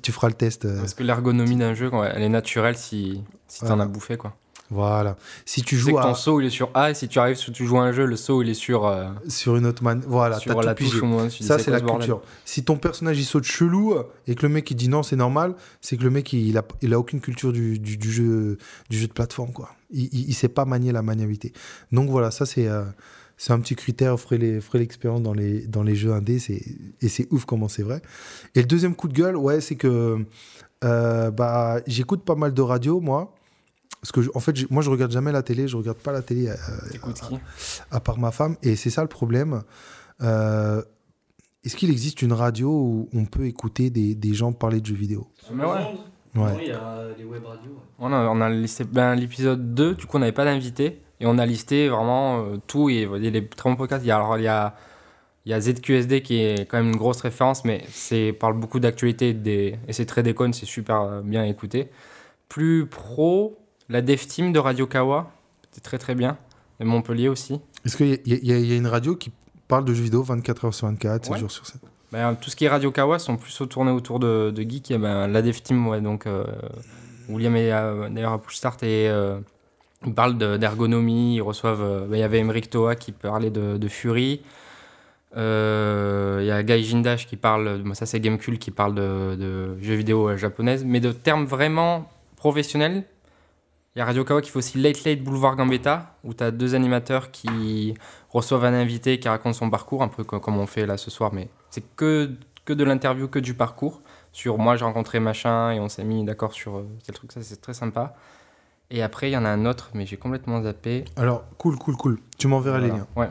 Tu 0.02 0.12
feras 0.12 0.30
le 0.30 0.34
test. 0.36 0.66
euh, 0.66 0.80
Parce 0.80 0.94
que 0.94 1.04
l'ergonomie 1.04 1.56
d'un 1.58 1.74
jeu, 1.74 1.92
elle 2.14 2.22
est 2.24 2.30
naturelle 2.30 2.78
si, 2.78 3.22
si 3.48 3.62
t'en 3.62 3.80
as 3.80 3.86
bouffé. 3.88 4.16
Quoi. 4.16 4.36
Voilà. 4.70 5.16
Si 5.46 5.62
tu 5.62 5.78
joues 5.78 5.96
que 5.96 6.02
ton 6.02 6.10
à- 6.10 6.14
saut 6.14 6.42
il 6.42 6.48
est 6.48 6.50
sur 6.50 6.70
A 6.74 6.92
et 6.92 6.94
si 6.94 7.08
tu 7.08 7.20
arrives, 7.20 7.38
si 7.38 7.52
tu 7.54 7.66
joues 7.66 7.78
à 7.78 7.84
un 7.84 7.92
jeu, 7.94 8.06
le 8.06 8.16
saut 8.18 8.42
il 8.42 8.50
est 8.50 8.54
sur. 8.54 8.86
euh, 8.86 9.08
sur 9.28 9.56
une 9.56 9.66
autre 9.66 9.82
man. 9.84 10.04
Voilà, 10.08 10.40
Sur 10.40 10.54
t'as 10.56 10.62
la 10.62 10.76
tout 10.76 10.84
touche 10.84 11.02
moins, 11.04 11.30
Ça, 11.30 11.58
c'est 11.58 11.72
la 11.72 11.80
culture. 11.80 12.22
Si 12.44 12.64
ton 12.64 12.76
personnage 12.78 13.18
il 13.18 13.24
saute 13.26 13.46
chelou 13.46 13.96
et 14.28 14.36
que 14.36 14.46
le 14.46 14.50
mec 14.54 14.70
il 14.70 14.76
dit 14.76 14.90
non, 14.90 15.04
c'est 15.04 15.16
normal, 15.16 15.56
c'est 15.80 15.96
que 15.96 16.04
le 16.04 16.10
mec 16.10 16.34
il 16.34 16.58
a, 16.58 16.64
il 16.82 16.94
a 16.94 17.00
aucune 17.00 17.22
culture 17.22 17.54
du, 17.54 17.80
du, 17.80 17.96
du 17.98 18.12
jeu, 18.12 18.58
du 18.90 18.98
jeu 19.00 19.08
de 19.08 19.14
plateforme. 19.14 19.54
quoi. 19.54 19.70
Il, 19.90 20.10
il, 20.12 20.30
il 20.30 20.34
sait 20.34 20.50
pas 20.50 20.66
manier 20.66 20.92
la 20.92 21.02
maniabilité. 21.02 21.54
Donc 21.94 22.10
voilà, 22.10 22.30
ça 22.32 22.46
c'est 22.46 22.68
euh, 22.68 22.84
c'est 23.38 23.54
un 23.54 23.60
petit 23.62 23.76
critère. 23.76 24.20
Ferez 24.20 24.60
l'expérience 24.74 25.22
dans 25.22 25.34
les, 25.34 25.62
dans 25.68 25.84
les 25.84 25.96
jeux 25.96 26.12
indés 26.12 26.42
et 27.02 27.08
c'est 27.08 27.28
ouf 27.32 27.46
comment 27.46 27.70
c'est 27.70 27.84
vrai. 27.84 28.02
Et 28.56 28.60
le 28.62 28.68
deuxième 28.68 28.96
coup 28.96 29.08
de 29.08 29.14
gueule, 29.14 29.38
ouais, 29.38 29.62
c'est 29.62 29.76
que 29.76 30.26
euh, 30.84 31.32
bah, 31.32 31.80
j'écoute 31.88 32.24
pas 32.26 32.36
mal 32.36 32.54
de 32.54 32.62
radio, 32.62 33.00
moi. 33.00 33.34
Parce 34.02 34.12
que, 34.12 34.22
je- 34.22 34.30
en 34.36 34.40
fait, 34.40 34.70
moi, 34.72 34.82
je 34.84 34.90
regarde 34.90 35.12
jamais 35.12 35.32
la 35.32 35.42
télé, 35.44 35.68
je 35.68 35.76
regarde 35.78 35.98
pas 35.98 36.12
la 36.12 36.22
télé. 36.22 36.48
euh, 36.50 36.54
à 37.92 38.00
part 38.00 38.18
ma 38.20 38.32
femme. 38.32 38.56
Et 38.64 38.76
c'est 38.76 38.90
ça 38.90 39.02
le 39.02 39.08
problème. 39.08 39.64
Euh, 40.22 40.82
Est-ce 41.64 41.76
qu'il 41.76 41.90
existe 41.92 42.22
une 42.22 42.34
radio 42.34 42.70
où 42.70 43.10
on 43.14 43.26
peut 43.26 43.46
écouter 43.46 43.90
des, 43.90 44.16
des 44.16 44.34
gens 44.34 44.54
parler 44.54 44.80
de 44.80 44.86
jeux 44.86 44.96
vidéo? 44.96 45.28
Mais 45.52 45.66
ouais. 45.66 45.70
Ouais. 46.36 46.52
Oui, 46.56 46.62
il 46.62 46.68
y 46.68 46.72
a 46.72 47.04
les 47.18 47.24
web 47.26 47.44
radios. 47.46 47.72
ouais. 47.72 47.80
On 48.00 48.14
a, 48.14 48.28
on 48.30 48.40
a 48.42 48.50
listé 48.50 48.84
ben, 48.84 49.16
l'épisode 49.16 49.74
2, 49.74 49.96
du 49.96 50.06
coup 50.06 50.18
on 50.18 50.20
n'avait 50.20 50.32
pas 50.32 50.46
d'invité. 50.46 51.02
Et 51.20 51.26
on 51.26 51.38
a 51.40 51.46
listé 51.48 51.90
vraiment 51.90 52.44
euh, 52.46 52.58
tout. 52.68 52.90
Et 52.90 53.02
il 53.12 53.24
y 53.24 53.28
a 53.28 53.32
des 53.32 53.48
très 53.48 53.70
bons 53.70 53.76
podcasts. 53.76 54.06
Il 54.06 54.08
y 54.08 54.12
a, 54.12 54.18
alors, 54.18 54.38
il 54.38 54.44
y 54.44 54.48
a, 54.48 54.76
il 55.46 55.52
y 55.52 55.54
a 55.54 55.60
ZQSD 55.60 56.22
qui 56.22 56.40
est 56.42 56.70
quand 56.70 56.78
même 56.78 56.90
une 56.92 56.96
grosse 56.98 57.22
référence, 57.22 57.66
mais 57.66 57.84
c'est 57.90 58.34
parle 58.34 58.54
beaucoup 58.54 58.80
d'actualité 58.80 59.34
des, 59.34 59.78
et 59.88 59.94
c'est 59.94 60.06
très 60.06 60.22
déconne, 60.22 60.54
c'est 60.54 60.66
super 60.68 61.02
euh, 61.02 61.22
bien 61.22 61.44
écouté. 61.44 61.90
Plus 62.50 62.86
pro, 62.86 63.58
la 63.90 64.02
Dev 64.02 64.18
Team 64.28 64.52
de 64.54 64.60
Radio 64.60 64.88
Kawa, 64.88 65.32
c'est 65.72 65.82
très 65.82 65.98
très 65.98 66.16
bien. 66.16 66.38
Et 66.80 66.84
Montpellier 66.86 67.28
aussi. 67.30 67.60
Est-ce 67.86 67.98
qu'il 67.98 68.08
y, 68.08 68.34
a- 68.34 68.58
y 68.58 68.68
y 68.68 68.78
une 68.78 68.88
radio 68.88 69.16
qui 69.16 69.32
parle 69.68 69.86
de 69.86 69.94
jeux 69.94 70.04
vidéo 70.04 70.22
24 70.24 70.66
heures 70.66 70.74
sur 70.74 70.88
24, 70.88 71.26
7 71.26 71.34
Ouais. 71.34 71.40
jours 71.40 71.52
sur 71.52 71.66
7 71.66 71.82
Ben, 72.12 72.36
tout 72.36 72.50
ce 72.50 72.56
qui 72.56 72.66
est 72.66 72.70
Radio 72.70 72.92
Kawa 72.92 73.18
sont 73.20 73.36
plus 73.38 73.62
tournés 73.70 73.92
autour 73.92 74.20
de, 74.20 74.52
de 74.56 74.62
geek. 74.62 74.94
Ben, 75.00 75.28
la 75.28 75.42
Dev 75.42 75.60
Team, 75.62 75.88
ouais, 75.88 76.02
donc 76.02 76.28
euh, 76.28 76.44
William 77.30 77.56
est 77.56 77.72
euh, 77.72 78.10
d'ailleurs 78.10 78.34
à 78.34 78.42
Push 78.42 78.58
Start 78.58 78.84
et 78.84 79.10
euh, 79.10 79.40
ils 80.06 80.14
parlent 80.14 80.38
de- 80.38 80.58
d'ergonomie. 80.58 81.36
Ils 81.38 81.42
reçoivent. 81.42 81.82
euh, 81.82 82.06
ben, 82.08 82.18
il 82.18 82.20
y 82.20 82.24
avait 82.24 82.40
Emeric 82.40 82.70
Toa 82.70 82.96
qui 82.96 83.12
parlait 83.12 83.50
de, 83.50 83.78
de 83.78 83.88
Fury. 83.88 84.42
Euh, 85.36 86.40
Il 86.42 86.48
y 86.48 86.52
a 86.52 86.64
Guy 86.64 86.84
Jindash 86.84 87.28
qui 87.28 87.36
parle, 87.36 87.84
ça 87.96 88.06
c'est 88.06 88.20
Gamecube 88.20 88.58
qui 88.58 88.72
parle 88.72 88.96
de, 88.96 89.36
de 89.36 89.82
jeux 89.82 89.96
vidéo 89.96 90.30
euh, 90.30 90.38
japonaises, 90.38 90.86
mais 90.86 91.00
de 91.00 91.12
termes 91.12 91.46
vraiment 91.46 92.10
professionnels. 92.38 93.04
Il 93.98 94.02
y 94.02 94.04
a 94.04 94.06
Radio 94.06 94.24
Kawa 94.24 94.44
qui 94.44 94.52
fait 94.52 94.60
aussi 94.60 94.78
Late 94.78 95.04
Late 95.06 95.24
Boulevard 95.24 95.56
Gambetta, 95.56 96.14
où 96.24 96.32
tu 96.36 96.44
as 96.44 96.52
deux 96.52 96.76
animateurs 96.76 97.32
qui 97.32 97.96
reçoivent 98.30 98.64
un 98.66 98.74
invité 98.76 99.18
qui 99.20 99.28
raconte 99.28 99.56
son 99.56 99.72
parcours, 99.72 100.04
un 100.04 100.08
peu 100.08 100.24
co- 100.24 100.40
comme 100.40 100.60
on 100.60 100.68
fait 100.68 100.86
là 100.86 100.98
ce 100.98 101.10
soir, 101.10 101.34
mais 101.34 101.50
c'est 101.72 101.84
que, 101.96 102.30
que 102.64 102.74
de 102.74 102.84
l'interview, 102.84 103.28
que 103.28 103.40
du 103.40 103.56
parcours. 103.56 104.04
Sur 104.34 104.60
moi, 104.60 104.76
j'ai 104.76 104.86
rencontré 104.86 105.20
machin 105.20 105.72
et 105.72 105.80
on 105.80 105.90
s'est 105.90 106.04
mis 106.04 106.24
d'accord 106.24 106.54
sur 106.54 106.78
euh, 106.78 106.88
tel 107.08 107.16
truc, 107.16 107.32
ça 107.32 107.42
c'est 107.42 107.60
très 107.60 107.74
sympa. 107.74 108.14
Et 108.92 109.02
après, 109.02 109.32
il 109.32 109.34
y 109.34 109.38
en 109.38 109.46
a 109.46 109.50
un 109.50 109.66
autre, 109.66 109.90
mais 109.96 110.06
j'ai 110.06 110.18
complètement 110.18 110.62
zappé. 110.62 111.04
Alors, 111.16 111.44
cool, 111.58 111.76
cool, 111.80 111.96
cool. 111.98 112.20
Tu 112.38 112.48
m'enverras 112.48 112.78
les 112.78 112.90
Voilà. 112.90 113.02
liens. 113.16 113.22
Ouais. 113.24 113.30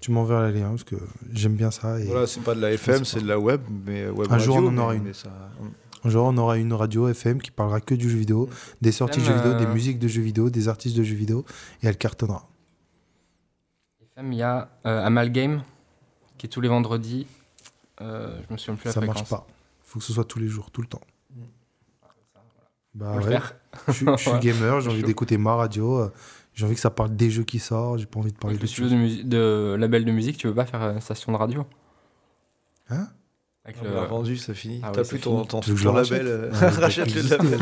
Tu 0.00 0.10
m'enverras 0.10 0.48
les 0.50 0.58
liens 0.60 0.70
parce 0.70 0.84
que 0.84 0.96
j'aime 1.34 1.54
bien 1.54 1.70
ça. 1.70 2.00
Et 2.00 2.04
Voilà, 2.06 2.26
c'est 2.26 2.40
pas 2.40 2.54
de 2.54 2.62
la 2.62 2.72
FM, 2.72 3.04
c'est 3.04 3.20
de 3.20 3.28
la 3.28 3.38
web, 3.38 3.60
mais 3.84 4.08
web 4.08 4.26
Un 4.32 4.38
jour, 4.38 4.56
on 4.56 4.68
en 4.68 4.78
aura 4.78 4.94
une. 4.94 5.02
mais 5.02 5.12
ça- 5.12 5.28
Jour, 6.04 6.26
on 6.26 6.36
aura 6.36 6.58
une 6.58 6.72
radio 6.72 7.08
FM 7.08 7.40
qui 7.40 7.50
parlera 7.50 7.80
que 7.80 7.94
du 7.94 8.10
jeu 8.10 8.18
vidéo, 8.18 8.48
des 8.80 8.90
sorties 8.92 9.20
de 9.20 9.24
jeux 9.24 9.34
vidéo, 9.34 9.54
des 9.54 9.66
euh, 9.66 9.72
musiques 9.72 9.98
de 10.00 10.08
jeux 10.08 10.22
vidéo, 10.22 10.50
des 10.50 10.68
artistes 10.68 10.96
de 10.96 11.02
jeux 11.04 11.14
vidéo, 11.14 11.44
et 11.82 11.86
elle 11.86 11.96
cartonnera. 11.96 12.48
FM, 14.16 14.32
il 14.32 14.38
y 14.38 14.42
a 14.42 14.68
euh, 14.86 15.04
Amalgame, 15.04 15.62
qui 16.38 16.46
est 16.46 16.48
tous 16.48 16.60
les 16.60 16.68
vendredis. 16.68 17.26
Euh, 18.00 18.40
je 18.48 18.52
me 18.52 18.58
souviens 18.58 18.74
plus 18.74 18.86
la 18.86 18.92
Ça 18.92 19.00
fréquence. 19.00 19.16
marche 19.18 19.28
pas. 19.30 19.46
faut 19.84 20.00
que 20.00 20.04
ce 20.04 20.12
soit 20.12 20.24
tous 20.24 20.40
les 20.40 20.48
jours, 20.48 20.70
tout 20.72 20.80
le 20.82 20.88
temps. 20.88 21.00
Bah 22.94 23.16
ouais. 23.16 23.38
Je, 23.88 23.92
suis- 23.92 24.06
je 24.06 24.16
suis 24.16 24.30
Ouais. 24.32 24.38
gamer, 24.40 24.80
j'ai 24.80 24.90
envie 24.90 25.02
d'écouter 25.02 25.38
ma 25.38 25.54
radio, 25.54 26.10
j'ai 26.52 26.66
envie 26.66 26.74
que 26.74 26.80
ça 26.80 26.90
parle 26.90 27.16
des 27.16 27.30
jeux 27.30 27.44
qui 27.44 27.58
sortent, 27.58 28.00
j'ai 28.00 28.06
pas 28.06 28.18
envie 28.18 28.32
de 28.32 28.36
parler 28.36 28.56
de 28.56 28.60
le 28.62 28.66
studio 28.66 28.90
de, 28.98 29.22
de 29.22 29.76
label 29.78 30.04
de 30.04 30.12
musique, 30.12 30.36
tu 30.36 30.46
veux 30.48 30.54
pas 30.54 30.66
faire 30.66 30.82
une 30.82 31.00
station 31.00 31.32
de 31.32 31.36
radio 31.38 31.64
Hein? 32.90 33.08
Avec 33.64 33.76
On 33.80 33.84
l'a 33.94 34.04
vendu, 34.06 34.36
ça 34.36 34.54
finit. 34.54 34.80
Ah 34.82 34.90
T'as 34.92 35.02
ouais, 35.02 35.06
plus 35.08 35.18
c'est 35.18 35.22
ton, 35.22 35.36
fini. 35.36 35.46
ton, 35.48 35.60
ton 35.60 35.72
le 35.72 36.00
label. 36.00 36.26
euh, 36.26 36.50
rachète 36.52 36.76
Ouais, 36.76 36.80
rachète 36.82 37.08
il 37.10 37.22
le 37.22 37.28
label. 37.36 37.60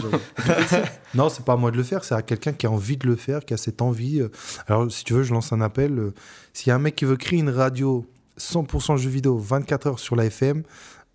non, 1.15 1.29
c'est 1.29 1.45
pas 1.45 1.53
à 1.53 1.57
moi 1.57 1.71
de 1.71 1.77
le 1.77 1.83
faire, 1.83 2.05
c'est 2.05 2.15
à 2.15 2.23
quelqu'un 2.23 2.53
qui 2.53 2.67
a 2.67 2.71
envie 2.71 2.97
de 2.97 3.07
le 3.07 3.17
faire, 3.17 3.45
qui 3.45 3.53
a 3.53 3.57
cette 3.59 3.83
envie. 3.83 4.21
euh. 4.21 4.29
Alors, 4.67 4.91
si 4.91 5.05
tu 5.05 5.13
veux, 5.13 5.23
je 5.23 5.33
lance 5.35 5.53
un 5.53 5.61
appel. 5.61 5.99
euh, 5.99 6.15
S'il 6.55 6.69
y 6.69 6.73
a 6.73 6.77
un 6.77 6.79
mec 6.79 6.97
qui 6.97 7.05
veut 7.05 7.17
créer 7.17 7.39
une 7.41 7.51
radio 7.51 8.07
100% 8.39 8.97
jeux 8.97 9.11
vidéo, 9.11 9.37
24 9.37 9.87
heures 9.89 9.99
sur 9.99 10.17
la 10.17 10.25
FM, 10.25 10.63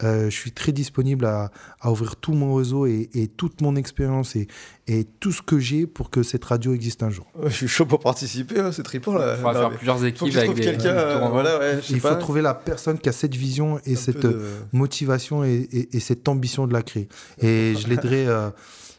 euh, 0.04 0.26
je 0.26 0.36
suis 0.36 0.52
très 0.52 0.72
disponible 0.74 1.26
à, 1.26 1.52
à 1.80 1.90
ouvrir 1.92 2.18
tout 2.18 2.34
mon 2.34 2.56
réseau 2.56 2.86
et, 2.86 3.10
et 3.14 3.28
toute 3.28 3.62
mon 3.62 3.76
expérience 3.78 4.36
et, 4.36 4.48
et 4.88 5.06
tout 5.06 5.32
ce 5.32 5.42
que 5.42 5.58
j'ai 5.58 5.88
pour 5.88 6.10
que 6.10 6.22
cette 6.22 6.44
radio 6.44 6.74
existe 6.74 7.02
un 7.04 7.10
jour. 7.10 7.26
Ouais, 7.36 7.50
Je 7.50 7.56
suis 7.56 7.68
chaud 7.70 7.86
pour 7.86 8.00
participer, 8.02 8.60
hein, 8.60 8.72
c'est 8.74 8.84
trippant 8.84 9.14
là. 9.16 9.36
Il 9.36 9.38
faudra 9.38 9.54
Non, 9.54 9.60
faire 9.60 9.70
mais 9.72 9.78
plusieurs 9.78 9.98
faut 9.98 10.04
que 10.04 10.08
équipes 10.10 10.34
je 10.34 10.40
avec 10.40 10.56
des. 10.78 10.86
euh, 10.88 11.28
voilà, 11.32 11.58
ouais, 11.60 11.80
Il 11.90 12.00
faut 12.02 12.10
pas. 12.10 12.16
trouver 12.16 12.42
la 12.42 12.54
personne 12.54 13.00
qui 13.00 13.08
a 13.08 13.14
cette 13.14 13.36
vision 13.36 13.80
et 13.86 13.94
Un 13.94 13.96
cette 13.96 14.26
euh, 14.26 14.34
de- 14.34 14.78
motivation 14.78 15.44
et, 15.46 15.54
et- 15.72 15.96
et 15.96 16.00
cette 16.02 16.28
ambition 16.28 16.68
de 16.68 16.74
la 16.74 16.82
créer. 16.82 17.08
Et 17.42 17.74
je 17.78 17.88
l'aiderai, 17.90 18.28
euh, 18.28 18.50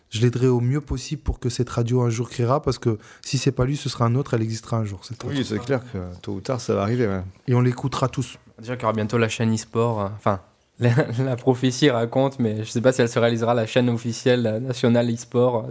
je 0.08 0.20
l'aiderai 0.22 0.46
au 0.48 0.60
mieux 0.60 0.80
possible 0.80 1.20
pour 1.20 1.40
que 1.40 1.50
cette 1.50 1.68
radio 1.68 2.00
un 2.02 2.10
jour 2.10 2.30
créera, 2.30 2.62
parce 2.62 2.78
que 2.78 2.96
si 3.22 3.36
c'est 3.36 3.52
pas 3.52 3.66
lui, 3.66 3.76
ce 3.76 3.90
sera 3.90 4.06
un 4.06 4.14
autre, 4.14 4.32
elle 4.32 4.42
existera 4.42 4.78
un 4.78 4.84
jour. 4.86 5.04
cette. 5.04 5.22
Oui, 5.24 5.44
c'est 5.44 5.58
clair 5.58 5.82
que 5.92 5.98
tôt 6.22 6.32
ou 6.32 6.40
tard 6.40 6.60
ça 6.60 6.74
va 6.74 6.82
arriver. 6.82 7.06
ouais. 7.06 7.20
Et 7.48 7.54
on 7.54 7.60
l'écoutera 7.60 8.08
tous. 8.08 8.38
Déjà 8.58 8.76
qu'il 8.76 8.82
y 8.82 8.86
aura 8.86 8.94
bientôt 8.94 9.18
la 9.18 9.28
chaîne 9.28 9.52
e-sport. 9.54 10.00
euh, 10.00 10.08
Enfin, 10.16 10.40
la, 10.78 10.90
la 11.24 11.36
prophétie 11.36 11.90
raconte, 11.90 12.38
mais 12.38 12.64
je 12.64 12.70
sais 12.70 12.80
pas 12.80 12.92
si 12.92 13.00
elle 13.02 13.08
se 13.08 13.18
réalisera 13.18 13.54
la 13.54 13.66
chaîne 13.66 13.88
officielle 13.88 14.42
nationale 14.62 15.12
e-sport. 15.12 15.66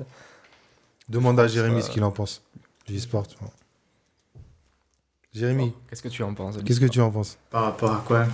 Demande 1.10 1.40
à 1.40 1.48
Jérémy 1.48 1.78
euh, 1.80 1.82
ce 1.82 1.90
qu'il 1.92 2.04
en 2.04 2.12
pense. 2.12 2.42
Du 2.88 3.00
sport, 3.00 3.28
tu 3.28 3.38
vois. 3.40 3.52
Jérémy, 5.34 5.74
Qu'est-ce 5.90 6.02
que 6.02 6.08
tu 6.08 6.24
en 6.24 6.34
penses 6.34 6.56
qu'est-ce 6.66 6.80
que 6.80 6.86
tu 6.86 7.02
en 7.02 7.12
penses? 7.12 7.38
Par 7.50 7.64
rapport 7.66 7.92
à 7.92 8.04
quoi 8.08 8.26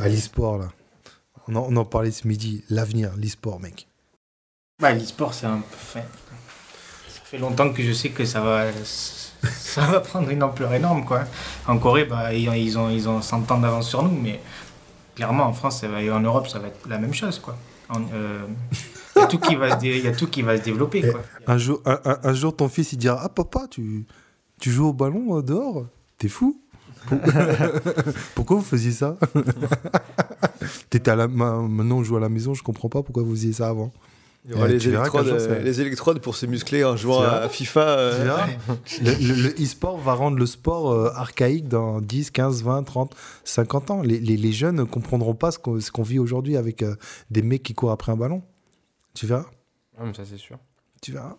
À 0.00 0.08
l'e-sport, 0.08 0.58
là. 0.58 0.68
On 1.48 1.54
en, 1.54 1.66
on 1.68 1.76
en 1.76 1.84
parlait 1.84 2.10
ce 2.10 2.26
midi. 2.26 2.64
L'avenir, 2.70 3.12
l'e-sport, 3.16 3.60
mec. 3.60 3.86
Bah, 4.80 4.92
l'e-sport, 4.92 5.34
c'est 5.34 5.46
un 5.46 5.58
peu. 5.58 6.00
ça 6.00 6.00
fait 7.24 7.38
longtemps 7.38 7.72
que 7.72 7.82
je 7.82 7.92
sais 7.92 8.08
que 8.08 8.24
ça 8.24 8.40
va, 8.40 8.64
ça 8.82 9.82
va 9.86 10.00
prendre 10.00 10.30
une 10.30 10.42
ampleur 10.42 10.72
énorme, 10.72 11.04
quoi. 11.04 11.24
En 11.68 11.78
Corée, 11.78 12.04
bah, 12.06 12.32
ils, 12.32 12.48
ils 12.56 12.78
ont, 12.78 12.88
ils 12.88 13.06
ont 13.08 13.20
100 13.20 13.50
ans 13.50 13.58
d'avance 13.58 13.88
sur 13.90 14.02
nous, 14.02 14.18
mais 14.18 14.40
clairement, 15.16 15.44
en 15.46 15.52
France 15.52 15.80
ça 15.80 15.88
va, 15.88 16.00
et 16.02 16.10
en 16.10 16.20
Europe, 16.20 16.46
ça 16.46 16.60
va 16.60 16.68
être 16.68 16.88
la 16.88 16.98
même 16.98 17.12
chose, 17.14 17.40
quoi. 17.40 17.56
En, 17.88 18.00
euh, 18.12 18.46
Il 19.16 19.20
y 19.20 19.22
a 19.22 19.26
tout 19.26 19.38
qui 19.38 19.54
va 19.56 19.70
se 19.74 19.80
dé- 19.80 19.96
il 19.98 20.04
y 20.04 20.08
a 20.08 20.12
tout 20.12 20.28
qui 20.28 20.42
va 20.42 20.56
se 20.56 20.62
développer, 20.62 21.00
quoi. 21.10 21.22
Un 21.46 21.56
jour, 21.58 21.80
un, 21.86 21.98
un- 22.04 22.18
un 22.22 22.32
jour, 22.34 22.54
ton 22.54 22.68
fils, 22.68 22.92
il 22.92 22.98
dira 22.98 23.18
Ah, 23.22 23.28
papa, 23.28 23.66
tu, 23.70 24.04
tu 24.60 24.70
joues 24.70 24.88
au 24.88 24.92
ballon 24.92 25.38
euh, 25.38 25.42
dehors? 25.42 25.86
T'es 26.18 26.28
fou? 26.28 26.60
Pour- 27.06 27.18
Pourquoi 28.34 28.56
vous 28.56 28.62
faisiez 28.64 28.92
ça? 28.92 29.16
T'étais 30.90 31.10
à 31.10 31.16
la 31.16 31.28
ma- 31.28 31.60
Maintenant, 31.62 31.98
on 31.98 32.02
joue 32.04 32.16
à 32.16 32.20
la 32.20 32.28
maison, 32.28 32.54
je 32.54 32.62
comprends 32.62 32.88
pas 32.88 33.02
pourquoi 33.02 33.22
vous 33.22 33.32
faisiez 33.32 33.52
ça 33.52 33.68
avant. 33.68 33.92
Il 34.48 34.52
y 34.52 34.54
aura 34.54 34.68
les, 34.68 34.88
électrodes, 34.88 35.26
jour, 35.26 35.40
ça- 35.40 35.58
les 35.58 35.80
électrodes 35.80 36.20
pour 36.20 36.36
se 36.36 36.46
muscler 36.46 36.84
en 36.84 36.96
jouant 36.96 37.20
à. 37.22 37.48
FIFA. 37.48 37.80
euh, 37.80 38.18
Tu 38.18 38.24
verras 38.24 38.46
le, 39.02 39.62
e-sport 39.64 39.98
va 39.98 40.14
rendre 40.14 40.38
le 40.38 40.46
sport 40.46 40.92
euh, 40.92 41.10
archaïque 41.14 41.66
dans 41.66 42.00
10, 42.00 42.30
15, 42.30 42.62
20, 42.62 42.84
30, 42.84 43.14
50 43.42 43.90
ans. 43.90 44.02
Les, 44.02 44.20
les- 44.20 44.36
les 44.36 44.52
jeunes 44.52 44.76
ne 44.76 44.84
comprendront 44.84 45.34
pas 45.34 45.50
ce 45.50 45.58
qu'on 45.58 45.80
ce 45.80 45.90
qu'on 45.90 46.04
vit 46.04 46.20
aujourd'hui 46.20 46.56
avec 46.56 46.82
euh, 46.82 46.94
des 47.30 47.42
mecs 47.42 47.64
qui 47.64 47.74
courent 47.74 47.90
après 47.90 48.12
un 48.12 48.16
ballon. 48.16 48.42
Tu 49.14 49.26
verras 49.26 49.46
Ouais, 49.98 50.06
mais 50.06 50.14
ça, 50.14 50.22
c'est 50.24 50.36
sûr. 50.38 50.58
Tu 51.02 51.10
verras 51.12 51.36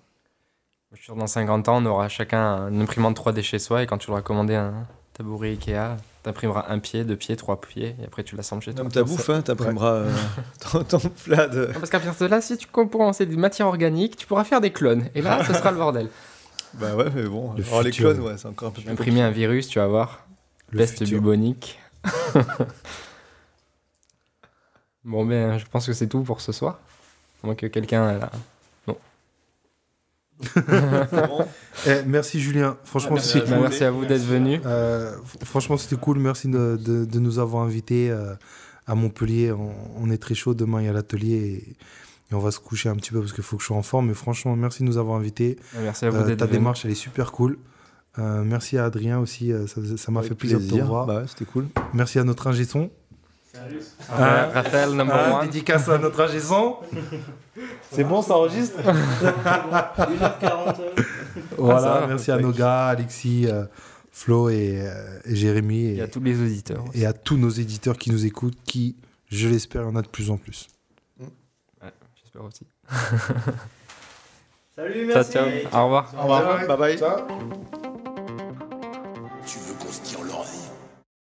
Je 0.92 0.98
suis 0.98 1.06
sûr, 1.06 1.16
dans 1.16 1.28
50 1.28 1.70
ans, 1.70 1.82
on 1.82 1.86
aura 1.86 2.10
chacun 2.10 2.68
une 2.70 2.82
imprimante 2.82 3.18
3D 3.18 3.42
chez 3.42 3.60
soi 3.60 3.84
et 3.84 3.86
quand 3.88 3.98
tu 4.00 4.12
auras 4.12 4.22
commandé 4.22 4.56
un 4.56 4.86
tabouret 5.14 5.50
Ikea, 5.52 5.96
t'imprimeras 6.28 6.66
un 6.70 6.80
pied, 6.80 7.04
deux 7.06 7.16
pieds, 7.16 7.36
trois 7.36 7.60
pieds 7.62 7.96
et 8.02 8.06
après 8.06 8.24
tu 8.24 8.36
l'assembles 8.36 8.62
chez 8.62 8.74
toi. 8.74 8.84
Comme 8.84 8.92
ta 8.92 9.04
bouffe, 9.04 9.30
hein, 9.30 9.42
t'imprimeras 9.42 9.94
euh, 9.94 10.12
ton, 10.72 10.84
ton 10.84 11.00
plat 11.00 11.48
de. 11.48 11.68
Non, 11.68 11.74
Parce 11.74 11.90
qu'à 11.90 12.00
partir 12.00 12.28
de 12.28 12.32
là, 12.32 12.42
si 12.42 12.58
tu 12.58 12.68
commences 12.68 13.20
des 13.20 13.38
matières 13.38 13.68
organiques, 13.68 14.16
tu 14.18 14.28
pourras 14.28 14.44
faire 14.44 14.60
des 14.62 14.72
clones. 14.72 15.06
Et 15.16 15.22
là, 15.22 15.44
ce 15.46 15.54
sera 15.54 15.72
le 15.72 15.78
bordel. 15.78 16.10
Bah 16.74 16.96
ouais, 16.96 17.06
mais 17.16 17.24
bon. 17.24 17.54
Le 17.54 17.64
Alors 17.66 17.82
les 17.82 17.92
clones, 17.92 18.20
ouais, 18.20 18.34
c'est 18.38 18.48
encore 18.48 18.68
un 18.68 18.72
peu 18.72 18.82
plus 18.82 18.92
imprimer 18.92 19.22
un 19.22 19.32
virus, 19.32 19.68
tu 19.70 19.80
vas 19.80 19.88
voir. 19.88 20.28
Le 20.70 20.78
Peste 20.80 20.98
futur. 21.00 21.20
bubonique. 21.20 21.80
bon, 25.04 25.26
ben, 25.26 25.58
je 25.58 25.66
pense 25.66 25.86
que 25.88 25.94
c'est 25.94 26.08
tout 26.08 26.22
pour 26.22 26.42
ce 26.42 26.52
soir. 26.52 26.80
À 27.42 27.48
moins 27.48 27.56
que 27.56 27.68
quelqu'un. 27.68 28.18
là- 28.20 28.32
Bon. 30.56 31.46
Eh, 31.88 32.02
merci 32.06 32.40
Julien. 32.40 32.78
Franchement, 32.84 33.12
Ah, 33.14 33.16
merci 33.16 33.30
c'était 33.34 33.48
à 33.48 33.50
Bah, 33.50 33.56
cool. 33.58 33.62
merci 33.64 33.84
à 33.84 33.92
vous 33.92 34.06
d'être 34.06 34.24
venus. 34.26 34.62
Euh, 34.66 35.16
franchement, 35.44 35.78
c'était 35.78 35.96
cool. 35.96 36.20
Merci 36.20 36.48
de, 36.50 36.78
de- 36.84 37.06
de 37.06 37.20
nous 37.20 37.40
avoir 37.40 37.64
invités 37.64 38.10
euh, 38.12 38.34
à 38.86 38.96
Montpellier. 38.96 39.52
On, 39.52 39.72
on 40.00 40.10
est 40.10 40.18
très 40.18 40.36
chaud. 40.36 40.54
Demain, 40.54 40.82
il 40.82 40.86
y 40.86 40.90
a 40.90 40.94
l'atelier 40.94 41.36
et, 41.36 41.76
et 42.32 42.36
on 42.36 42.40
va 42.40 42.52
se 42.52 42.60
coucher 42.60 42.90
un 42.90 42.96
petit 42.96 43.12
peu 43.12 43.20
parce 43.20 43.34
qu'il 43.34 43.44
faut 43.44 43.58
que 43.58 43.62
je 43.64 43.68
sois 43.68 43.78
en 43.78 43.84
forme. 43.84 44.08
Mais 44.08 44.14
franchement, 44.14 44.56
merci 44.56 44.84
de 44.84 44.88
nous 44.88 44.98
avoir 44.98 45.18
invités. 45.18 45.58
Merci 45.82 46.06
à 46.06 46.10
vous 46.10 46.18
Euh, 46.18 46.26
d'être 46.26 46.40
ta 46.40 46.48
démarche, 46.48 46.86
elle 46.86 46.92
est 46.92 46.96
super 46.96 47.32
cool. 47.32 47.58
Euh, 48.20 48.44
merci 48.44 48.78
à 48.78 48.86
Adrien 48.86 49.20
aussi. 49.20 49.52
ça 49.68 49.82
ça 49.96 50.12
m'a 50.12 50.24
fait 50.24 50.34
plaisir, 50.36 50.60
de 50.60 50.66
te 50.68 50.76
voir. 50.82 51.06
Bah 51.06 51.18
ouais, 51.20 51.26
c'était 51.28 51.46
cool. 51.46 51.68
Merci 51.94 52.18
à 52.20 52.24
notre 52.24 52.48
ingé 52.48 52.66
son. 52.66 52.90
Raphaël, 54.10 54.50
Raphaël, 54.54 54.90
number 54.92 55.16
Ah, 55.16 55.40
one. 55.40 55.46
dédicace 55.48 55.88
à 55.90 55.98
notre 55.98 56.28
son. 56.40 56.78
C'est 57.92 58.04
bon, 58.04 58.22
ça 58.22 58.36
enregistre 58.36 58.80
1h40. 58.84 60.76
Voilà, 61.58 61.80
ça 61.82 62.00
va, 62.02 62.08
merci 62.08 62.32
à 62.32 62.38
nos 62.38 62.52
gars, 62.52 62.88
Alexis, 62.88 63.48
euh, 63.48 63.66
Flo 64.12 64.50
et, 64.50 64.82
euh, 64.82 65.20
et 65.26 65.36
Jérémy. 65.36 65.96
Et 65.98 66.02
à 66.02 66.08
tous 66.08 66.20
les 66.22 66.40
auditeurs. 66.42 66.84
et 66.94 67.06
à 67.06 67.14
tous 67.14 67.38
nos 67.38 67.50
éditeurs 67.50 67.98
qui 67.98 68.12
nous 68.12 68.26
écoutent, 68.26 68.58
qui, 68.66 68.96
je 69.30 69.48
l'espère, 69.48 69.84
il 69.84 69.86
y 69.86 69.92
en 69.92 69.96
a 69.96 70.02
de 70.02 70.08
plus 70.08 70.30
en 70.32 70.38
plus. 70.38 70.68
Ouais, 71.20 71.28
J'espère 72.22 72.44
aussi. 72.44 72.66
Salut, 74.76 75.06
merci. 75.08 75.32
ciao. 75.32 75.46
Au 75.74 75.84
revoir. 75.86 76.14
Au 76.18 76.22
revoir. 76.22 76.68
Bye 76.68 76.78
bye. 76.78 76.98
Ciao. 76.98 77.87